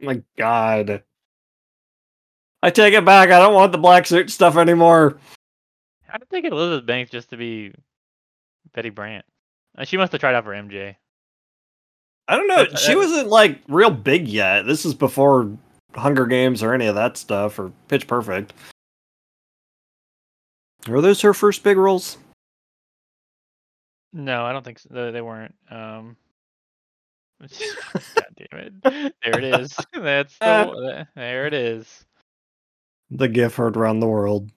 My 0.00 0.22
God. 0.36 1.02
I 2.62 2.70
take 2.70 2.94
it 2.94 3.04
back. 3.04 3.30
I 3.30 3.38
don't 3.38 3.54
want 3.54 3.72
the 3.72 3.78
black 3.78 4.06
suit 4.06 4.30
stuff 4.30 4.56
anymore. 4.56 5.18
I 6.12 6.18
don't 6.18 6.28
think 6.30 6.46
Elizabeth 6.46 6.86
Banks 6.86 7.10
just 7.10 7.30
to 7.30 7.36
be 7.36 7.72
Betty 8.74 8.90
Brant. 8.90 9.24
Uh, 9.76 9.84
She 9.84 9.96
must 9.96 10.12
have 10.12 10.20
tried 10.20 10.34
out 10.34 10.44
for 10.44 10.52
MJ. 10.52 10.96
I 12.26 12.36
don't 12.36 12.48
know. 12.48 12.66
She 12.76 12.96
wasn't 12.96 13.28
like 13.28 13.60
real 13.68 13.90
big 13.90 14.28
yet. 14.28 14.66
This 14.66 14.84
is 14.84 14.94
before 14.94 15.50
Hunger 15.94 16.26
Games 16.26 16.62
or 16.62 16.74
any 16.74 16.86
of 16.86 16.94
that 16.94 17.16
stuff 17.16 17.58
or 17.58 17.72
Pitch 17.88 18.06
Perfect. 18.06 18.52
Were 20.86 21.00
those 21.00 21.20
her 21.22 21.32
first 21.34 21.62
big 21.62 21.76
roles? 21.76 22.18
No, 24.12 24.44
I 24.44 24.52
don't 24.52 24.64
think 24.64 24.78
so. 24.78 25.12
They 25.12 25.20
weren't. 25.20 25.54
Um, 25.70 26.16
God 28.14 28.26
damn 28.36 28.60
it! 28.60 29.14
There 29.24 29.38
it 29.38 29.44
is. 29.44 29.76
That's 29.92 30.36
the, 30.38 31.06
there 31.16 31.46
it 31.46 31.54
is. 31.54 32.04
The 33.10 33.28
GIF 33.28 33.54
heard 33.56 33.76
around 33.76 34.00
the 34.00 34.08
world. 34.08 34.50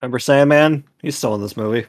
Remember 0.00 0.18
Sandman? 0.18 0.84
He's 1.02 1.16
still 1.18 1.34
in 1.34 1.42
this 1.42 1.56
movie. 1.56 1.86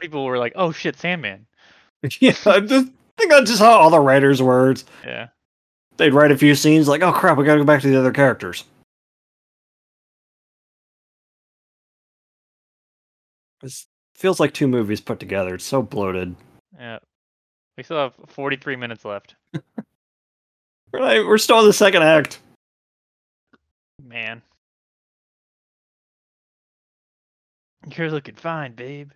People 0.00 0.24
were 0.24 0.38
like, 0.38 0.52
"Oh 0.56 0.72
shit, 0.72 0.98
Sandman." 0.98 1.46
yeah, 2.20 2.34
I 2.46 2.60
think 2.60 2.92
that's 3.28 3.50
just 3.50 3.60
how 3.60 3.72
all 3.72 3.90
the 3.90 4.00
writers 4.00 4.40
were. 4.40 4.74
Yeah. 5.04 5.28
They'd 5.96 6.14
write 6.14 6.30
a 6.30 6.38
few 6.38 6.54
scenes 6.54 6.88
like, 6.88 7.02
oh 7.02 7.12
crap, 7.12 7.36
we 7.36 7.44
gotta 7.44 7.60
go 7.60 7.64
back 7.64 7.82
to 7.82 7.88
the 7.90 7.98
other 7.98 8.12
characters. 8.12 8.64
This 13.60 13.86
feels 14.14 14.40
like 14.40 14.54
two 14.54 14.66
movies 14.66 15.02
put 15.02 15.20
together. 15.20 15.56
It's 15.56 15.64
so 15.64 15.82
bloated. 15.82 16.34
Yeah. 16.78 17.00
We 17.76 17.82
still 17.82 17.98
have 17.98 18.14
43 18.28 18.76
minutes 18.76 19.04
left. 19.04 19.34
We're, 20.92 21.00
like, 21.00 21.24
we're 21.24 21.38
still 21.38 21.60
in 21.60 21.66
the 21.66 21.72
second 21.72 22.02
act. 22.02 22.40
Man. 24.02 24.42
You're 27.96 28.10
looking 28.10 28.34
fine, 28.34 28.74
babe. 28.74 29.12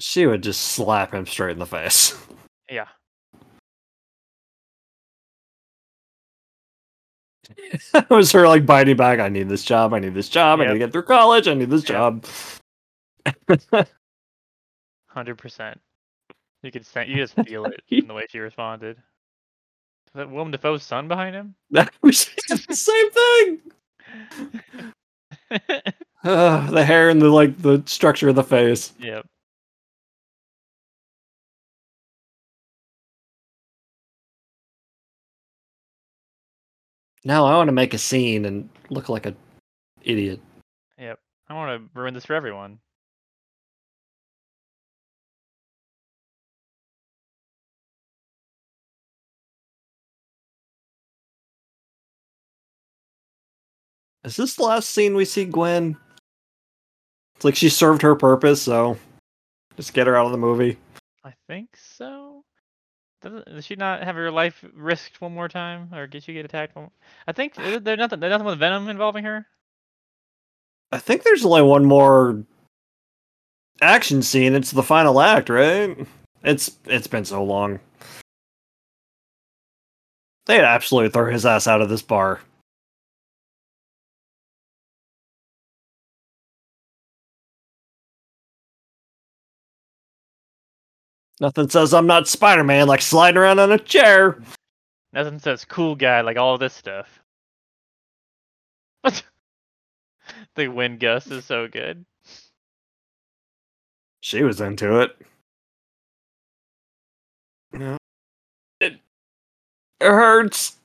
She 0.00 0.26
would 0.26 0.42
just 0.42 0.60
slap 0.60 1.12
him 1.14 1.26
straight 1.26 1.52
in 1.52 1.58
the 1.58 1.66
face. 1.66 2.16
Yeah. 2.70 2.84
it 7.56 8.10
was 8.10 8.30
her 8.32 8.46
like 8.46 8.66
biting 8.66 8.96
back. 8.98 9.20
I 9.20 9.28
need 9.30 9.48
this 9.48 9.64
job. 9.64 9.94
I 9.94 9.98
need 10.00 10.12
this 10.12 10.28
job. 10.28 10.60
I 10.60 10.66
need 10.66 10.72
to 10.74 10.78
get 10.78 10.92
through 10.92 11.04
college. 11.04 11.48
I 11.48 11.54
need 11.54 11.70
this 11.70 11.88
Yep. 11.88 12.24
job. 13.54 13.86
Hundred 15.06 15.38
percent. 15.38 15.80
You 16.62 16.70
could 16.70 16.84
sen- 16.84 17.08
you 17.08 17.16
just 17.16 17.34
feel 17.46 17.64
it 17.64 17.80
in 17.88 18.06
the 18.06 18.12
way 18.14 18.26
she 18.28 18.38
responded. 18.38 18.98
Is 18.98 20.12
that 20.14 20.30
Willem 20.30 20.50
Dafoe's 20.50 20.82
son 20.82 21.08
behind 21.08 21.34
him? 21.34 21.54
That 21.70 21.90
was 22.02 22.28
the 22.48 22.74
same 22.74 23.10
thing. 23.10 23.60
Ugh, 26.24 26.70
the 26.70 26.84
hair 26.84 27.08
and 27.08 27.22
the 27.22 27.30
like 27.30 27.56
the 27.62 27.82
structure 27.86 28.28
of 28.28 28.34
the 28.34 28.44
face. 28.44 28.92
yep. 28.98 29.24
Now 37.24 37.44
I 37.46 37.56
want 37.56 37.68
to 37.68 37.72
make 37.72 37.94
a 37.94 37.98
scene 37.98 38.44
and 38.44 38.68
look 38.90 39.08
like 39.08 39.26
a 39.26 39.34
idiot. 40.02 40.40
Yep. 40.98 41.18
I 41.48 41.54
want 41.54 41.82
to 41.82 41.98
ruin 41.98 42.14
this 42.14 42.26
for 42.26 42.34
everyone. 42.34 42.78
Is 54.24 54.36
this 54.36 54.56
the 54.56 54.64
last 54.64 54.90
scene 54.90 55.14
we 55.14 55.24
see 55.24 55.44
Gwen? 55.46 55.96
It's 57.36 57.44
like 57.44 57.56
she 57.56 57.68
served 57.68 58.02
her 58.02 58.14
purpose, 58.14 58.60
so 58.60 58.98
just 59.76 59.94
get 59.94 60.06
her 60.06 60.16
out 60.16 60.26
of 60.26 60.32
the 60.32 60.38
movie. 60.38 60.76
I 61.24 61.32
think 61.46 61.70
so. 61.76 62.37
Doesn't, 63.28 63.54
does 63.54 63.66
she 63.66 63.76
not 63.76 64.02
have 64.02 64.16
her 64.16 64.30
life 64.30 64.64
risked 64.74 65.20
one 65.20 65.34
more 65.34 65.48
time, 65.48 65.92
or 65.92 66.06
did 66.06 66.22
she 66.22 66.32
get 66.32 66.44
attacked? 66.44 66.74
One... 66.74 66.90
I 67.26 67.32
think 67.32 67.58
is 67.58 67.82
there 67.82 67.96
nothing. 67.96 68.20
There's 68.20 68.30
nothing 68.30 68.46
with 68.46 68.58
Venom 68.58 68.88
involving 68.88 69.24
her. 69.24 69.46
I 70.92 70.98
think 70.98 71.22
there's 71.22 71.44
only 71.44 71.62
one 71.62 71.84
more 71.84 72.42
action 73.82 74.22
scene. 74.22 74.54
It's 74.54 74.70
the 74.70 74.82
final 74.82 75.20
act, 75.20 75.50
right? 75.50 76.06
It's 76.42 76.76
it's 76.86 77.06
been 77.06 77.26
so 77.26 77.44
long. 77.44 77.80
They'd 80.46 80.62
absolutely 80.62 81.10
throw 81.10 81.30
his 81.30 81.44
ass 81.44 81.66
out 81.66 81.82
of 81.82 81.90
this 81.90 82.00
bar. 82.00 82.40
Nothing 91.40 91.68
says 91.68 91.94
I'm 91.94 92.06
not 92.06 92.26
Spider 92.26 92.64
Man 92.64 92.88
like 92.88 93.02
sliding 93.02 93.38
around 93.38 93.58
on 93.58 93.72
a 93.72 93.78
chair. 93.78 94.38
Nothing 95.12 95.38
says 95.38 95.64
cool 95.64 95.94
guy 95.94 96.20
like 96.20 96.36
all 96.36 96.58
this 96.58 96.74
stuff. 96.74 97.20
The 100.54 100.68
wind 100.68 101.00
gust 101.00 101.30
is 101.30 101.44
so 101.44 101.68
good. 101.68 102.04
She 104.20 104.42
was 104.42 104.60
into 104.60 105.00
it. 105.00 105.16
No. 107.72 107.96
It, 108.80 108.94
it 108.94 109.00
hurts. 110.00 110.76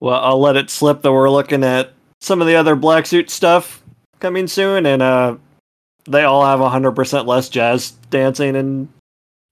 Well, 0.00 0.18
I'll 0.20 0.40
let 0.40 0.56
it 0.56 0.70
slip 0.70 1.02
that 1.02 1.12
we're 1.12 1.30
looking 1.30 1.62
at 1.62 1.92
some 2.22 2.40
of 2.40 2.46
the 2.46 2.54
other 2.54 2.76
black 2.76 3.04
suit 3.04 3.28
stuff 3.30 3.82
coming 4.20 4.46
soon, 4.46 4.86
and 4.86 5.02
uh, 5.02 5.36
they 6.04 6.22
all 6.22 6.44
have 6.46 6.60
100% 6.60 7.26
less 7.26 7.48
jazz 7.48 7.90
dancing 8.10 8.54
and 8.54 8.88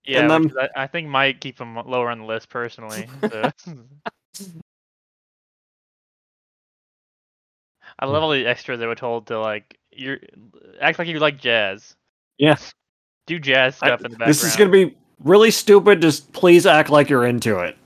Yeah, 0.05 0.28
them- 0.28 0.52
I, 0.76 0.84
I 0.84 0.86
think 0.86 1.09
might 1.09 1.40
keep 1.40 1.59
them 1.59 1.74
lower 1.74 2.10
on 2.10 2.20
the 2.20 2.24
list 2.24 2.48
personally. 2.48 3.09
so. 3.28 3.51
I 7.98 8.06
love 8.06 8.22
all 8.22 8.30
the 8.30 8.47
extras 8.47 8.78
they 8.78 8.86
were 8.86 8.94
told 8.94 9.26
to 9.26 9.38
like 9.38 9.78
you 9.92 10.18
act 10.80 10.98
like 10.98 11.09
you 11.09 11.18
like 11.18 11.38
jazz. 11.38 11.97
Yeah. 12.38 12.56
Do 13.26 13.38
jazz 13.38 13.76
I- 13.82 13.88
stuff 13.88 14.01
in 14.01 14.05
the 14.05 14.09
background. 14.10 14.30
this 14.30 14.44
is 14.44 14.56
going 14.56 14.70
to 14.70 14.86
be 14.86 14.97
really 15.22 15.51
stupid. 15.51 16.01
Just 16.01 16.32
please 16.32 16.64
act 16.66 16.88
like 16.88 17.10
you're 17.10 17.26
into 17.26 17.59
it. 17.59 17.76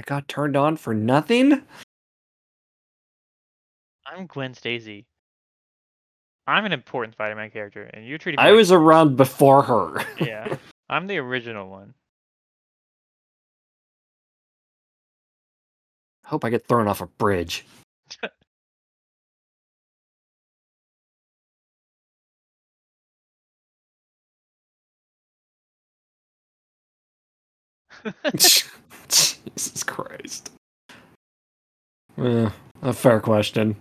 I 0.00 0.02
got 0.02 0.28
turned 0.28 0.56
on 0.56 0.78
for 0.78 0.94
nothing? 0.94 1.62
I'm 4.06 4.26
Gwen 4.26 4.54
Stacy. 4.54 5.04
I'm 6.46 6.64
an 6.64 6.72
important 6.72 7.12
Spider-Man 7.16 7.50
character, 7.50 7.82
and 7.82 8.06
you're 8.06 8.16
treating 8.16 8.38
me. 8.38 8.42
I 8.42 8.48
like- 8.48 8.56
was 8.56 8.72
around 8.72 9.18
before 9.18 9.62
her. 9.62 10.02
yeah. 10.18 10.56
I'm 10.88 11.06
the 11.06 11.18
original 11.18 11.68
one. 11.68 11.92
Hope 16.24 16.46
I 16.46 16.48
get 16.48 16.66
thrown 16.66 16.88
off 16.88 17.02
a 17.02 17.06
bridge. 17.06 17.66
Jesus 29.56 29.84
Christ. 29.84 30.50
Eh, 32.18 32.50
a 32.82 32.92
fair 32.92 33.20
question. 33.20 33.76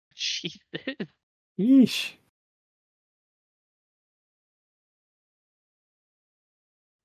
Jesus. 0.14 0.60
Yeesh. 1.60 2.12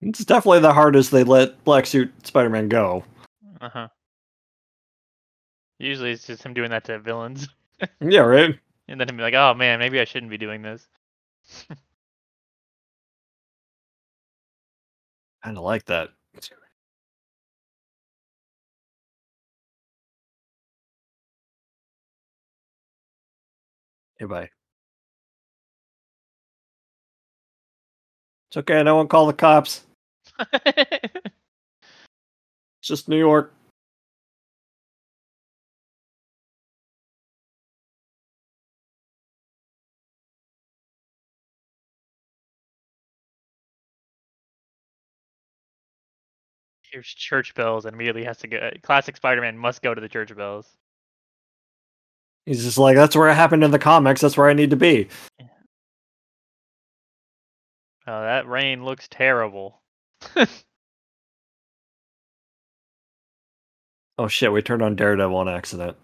It's 0.06 0.26
definitely 0.26 0.60
the 0.60 0.74
hardest 0.74 1.12
they 1.12 1.24
let 1.24 1.64
Black 1.64 1.86
Suit 1.86 2.12
Spider 2.28 2.50
Man 2.50 2.68
go. 2.68 3.04
Uh 3.62 3.70
huh. 3.70 3.88
Usually 5.80 6.12
it's 6.12 6.28
just 6.28 6.44
him 6.44 6.54
doing 6.54 6.70
that 6.72 6.84
to 6.86 7.00
villains, 7.00 7.48
Yeah, 8.02 8.22
right? 8.22 8.58
and 8.88 9.00
then 9.00 9.10
him 9.10 9.18
be 9.18 9.24
like, 9.24 9.34
"Oh 9.34 9.54
man, 9.54 9.80
maybe 9.80 10.00
I 10.00 10.06
shouldn't 10.06 10.30
be 10.30 10.38
doing 10.38 10.62
this." 10.62 10.88
Kinda 15.44 15.62
like 15.62 15.86
that. 15.86 16.10
Hey, 24.18 24.26
bye. 24.26 24.50
It's 28.50 28.58
okay, 28.58 28.84
no 28.84 28.96
one 28.96 29.08
call 29.08 29.26
the 29.28 29.34
cops. 29.34 29.84
It's 30.52 31.32
just 32.82 33.08
New 33.08 33.18
York. 33.18 33.54
Here's 46.92 47.08
church 47.08 47.56
bells, 47.56 47.86
and 47.86 47.96
immediately 47.96 48.24
has 48.24 48.38
to 48.40 48.48
go. 48.48 48.70
Classic 48.84 49.18
Spider-Man 49.18 49.58
must 49.58 49.82
go 49.82 49.96
to 49.96 50.02
the 50.02 50.08
church 50.08 50.36
bells. 50.36 50.78
He's 52.46 52.64
just 52.64 52.78
like, 52.78 52.96
that's 52.96 53.16
where 53.16 53.30
it 53.30 53.36
happened 53.36 53.64
in 53.64 53.72
the 53.72 53.80
comics. 53.80 54.22
That's 54.22 54.38
where 54.38 54.50
I 54.50 54.54
need 54.54 54.70
to 54.72 54.76
be. 54.76 55.08
Oh, 58.06 58.22
that 58.22 58.48
rain 58.48 58.84
looks 58.84 59.08
terrible. 59.08 59.83
Oh 64.18 64.28
shit, 64.28 64.52
we 64.52 64.62
turned 64.62 64.82
on 64.84 64.96
Daredevil 64.96 65.36
on 65.36 65.50
accident. 65.50 65.98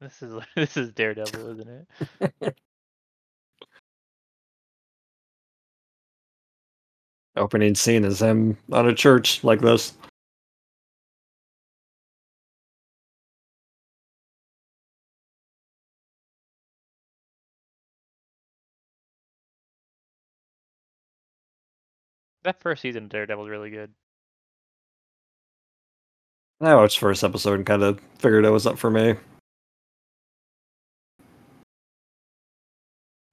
This 0.00 0.22
is 0.22 0.42
this 0.56 0.76
is 0.76 0.90
Daredevil, 0.92 1.50
isn't 1.60 1.86
it? 2.20 2.56
Opening 7.36 7.74
scene 7.74 8.04
is 8.04 8.20
him 8.20 8.56
on 8.72 8.88
a 8.88 8.94
church 8.94 9.44
like 9.44 9.60
this. 9.60 9.94
That 22.42 22.60
first 22.60 22.82
season 22.82 23.04
of 23.04 23.10
Daredevil 23.10 23.44
is 23.44 23.50
really 23.50 23.70
good. 23.70 23.92
I 26.60 26.74
watched 26.74 26.96
the 26.96 27.00
first 27.06 27.24
episode 27.24 27.54
and 27.54 27.66
kind 27.66 27.82
of 27.82 28.00
figured 28.18 28.44
it 28.44 28.50
was 28.50 28.66
up 28.66 28.78
for 28.78 28.90
me. 28.90 29.14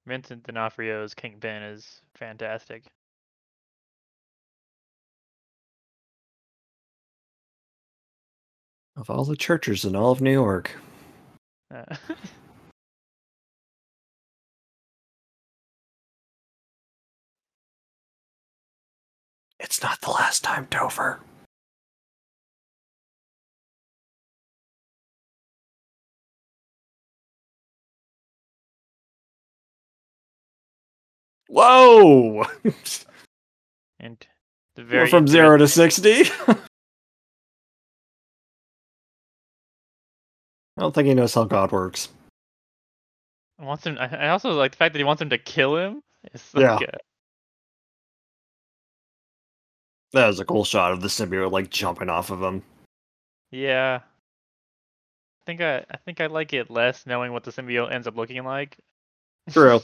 Vincent 0.06 0.44
D'Onofrio's 0.44 1.12
Kingpin 1.14 1.62
is 1.62 2.00
fantastic. 2.14 2.84
Of 8.96 9.10
all 9.10 9.24
the 9.24 9.36
churches 9.36 9.84
in 9.84 9.94
all 9.94 10.10
of 10.10 10.20
New 10.20 10.32
York, 10.32 10.76
Uh, 11.72 11.84
it's 19.68 19.82
not 19.82 20.00
the 20.00 20.08
last 20.08 20.42
time, 20.42 20.64
Topher. 20.68 21.18
Whoa! 31.48 32.44
and 34.00 34.16
the 34.74 34.82
We're 34.82 34.88
very 34.88 35.10
from 35.10 35.28
zero 35.28 35.58
to 35.58 35.68
sixty. 35.68 36.22
I 36.48 36.56
don't 40.78 40.94
think 40.94 41.08
he 41.08 41.14
knows 41.14 41.34
how 41.34 41.44
God 41.44 41.72
works. 41.72 42.08
I 43.58 43.66
wants 43.66 43.84
him. 43.84 43.98
I, 43.98 44.06
I 44.06 44.28
also 44.30 44.52
like 44.52 44.70
the 44.72 44.78
fact 44.78 44.94
that 44.94 44.98
he 44.98 45.04
wants 45.04 45.20
him 45.20 45.28
to 45.28 45.36
kill 45.38 45.76
him. 45.76 46.00
It's 46.32 46.54
Yeah. 46.54 46.76
like, 46.76 46.88
uh, 46.88 46.96
That 50.12 50.26
was 50.26 50.40
a 50.40 50.44
cool 50.44 50.64
shot 50.64 50.92
of 50.92 51.00
the 51.02 51.08
symbiote 51.08 51.52
like 51.52 51.70
jumping 51.70 52.08
off 52.08 52.30
of 52.30 52.42
him. 52.42 52.62
yeah. 53.50 54.00
I 55.42 55.44
think 55.46 55.60
I, 55.62 55.78
I 55.90 55.96
think 56.04 56.20
I 56.20 56.26
like 56.26 56.52
it 56.52 56.70
less 56.70 57.06
knowing 57.06 57.32
what 57.32 57.44
the 57.44 57.50
symbiote 57.50 57.90
ends 57.92 58.06
up 58.06 58.16
looking 58.16 58.44
like. 58.44 58.76
True. 59.50 59.80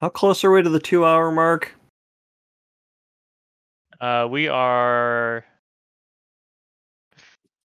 How 0.00 0.08
close 0.08 0.44
are 0.44 0.52
we 0.52 0.62
to 0.62 0.70
the 0.70 0.78
two 0.78 1.04
hour 1.04 1.30
mark? 1.32 1.74
Uh, 4.00 4.28
we 4.30 4.46
are 4.46 5.44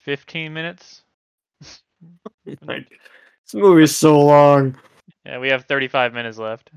15 0.03 0.53
minutes. 0.53 1.03
This 3.45 3.55
movie's 3.55 3.95
so 3.95 4.19
long. 4.21 4.77
Yeah, 5.25 5.39
we 5.39 5.49
have 5.49 5.65
35 5.65 6.13
minutes 6.13 6.37
left. 6.37 6.71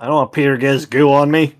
I 0.00 0.06
don't 0.06 0.14
want 0.14 0.32
Peter 0.32 0.56
to 0.56 0.86
goo 0.86 1.12
on 1.12 1.30
me. 1.30 1.54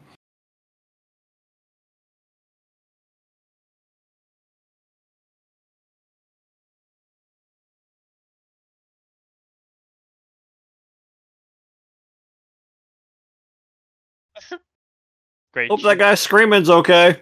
Great, 15.53 15.71
Hope 15.71 15.81
sh- 15.81 15.85
that 15.85 15.99
guy 15.99 16.15
screaming's 16.15 16.71
okay. 16.71 17.17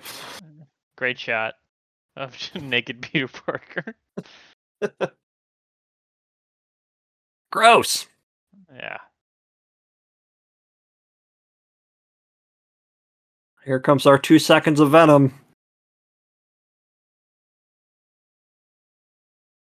great 0.97 1.19
shot 1.19 1.55
of 2.17 2.37
naked 2.55 3.03
Peter 3.03 3.29
Parker. 3.29 3.95
Gross. 7.53 8.07
Yeah. 8.75 8.99
Here 13.65 13.81
comes 13.81 14.07
our 14.07 14.19
two 14.19 14.39
seconds 14.39 14.81
of 14.81 14.91
venom. 14.91 15.35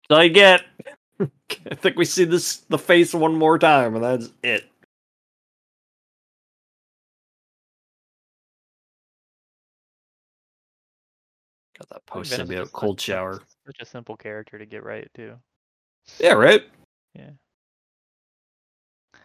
So 0.09 0.17
I 0.17 0.27
get. 0.27 0.63
I 1.19 1.75
think 1.75 1.97
we 1.97 2.05
see 2.05 2.25
this 2.25 2.57
the 2.69 2.77
face 2.77 3.13
one 3.13 3.35
more 3.35 3.57
time, 3.57 3.95
and 3.95 4.03
that's 4.03 4.29
it. 4.43 4.69
That 11.89 12.05
post 12.05 12.31
Venom's 12.31 12.49
symbiote 12.49 12.61
just 12.63 12.73
cold 12.73 12.99
such- 12.99 13.05
shower. 13.05 13.41
Such 13.65 13.77
a 13.79 13.85
simple 13.85 14.17
character 14.17 14.57
to 14.59 14.65
get 14.65 14.83
right 14.83 15.09
too. 15.13 15.35
Yeah, 16.19 16.33
right. 16.33 16.63
Yeah. 17.15 17.29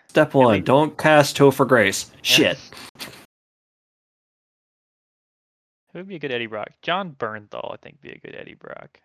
Step 0.09 0.33
one: 0.35 0.53
we- 0.53 0.61
don't 0.61 0.97
cast 0.97 1.37
Topher 1.37 1.67
Grace. 1.67 2.11
Shit. 2.23 2.57
Who 5.93 5.99
would 6.01 6.09
be 6.09 6.17
a 6.17 6.19
good 6.19 6.33
Eddie 6.33 6.47
Brock? 6.47 6.71
Jon 6.83 7.13
Bernthal, 7.19 7.73
I 7.73 7.77
think, 7.79 7.97
would 7.97 8.03
be 8.03 8.11
a 8.17 8.19
good 8.19 8.35
Eddie 8.39 8.55
Brock. 8.55 9.01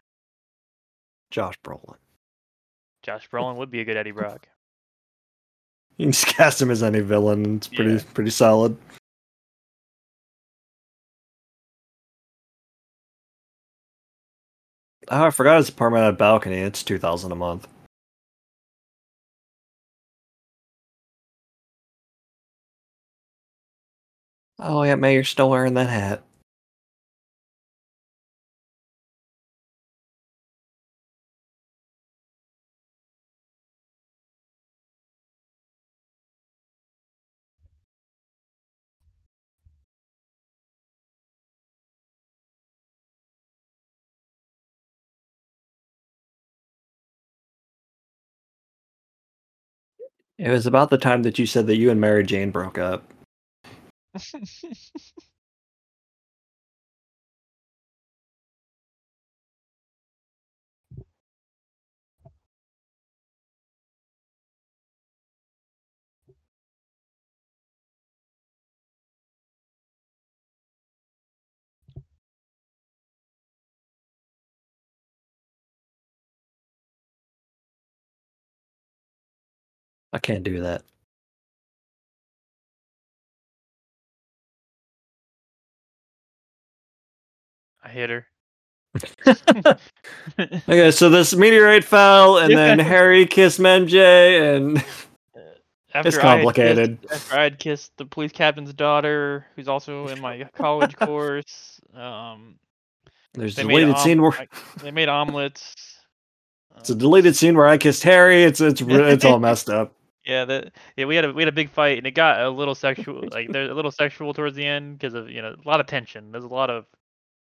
Josh 1.31 1.55
Brolin. 1.63 1.95
Josh 3.01 3.27
Brolin 3.29 3.55
would 3.55 3.71
be 3.71 3.81
a 3.81 3.85
good 3.85 3.97
Eddie 3.97 4.11
Brock. 4.21 4.47
You 5.97 6.05
can 6.05 6.11
just 6.11 6.27
cast 6.27 6.61
him 6.61 6.69
as 6.71 6.83
any 6.83 6.99
villain. 6.99 7.55
It's 7.57 7.67
pretty 7.67 7.93
Yeah. 7.93 8.01
pretty 8.13 8.31
solid. 8.31 8.77
Oh, 15.09 15.25
I 15.25 15.29
forgot 15.31 15.57
his 15.57 15.69
apartment 15.69 16.03
had 16.03 16.13
a 16.13 16.17
balcony. 16.17 16.57
It's 16.59 16.83
two 16.83 16.97
thousand 16.97 17.31
a 17.31 17.35
month. 17.35 17.67
Oh, 24.59 24.81
Aunt 24.83 25.01
May, 25.01 25.13
you're 25.15 25.23
still 25.23 25.49
wearing 25.49 25.73
that 25.75 25.89
hat. 25.89 26.23
It 50.37 50.49
was 50.49 50.65
about 50.65 50.89
the 50.89 50.97
time 50.97 51.23
that 51.23 51.37
you 51.37 51.45
said 51.45 51.67
that 51.67 51.77
you 51.77 51.91
and 51.91 52.01
Mary 52.01 52.23
Jane 52.23 52.51
broke 52.51 52.77
up. 52.77 53.03
I 80.13 80.19
can't 80.19 80.43
do 80.43 80.61
that. 80.61 80.83
I 87.83 87.89
hit 87.89 88.09
her. 88.09 88.25
Okay, 90.37 90.91
so 90.91 91.09
this 91.09 91.35
meteorite 91.35 91.83
fell, 91.83 92.37
and 92.37 92.55
then 92.55 92.79
Harry 92.79 93.25
kissed 93.25 93.59
MJ, 93.59 94.55
and 94.55 94.77
After 95.93 96.07
It's 96.09 96.17
I 96.17 96.21
complicated. 96.21 97.01
kissed- 97.01 97.13
after 97.13 97.35
I 97.39 97.43
had 97.43 97.59
kissed 97.59 97.91
the 97.97 98.05
police 98.05 98.31
captain's 98.31 98.73
daughter, 98.73 99.45
who's 99.55 99.67
also 99.67 100.07
in 100.07 100.21
my 100.21 100.43
college 100.55 100.95
course. 100.95 101.79
Um, 101.93 102.55
there's 103.33 103.57
a 103.57 103.63
deleted 103.63 103.97
scene 103.99 104.21
where 104.21 104.31
I- 104.33 104.47
they 104.81 104.91
made 104.91 105.09
omelets. 105.09 105.73
it's 106.77 106.89
a 106.89 106.93
Um, 106.93 106.99
deleted 106.99 107.35
scene 107.35 107.55
where 107.57 107.67
I 107.67 107.77
kissed 107.77 108.03
Harry. 108.03 108.43
It's 108.43 108.61
it's 108.61 108.81
it's 108.81 109.25
all 109.25 109.39
messed 109.39 109.69
up. 109.69 109.93
Yeah, 110.25 110.45
that 110.45 110.71
yeah, 110.95 111.05
we 111.05 111.15
had 111.15 111.25
a 111.25 111.33
we 111.33 111.41
had 111.41 111.49
a 111.49 111.53
big 111.53 111.69
fight 111.69 111.97
and 111.97 112.07
it 112.07 112.11
got 112.11 112.41
a 112.41 112.49
little 112.49 112.75
sexual, 112.75 113.23
like 113.31 113.49
there's 113.51 113.69
a 113.69 113.73
little 113.73 113.91
sexual 113.91 114.33
towards 114.33 114.55
the 114.55 114.65
end 114.65 114.97
because 114.97 115.13
of 115.13 115.29
you 115.29 115.41
know 115.41 115.55
a 115.63 115.67
lot 115.67 115.79
of 115.81 115.87
tension. 115.87 116.31
There's 116.31 116.45
a 116.45 116.47
lot 116.47 116.69
of 116.69 116.85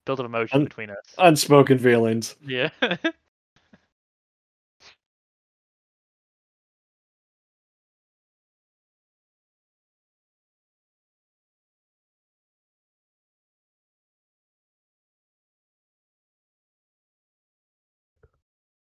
built 0.05 0.19
up 0.19 0.25
emotion 0.25 0.59
Un- 0.59 0.63
between 0.65 0.89
us. 0.89 0.97
Unspoken 1.17 1.79
feelings. 1.79 2.35
Yeah. 2.45 2.69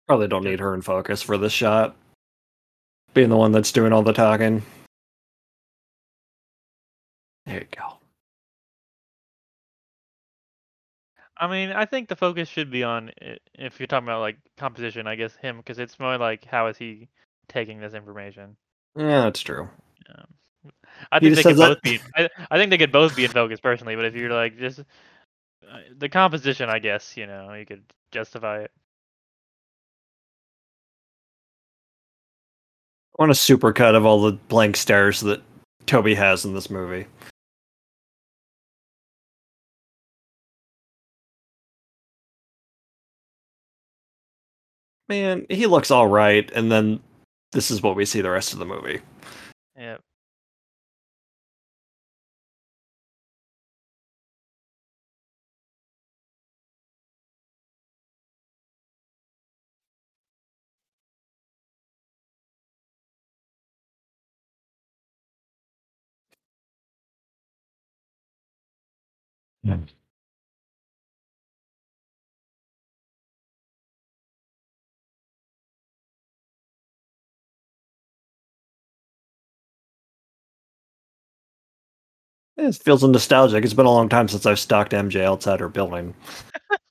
Probably 0.08 0.28
don't 0.28 0.44
need 0.44 0.60
her 0.60 0.74
in 0.74 0.82
focus 0.82 1.22
for 1.22 1.38
this 1.38 1.52
shot. 1.54 1.96
Being 3.16 3.30
the 3.30 3.38
one 3.38 3.54
that's 3.54 3.72
doing 3.72 3.94
all 3.94 4.04
the 4.04 4.12
talking. 4.12 4.62
There 7.46 7.62
you 7.62 7.68
go. 7.76 7.98
I 11.38 11.48
mean, 11.48 11.72
I 11.72 11.86
think 11.86 12.10
the 12.10 12.18
focus 12.18 12.50
should 12.50 12.70
be 12.70 12.84
on 12.84 13.12
if 13.58 13.80
you're 13.80 13.88
talking 13.88 14.08
about 14.08 14.20
like 14.20 14.38
composition, 14.58 15.08
I 15.08 15.16
guess 15.16 15.34
him 15.38 15.58
because 15.58 15.80
it's 15.80 15.98
more 15.98 16.18
like 16.18 16.44
how 16.44 16.68
is 16.68 16.78
he 16.78 17.08
taking 17.48 17.80
this 17.80 17.94
information. 17.94 18.58
Yeah, 18.98 19.22
that's 19.22 19.40
true. 19.40 19.70
Um, 20.14 20.72
I 21.12 21.20
He 21.20 21.34
think 21.34 21.38
they 21.38 21.44
could 21.44 21.58
says 21.58 21.70
both 21.70 21.82
be. 21.82 22.00
I, 22.16 22.30
I 22.52 22.58
think 22.58 22.70
they 22.70 22.78
could 22.78 22.92
both 22.92 23.16
be 23.16 23.24
in 23.24 23.32
focus 23.32 23.62
personally, 23.62 23.96
but 23.96 24.04
if 24.04 24.16
you're 24.16 24.34
like 24.34 24.58
just 24.58 24.80
uh, 24.80 24.84
the 25.98 26.10
composition, 26.10 26.70
I 26.70 26.80
guess 26.80 27.16
you 27.16 27.28
know 27.28 27.54
you 27.54 27.66
could 27.66 27.84
justify 28.12 28.64
it. 28.64 28.72
I 33.18 33.24
want 33.24 33.32
a 33.32 33.36
supercut 33.36 33.96
of 33.96 34.06
all 34.06 34.22
the 34.22 34.34
blank 34.34 34.76
stares 34.76 35.22
that 35.22 35.42
Tobey 35.86 36.16
has 36.16 36.44
in 36.44 36.54
this 36.54 36.70
movie. 36.70 37.08
Man, 45.08 45.46
he 45.50 45.68
looks 45.68 45.92
all 45.92 46.08
right, 46.08 46.52
and 46.52 46.72
then 46.72 47.00
this 47.52 47.72
is 47.72 47.82
what 47.82 47.96
we 47.96 48.06
see 48.06 48.22
the 48.22 48.32
rest 48.32 48.54
of 48.54 48.60
the 48.60 48.66
movie. 48.66 49.00
Yeah. 49.78 49.98
Hmm. 69.66 69.86
It 82.58 82.76
feels 82.76 83.04
nostalgic. 83.04 83.64
It's 83.64 83.74
been 83.74 83.86
a 83.86 83.92
long 83.92 84.10
time 84.10 84.28
since 84.28 84.46
I've 84.46 84.60
stalked 84.60 84.94
MJ 84.94 85.24
outside 85.26 85.60
her 85.62 85.70
building. 85.70 86.14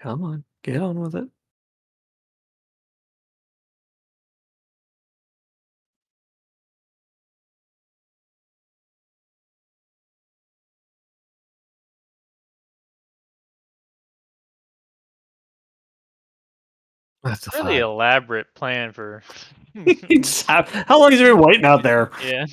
Come 0.00 0.22
on, 0.24 0.44
get 0.62 0.80
on 0.80 1.00
with 1.00 1.14
it. 1.14 1.28
That's 17.22 17.46
a 17.48 17.50
Really 17.62 17.78
elaborate 17.78 18.54
plan 18.54 18.92
for. 18.92 19.22
How, 20.48 20.64
how 20.66 20.98
long 21.00 21.12
has 21.12 21.20
he 21.20 21.26
been 21.26 21.38
waiting 21.38 21.64
out 21.64 21.82
there? 21.82 22.10
yeah. 22.24 22.46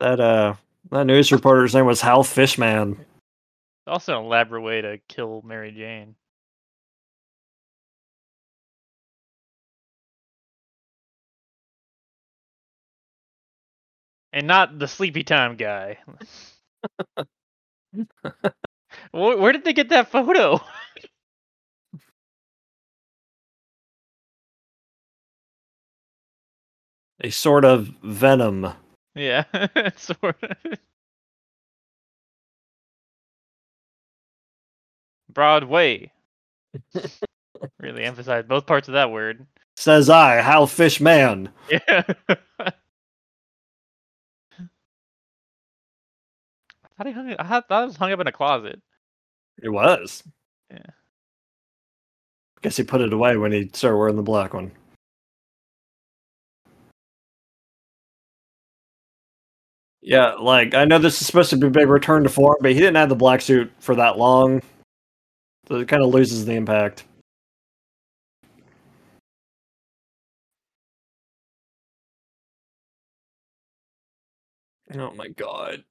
That 0.00 0.20
uh, 0.20 0.54
that 0.90 1.06
news 1.06 1.32
reporter's 1.32 1.74
name 1.74 1.86
was 1.86 2.00
Hal 2.00 2.22
Fishman. 2.22 3.04
Also, 3.86 4.18
an 4.18 4.24
elaborate 4.24 4.62
way 4.62 4.80
to 4.80 4.98
kill 5.08 5.42
Mary 5.44 5.72
Jane. 5.72 6.14
And 14.32 14.46
not 14.46 14.78
the 14.78 14.88
sleepy 14.88 15.22
time 15.22 15.56
guy. 15.56 15.98
where, 19.12 19.36
where 19.36 19.52
did 19.52 19.64
they 19.64 19.72
get 19.72 19.90
that 19.90 20.10
photo? 20.10 20.60
A 27.20 27.30
sort 27.30 27.64
of 27.64 27.90
venom. 28.02 28.74
Yeah, 29.14 29.44
sort 29.96 30.36
of. 30.42 30.78
Broadway. 35.32 36.12
really 37.80 38.04
emphasize 38.04 38.44
both 38.46 38.66
parts 38.66 38.88
of 38.88 38.94
that 38.94 39.10
word. 39.10 39.46
Says 39.76 40.08
I, 40.08 40.36
Hal 40.36 40.66
Fishman. 40.66 41.48
Yeah. 41.70 42.02
I 42.28 42.72
thought 46.96 47.06
he 47.06 47.12
hung 47.12 47.34
I 47.38 47.44
thought 47.44 47.82
it 47.82 47.86
was 47.86 47.96
hung 47.96 48.12
up 48.12 48.20
in 48.20 48.28
a 48.28 48.32
closet. 48.32 48.80
It 49.62 49.68
was. 49.68 50.22
Yeah. 50.70 50.78
Guess 52.62 52.76
he 52.76 52.84
put 52.84 53.00
it 53.00 53.12
away 53.12 53.36
when 53.36 53.52
he 53.52 53.68
started 53.72 53.98
wearing 53.98 54.16
the 54.16 54.22
black 54.22 54.54
one. 54.54 54.72
Yeah, 60.06 60.34
like 60.34 60.74
I 60.74 60.84
know 60.84 60.98
this 60.98 61.18
is 61.22 61.26
supposed 61.26 61.48
to 61.50 61.56
be 61.56 61.66
a 61.66 61.70
big 61.70 61.88
return 61.88 62.24
to 62.24 62.28
form, 62.28 62.56
but 62.60 62.72
he 62.72 62.78
didn't 62.78 62.96
have 62.96 63.08
the 63.08 63.14
black 63.16 63.40
suit 63.40 63.72
for 63.80 63.94
that 63.94 64.18
long. 64.18 64.60
So 65.66 65.76
it 65.76 65.88
kind 65.88 66.02
of 66.02 66.10
loses 66.10 66.44
the 66.44 66.52
impact. 66.52 67.04
Oh 74.94 75.12
my 75.14 75.28
god. 75.28 75.84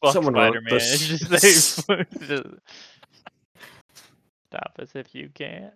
Fuck 0.00 0.12
Someone 0.12 0.34
wrote 0.34 0.54
Spider-Man. 0.54 0.74
It's 0.74 1.08
this. 1.28 1.76
just, 1.76 1.86
they- 2.18 2.26
just- 2.26 2.44
Stop 4.46 4.72
us 4.78 4.90
if 4.94 5.14
you 5.14 5.30
can. 5.34 5.72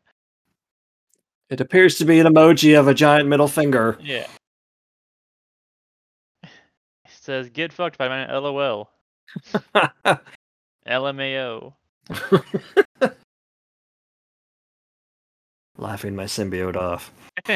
It 1.51 1.60
appears 1.60 1.97
to 1.97 2.05
be 2.05 2.20
an 2.20 2.26
emoji 2.26 2.78
of 2.78 2.86
a 2.89 2.94
giant 2.94 3.28
middle 3.28 3.48
finger. 3.48 3.98
Yeah. 4.01 4.26
Says 7.28 7.50
get 7.50 7.74
fucked 7.74 7.98
by 7.98 8.09
my 8.09 8.38
LOL. 8.38 8.88
LMAO. 10.88 11.74
Laughing 15.76 16.16
my 16.16 16.24
symbiote 16.24 16.76
off. 16.76 17.12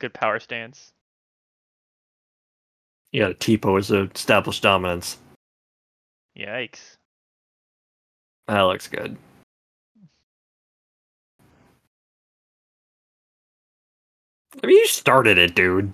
Good 0.00 0.12
power 0.12 0.40
stance. 0.40 0.90
Yeah, 3.12 3.20
got 3.20 3.30
a 3.30 3.34
T-po 3.34 3.76
as 3.76 3.92
a 3.92 4.10
established 4.12 4.64
dominance. 4.64 5.18
Yikes. 6.36 6.96
That 8.48 8.62
looks 8.62 8.88
good. 8.88 9.16
I 14.60 14.66
mean, 14.66 14.76
you 14.76 14.86
started 14.86 15.38
it, 15.38 15.54
dude. 15.54 15.92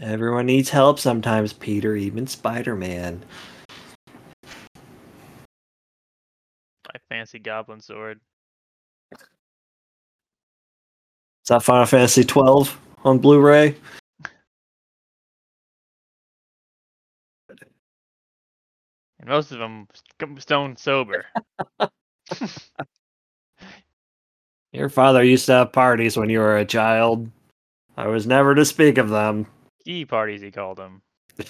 Everyone 0.00 0.46
needs 0.46 0.70
help 0.70 0.98
sometimes, 0.98 1.52
Peter, 1.52 1.94
even 1.94 2.26
Spider 2.26 2.74
Man. 2.74 3.22
My 6.86 6.98
fancy 7.08 7.38
goblin 7.38 7.80
sword. 7.80 8.20
That 11.50 11.62
Final 11.62 11.86
Fantasy 11.86 12.24
12 12.24 12.80
on 13.04 13.18
Blu 13.18 13.40
ray? 13.40 13.76
and 19.18 19.28
most 19.28 19.52
of 19.52 19.58
them 19.58 19.86
stone 20.38 20.76
sober. 20.76 21.26
Your 24.72 24.88
father 24.88 25.22
used 25.22 25.46
to 25.46 25.52
have 25.52 25.72
parties 25.72 26.16
when 26.16 26.30
you 26.30 26.38
were 26.38 26.56
a 26.56 26.64
child. 26.64 27.30
I 27.96 28.06
was 28.06 28.26
never 28.26 28.54
to 28.54 28.64
speak 28.64 28.96
of 28.96 29.10
them. 29.10 29.46
Key 29.84 30.06
parties, 30.06 30.40
he 30.40 30.50
called 30.50 30.78
them. 30.78 31.02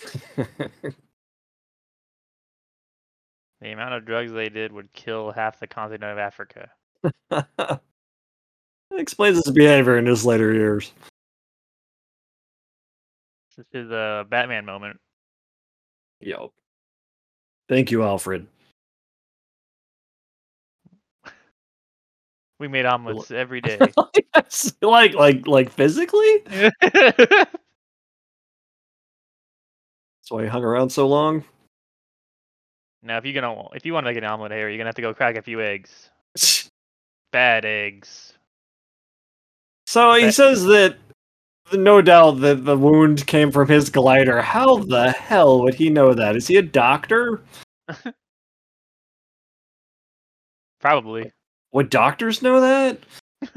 The 3.61 3.73
amount 3.73 3.93
of 3.93 4.07
drugs 4.07 4.33
they 4.33 4.49
did 4.49 4.73
would 4.73 4.91
kill 4.95 5.33
half 5.33 5.61
the 5.61 5.67
continent 5.67 6.05
of 6.05 6.19
Africa. 6.19 6.71
That 8.91 8.99
explains 8.99 9.37
his 9.45 9.53
behavior 9.55 9.99
in 9.99 10.07
his 10.07 10.25
later 10.25 10.53
years. 10.53 10.93
This 13.57 13.67
is 13.85 13.91
a 13.91 14.27
Batman 14.29 14.65
moment. 14.65 14.99
Yo. 16.21 16.53
Thank 17.69 17.91
you, 17.91 18.03
Alfred. 18.03 18.47
We 22.59 22.69
made 22.69 22.85
omelets 22.85 23.31
every 23.31 23.61
day. 23.63 23.79
Yes, 24.35 24.75
like, 24.83 25.15
like, 25.15 25.47
like 25.47 25.71
physically. 25.71 26.43
That's 26.81 27.49
why 30.29 30.43
he 30.43 30.49
hung 30.49 30.65
around 30.65 30.91
so 30.91 31.09
long. 31.09 31.45
now, 33.03 33.19
if 33.19 33.25
you're 33.25 33.41
gonna, 33.41 33.69
if 33.75 33.87
you 33.87 33.95
want 33.95 34.05
to 34.05 34.11
make 34.11 34.19
an 34.19 34.25
omelet 34.25 34.53
here, 34.53 34.69
you're 34.69 34.79
gonna 34.79 34.89
have 34.89 34.95
to 34.97 35.03
go 35.03 35.15
crack 35.15 35.37
a 35.37 35.43
few 35.43 35.61
eggs. 35.61 36.11
Bad 37.33 37.65
eggs. 37.65 38.35
So 39.91 40.15
he 40.15 40.31
says 40.31 40.63
that 40.67 40.99
no 41.73 42.01
doubt 42.01 42.43
that 42.43 42.65
the 42.65 42.79
wound 42.79 43.27
came 43.27 43.51
from 43.51 43.67
his 43.67 43.91
glider. 43.91 44.41
How 44.41 44.77
the 44.77 45.11
hell 45.11 45.65
would 45.65 45.75
he 45.75 45.91
know 45.91 46.15
that? 46.15 46.37
Is 46.37 46.47
he 46.47 46.55
a 46.59 46.63
doctor? 46.63 47.41
Probably. 50.81 51.33
Would 51.73 51.91
doctors 51.91 52.41
know 52.41 52.61
that? 52.61 53.01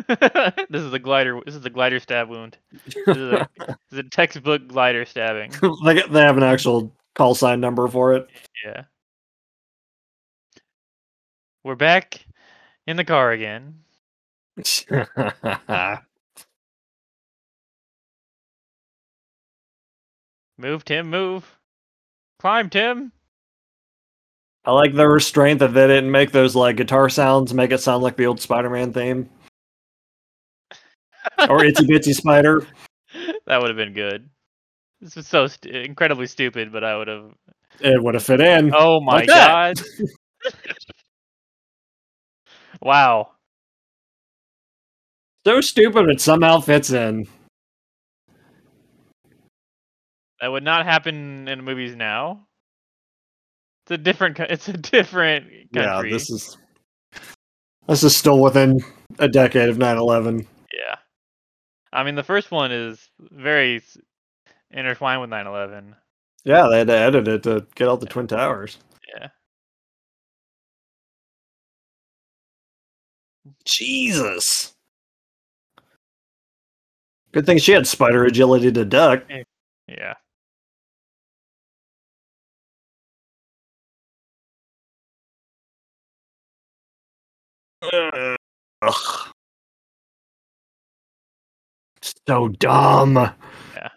this 0.71 0.81
is 0.81 0.89
the 0.89 0.97
glider. 0.97 1.39
This 1.45 1.53
is 1.53 1.61
the 1.61 1.69
glider 1.69 1.99
stab 1.99 2.29
wound. 2.29 2.57
This 3.05 3.15
is 3.15 3.31
a, 3.33 3.47
this 3.59 3.77
is 3.91 3.99
a 3.99 4.03
textbook 4.09 4.67
glider 4.67 5.05
stabbing. 5.05 5.51
they, 5.85 6.01
they 6.01 6.21
have 6.21 6.37
an 6.37 6.41
actual 6.41 6.91
call 7.13 7.35
sign 7.35 7.59
number 7.59 7.87
for 7.87 8.15
it. 8.15 8.27
Yeah. 8.65 8.85
We're 11.63 11.75
back 11.75 12.25
in 12.87 12.97
the 12.97 13.05
car 13.05 13.33
again. 13.33 13.81
Move, 20.57 20.85
Tim, 20.85 21.09
move. 21.09 21.59
Climb, 22.39 22.69
Tim. 22.69 23.11
I 24.65 24.71
like 24.71 24.93
the 24.93 25.07
restraint 25.07 25.59
that 25.59 25.73
they 25.73 25.87
didn't 25.87 26.11
make 26.11 26.31
those 26.31 26.55
like 26.55 26.77
guitar 26.77 27.09
sounds 27.09 27.53
make 27.53 27.71
it 27.71 27.79
sound 27.79 28.01
like 28.01 28.15
the 28.15 28.27
old 28.27 28.39
Spider-Man 28.39 28.93
theme 28.93 29.29
or 31.49 31.59
Itsy 31.59 31.87
Bitsy 31.87 32.13
Spider. 32.13 32.65
that 33.45 33.59
would 33.61 33.69
have 33.69 33.77
been 33.77 33.93
good. 33.93 34.29
This 35.01 35.17
is 35.17 35.27
so 35.27 35.47
st- 35.47 35.75
incredibly 35.75 36.27
stupid, 36.27 36.71
but 36.71 36.83
I 36.83 36.95
would 36.97 37.07
have. 37.07 37.33
It 37.81 38.01
would 38.01 38.13
have 38.13 38.23
fit 38.23 38.39
in. 38.39 38.71
Oh 38.73 39.01
my 39.01 39.17
Like 39.17 39.27
god! 39.27 39.81
wow. 42.81 43.31
So 45.45 45.59
stupid, 45.59 46.05
but 46.07 46.21
somehow 46.21 46.61
fits 46.61 46.91
in. 46.91 47.27
That 50.43 50.51
would 50.51 50.63
not 50.65 50.85
happen 50.85 51.47
in 51.47 51.63
movies 51.63 51.95
now. 51.95 52.47
It's 53.85 53.91
a 53.91 53.97
different. 53.97 54.37
It's 54.49 54.67
a 54.67 54.73
different 54.73 55.45
country. 55.73 56.09
Yeah, 56.09 56.13
this 56.13 56.29
is 56.29 56.57
this 57.87 58.03
is 58.03 58.13
still 58.13 58.41
within 58.41 58.81
a 59.19 59.29
decade 59.29 59.69
of 59.69 59.77
9/11. 59.77 60.45
Yeah. 60.73 60.95
I 61.93 62.03
mean, 62.03 62.15
the 62.15 62.23
first 62.23 62.51
one 62.51 62.73
is 62.73 63.09
very 63.19 63.81
intertwined 64.71 65.21
with 65.21 65.29
9/11. 65.29 65.95
Yeah, 66.43 66.67
they 66.69 66.79
had 66.79 66.87
to 66.87 66.97
edit 66.97 67.27
it 67.29 67.43
to 67.43 67.65
get 67.75 67.87
out 67.87 68.01
the 68.01 68.05
twin 68.05 68.27
towers. 68.27 68.79
Yeah. 69.17 69.29
Jesus. 73.63 74.73
Good 77.31 77.45
thing 77.45 77.59
she 77.59 77.71
had 77.71 77.87
spider 77.87 78.25
agility 78.25 78.73
to 78.73 78.83
duck. 78.83 79.23
Yeah. 79.87 80.15
Ugh. 87.91 89.31
So 92.27 92.49
dumb. 92.49 93.15
Yeah. 93.75 93.89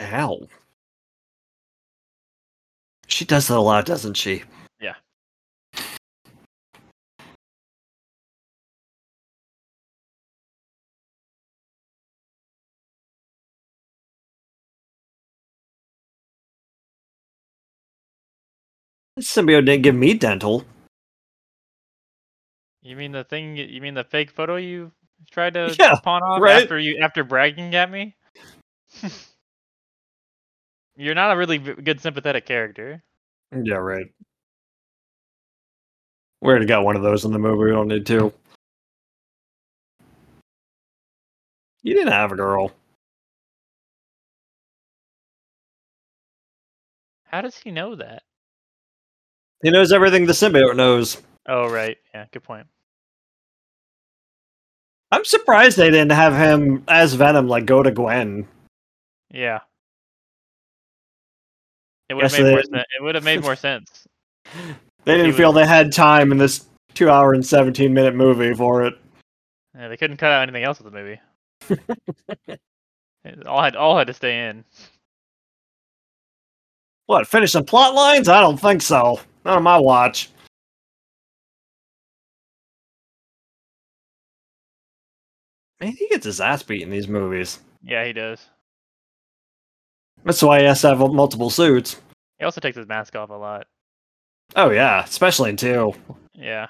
Ow. 0.00 0.48
She 3.08 3.24
does 3.24 3.48
that 3.48 3.56
a 3.56 3.60
lot, 3.60 3.86
doesn't 3.86 4.14
she? 4.14 4.44
Symbiote 19.20 19.66
didn't 19.66 19.82
give 19.82 19.94
me 19.94 20.14
dental. 20.14 20.64
You 22.82 22.96
mean 22.96 23.12
the 23.12 23.24
thing? 23.24 23.56
You 23.56 23.80
mean 23.80 23.94
the 23.94 24.04
fake 24.04 24.30
photo 24.30 24.56
you 24.56 24.92
tried 25.30 25.54
to 25.54 25.76
Yeah, 25.78 26.00
pawn 26.02 26.22
off 26.22 26.40
right. 26.42 26.62
after 26.62 26.78
you 26.78 26.98
after 26.98 27.24
bragging 27.24 27.74
at 27.74 27.90
me? 27.90 28.16
You're 30.96 31.14
not 31.14 31.32
a 31.32 31.36
really 31.36 31.58
good 31.58 32.00
sympathetic 32.00 32.46
character. 32.46 33.02
Yeah, 33.52 33.76
right. 33.76 34.06
We 36.40 36.48
already 36.48 36.66
got 36.66 36.84
one 36.84 36.96
of 36.96 37.02
those 37.02 37.24
in 37.24 37.32
the 37.32 37.38
movie. 37.38 37.64
We 37.64 37.70
don't 37.70 37.88
need 37.88 38.06
two. 38.06 38.32
You 41.82 41.94
didn't 41.94 42.12
have 42.12 42.32
a 42.32 42.36
girl. 42.36 42.72
How 47.24 47.40
does 47.42 47.58
he 47.58 47.70
know 47.70 47.94
that? 47.94 48.22
He 49.62 49.70
knows 49.70 49.92
everything 49.92 50.26
the 50.26 50.32
symbiote 50.32 50.76
knows. 50.76 51.20
Oh 51.48 51.68
right, 51.68 51.96
yeah, 52.14 52.26
good 52.32 52.42
point. 52.44 52.66
I'm 55.10 55.24
surprised 55.24 55.76
they 55.76 55.90
didn't 55.90 56.12
have 56.12 56.36
him 56.36 56.84
as 56.88 57.14
Venom, 57.14 57.48
like 57.48 57.64
go 57.64 57.82
to 57.82 57.90
Gwen. 57.90 58.46
Yeah. 59.30 59.60
It 62.08 62.14
would 62.14 62.24
have 62.24 62.32
made 62.32 62.50
more 62.50 62.62
sense. 62.62 62.84
It 62.98 63.02
would 63.02 63.14
have 63.14 63.24
made 63.24 63.42
more 63.42 63.56
sense. 63.56 64.06
They 65.04 65.16
didn't 65.16 65.34
feel 65.34 65.52
they 65.52 65.66
had 65.66 65.92
time 65.92 66.32
in 66.32 66.38
this 66.38 66.66
two 66.94 67.10
hour 67.10 67.34
and 67.34 67.44
17 67.44 67.92
minute 67.92 68.14
movie 68.14 68.54
for 68.54 68.84
it. 68.84 68.94
Yeah, 69.74 69.88
they 69.88 69.96
couldn't 69.96 70.16
cut 70.16 70.30
out 70.32 70.42
anything 70.42 70.64
else 70.64 70.80
with 70.80 70.92
the 70.92 70.98
movie. 70.98 71.20
It 73.24 73.46
all 73.46 73.62
had 73.62 73.76
all 73.76 73.96
had 73.96 74.06
to 74.06 74.14
stay 74.14 74.48
in. 74.48 74.64
What, 77.06 77.26
finish 77.26 77.52
some 77.52 77.64
plot 77.64 77.94
lines? 77.94 78.28
I 78.28 78.40
don't 78.40 78.58
think 78.58 78.82
so. 78.82 79.20
Not 79.44 79.58
on 79.58 79.62
my 79.62 79.78
watch. 79.78 80.30
Man, 85.80 85.92
he 85.92 86.08
gets 86.08 86.24
his 86.24 86.40
ass 86.40 86.62
beat 86.62 86.82
in 86.82 86.90
these 86.90 87.08
movies. 87.08 87.60
Yeah, 87.82 88.04
he 88.04 88.12
does. 88.12 88.46
That's 90.24 90.42
why 90.42 90.60
he 90.60 90.66
has 90.66 90.80
to 90.82 90.88
have 90.88 90.98
multiple 90.98 91.50
suits. 91.50 92.00
He 92.38 92.44
also 92.44 92.60
takes 92.60 92.76
his 92.76 92.88
mask 92.88 93.14
off 93.14 93.30
a 93.30 93.34
lot. 93.34 93.66
Oh 94.56 94.70
yeah, 94.70 95.04
especially 95.04 95.50
in 95.50 95.56
two. 95.56 95.94
Yeah. 96.34 96.66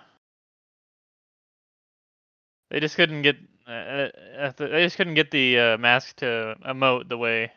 They 2.70 2.80
just 2.80 2.96
couldn't 2.96 3.22
get 3.22 3.36
uh, 3.66 3.70
uh, 3.70 4.08
uh, 4.38 4.52
they 4.56 4.84
just 4.84 4.96
couldn't 4.96 5.14
get 5.14 5.30
the 5.30 5.58
uh, 5.58 5.78
mask 5.78 6.16
to 6.16 6.56
emote 6.66 7.08
the 7.08 7.18
way 7.18 7.52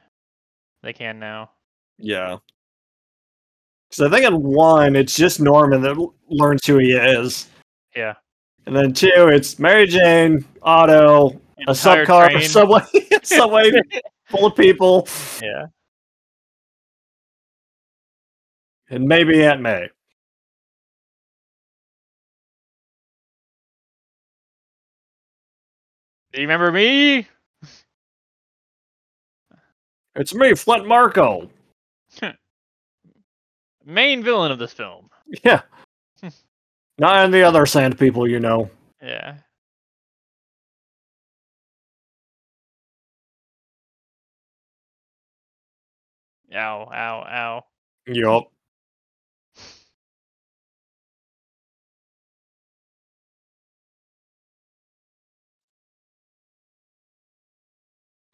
they 0.84 0.94
can 0.94 1.20
now. 1.20 1.52
Yeah. 1.98 2.38
Because 3.92 4.10
I 4.10 4.16
think 4.16 4.26
in 4.26 4.42
one, 4.42 4.96
it's 4.96 5.18
just 5.18 5.42
Norman 5.42 5.82
that 5.82 5.98
learns 6.30 6.66
who 6.66 6.78
he 6.78 6.94
is. 6.94 7.50
Yeah. 7.94 8.14
And 8.66 8.74
then 8.74 8.94
two, 8.94 9.10
it's 9.14 9.60
Mary 9.60 9.86
Jane, 9.86 10.46
Otto, 10.62 11.42
a 11.68 11.72
subcar, 11.74 12.30
train. 12.30 12.48
subway, 12.48 12.82
subway 13.24 13.70
full 14.30 14.46
of 14.46 14.56
people, 14.56 15.08
Yeah. 15.42 15.66
and 18.90 19.04
maybe 19.04 19.44
Aunt 19.44 19.62
May. 19.62 19.90
Do 26.32 26.40
you 26.42 26.48
remember 26.48 26.72
me? 26.72 27.28
It's 30.16 30.34
me, 30.34 30.54
Flint 30.56 30.88
Marko. 30.88 31.50
Main 33.86 34.24
villain 34.24 34.52
of 34.52 34.60
this 34.60 34.74
film. 34.74 35.10
Yeah. 35.44 35.62
Not 37.00 37.18
any 37.18 37.42
other 37.42 37.66
sand 37.66 37.98
people, 37.98 38.28
you 38.28 38.40
know. 38.40 38.70
Yeah. 39.02 39.38
Ow, 46.54 46.90
ow, 46.94 47.24
ow. 47.28 47.64
Yup. 48.08 48.52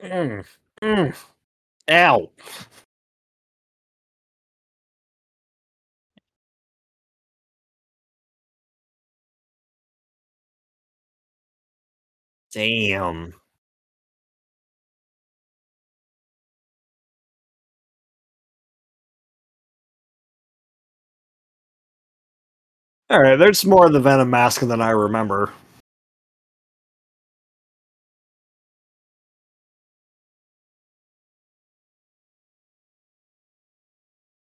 Mm, 0.01 0.45
mm. 0.81 1.15
Ow. 1.89 2.29
Damn. 12.57 13.35
All 23.11 23.21
right, 23.21 23.35
there's 23.35 23.63
more 23.63 23.85
of 23.85 23.93
the 23.93 23.99
Venom 23.99 24.31
mask 24.31 24.61
than 24.61 24.81
I 24.81 24.89
remember. 24.89 25.53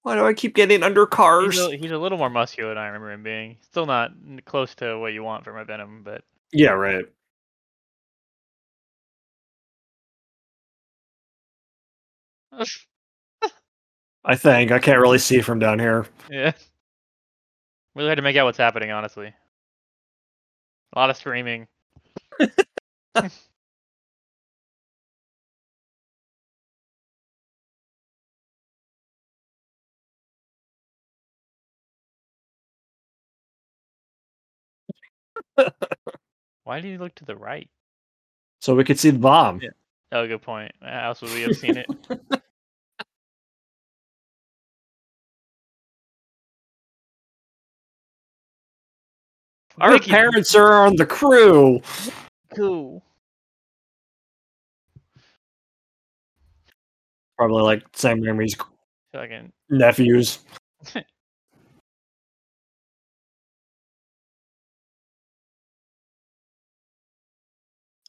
Why 0.02 0.16
do 0.16 0.26
I 0.26 0.34
keep 0.34 0.56
getting 0.56 0.82
under 0.82 1.06
cars? 1.06 1.54
He's 1.54 1.68
a, 1.68 1.78
he's 1.78 1.92
a 1.92 2.00
little 2.00 2.18
more 2.18 2.32
muscular 2.32 2.70
than 2.72 2.80
I 2.80 2.88
remember 2.88 3.12
him 3.12 3.22
being. 3.22 3.58
Still 3.62 3.86
not 3.86 4.10
close 4.46 4.74
to 4.78 4.98
what 4.98 5.14
you 5.14 5.22
want 5.22 5.44
from 5.44 5.58
a 5.58 5.66
Venom, 5.66 6.02
but 6.04 6.24
Yeah, 6.52 6.72
right. 6.72 7.06
I 14.24 14.36
think 14.36 14.72
I 14.72 14.80
can't 14.80 15.00
really 15.00 15.18
see 15.18 15.42
from 15.42 15.60
down 15.60 15.80
here. 15.80 16.06
yeah. 16.30 16.52
Really 17.96 18.08
hard 18.08 18.18
to 18.18 18.22
make 18.22 18.38
out 18.38 18.46
what's 18.46 18.58
happening, 18.58 18.92
honestly. 18.92 19.34
A 20.94 21.00
lot 21.00 21.10
of 21.10 21.18
screaming. 21.18 21.68
Why 36.64 36.80
did 36.80 36.86
he 36.92 36.98
look 36.98 37.16
to 37.16 37.26
the 37.26 37.36
right? 37.36 37.70
So 38.60 38.76
we 38.76 38.84
could 38.84 39.00
see 39.00 39.10
the 39.10 39.20
bomb. 39.20 39.60
Yeah. 39.62 39.70
Oh, 40.12 40.28
good 40.28 40.42
point. 40.42 40.72
How 40.82 41.08
else 41.08 41.22
would 41.22 41.32
we 41.34 41.42
have 41.42 41.56
seen 41.58 41.78
it? 41.78 41.88
Our 49.80 49.94
Ricky, 49.94 50.12
parents 50.12 50.54
are 50.56 50.74
on 50.74 50.96
the 50.96 51.06
crew. 51.06 51.82
cool. 52.56 53.04
Probably 57.38 57.64
like 57.64 57.84
Sam 57.94 58.22
Raimi's 58.22 58.56
Fucking 59.14 59.52
nephews. 59.70 60.40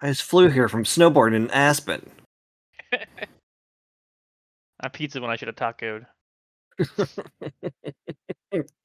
I 0.01 0.09
just 0.09 0.23
flew 0.23 0.49
here 0.49 0.69
from 0.69 0.85
snowboarding 0.85 1.37
in 1.37 1.51
Aspen. 1.51 2.11
I 2.93 2.99
pizza 4.89 5.21
when 5.21 5.31
I 5.31 5.37
should 5.37 5.49
have 5.49 5.57
tacoed. 5.57 6.07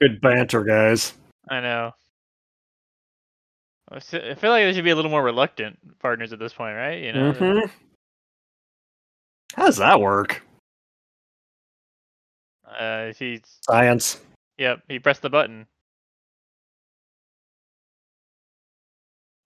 Good 0.00 0.20
banter, 0.20 0.62
guys. 0.64 1.14
I 1.48 1.60
know. 1.60 1.92
I 3.90 4.00
feel 4.00 4.50
like 4.50 4.64
they 4.64 4.72
should 4.74 4.84
be 4.84 4.90
a 4.90 4.96
little 4.96 5.10
more 5.10 5.22
reluctant 5.22 5.78
partners 5.98 6.32
at 6.32 6.38
this 6.38 6.52
point, 6.52 6.76
right? 6.76 7.02
You 7.02 7.12
know, 7.12 7.32
hmm 7.32 7.66
How 9.54 9.64
does 9.66 9.78
that 9.78 10.00
work? 10.00 10.42
uh, 12.78 13.12
he's 13.18 13.40
Science. 13.62 14.20
yep. 14.58 14.82
He 14.88 14.98
pressed 14.98 15.22
the 15.22 15.30
button. 15.30 15.66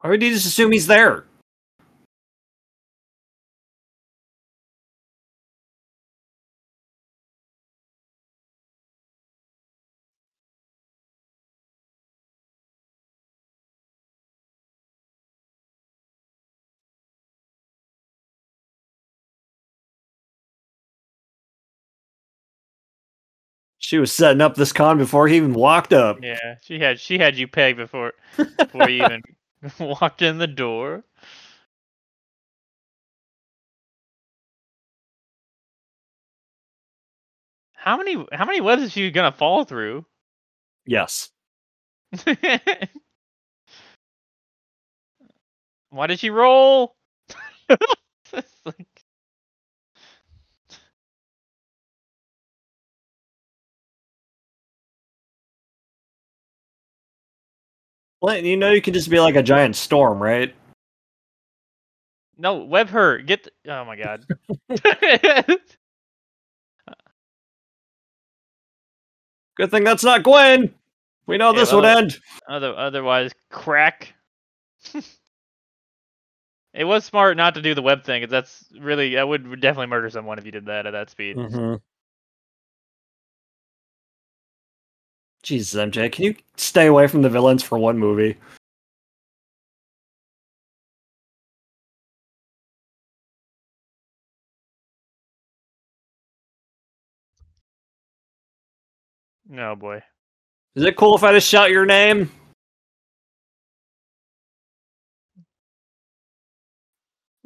Why 0.01 0.11
would 0.11 0.23
you 0.23 0.31
just 0.33 0.45
assume 0.47 0.73
he's 0.73 0.89
there? 0.89 1.25
She 23.93 23.99
was 23.99 24.11
setting 24.11 24.41
up 24.41 24.55
this 24.55 24.73
con 24.73 24.97
before 24.97 25.29
he 25.29 25.37
even 25.37 25.53
walked 25.53 25.93
up. 25.93 26.17
Yeah, 26.23 26.55
she 26.63 26.79
had 26.79 26.99
she 26.99 27.19
had 27.19 27.37
you 27.37 27.47
pegged 27.47 27.77
before 27.77 28.15
before 28.39 28.89
you 28.89 29.05
even 29.05 29.23
walked 29.79 30.23
in 30.23 30.39
the 30.39 30.47
door. 30.47 31.05
How 37.75 37.99
many 37.99 38.15
how 38.33 38.47
many 38.47 38.63
webs 38.63 38.81
is 38.81 38.93
she 38.93 39.11
gonna 39.11 39.31
fall 39.31 39.65
through? 39.65 40.07
Yes. 40.87 41.29
Why 45.91 46.07
did 46.07 46.19
she 46.19 46.31
roll? 46.31 46.97
Like- 48.65 48.92
Well, 58.23 58.39
you 58.39 58.57
know 58.57 58.71
you 58.71 58.81
can 58.81 58.95
just 58.95 59.11
be 59.11 59.19
like 59.19 59.35
a 59.35 59.43
giant 59.43 59.75
storm, 59.75 60.23
right? 60.23 60.55
no, 62.39 62.59
web 62.65 62.89
her. 62.91 63.19
Get. 63.19 63.45
The, 63.45 63.51
oh 63.73 63.85
my 63.85 63.97
god. 63.97 64.25
Good 69.57 69.71
thing 69.71 69.85
that's 69.85 70.03
not 70.05 70.23
Gwen. 70.23 70.75
We 71.27 71.37
know 71.37 71.53
Yeah, 71.53 71.61
this 71.61 71.73
would 71.73 71.85
end. 71.85 72.19
Other 72.49 72.75
otherwise, 72.77 73.33
crack. 73.51 74.15
it 76.75 76.85
was 76.85 77.05
smart 77.05 77.37
not 77.37 77.55
to 77.55 77.63
do 77.63 77.75
the 77.75 77.83
web 77.83 78.05
thing. 78.05 78.27
That's 78.29 78.65
really 78.79 79.15
that 79.17 79.29
would 79.29 79.61
definitely 79.61 79.87
murder 79.87 80.11
someone 80.11 80.39
if 80.39 80.47
you 80.47 80.53
did 80.53 80.67
that 80.67 80.87
at 80.87 80.93
that 80.93 81.11
speed. 81.11 81.37
Mm-hmm. 81.37 81.75
Jesus, 85.43 85.81
MJ, 85.81 86.11
can 86.11 86.25
you 86.25 86.37
stay 86.57 86.87
away 86.87 87.09
from 87.09 87.23
the 87.23 87.29
villains 87.29 87.63
for 87.63 87.77
one 87.77 87.99
movie? 87.99 88.37
No 99.49 99.75
boy. 99.77 100.03
Is 100.77 100.85
it 100.85 100.97
cool 100.97 101.17
if 101.17 101.23
I 101.25 101.33
just 101.33 101.49
shout 101.49 101.71
your 101.71 101.85
name? 101.85 102.31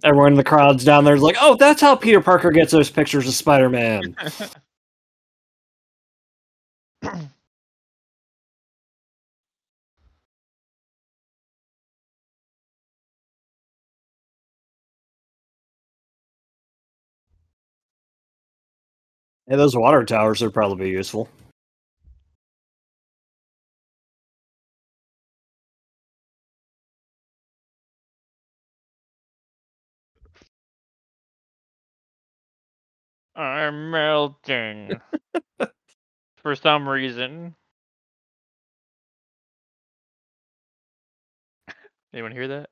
Everyone 0.04 0.32
in 0.32 0.36
the 0.36 0.44
crowd's 0.44 0.84
down 0.84 1.04
there's 1.04 1.22
like, 1.22 1.36
oh, 1.40 1.56
that's 1.56 1.80
how 1.80 1.96
Peter 1.96 2.20
Parker 2.20 2.50
gets 2.50 2.70
those 2.70 2.90
pictures 2.90 3.26
of 3.26 3.34
Spider 3.34 3.70
Man. 3.70 4.14
Hey, 19.48 19.54
those 19.56 19.76
water 19.76 20.04
towers 20.04 20.42
would 20.42 20.52
probably 20.52 20.86
be 20.86 20.90
useful. 20.90 21.28
I'm 33.36 33.90
melting. 33.90 35.00
For 36.38 36.56
some 36.56 36.88
reason. 36.88 37.54
Anyone 42.12 42.32
hear 42.32 42.48
that? 42.48 42.70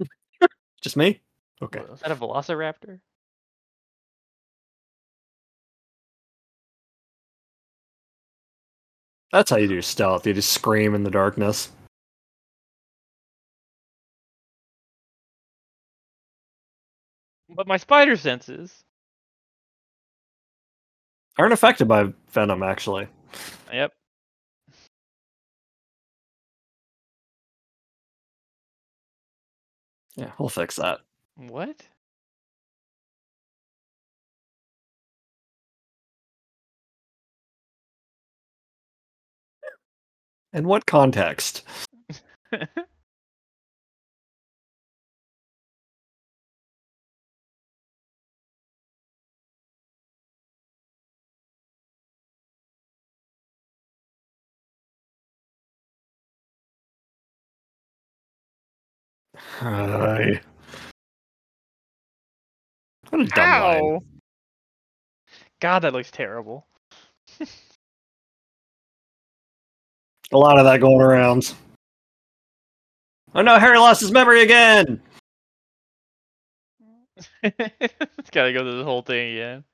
Just 0.82 0.96
me? 0.96 1.20
Okay. 1.62 1.80
Was 1.88 2.00
that 2.00 2.10
a 2.10 2.16
velociraptor? 2.16 3.00
That's 9.32 9.50
how 9.50 9.56
you 9.56 9.66
do 9.66 9.80
stealth. 9.80 10.26
You 10.26 10.34
just 10.34 10.52
scream 10.52 10.94
in 10.94 11.04
the 11.04 11.10
darkness. 11.10 11.70
But 17.48 17.66
my 17.66 17.76
spider 17.78 18.16
senses. 18.16 18.84
Aren't 21.38 21.54
affected 21.54 21.88
by 21.88 22.12
venom, 22.30 22.62
actually. 22.62 23.08
Yep. 23.72 23.92
Yeah, 30.16 30.30
we'll 30.38 30.50
fix 30.50 30.76
that. 30.76 31.00
What? 31.36 31.76
In 40.52 40.66
what 40.66 40.86
context? 40.86 41.62
Hi. 59.36 60.40
What 63.10 63.20
a 63.22 63.24
dumb 63.26 63.50
line. 63.50 63.98
God, 65.60 65.80
that 65.80 65.92
looks 65.92 66.10
terrible. 66.10 66.66
A 70.32 70.38
lot 70.38 70.58
of 70.58 70.64
that 70.64 70.80
going 70.80 71.00
around. 71.00 71.54
Oh 73.34 73.42
no, 73.42 73.58
Harry 73.58 73.78
lost 73.78 74.00
his 74.00 74.10
memory 74.10 74.42
again! 74.42 75.00
it's 77.42 78.30
gotta 78.30 78.52
go 78.52 78.60
through 78.60 78.78
the 78.78 78.84
whole 78.84 79.02
thing 79.02 79.34
again. 79.34 79.64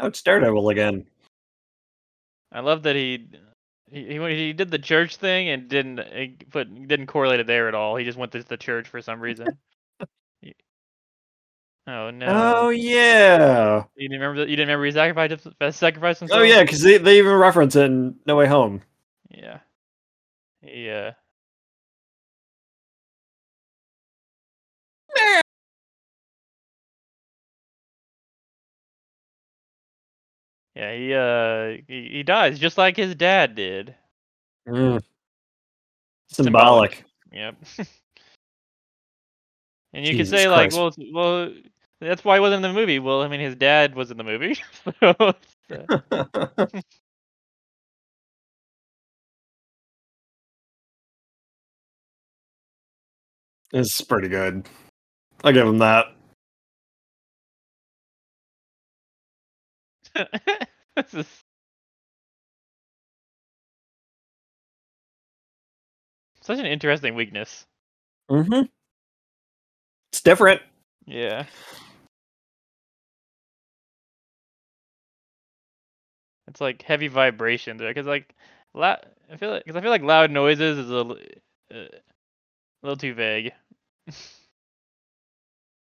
Oh, 0.00 0.06
it's 0.06 0.22
Daredevil 0.22 0.68
again. 0.68 1.06
I 2.52 2.60
love 2.60 2.84
that 2.84 2.94
he 2.96 3.28
he 3.90 4.06
he, 4.06 4.18
he 4.18 4.52
did 4.52 4.70
the 4.70 4.78
church 4.78 5.16
thing 5.16 5.48
and 5.48 5.68
didn't 5.68 5.98
uh, 5.98 6.26
put 6.50 6.72
didn't 6.86 7.06
correlate 7.06 7.40
it 7.40 7.46
there 7.46 7.68
at 7.68 7.74
all. 7.74 7.96
He 7.96 8.04
just 8.04 8.18
went 8.18 8.32
to 8.32 8.42
the 8.42 8.56
church 8.56 8.88
for 8.88 9.02
some 9.02 9.20
reason. 9.20 9.48
Oh 11.88 12.10
no! 12.10 12.26
Oh 12.28 12.68
yeah. 12.68 13.84
You 13.96 14.10
didn't 14.10 14.20
remember 14.20 14.40
that? 14.40 14.50
You 14.50 14.56
didn't 14.56 14.68
remember 14.68 14.84
he 14.84 14.92
sacrificed 14.92 15.46
him- 15.46 15.72
sacrificed 15.72 16.20
himself? 16.20 16.40
Oh 16.40 16.42
yeah, 16.42 16.60
because 16.60 16.82
they, 16.82 16.98
they 16.98 17.16
even 17.16 17.32
reference 17.32 17.76
it 17.76 17.86
in 17.86 18.14
No 18.26 18.36
Way 18.36 18.46
Home. 18.46 18.82
Yeah. 19.30 19.60
He 20.60 20.90
uh. 20.90 21.12
Yeah, 30.74 30.94
he 30.94 31.14
uh 31.14 31.82
he, 31.88 32.08
he 32.12 32.22
dies 32.22 32.58
just 32.58 32.76
like 32.76 32.98
his 32.98 33.14
dad 33.14 33.54
did. 33.54 33.94
Mm. 34.68 35.00
Symbolic. 36.28 37.02
Yep. 37.32 37.56
and 39.94 40.04
you 40.04 40.12
Jesus 40.12 40.30
could 40.30 40.38
say 40.38 40.48
like, 40.48 40.72
well, 40.72 40.92
well, 41.14 41.50
that's 42.00 42.24
why 42.24 42.36
he 42.36 42.40
wasn't 42.40 42.64
in 42.64 42.74
the 42.74 42.80
movie. 42.80 42.98
Well, 42.98 43.22
I 43.22 43.28
mean, 43.28 43.40
his 43.40 43.56
dad 43.56 43.94
was 43.94 44.10
in 44.10 44.16
the 44.16 44.24
movie, 44.24 44.54
so 45.00 45.14
it's, 45.20 45.56
uh, 45.70 46.66
it's 53.72 54.00
pretty 54.02 54.28
good. 54.28 54.66
I'll 55.44 55.52
give 55.52 55.66
him 55.66 55.78
that. 55.78 56.06
this 60.96 61.14
is 61.14 61.26
such 66.42 66.58
an 66.58 66.66
interesting 66.66 67.14
weakness. 67.14 67.66
Mm-hmm. 68.30 68.62
It's 70.12 70.22
different. 70.22 70.62
Yeah. 71.06 71.46
It's 76.48 76.60
like 76.60 76.82
heavy 76.82 77.08
vibrations, 77.08 77.82
right? 77.82 77.94
because 77.94 78.08
like, 78.08 78.34
la- 78.74 78.96
I 79.32 79.36
feel 79.36 79.50
like, 79.50 79.64
because 79.64 79.76
I 79.76 79.82
feel 79.82 79.90
like 79.90 80.02
loud 80.02 80.30
noises 80.32 80.78
is 80.78 80.90
a, 80.90 80.94
l- 80.94 81.18
uh, 81.74 81.76
a 81.78 81.88
little 82.82 82.96
too 82.98 83.14
vague. 83.14 83.52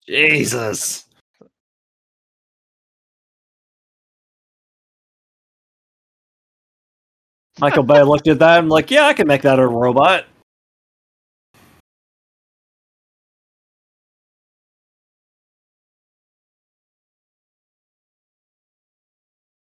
Jesus. 0.07 1.05
Michael 7.59 7.83
Bay 7.83 8.03
looked 8.03 8.27
at 8.27 8.39
that 8.39 8.59
and 8.59 8.69
like, 8.69 8.91
yeah, 8.91 9.05
I 9.07 9.13
can 9.13 9.27
make 9.27 9.43
that 9.43 9.59
a 9.59 9.67
robot. 9.67 10.25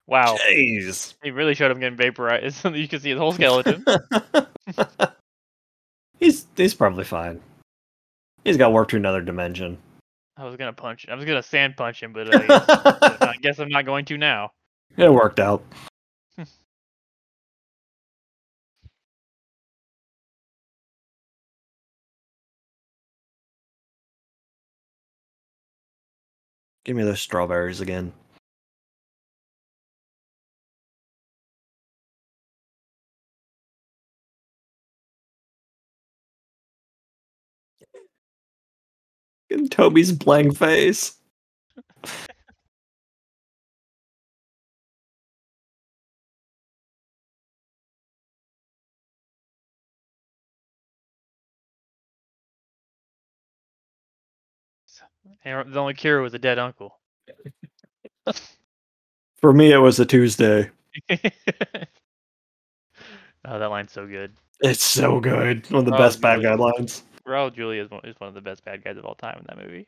Wow, 0.07 0.37
Jeez. 0.49 1.15
he 1.21 1.31
really 1.31 1.53
showed 1.53 1.69
him 1.69 1.79
getting 1.79 1.97
vaporized. 1.97 2.63
you 2.73 2.87
can 2.87 3.01
see 3.01 3.09
his 3.09 3.19
whole 3.19 3.33
skeleton. 3.33 3.83
he's 6.19 6.47
he's 6.55 6.73
probably 6.73 7.03
fine. 7.03 7.41
He's 8.45 8.55
got 8.55 8.71
warped 8.71 8.91
to 8.91 8.97
another 8.97 9.21
dimension. 9.21 9.77
I 10.37 10.45
was 10.45 10.55
gonna 10.55 10.71
punch. 10.71 11.05
I 11.09 11.15
was 11.15 11.25
gonna 11.25 11.43
sand 11.43 11.75
punch 11.75 12.01
him, 12.01 12.13
but 12.13 12.33
uh, 12.33 12.39
I 12.39 12.47
guess, 12.47 13.21
I 13.21 13.35
guess 13.41 13.59
I'm 13.59 13.69
not 13.69 13.85
going 13.85 14.05
to 14.05 14.17
now. 14.17 14.51
It 14.97 15.13
worked 15.13 15.39
out. 15.39 15.63
Give 26.83 26.95
me 26.95 27.03
those 27.03 27.19
strawberries 27.19 27.81
again. 27.81 28.13
And 39.49 39.71
Tobey's 39.71 40.11
blank 40.11 40.57
face. 40.57 41.15
And 55.43 55.73
the 55.73 55.79
only 55.79 55.93
cure 55.93 56.21
was 56.21 56.33
a 56.33 56.39
dead 56.39 56.59
uncle. 56.59 56.99
For 59.35 59.53
me, 59.53 59.71
it 59.71 59.77
was 59.77 59.99
a 59.99 60.05
Tuesday. 60.05 60.69
oh, 61.09 61.17
that 63.45 63.69
line's 63.69 63.91
so 63.91 64.07
good. 64.07 64.33
It's 64.61 64.83
so 64.83 65.19
good. 65.19 65.69
One 65.69 65.79
of 65.81 65.85
the 65.85 65.93
Oh, 65.93 65.97
best 65.97 66.19
bad 66.21 66.39
oh, 66.39 66.41
good. 66.41 66.47
guy 66.47 66.55
lines. 66.55 67.03
Raul 67.27 67.53
Julia 67.53 67.83
is 67.83 67.91
one, 67.91 68.01
is 68.05 68.19
one 68.19 68.29
of 68.29 68.33
the 68.33 68.41
best 68.41 68.63
bad 68.63 68.83
guys 68.83 68.97
of 68.97 69.05
all 69.05 69.15
time 69.15 69.37
in 69.39 69.45
that 69.47 69.57
movie. 69.63 69.87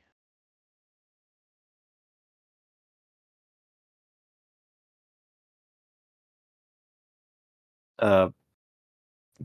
Uh, 7.98 8.30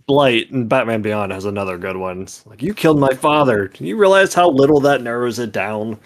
Blight 0.07 0.51
and 0.51 0.69
Batman 0.69 1.03
Beyond 1.03 1.33
has 1.33 1.45
another 1.45 1.79
good 1.79 1.97
one. 1.97 2.23
It's 2.23 2.45
like 2.47 2.63
you 2.63 2.75
killed 2.75 2.99
my 2.99 3.15
father. 3.15 3.69
Do 3.69 3.85
you 3.85 3.97
realize 3.97 4.35
how 4.35 4.51
little 4.51 4.81
that 4.81 5.03
narrows 5.03 5.39
it 5.39 5.53
down? 5.53 6.01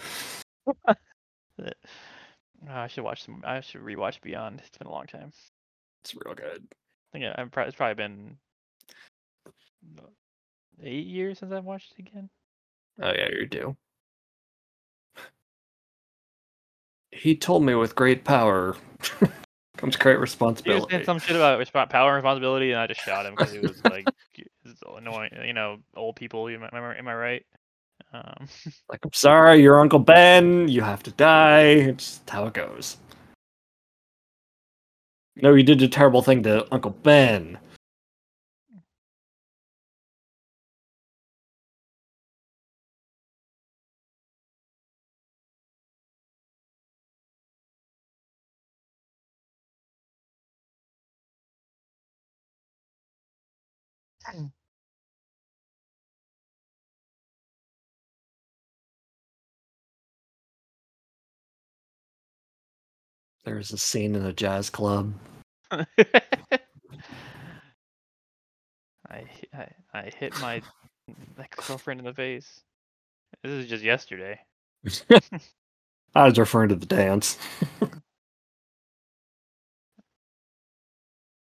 Uh, 0.87 0.93
I 2.69 2.87
should 2.87 3.03
watch 3.03 3.23
some. 3.23 3.41
I 3.45 3.61
should 3.61 3.81
rewatch 3.81 4.21
Beyond. 4.21 4.59
It's 4.59 4.77
been 4.77 4.87
a 4.87 4.91
long 4.91 5.07
time. 5.07 5.31
It's 6.03 6.13
real 6.13 6.35
good. 6.35 6.67
I 6.71 7.17
think 7.17 7.25
I- 7.25 7.41
I've 7.41 7.51
probably, 7.51 7.67
it's 7.69 7.77
probably 7.77 7.95
been 7.95 8.37
eight 10.83 11.07
years 11.07 11.39
since 11.39 11.51
I've 11.51 11.63
watched 11.65 11.93
it 11.97 12.07
again. 12.07 12.29
Oh 13.01 13.11
yeah, 13.11 13.29
you 13.31 13.45
do. 13.47 13.75
He 17.11 17.35
told 17.35 17.63
me 17.63 17.75
with 17.75 17.95
great 17.95 18.23
power 18.23 18.75
comes 19.77 19.95
great 19.95 20.13
He 20.13 20.17
was 20.19 20.21
responsibility. 20.21 20.85
saying 20.91 21.05
some 21.05 21.19
shit 21.19 21.35
about 21.35 21.59
resp- 21.59 21.89
power 21.89 22.09
and 22.09 22.23
responsibility, 22.23 22.71
and 22.71 22.79
I 22.79 22.87
just 22.87 23.01
shot 23.01 23.25
him 23.25 23.33
because 23.35 23.51
he 23.51 23.59
was 23.59 23.83
like 23.83 24.05
annoying. 24.97 25.31
You 25.45 25.53
know, 25.53 25.77
old 25.95 26.15
people. 26.15 26.49
you- 26.49 26.57
Am 26.57 26.69
I, 26.71 26.97
am 26.97 27.07
I 27.07 27.15
right? 27.15 27.45
Um, 28.13 28.47
Like, 28.89 28.99
I'm 29.03 29.13
sorry, 29.13 29.61
your 29.61 29.79
Uncle 29.79 29.99
Ben, 29.99 30.67
you 30.67 30.81
have 30.81 31.03
to 31.03 31.11
die. 31.11 31.61
It's 31.61 32.05
just 32.17 32.29
how 32.29 32.45
it 32.47 32.53
goes. 32.53 32.97
No, 35.35 35.53
you 35.53 35.63
did 35.63 35.81
a 35.81 35.87
terrible 35.87 36.21
thing 36.21 36.43
to 36.43 36.67
Uncle 36.73 36.91
Ben. 36.91 37.57
Mm. 54.35 54.51
There's 63.45 63.71
a 63.73 63.77
scene 63.77 64.15
in 64.15 64.25
a 64.25 64.33
jazz 64.33 64.69
club. 64.69 65.13
I, 65.71 65.85
I 69.53 69.67
I 69.93 70.11
hit 70.19 70.39
my 70.39 70.61
ex 71.39 71.67
girlfriend 71.67 71.99
in 72.01 72.05
the 72.05 72.13
face. 72.13 72.61
This 73.43 73.51
is 73.53 73.67
just 73.69 73.83
yesterday. 73.83 74.39
I 76.15 76.25
was 76.25 76.39
referring 76.39 76.69
to 76.69 76.75
the 76.75 76.85
dance. 76.85 77.37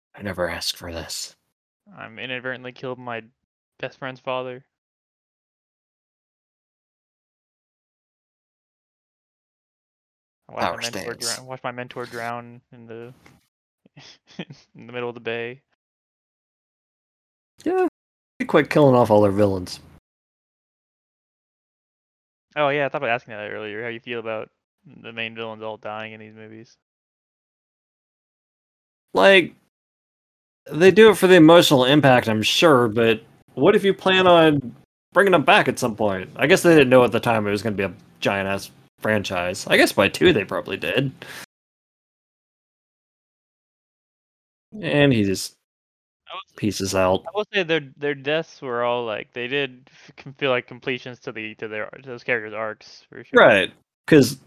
I 0.16 0.22
never 0.24 0.50
asked 0.50 0.78
for 0.78 0.92
this. 0.94 1.36
I'm 1.94 2.20
inadvertently 2.20 2.72
killed 2.72 3.00
my 3.00 3.24
best 3.80 3.98
friend's 3.98 4.20
father. 4.20 4.64
I 10.50 10.54
watched 10.54 10.64
Power 10.64 10.78
my 10.78 10.82
mentor 10.82 11.00
stance. 11.00 11.36
drown, 11.36 11.48
watched 11.48 11.64
my 11.64 11.72
mentor 11.72 12.06
drown 12.06 12.62
in 12.72 12.86
the 12.88 13.14
in 14.76 14.88
the 14.88 14.94
middle 14.94 15.10
of 15.10 15.16
the 15.16 15.22
bay. 15.22 15.62
Yeah. 17.64 17.88
They 18.40 18.46
quit 18.46 18.70
killing 18.70 18.96
off 18.96 19.10
all 19.10 19.22
their 19.22 19.32
villains. 19.32 19.80
Oh 22.56 22.70
yeah, 22.70 22.86
I 22.86 22.90
thought 22.90 22.98
about 22.98 23.10
asking 23.10 23.34
that 23.34 23.52
earlier. 23.52 23.84
How 23.84 23.90
you 23.90 24.00
feel 24.00 24.20
about 24.20 24.50
the 24.86 25.12
main 25.12 25.36
villains 25.36 25.64
all 25.64 25.78
dying 25.78 26.14
in 26.14 26.20
these 26.20 26.34
movies? 26.34 26.78
Like, 29.14 29.56
they 30.72 30.92
do 30.92 31.10
it 31.10 31.18
for 31.18 31.28
the 31.28 31.36
emotional 31.36 31.86
impact, 31.86 32.28
I'm 32.28 32.42
sure, 32.42 32.88
but 32.88 33.22
what 33.54 33.76
if 33.76 33.84
you 33.84 33.94
plan 33.94 34.28
on 34.28 34.76
bringing 35.14 35.32
them 35.32 35.44
back 35.44 35.68
at 35.68 35.80
some 35.80 35.96
point? 35.96 36.30
I 36.36 36.48
guess 36.48 36.62
they 36.64 36.74
didn't 36.74 36.90
know 36.90 37.04
at 37.04 37.12
the 37.12 37.20
time 37.20 37.48
it 37.48 37.52
was 37.52 37.62
going 37.62 37.76
to 37.78 37.88
be 37.88 37.94
a 37.94 37.96
giant 38.20 38.48
ass 38.50 38.72
franchise. 39.00 39.66
I 39.68 39.78
guess 39.78 39.92
by 39.92 40.10
two 40.10 40.34
they 40.34 40.44
probably 40.44 40.78
did. 40.78 41.12
And 44.82 45.14
he 45.14 45.24
just 45.24 45.54
pieces 46.58 46.96
out. 46.96 47.24
I 47.26 47.30
will 47.34 47.46
say 47.54 47.64
their 47.64 47.82
their 47.98 48.16
deaths 48.16 48.62
were 48.62 48.84
all 48.84 49.06
like 49.06 49.32
they 49.34 49.48
did 49.48 49.90
feel 50.38 50.50
like 50.52 50.68
completions 50.68 51.20
to 51.22 51.32
the 51.32 51.56
to 51.56 51.68
their 51.68 51.86
to 51.88 52.10
those 52.10 52.24
characters' 52.24 52.54
arcs 52.54 53.06
for 53.10 53.24
sure. 53.24 53.40
Right. 53.40 53.72
Because 54.06 54.38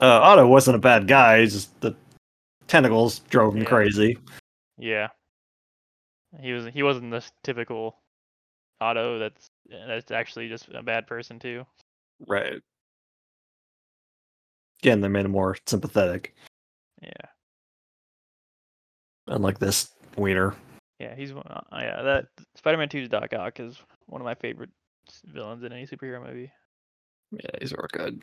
uh, 0.00 0.20
Otto 0.22 0.46
wasn't 0.46 0.76
a 0.76 0.80
bad 0.80 1.08
guy, 1.08 1.40
he's 1.40 1.54
just 1.54 1.80
the 1.80 1.94
tentacles 2.68 3.20
drove 3.30 3.54
him 3.54 3.62
Yeah. 3.62 3.68
crazy. 3.68 4.18
Yeah. 4.78 5.08
He 6.40 6.52
was 6.52 6.66
he 6.72 6.82
wasn't 6.82 7.10
this 7.10 7.30
typical 7.42 7.96
Otto 8.80 9.18
that's 9.18 9.46
that's 9.88 10.10
actually 10.10 10.48
just 10.48 10.68
a 10.74 10.82
bad 10.82 11.06
person 11.06 11.38
too. 11.38 11.64
Right. 12.26 12.60
Again, 14.82 15.00
they 15.00 15.08
made 15.08 15.24
him 15.24 15.30
more 15.32 15.56
sympathetic, 15.66 16.34
Yeah. 17.00 17.10
unlike 19.28 19.58
this 19.58 19.94
wiener. 20.16 20.54
Yeah, 20.98 21.14
he's 21.14 21.32
one- 21.32 21.46
uh, 21.46 21.62
yeah, 21.72 22.02
that 22.02 22.26
Spider-Man 22.56 22.88
2's 22.88 23.08
Doc 23.08 23.32
Ock 23.32 23.60
is 23.60 23.78
one 24.06 24.20
of 24.20 24.24
my 24.26 24.34
favorite 24.34 24.70
villains 25.24 25.62
in 25.62 25.72
any 25.72 25.86
superhero 25.86 26.24
movie. 26.24 26.52
Yeah, 27.30 27.50
he's 27.60 27.72
real 27.72 27.86
good. 27.92 28.22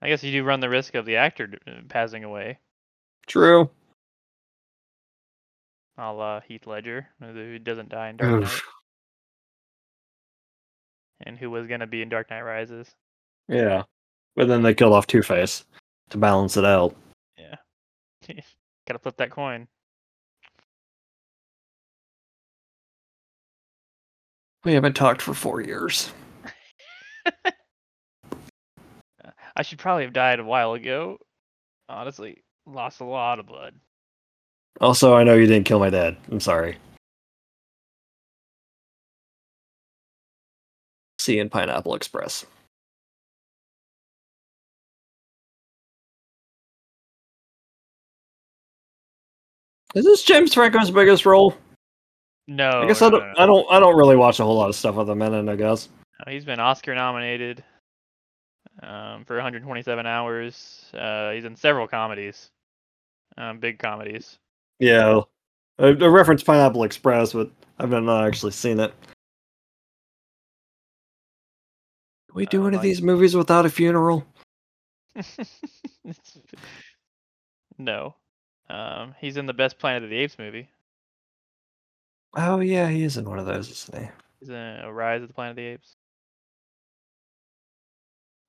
I 0.00 0.08
guess 0.08 0.22
you 0.22 0.30
do 0.32 0.44
run 0.44 0.60
the 0.60 0.68
risk 0.68 0.94
of 0.94 1.06
the 1.06 1.16
actor 1.16 1.50
uh, 1.66 1.80
passing 1.88 2.24
away. 2.24 2.58
True. 3.26 3.70
A 5.96 6.12
la 6.12 6.40
Heath 6.40 6.66
Ledger, 6.66 7.08
who 7.20 7.58
doesn't 7.58 7.88
die 7.88 8.08
in 8.08 8.16
Dark 8.16 8.42
Knight, 8.42 8.60
and 11.20 11.38
who 11.38 11.50
was 11.50 11.66
gonna 11.66 11.86
be 11.86 12.02
in 12.02 12.08
Dark 12.08 12.30
Knight 12.30 12.42
Rises. 12.42 12.94
Yeah. 13.48 13.84
But 14.34 14.48
then 14.48 14.62
they 14.62 14.74
killed 14.74 14.92
off 14.92 15.06
Two 15.06 15.22
Face 15.22 15.64
to 16.10 16.18
balance 16.18 16.56
it 16.56 16.64
out. 16.64 16.96
Yeah. 17.38 17.56
Gotta 18.86 18.98
flip 18.98 19.16
that 19.18 19.30
coin. 19.30 19.68
We 24.64 24.72
haven't 24.72 24.94
talked 24.94 25.22
for 25.22 25.34
four 25.34 25.60
years. 25.60 26.10
I 29.56 29.62
should 29.62 29.78
probably 29.78 30.04
have 30.04 30.12
died 30.12 30.40
a 30.40 30.44
while 30.44 30.72
ago. 30.72 31.18
Honestly, 31.88 32.42
lost 32.66 33.00
a 33.00 33.04
lot 33.04 33.38
of 33.38 33.46
blood. 33.46 33.74
Also, 34.80 35.14
I 35.14 35.24
know 35.24 35.34
you 35.34 35.46
didn't 35.46 35.66
kill 35.66 35.78
my 35.78 35.90
dad. 35.90 36.16
I'm 36.30 36.40
sorry. 36.40 36.76
See 41.18 41.38
in 41.38 41.48
Pineapple 41.48 41.94
Express. 41.94 42.44
Is 49.94 50.04
this 50.04 50.24
James 50.24 50.52
Franco's 50.52 50.90
biggest 50.90 51.24
role? 51.24 51.56
No, 52.48 52.68
I 52.68 52.86
guess 52.86 53.00
no, 53.00 53.06
I 53.06 53.10
don't. 53.10 53.20
no. 53.20 53.32
I 53.38 53.46
don't. 53.46 53.66
I 53.70 53.80
don't 53.80 53.96
really 53.96 54.16
watch 54.16 54.40
a 54.40 54.44
whole 54.44 54.56
lot 54.56 54.68
of 54.68 54.74
stuff 54.74 54.96
with 54.96 55.08
him 55.08 55.22
in 55.22 55.32
it. 55.32 55.50
I 55.50 55.56
guess. 55.56 55.88
He's 56.28 56.44
been 56.44 56.60
Oscar 56.60 56.94
nominated 56.94 57.62
um, 58.82 59.24
for 59.24 59.36
127 59.36 60.06
hours. 60.06 60.90
Uh, 60.94 61.30
he's 61.30 61.44
in 61.44 61.56
several 61.56 61.86
comedies, 61.86 62.50
um, 63.36 63.58
big 63.58 63.78
comedies. 63.78 64.38
Yeah. 64.78 65.20
I, 65.78 65.86
I 65.86 65.90
referenced 66.06 66.46
Pineapple 66.46 66.84
Express, 66.84 67.32
but 67.32 67.50
I've 67.78 67.90
not 67.90 68.26
actually 68.26 68.52
seen 68.52 68.78
it. 68.80 68.92
Can 72.28 72.34
we 72.36 72.46
do 72.46 72.60
Uh, 72.60 72.64
one 72.64 72.74
of 72.74 72.78
like- 72.78 72.84
these 72.84 73.02
movies 73.02 73.34
without 73.36 73.66
a 73.66 73.70
funeral? 73.70 74.24
No, 77.76 78.14
um, 78.70 79.16
he's 79.20 79.36
in 79.36 79.46
the 79.46 79.52
best 79.52 79.78
Planet 79.80 80.04
of 80.04 80.10
the 80.10 80.16
Apes 80.18 80.38
movie. 80.38 80.68
Oh 82.36 82.60
yeah, 82.60 82.88
he 82.88 83.02
is 83.02 83.16
in 83.16 83.24
one 83.28 83.40
of 83.40 83.46
those, 83.46 83.68
isn't 83.68 83.98
he? 84.00 84.08
He's 84.38 84.48
in 84.48 84.54
uh, 84.54 84.88
Rise 84.92 85.22
of 85.22 85.28
the 85.28 85.34
Planet 85.34 85.50
of 85.52 85.56
the 85.56 85.62
Apes. 85.66 85.96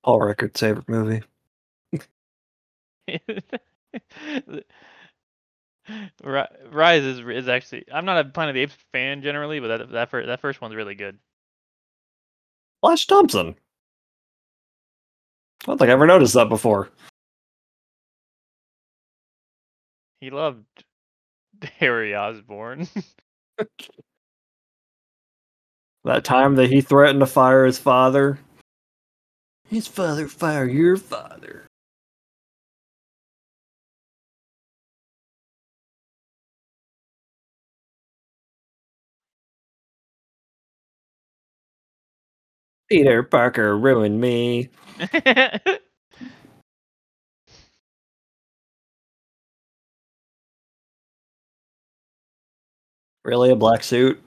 Paul 0.04 0.20
Rickard's 0.20 0.60
favorite 0.60 0.88
movie. 0.88 1.22
Ri- 6.22 6.44
Rise 6.70 7.04
is 7.04 7.20
is 7.20 7.48
actually. 7.48 7.84
I'm 7.92 8.04
not 8.04 8.24
a 8.24 8.28
Planet 8.28 8.50
of 8.50 8.54
the 8.54 8.62
Apes 8.62 8.76
fan 8.92 9.22
generally, 9.22 9.60
but 9.60 9.68
that 9.68 9.90
that 9.92 10.10
first 10.10 10.26
that 10.26 10.40
first 10.40 10.60
one's 10.60 10.74
really 10.74 10.94
good. 10.94 11.18
Flash 12.80 13.06
Thompson. 13.06 13.54
I 15.62 15.66
don't 15.66 15.78
think 15.78 15.88
I 15.88 15.92
ever 15.92 16.06
noticed 16.06 16.34
that 16.34 16.48
before. 16.48 16.90
He 20.20 20.30
loved 20.30 20.64
Harry 21.78 22.14
Osborn. 22.14 22.88
That 26.04 26.22
time 26.22 26.54
that 26.54 26.70
he 26.70 26.82
threatened 26.82 27.18
to 27.18 27.26
fire 27.26 27.64
his 27.64 27.80
father. 27.80 28.38
His 29.68 29.88
father 29.88 30.28
fire 30.28 30.64
your 30.64 30.96
father. 30.96 31.65
Peter 42.88 43.22
Parker 43.22 43.76
ruined 43.76 44.20
me. 44.20 44.70
Really, 53.26 53.50
a 53.50 53.56
black 53.56 53.82
suit? 53.82 54.22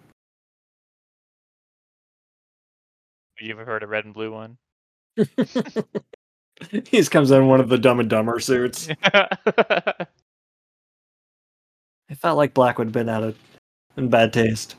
Have 3.38 3.48
you 3.48 3.53
ever 3.53 3.64
heard 3.64 3.82
a 3.82 3.88
red 3.88 4.03
and 4.03 4.14
blue 4.14 4.34
one? 4.34 4.58
he 5.16 6.82
just 6.92 7.09
comes 7.09 7.32
in 7.32 7.48
one 7.48 7.61
of 7.61 7.69
the 7.69 7.77
Dumb 7.77 8.01
and 8.01 8.09
Dumber 8.09 8.42
suits. 8.42 8.90
I 9.06 10.06
felt 12.14 12.35
like 12.35 12.53
black 12.53 12.77
would 12.77 12.88
have 12.88 12.93
been 12.93 13.08
out 13.08 13.24
of 13.24 13.38
in 13.95 14.09
bad 14.09 14.34
taste. 14.34 14.75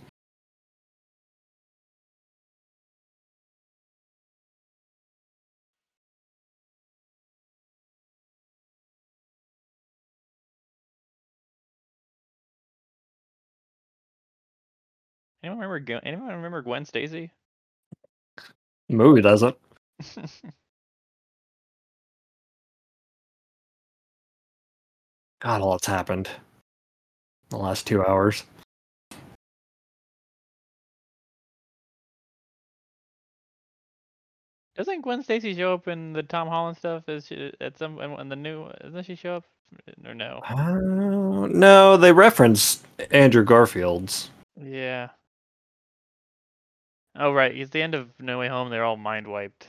Anyone 15.43 15.59
remember? 15.59 15.81
Gwen- 15.81 16.01
Anyone 16.05 16.29
remember 16.35 16.63
Gwen 16.63 16.85
Stacy? 16.85 17.31
The 18.89 18.97
movie 18.97 19.23
doesn't. 19.23 19.57
God, 25.41 25.61
a 25.61 25.65
lot's 25.65 25.87
happened 25.87 26.29
in 26.29 26.35
the 27.51 27.57
last 27.59 27.87
two 27.87 28.05
hours. 28.05 28.45
Doesn't 34.77 35.03
Gwen 35.03 35.23
Stacy 35.23 35.55
show 35.55 35.75
up 35.75 35.89
in 35.89 36.13
the 36.13 36.23
Tom 36.23 36.49
Holland 36.49 36.77
stuff? 36.77 37.09
Is 37.09 37.27
she, 37.27 37.53
at 37.61 37.77
some 37.77 38.01
in 38.01 38.29
the 38.29 38.37
new? 38.37 38.71
Doesn't 38.83 39.05
she 39.05 39.15
show 39.15 39.37
up 39.37 39.45
or 40.07 40.15
no? 40.15 40.41
Uh, 40.49 41.47
no, 41.49 41.97
they 41.97 42.13
reference 42.13 42.83
Andrew 43.11 43.45
Garfield's. 43.45 44.31
Yeah. 44.61 45.09
Oh 47.21 47.33
right, 47.33 47.55
it's 47.55 47.71
the 47.71 47.83
end 47.83 47.95
of 47.95 48.09
No 48.19 48.39
Way 48.39 48.49
Home. 48.49 48.71
They're 48.71 48.85
all 48.85 48.97
mind 48.97 49.27
wiped. 49.27 49.67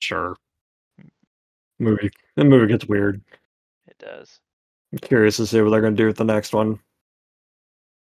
Sure. 0.00 0.36
Movie. 1.78 2.10
The 2.34 2.44
movie 2.44 2.66
gets 2.66 2.86
weird. 2.86 3.22
It 3.86 3.96
does. 3.98 4.40
I'm 4.92 4.98
curious 4.98 5.36
to 5.36 5.46
see 5.46 5.60
what 5.60 5.70
they're 5.70 5.80
going 5.80 5.94
to 5.94 6.02
do 6.02 6.08
with 6.08 6.16
the 6.16 6.24
next 6.24 6.52
one. 6.52 6.80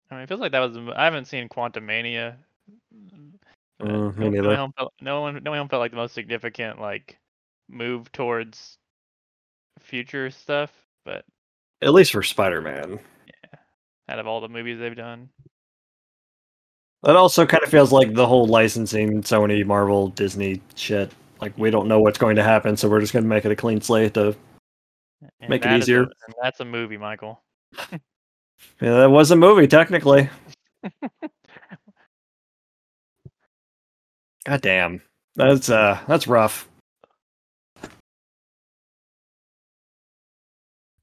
I 0.09 0.15
mean, 0.15 0.23
it 0.23 0.29
feels 0.29 0.39
like 0.39 0.53
that 0.53 0.59
was. 0.59 0.77
I 0.95 1.03
haven't 1.03 1.25
seen 1.25 1.49
Quantumania. 1.49 2.35
Uh, 3.81 3.85
no, 3.85 4.11
no, 4.11 4.29
neither. 4.29 4.47
Way 4.47 4.55
Home 4.55 4.73
felt, 4.77 4.93
no 5.01 5.19
one, 5.19 5.43
no 5.43 5.53
Home 5.53 5.67
felt 5.67 5.81
like 5.81 5.91
the 5.91 5.97
most 5.97 6.13
significant 6.13 6.79
like 6.79 7.17
move 7.69 8.09
towards 8.13 8.77
future 9.81 10.29
stuff. 10.31 10.71
But 11.03 11.25
At 11.81 11.93
least 11.93 12.13
for 12.13 12.23
Spider-Man. 12.23 12.99
Yeah, 13.27 13.59
out 14.07 14.19
of 14.19 14.27
all 14.27 14.39
the 14.39 14.47
movies 14.47 14.79
they've 14.79 14.95
done, 14.95 15.29
That 17.03 17.15
also 17.15 17.45
kind 17.45 17.63
of 17.63 17.69
feels 17.69 17.91
like 17.91 18.13
the 18.13 18.25
whole 18.27 18.47
licensing 18.47 19.21
Sony, 19.21 19.65
Marvel, 19.65 20.07
Disney 20.09 20.61
shit. 20.75 21.11
Like 21.39 21.55
we 21.57 21.69
don't 21.69 21.87
know 21.87 21.99
what's 21.99 22.17
going 22.17 22.35
to 22.37 22.43
happen, 22.43 22.75
so 22.75 22.89
we're 22.89 22.99
just 22.99 23.13
going 23.13 23.23
to 23.23 23.29
make 23.29 23.45
it 23.45 23.51
a 23.51 23.55
clean 23.55 23.79
slate 23.81 24.15
to 24.15 24.35
and 25.39 25.49
Make 25.49 25.61
it 25.63 25.65
that 25.69 25.79
is 25.79 25.87
a- 25.87 25.91
easier. 25.91 26.01
and 26.01 26.33
that's 26.41 26.59
a 26.59 26.65
movie, 26.65 26.97
Michael. 26.97 27.41
Yeah, 28.81 28.95
that 29.01 29.11
was 29.11 29.29
a 29.29 29.35
movie, 29.35 29.67
technically. 29.67 30.29
God 34.45 34.61
damn. 34.61 34.99
That's 35.35 35.69
uh 35.69 35.99
that's 36.07 36.27
rough. 36.27 36.67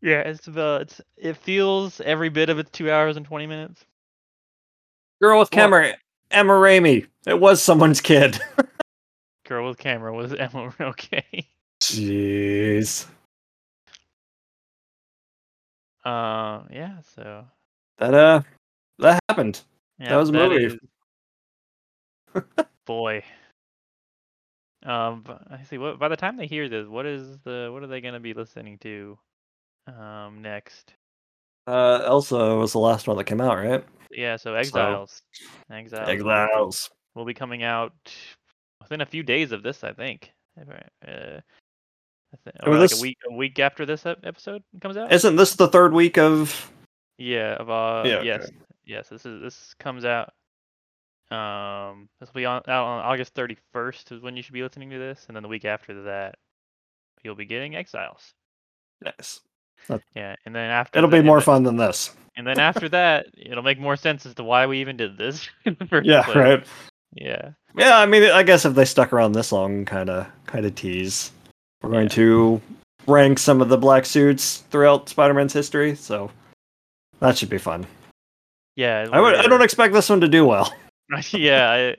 Yeah, 0.00 0.20
it's 0.20 0.44
the 0.46 0.78
it's 0.82 1.00
it 1.16 1.36
feels 1.36 2.00
every 2.00 2.28
bit 2.28 2.48
of 2.50 2.58
it's 2.58 2.70
two 2.70 2.90
hours 2.90 3.16
and 3.16 3.24
twenty 3.24 3.46
minutes. 3.46 3.84
Girl 5.22 5.38
with 5.38 5.50
camera, 5.50 5.94
Emma 6.30 6.52
Raimi. 6.52 7.06
It 7.26 7.40
was 7.40 7.62
someone's 7.62 8.00
kid. 8.00 8.38
Girl 9.48 9.68
with 9.68 9.78
camera 9.78 10.12
was 10.14 10.32
Emma 10.38 10.72
okay. 10.80 11.48
Jeez. 11.82 13.06
Uh, 16.04 16.62
yeah. 16.70 16.98
So 17.14 17.44
That 17.98 18.14
uh 18.14 18.42
that 18.98 19.20
happened. 19.28 19.62
yeah, 19.98 20.16
was 20.16 20.28
a 20.30 20.32
movie. 20.32 20.64
is- 20.66 20.76
boy. 22.86 23.22
Um, 24.84 25.24
I 25.50 25.62
see. 25.62 25.78
What 25.78 25.98
by 25.98 26.08
the 26.08 26.16
time 26.16 26.36
they 26.36 26.46
hear 26.46 26.68
this, 26.68 26.86
what 26.86 27.06
is 27.06 27.38
the 27.44 27.70
what 27.72 27.82
are 27.82 27.86
they 27.86 28.00
gonna 28.02 28.20
be 28.20 28.34
listening 28.34 28.78
to? 28.78 29.18
Um, 29.86 30.42
next. 30.42 30.92
Uh 31.66 32.02
Elsa 32.04 32.54
was 32.56 32.72
the 32.72 32.78
last 32.78 33.06
one 33.08 33.16
that 33.16 33.24
came 33.24 33.40
out, 33.40 33.56
right? 33.56 33.84
Yeah. 34.10 34.36
So 34.36 34.54
Exiles. 34.54 35.22
Exiles. 35.70 36.08
Exiles. 36.08 36.90
will 37.14 37.24
be 37.24 37.34
coming 37.34 37.62
out 37.62 37.92
within 38.80 39.00
a 39.00 39.06
few 39.06 39.22
days 39.22 39.52
of 39.52 39.62
this, 39.62 39.82
I 39.84 39.92
think. 39.92 40.32
If 40.56 40.68
I- 40.68 41.08
Uh, 41.10 41.40
I 42.34 42.50
Oh, 42.66 42.70
like 42.72 42.80
this- 42.90 42.98
a 42.98 43.02
week, 43.02 43.18
a 43.30 43.34
week 43.34 43.58
after 43.60 43.86
this 43.86 44.04
episode 44.06 44.62
comes 44.80 44.96
out. 44.96 45.12
Isn't 45.12 45.36
this 45.36 45.54
the 45.54 45.68
third 45.68 45.92
week 45.92 46.18
of 46.18 46.70
Yeah. 47.18 47.54
Of 47.54 47.70
uh, 47.70 48.02
Yeah, 48.06 48.22
yes, 48.22 48.50
yes. 48.84 49.08
This 49.08 49.24
is 49.24 49.40
this 49.40 49.74
comes 49.78 50.04
out. 50.04 50.32
Um, 51.30 52.08
this 52.20 52.28
will 52.28 52.40
be 52.40 52.44
on 52.44 52.62
out 52.68 52.84
on 52.84 53.04
August 53.04 53.34
thirty 53.34 53.56
first 53.72 54.12
is 54.12 54.20
when 54.20 54.36
you 54.36 54.42
should 54.42 54.52
be 54.52 54.62
listening 54.62 54.90
to 54.90 54.98
this, 54.98 55.24
and 55.26 55.34
then 55.36 55.42
the 55.42 55.48
week 55.48 55.64
after 55.64 56.02
that, 56.04 56.34
you'll 57.22 57.34
be 57.36 57.46
getting 57.46 57.74
Exiles. 57.76 58.34
Nice. 59.00 59.40
Yeah, 60.14 60.34
and 60.46 60.54
then 60.54 60.70
after 60.70 60.98
It'll 60.98 61.10
be 61.10 61.22
more 61.22 61.40
fun 61.40 61.62
than 61.62 61.76
this. 61.76 62.14
And 62.36 62.46
then 62.46 62.58
after 62.58 62.88
that, 62.88 63.26
it'll 63.36 63.62
make 63.62 63.78
more 63.78 63.96
sense 63.96 64.26
as 64.26 64.34
to 64.34 64.44
why 64.44 64.66
we 64.66 64.80
even 64.80 64.96
did 64.96 65.16
this 65.18 65.48
in 65.64 65.76
the 65.78 65.86
first 65.86 66.06
Yeah, 66.06 66.22
place. 66.24 66.36
right. 66.36 66.66
Yeah. 67.14 67.50
Yeah, 67.76 67.98
I 67.98 68.06
mean, 68.06 68.24
I 68.24 68.42
guess 68.42 68.64
if 68.64 68.74
they 68.74 68.84
stuck 68.84 69.12
around 69.12 69.32
this 69.32 69.52
long, 69.52 69.84
kind 69.84 70.10
of, 70.10 70.26
kind 70.46 70.64
of 70.66 70.74
tease. 70.74 71.30
We're 71.82 71.90
going 71.90 72.04
Yeah. 72.04 72.14
to 72.16 72.60
rank 73.06 73.38
some 73.38 73.60
of 73.60 73.68
the 73.68 73.76
black 73.76 74.06
suits 74.06 74.58
throughout 74.70 75.08
Spider-Man's 75.08 75.52
history, 75.52 75.94
so 75.94 76.30
that 77.20 77.36
should 77.38 77.50
be 77.50 77.58
fun. 77.58 77.86
Yeah. 78.76 79.06
I 79.12 79.20
would, 79.20 79.34
I 79.36 79.46
don't 79.46 79.62
expect 79.62 79.92
this 79.94 80.08
one 80.08 80.20
to 80.22 80.28
do 80.28 80.44
well. 80.46 80.74
yeah, 81.30 81.70
I, 81.70 81.96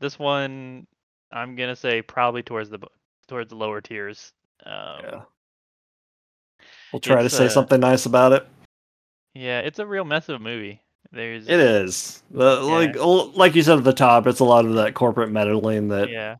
this 0.00 0.18
one 0.18 0.86
I'm 1.32 1.56
gonna 1.56 1.76
say 1.76 2.02
probably 2.02 2.42
towards 2.42 2.68
the 2.70 2.78
towards 3.28 3.50
the 3.50 3.54
lower 3.56 3.80
tiers. 3.80 4.32
Um, 4.66 5.00
Yeah. 5.02 5.20
We'll 6.92 7.00
try 7.00 7.22
to 7.22 7.30
say 7.30 7.46
uh, 7.46 7.50
something 7.50 7.80
nice 7.80 8.06
about 8.06 8.32
it. 8.32 8.46
yeah, 9.34 9.60
it's 9.60 9.78
a 9.78 9.86
real 9.86 10.04
mess 10.04 10.28
of 10.28 10.36
a 10.36 10.38
movie. 10.44 10.80
There's 11.12 11.48
It 11.48 11.60
is 11.60 12.22
The- 12.30 12.60
like, 12.60 12.94
Yeah. 12.94 13.00
l- 13.02 13.30
like 13.32 13.54
you 13.54 13.62
said 13.62 13.78
at 13.78 13.84
the 13.84 13.92
top. 13.92 14.26
It's 14.26 14.40
a 14.40 14.44
lot 14.44 14.64
of 14.66 14.74
that 14.74 14.94
corporate 14.94 15.30
meddling 15.30 15.88
that. 15.88 16.10
yeah, 16.10 16.36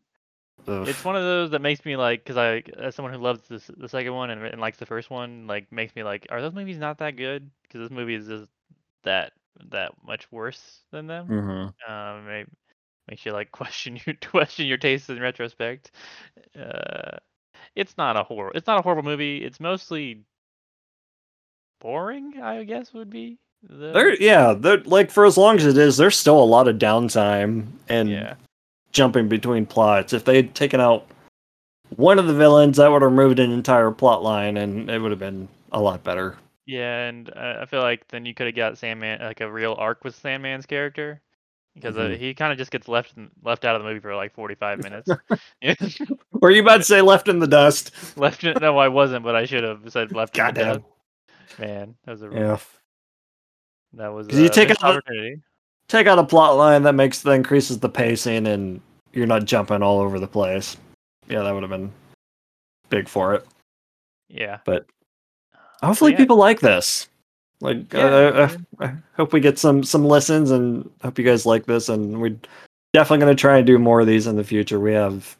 ugh. 0.67 0.87
it's 0.87 1.03
one 1.03 1.15
of 1.15 1.23
those 1.23 1.51
that 1.51 1.61
makes 1.61 1.83
me 1.85 1.95
like 1.95 2.23
because 2.23 2.37
I 2.37 2.63
as 2.77 2.93
someone 2.95 3.13
who 3.13 3.19
loves 3.19 3.47
this 3.47 3.69
the 3.77 3.89
second 3.89 4.13
one 4.13 4.29
and, 4.29 4.43
and 4.45 4.61
likes 4.61 4.77
the 4.77 4.85
first 4.85 5.09
one 5.09 5.47
like 5.47 5.71
makes 5.71 5.95
me 5.95 6.03
like 6.03 6.27
are 6.29 6.41
those 6.41 6.53
movies 6.53 6.77
not 6.77 6.99
that 6.99 7.15
good 7.15 7.49
because 7.63 7.81
this 7.81 7.91
movie 7.95 8.13
is 8.15 8.27
just 8.27 8.51
that 9.03 9.33
that 9.71 9.91
much 10.05 10.31
worse 10.31 10.81
than 10.91 11.07
them. 11.07 11.27
Mhm. 11.27 11.89
Um, 11.91 12.25
may 12.27 12.45
makes 13.07 13.25
you 13.25 13.31
like 13.31 13.51
question 13.51 13.97
your 14.05 14.15
question 14.21 14.67
your 14.67 14.77
tastes 14.77 15.09
in 15.09 15.19
retrospect. 15.19 15.91
Uh, 16.59 17.17
it's 17.75 17.97
not 17.97 18.17
a 18.17 18.23
horror. 18.23 18.51
It's 18.53 18.67
not 18.67 18.77
a 18.77 18.81
horrible 18.83 19.03
movie. 19.03 19.43
It's 19.43 19.59
mostly 19.59 20.21
boring. 21.79 22.41
I 22.41 22.63
guess 22.63 22.93
would 22.93 23.09
be 23.09 23.37
the 23.63 23.91
There, 23.91 24.13
yeah, 24.21 24.53
they're, 24.57 24.79
like 24.79 25.11
for 25.11 25.25
as 25.25 25.37
long 25.37 25.57
as 25.57 25.65
it 25.65 25.77
is, 25.77 25.97
there's 25.97 26.17
still 26.17 26.41
a 26.41 26.43
lot 26.45 26.67
of 26.67 26.77
downtime 26.77 27.67
and 27.87 28.09
yeah 28.09 28.35
jumping 28.91 29.27
between 29.29 29.65
plots. 29.65 30.13
If 30.13 30.25
they 30.25 30.35
had 30.37 30.55
taken 30.55 30.79
out 30.81 31.05
one 31.95 32.19
of 32.19 32.27
the 32.27 32.33
villains, 32.33 32.77
that 32.77 32.87
would 32.91 33.01
have 33.01 33.11
removed 33.11 33.39
an 33.39 33.51
entire 33.51 33.91
plot 33.91 34.23
line, 34.23 34.57
and 34.57 34.89
it 34.89 34.99
would 34.99 35.11
have 35.11 35.19
been 35.19 35.47
a 35.71 35.81
lot 35.81 36.03
better. 36.03 36.37
yeah. 36.65 37.07
And 37.07 37.29
uh, 37.35 37.57
I 37.61 37.65
feel 37.65 37.81
like 37.81 38.07
then 38.09 38.25
you 38.25 38.33
could 38.33 38.47
have 38.47 38.55
got 38.55 38.77
Sandman 38.77 39.19
like 39.21 39.41
a 39.41 39.51
real 39.51 39.75
arc 39.77 40.03
with 40.03 40.15
Sandman's 40.15 40.65
character. 40.65 41.21
Because 41.75 41.95
uh, 41.97 42.01
Mhm. 42.09 42.17
he 42.17 42.33
kind 42.33 42.51
of 42.51 42.57
just 42.57 42.71
gets 42.71 42.87
left 42.87 43.13
left 43.43 43.63
out 43.63 43.75
of 43.75 43.83
the 43.83 43.87
movie 43.87 43.99
for 44.01 44.15
like 44.15 44.33
45 44.33 44.79
minutes. 44.83 45.09
Were 46.31 46.49
you 46.51 46.61
about 46.63 46.77
to 46.77 46.83
say 46.83 47.01
left 47.01 47.27
in 47.27 47.39
the 47.39 47.47
dust? 47.47 47.91
left 48.17 48.43
in, 48.43 48.57
no, 48.59 48.77
I 48.77 48.87
wasn't, 48.87 49.23
but 49.23 49.35
I 49.35 49.45
should 49.45 49.63
have 49.63 49.81
said 49.91 50.11
left. 50.13 50.35
in 50.37 50.45
the 50.45 50.51
Goddamn. 50.51 50.83
Man, 51.57 51.95
that 52.05 52.11
was 52.11 52.21
a 52.21 52.29
Yeah. 52.31 52.57
that 53.93 54.07
was 54.09 54.27
'Cause 54.27 54.39
you 54.39 54.49
take 54.49 54.69
out 54.69 54.83
opportunity. 54.83 55.41
Take 55.87 56.05
out 56.07 56.19
a 56.19 56.23
plot 56.23 56.55
line 56.57 56.83
that 56.83 56.93
makes 56.93 57.21
that 57.23 57.31
increases 57.31 57.79
the 57.79 57.89
pacing, 57.89 58.45
and 58.47 58.79
you're 59.13 59.25
not 59.25 59.45
jumping 59.45 59.81
all 59.81 59.99
over 59.99 60.19
the 60.19 60.27
place. 60.27 60.77
Yeah, 61.27 61.41
that 61.41 61.51
would 61.51 61.63
have 61.63 61.71
been 61.71 61.91
big 62.89 63.07
for 63.07 63.33
it. 63.33 63.45
Yeah. 64.27 64.59
But 64.65 64.85
hopefully, 65.81 66.11
yeah. 66.11 66.17
people 66.17 66.37
like 66.37 66.59
this. 66.59 67.07
Like, 67.61 67.91
Yeah, 67.91 68.05
uh, 68.05 68.57
I, 68.79 68.85
I 68.85 68.93
hope 69.17 69.33
we 69.33 69.39
get 69.39 69.57
some 69.59 69.83
some 69.83 70.05
listens, 70.05 70.51
and 70.51 70.89
hope 71.01 71.17
you 71.17 71.25
guys 71.25 71.45
like 71.45 71.65
this. 71.65 71.89
And 71.89 72.21
we're 72.21 72.37
definitely 72.93 73.25
going 73.25 73.35
to 73.35 73.41
try 73.41 73.57
and 73.57 73.65
do 73.67 73.77
more 73.79 73.99
of 74.01 74.07
these 74.07 74.27
in 74.27 74.35
the 74.35 74.43
future. 74.43 74.79
We 74.79 74.93
have 74.93 75.35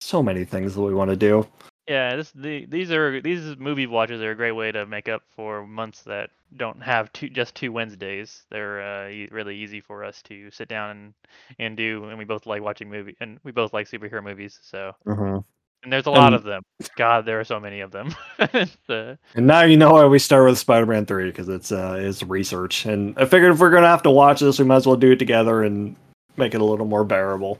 so 0.00 0.22
many 0.22 0.44
things 0.44 0.74
that 0.74 0.80
we 0.82 0.94
want 0.94 1.10
to 1.10 1.16
do. 1.16 1.46
Yeah, 1.90 2.14
this 2.14 2.30
the 2.32 2.66
these 2.66 2.92
are 2.92 3.20
these 3.20 3.56
movie 3.58 3.88
watches 3.88 4.22
are 4.22 4.30
a 4.30 4.34
great 4.36 4.52
way 4.52 4.70
to 4.70 4.86
make 4.86 5.08
up 5.08 5.22
for 5.34 5.66
months 5.66 6.02
that 6.02 6.30
don't 6.56 6.80
have 6.80 7.12
two 7.12 7.28
just 7.28 7.56
two 7.56 7.72
Wednesdays. 7.72 8.42
They're 8.48 8.80
uh, 8.80 9.08
e- 9.08 9.28
really 9.32 9.56
easy 9.56 9.80
for 9.80 10.04
us 10.04 10.22
to 10.22 10.52
sit 10.52 10.68
down 10.68 10.90
and, 10.90 11.14
and 11.58 11.76
do, 11.76 12.04
and 12.04 12.16
we 12.16 12.24
both 12.24 12.46
like 12.46 12.62
watching 12.62 12.88
movie, 12.88 13.16
and 13.18 13.40
we 13.42 13.50
both 13.50 13.72
like 13.72 13.88
superhero 13.88 14.22
movies. 14.22 14.60
So, 14.62 14.94
and 15.04 15.92
there's 15.92 16.06
a 16.06 16.10
lot 16.12 16.26
And- 16.28 16.36
of 16.36 16.44
them. 16.44 16.62
God, 16.96 17.24
there 17.26 17.40
are 17.40 17.44
so 17.44 17.58
many 17.58 17.80
of 17.80 17.90
them. 17.90 18.14
Uh, 18.88 19.16
And 19.34 19.46
now 19.48 19.62
you 19.62 19.76
know 19.76 19.92
why 19.92 20.04
we 20.06 20.18
start 20.20 20.48
with 20.48 20.58
Spider-Man 20.58 21.06
Three 21.06 21.26
because 21.26 21.48
it's 21.48 21.72
uh, 21.72 21.96
it's 21.98 22.22
research, 22.22 22.86
and 22.86 23.18
I 23.18 23.24
figured 23.24 23.52
if 23.52 23.58
we're 23.58 23.70
going 23.70 23.82
to 23.82 23.88
have 23.88 24.02
to 24.04 24.10
watch 24.12 24.38
this, 24.40 24.60
we 24.60 24.64
might 24.64 24.76
as 24.76 24.86
well 24.86 24.96
do 24.96 25.10
it 25.12 25.18
together 25.18 25.64
and 25.64 25.96
make 26.36 26.54
it 26.54 26.60
a 26.60 26.64
little 26.64 26.86
more 26.86 27.02
bearable. 27.04 27.58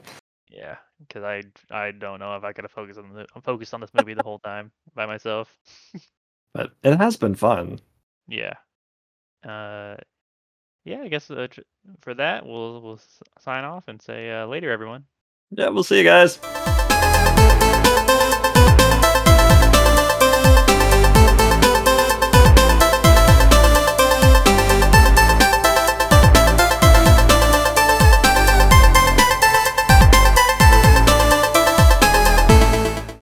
yeah, 0.48 0.76
because 1.10 1.24
I 1.24 1.42
I 1.70 1.90
don't 1.90 2.20
know 2.20 2.36
if 2.36 2.44
I 2.44 2.52
could 2.52 2.64
have 2.64 2.70
focused 2.70 2.98
on 2.98 3.12
the 3.12 3.26
I'm 3.34 3.42
focused 3.42 3.74
on 3.74 3.80
this 3.80 3.90
movie 3.92 4.14
the 4.14 4.22
whole 4.22 4.38
time 4.38 4.70
by 4.94 5.06
myself. 5.06 5.56
But 6.52 6.72
it 6.82 6.96
has 6.96 7.16
been 7.16 7.36
fun. 7.36 7.78
Yeah. 8.26 8.54
Uh, 9.46 9.94
yeah, 10.84 11.02
I 11.02 11.06
guess 11.06 11.30
uh, 11.30 11.46
for 12.00 12.12
that 12.14 12.44
we'll 12.44 12.80
we'll 12.80 13.00
sign 13.38 13.62
off 13.62 13.86
and 13.86 14.02
say 14.02 14.32
uh, 14.32 14.46
later, 14.46 14.72
everyone. 14.72 15.04
Yeah, 15.52 15.68
we'll 15.68 15.84
see 15.84 15.98
you 15.98 16.04
guys. 16.04 16.40